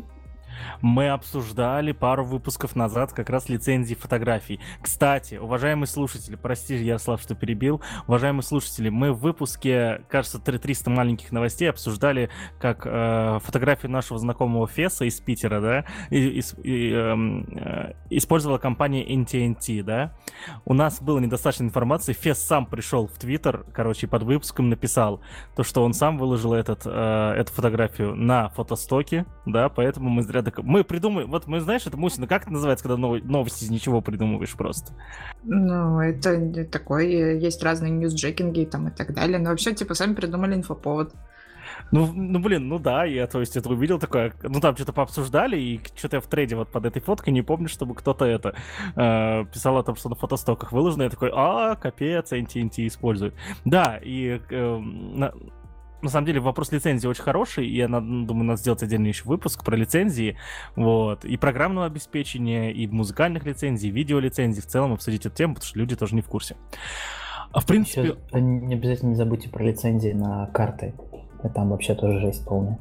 Мы 0.81 1.09
обсуждали 1.09 1.91
пару 1.91 2.25
выпусков 2.25 2.75
назад 2.75 3.13
как 3.13 3.29
раз 3.29 3.49
лицензии 3.49 3.95
фотографий. 3.95 4.59
Кстати, 4.81 5.35
уважаемые 5.35 5.87
слушатели, 5.87 6.35
прости, 6.35 6.75
Ярослав, 6.75 7.21
что 7.21 7.35
перебил. 7.35 7.81
Уважаемые 8.07 8.43
слушатели, 8.43 8.89
мы 8.89 9.11
в 9.11 9.19
выпуске, 9.19 10.01
кажется, 10.09 10.39
300 10.39 10.89
маленьких 10.89 11.31
новостей 11.31 11.69
обсуждали, 11.69 12.29
как 12.59 12.85
э, 12.85 13.39
фотографию 13.43 13.91
нашего 13.91 14.19
знакомого 14.19 14.67
Феса 14.67 15.05
из 15.05 15.19
Питера, 15.19 15.61
да, 15.61 15.85
и, 16.09 16.41
и, 16.63 16.91
эм, 16.91 17.45
э, 17.55 17.93
использовала 18.09 18.57
компания 18.57 19.05
NTNT, 19.15 19.83
да. 19.83 20.13
У 20.65 20.73
нас 20.73 21.01
было 21.01 21.19
недостаточно 21.19 21.63
информации. 21.63 22.13
Фес 22.13 22.39
сам 22.39 22.65
пришел 22.65 23.07
в 23.07 23.17
Твиттер, 23.17 23.65
короче, 23.73 24.07
под 24.07 24.23
выпуском 24.23 24.69
написал 24.69 25.21
то, 25.55 25.63
что 25.63 25.83
он 25.83 25.93
сам 25.93 26.17
выложил 26.17 26.53
этот, 26.53 26.81
э, 26.85 27.33
эту 27.37 27.51
фотографию 27.51 28.15
на 28.15 28.49
фотостоке, 28.49 29.25
да, 29.45 29.69
поэтому 29.69 30.09
мы 30.09 30.23
зря 30.23 30.41
так, 30.45 30.59
мы 30.63 30.83
придумаем, 30.83 31.29
вот 31.29 31.47
мы, 31.47 31.59
знаешь, 31.59 31.85
это 31.85 31.97
Мусина, 31.97 32.27
как 32.27 32.43
это 32.43 32.53
называется, 32.53 32.83
когда 32.83 32.97
нов, 32.97 33.23
новости 33.23 33.63
из 33.63 33.69
ничего 33.69 34.01
придумываешь 34.01 34.53
просто? 34.53 34.93
Ну, 35.43 35.99
это 35.99 36.65
такой, 36.65 37.39
есть 37.39 37.63
разные 37.63 37.91
ньюсджекинги 37.91 38.65
там 38.65 38.87
и 38.87 38.91
так 38.91 39.13
далее, 39.13 39.39
но 39.39 39.49
вообще, 39.49 39.73
типа, 39.73 39.93
сами 39.93 40.13
придумали 40.13 40.55
инфоповод. 40.55 41.13
Ну, 41.91 42.11
ну, 42.13 42.39
блин, 42.39 42.67
ну 42.67 42.79
да, 42.79 43.05
я, 43.05 43.27
то 43.27 43.39
есть, 43.39 43.55
это 43.57 43.69
увидел 43.69 43.99
такое, 43.99 44.33
ну, 44.43 44.59
там 44.59 44.75
что-то 44.75 44.93
пообсуждали, 44.93 45.57
и 45.57 45.81
что-то 45.95 46.17
я 46.17 46.21
в 46.21 46.27
трейде 46.27 46.55
вот 46.55 46.69
под 46.71 46.85
этой 46.85 47.01
фоткой 47.01 47.33
не 47.33 47.41
помню, 47.41 47.69
чтобы 47.69 47.95
кто-то 47.95 48.25
это 48.25 48.55
э, 48.95 49.45
писал 49.51 49.77
о 49.77 49.83
том, 49.83 49.95
что 49.95 50.09
на 50.09 50.15
фотостоках 50.15 50.71
выложено, 50.71 51.03
я 51.03 51.09
такой, 51.09 51.31
а, 51.33 51.75
капец, 51.75 52.31
NTNT 52.31 52.87
используют. 52.87 53.35
Да, 53.65 53.99
и 54.01 54.41
э, 54.49 54.77
на, 54.77 55.33
на 56.01 56.09
самом 56.09 56.25
деле 56.25 56.39
вопрос 56.39 56.71
лицензии 56.71 57.07
очень 57.07 57.23
хороший, 57.23 57.67
и 57.67 57.77
я 57.77 57.87
думаю, 57.87 58.43
надо 58.43 58.59
сделать 58.59 58.83
отдельный 58.83 59.09
еще 59.09 59.23
выпуск 59.25 59.63
про 59.63 59.75
лицензии, 59.75 60.37
вот, 60.75 61.25
и 61.25 61.37
программного 61.37 61.87
обеспечения, 61.87 62.71
и 62.71 62.87
музыкальных 62.87 63.45
лицензий, 63.45 63.89
и 63.89 63.91
видеолицензий, 63.91 64.61
в 64.61 64.67
целом 64.67 64.93
обсудить 64.93 65.25
эту 65.25 65.35
тему, 65.35 65.55
потому 65.55 65.67
что 65.67 65.79
люди 65.79 65.95
тоже 65.95 66.15
не 66.15 66.21
в 66.21 66.27
курсе. 66.27 66.55
А 67.51 67.61
в 67.61 67.65
принципе... 67.65 68.01
Еще 68.01 68.17
а 68.31 68.39
не 68.39 68.73
обязательно 68.73 69.09
не 69.09 69.15
забудьте 69.15 69.49
про 69.49 69.63
лицензии 69.63 70.11
на 70.11 70.47
карты. 70.47 70.93
Там 71.53 71.69
вообще 71.69 71.95
тоже 71.95 72.19
жесть 72.19 72.45
полная. 72.45 72.79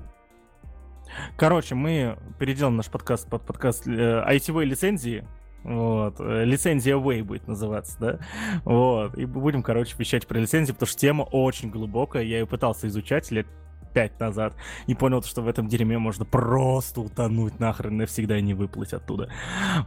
Короче, 1.37 1.75
мы 1.75 2.19
переделаем 2.39 2.77
наш 2.77 2.91
подкаст 2.91 3.29
под 3.29 3.43
подкаст 3.43 3.87
э, 3.87 3.91
ITV 3.91 4.65
лицензии. 4.65 5.25
Вот. 5.65 6.21
Э, 6.21 6.45
лицензия 6.45 6.97
Way 6.97 7.25
будет 7.25 7.49
называться, 7.49 7.99
да? 7.99 8.19
Вот. 8.65 9.17
И 9.17 9.25
будем, 9.25 9.63
короче, 9.63 9.95
вещать 9.99 10.27
про 10.27 10.39
лицензии, 10.39 10.73
потому 10.73 10.87
что 10.87 10.99
тема 10.99 11.23
очень 11.23 11.71
глубокая. 11.71 12.23
Я 12.23 12.41
ее 12.41 12.47
пытался 12.47 12.87
изучать 12.87 13.31
лет 13.31 13.47
пять 13.95 14.19
назад 14.21 14.55
и 14.87 14.95
понял, 14.95 15.23
что 15.23 15.41
в 15.41 15.49
этом 15.49 15.69
дерьме 15.69 15.99
можно 15.99 16.25
просто 16.25 17.01
утонуть 17.01 17.61
нахрен 17.61 17.97
навсегда 17.97 18.39
и 18.39 18.43
не 18.43 18.53
выплыть 18.53 18.93
оттуда. 18.93 19.31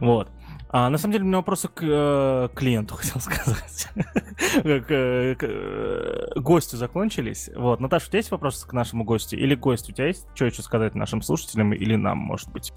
Вот. 0.00 0.30
А, 0.70 0.88
на 0.90 0.98
самом 0.98 1.12
деле, 1.12 1.24
у 1.24 1.26
меня 1.28 1.36
вопросы 1.38 1.68
к 1.68 1.82
э, 1.82 2.48
клиенту, 2.54 2.94
хотел 2.96 3.20
сказать. 3.20 3.88
к, 3.94 4.62
к, 4.62 5.36
к 5.38 5.42
э, 5.42 6.26
гостю 6.36 6.76
закончились. 6.76 7.50
Вот. 7.54 7.80
Наташа, 7.80 8.06
у 8.06 8.08
тебя 8.08 8.18
есть 8.18 8.30
вопросы 8.30 8.66
к 8.66 8.72
нашему 8.72 9.04
гостю? 9.04 9.36
Или 9.36 9.54
гость, 9.54 9.88
у 9.90 9.92
тебя 9.92 10.08
есть 10.08 10.26
что 10.34 10.46
еще 10.46 10.62
сказать 10.62 10.94
нашим 10.94 11.22
слушателям 11.22 11.72
или 11.72 11.94
нам, 11.94 12.18
может 12.18 12.50
быть? 12.50 12.72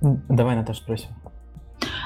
Давай, 0.00 0.56
Наташа, 0.56 0.82
спросим. 0.82 1.10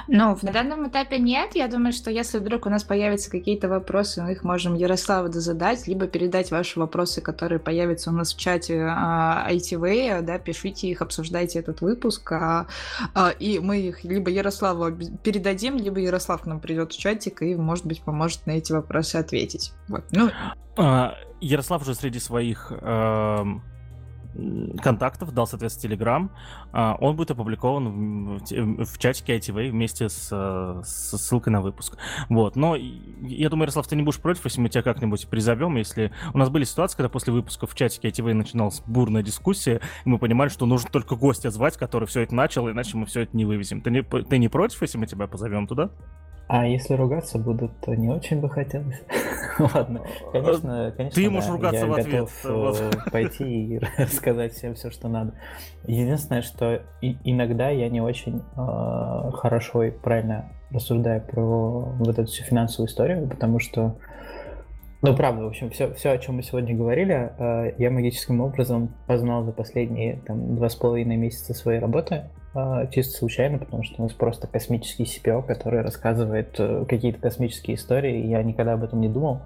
Ну, 0.09 0.37
на 0.43 0.53
данном 0.53 0.89
этапе 0.89 1.19
нет. 1.19 1.55
Я 1.55 1.69
думаю, 1.69 1.93
что 1.93 2.11
если 2.11 2.39
вдруг 2.39 2.67
у 2.67 2.71
нас 2.71 2.83
появятся 2.83 3.31
какие-то 3.31 3.69
вопросы, 3.69 4.23
мы 4.23 4.33
их 4.33 4.43
можем 4.43 4.75
Ярославу 4.75 5.31
задать, 5.33 5.87
либо 5.87 6.07
передать 6.07 6.51
ваши 6.51 6.81
вопросы, 6.81 7.21
которые 7.21 7.61
появятся 7.61 8.11
у 8.11 8.13
нас 8.13 8.35
в 8.35 8.39
чате 8.39 8.87
а, 8.89 9.47
ITV, 9.51 10.23
да, 10.23 10.39
пишите 10.39 10.89
их, 10.89 11.03
обсуждайте 11.03 11.59
этот 11.61 11.81
выпуск, 11.81 12.33
а, 12.33 12.67
а, 13.15 13.31
и 13.31 13.61
мы 13.61 13.81
их 13.81 14.05
либо 14.05 14.31
Ярославу 14.31 14.91
передадим, 15.23 15.77
либо 15.77 16.01
Ярослав 16.01 16.43
к 16.43 16.47
нам 16.47 16.61
придет 16.61 16.93
в 16.93 16.99
чатик 16.99 17.43
и, 17.43 17.55
может 17.55 17.87
быть, 17.87 18.03
поможет 18.03 18.47
на 18.47 18.53
эти 18.53 18.73
вопросы 18.73 19.17
ответить. 19.17 19.73
Вот. 19.89 20.05
Ну... 20.11 20.31
А, 20.77 21.15
Ярослав 21.41 21.83
уже 21.83 21.95
среди 21.95 22.19
своих 22.19 22.73
эм, 22.81 23.63
контактов, 24.83 25.33
дал, 25.33 25.47
соответственно, 25.47 25.95
Telegram. 25.95 26.31
А, 26.73 26.97
он 27.01 27.17
будет 27.17 27.31
опубликован 27.31 28.39
в, 28.39 28.85
в 28.85 28.99
чатике 28.99 29.37
ITV 29.39 29.71
вместе 29.71 30.09
с, 30.09 30.29
с 30.29 31.19
ссылкой 31.19 31.53
на 31.53 31.61
выпуск. 31.61 31.97
Вот. 32.29 32.57
Но 32.57 32.77
я 32.77 33.49
думаю, 33.49 33.65
Ярослав, 33.65 33.87
ты 33.87 33.97
не 33.97 34.03
будешь 34.03 34.21
против, 34.21 34.45
если 34.45 34.61
мы 34.61 34.69
тебя 34.69 34.83
как-нибудь 34.83 35.29
призовем, 35.29 35.77
если... 35.77 36.13
У 36.33 36.39
нас 36.39 36.49
были 36.49 36.65
ситуации, 36.65 36.97
когда 36.97 37.09
после 37.09 37.33
выпуска 37.33 37.67
в 37.67 37.75
чатике 37.75 38.09
ITV 38.09 38.35
начиналась 38.35 38.83
бурная 38.87 39.23
дискуссия, 39.23 39.81
и 40.05 40.09
мы 40.09 40.19
понимали, 40.19 40.49
что 40.49 40.67
нужно 40.67 40.91
только 40.91 41.17
гостя 41.17 41.51
звать, 41.51 41.77
который 41.77 42.07
все 42.07 42.23
это 42.23 42.35
начал, 42.35 42.71
иначе 42.71 42.97
мы 42.97 43.07
все 43.07 43.23
это 43.23 43.37
не 43.37 43.45
вывезем. 43.45 43.81
Ты 43.81 43.91
не, 43.91 44.03
ты 44.03 44.39
не 44.39 44.49
против, 44.49 44.83
если 44.83 44.99
мы 44.99 45.07
тебя 45.07 45.27
позовем 45.27 45.67
туда? 45.67 45.91
А 46.53 46.67
если 46.67 46.95
ругаться 46.95 47.39
будут, 47.39 47.79
то 47.79 47.95
не 47.95 48.09
очень 48.09 48.41
бы 48.41 48.51
хотелось. 48.51 49.01
Ладно, 49.73 50.01
конечно, 50.33 50.93
конечно. 50.97 51.23
Ты 51.23 51.31
можешь 51.31 51.49
ругаться 51.49 51.87
в 51.87 51.93
ответ. 51.93 52.29
готов 52.43 52.81
э, 52.81 52.91
пойти 53.13 53.45
и 53.45 53.79
рассказать 53.99 54.53
всем 54.55 54.75
все, 54.75 54.91
что 54.91 55.07
надо. 55.07 55.33
Единственное, 55.87 56.43
что 56.43 56.83
иногда 57.01 57.69
я 57.69 57.89
не 57.89 58.01
очень 58.01 58.43
э, 58.57 59.31
хорошо 59.33 59.85
и 59.85 59.91
правильно 59.93 60.51
рассуждаю 60.73 61.21
про 61.21 61.83
вот 61.83 62.19
эту 62.19 62.27
всю 62.27 62.43
финансовую 62.43 62.89
историю, 62.89 63.29
потому 63.29 63.61
что 63.61 63.95
ну, 65.03 65.15
правда, 65.15 65.45
в 65.45 65.47
общем, 65.47 65.71
все, 65.71 65.95
все, 65.95 66.11
о 66.11 66.19
чем 66.19 66.35
мы 66.35 66.43
сегодня 66.43 66.77
говорили, 66.77 67.31
э, 67.39 67.75
я 67.79 67.93
магическим 67.93 68.41
образом 68.41 68.93
познал 69.07 69.45
за 69.45 69.53
последние 69.53 70.17
там, 70.27 70.57
два 70.57 70.69
с 70.69 70.75
половиной 70.75 71.17
месяца 71.17 71.55
своей 71.55 71.79
работы. 71.79 72.25
А, 72.53 72.87
чисто 72.87 73.17
случайно, 73.17 73.59
потому 73.59 73.85
что 73.85 73.95
у 73.99 74.03
нас 74.03 74.13
просто 74.13 74.49
космический 74.49 75.05
CPO, 75.05 75.47
который 75.47 75.83
рассказывает 75.83 76.57
э, 76.59 76.85
какие-то 76.89 77.21
космические 77.21 77.77
истории, 77.77 78.23
и 78.23 78.29
я 78.29 78.43
никогда 78.43 78.73
об 78.73 78.83
этом 78.83 79.01
не 79.01 79.09
думал. 79.09 79.43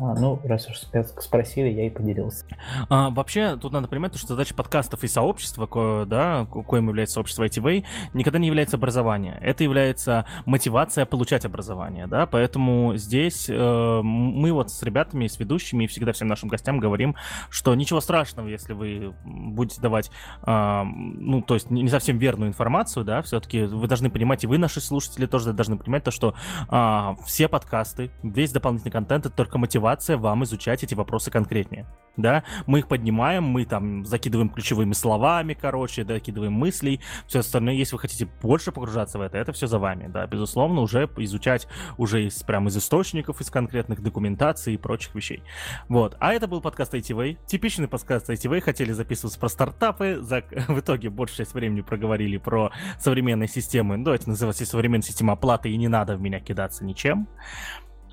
А, 0.00 0.14
ну, 0.14 0.40
раз 0.44 0.68
уж 0.68 0.78
спросили, 1.20 1.68
я 1.68 1.86
и 1.86 1.90
поделился. 1.90 2.44
А, 2.88 3.10
вообще, 3.10 3.56
тут 3.56 3.72
надо 3.72 3.88
понимать, 3.88 4.16
что 4.16 4.28
задача 4.28 4.54
подкастов 4.54 5.02
и 5.02 5.08
сообщества, 5.08 5.66
ко, 5.66 6.04
да, 6.06 6.46
коим 6.46 6.88
является 6.88 7.14
сообщество 7.14 7.44
ITV, 7.44 7.84
никогда 8.14 8.38
не 8.38 8.46
является 8.46 8.76
образование. 8.76 9.38
Это 9.40 9.64
является 9.64 10.24
мотивация 10.46 11.04
получать 11.04 11.44
образование, 11.44 12.06
да, 12.06 12.26
поэтому 12.26 12.96
здесь 12.96 13.48
э, 13.48 14.00
мы 14.02 14.52
вот 14.52 14.70
с 14.70 14.82
ребятами, 14.84 15.26
с 15.26 15.38
ведущими 15.40 15.84
и 15.84 15.86
всегда 15.88 16.12
всем 16.12 16.28
нашим 16.28 16.48
гостям 16.48 16.78
говорим, 16.78 17.16
что 17.50 17.74
ничего 17.74 18.00
страшного, 18.00 18.46
если 18.46 18.74
вы 18.74 19.14
будете 19.24 19.80
давать, 19.80 20.12
э, 20.46 20.82
ну, 20.84 21.42
то 21.42 21.54
есть 21.54 21.70
не 21.70 21.88
совсем 21.88 22.18
верную 22.18 22.50
информацию, 22.50 23.04
да, 23.04 23.20
все-таки 23.22 23.62
вы 23.64 23.88
должны 23.88 24.10
понимать, 24.10 24.44
и 24.44 24.46
вы, 24.46 24.58
наши 24.58 24.80
слушатели, 24.80 25.26
тоже 25.26 25.52
должны 25.52 25.76
понимать 25.76 26.04
то, 26.04 26.12
что 26.12 26.34
э, 26.70 27.14
все 27.26 27.48
подкасты, 27.48 28.12
весь 28.22 28.52
дополнительный 28.52 28.92
контент— 28.92 29.26
это 29.26 29.34
только 29.34 29.58
мотивация 29.58 29.87
мотивация 29.88 30.18
вам 30.18 30.44
изучать 30.44 30.84
эти 30.84 30.94
вопросы 30.94 31.30
конкретнее. 31.30 31.86
Да, 32.16 32.42
мы 32.66 32.80
их 32.80 32.88
поднимаем, 32.88 33.44
мы 33.44 33.64
там 33.64 34.04
закидываем 34.04 34.50
ключевыми 34.50 34.92
словами, 34.92 35.54
короче, 35.54 36.02
докидываем 36.02 36.52
мыслей, 36.52 37.00
все 37.28 37.38
остальное, 37.38 37.74
если 37.74 37.94
вы 37.94 38.00
хотите 38.00 38.26
больше 38.42 38.72
погружаться 38.72 39.18
в 39.18 39.20
это, 39.20 39.38
это 39.38 39.52
все 39.52 39.68
за 39.68 39.78
вами, 39.78 40.08
да, 40.08 40.26
безусловно, 40.26 40.80
уже 40.80 41.08
изучать 41.18 41.68
уже 41.96 42.26
из, 42.26 42.42
прям 42.42 42.66
из 42.66 42.76
источников, 42.76 43.40
из 43.40 43.50
конкретных 43.50 44.02
документаций 44.02 44.74
и 44.74 44.76
прочих 44.76 45.14
вещей. 45.14 45.44
Вот, 45.88 46.16
а 46.18 46.32
это 46.32 46.48
был 46.48 46.60
подкаст 46.60 46.92
ITV, 46.92 47.38
типичный 47.46 47.86
подкаст 47.86 48.28
ITV, 48.28 48.62
хотели 48.62 48.90
записываться 48.90 49.38
про 49.38 49.48
стартапы, 49.48 50.18
за... 50.20 50.42
в 50.68 50.80
итоге 50.80 51.10
большую 51.10 51.36
часть 51.36 51.54
времени 51.54 51.82
проговорили 51.82 52.36
про 52.36 52.72
современные 52.98 53.48
системы, 53.48 53.96
ну, 53.96 54.04
давайте 54.04 54.28
называть 54.28 54.56
современная 54.56 55.02
система 55.02 55.34
оплаты, 55.34 55.70
и 55.70 55.76
не 55.76 55.86
надо 55.86 56.16
в 56.16 56.20
меня 56.20 56.40
кидаться 56.40 56.84
ничем. 56.84 57.28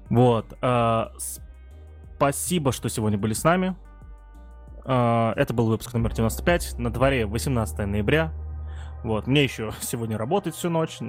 Вот, 0.10 0.56
э, 0.62 1.06
Спасибо, 2.16 2.72
что 2.72 2.88
сегодня 2.88 3.18
были 3.18 3.34
с 3.34 3.44
нами. 3.44 3.76
А, 4.86 5.34
это 5.36 5.54
был 5.54 5.68
выпуск 5.68 5.94
номер 5.94 6.14
95. 6.14 6.80
На 6.80 6.92
дворе 6.92 7.26
18 7.26 7.78
ноября. 7.86 8.32
Вот, 9.04 9.28
мне 9.28 9.44
еще 9.44 9.74
сегодня 9.82 10.18
работать 10.18 10.56
всю 10.56 10.70
ночь. 10.70 11.00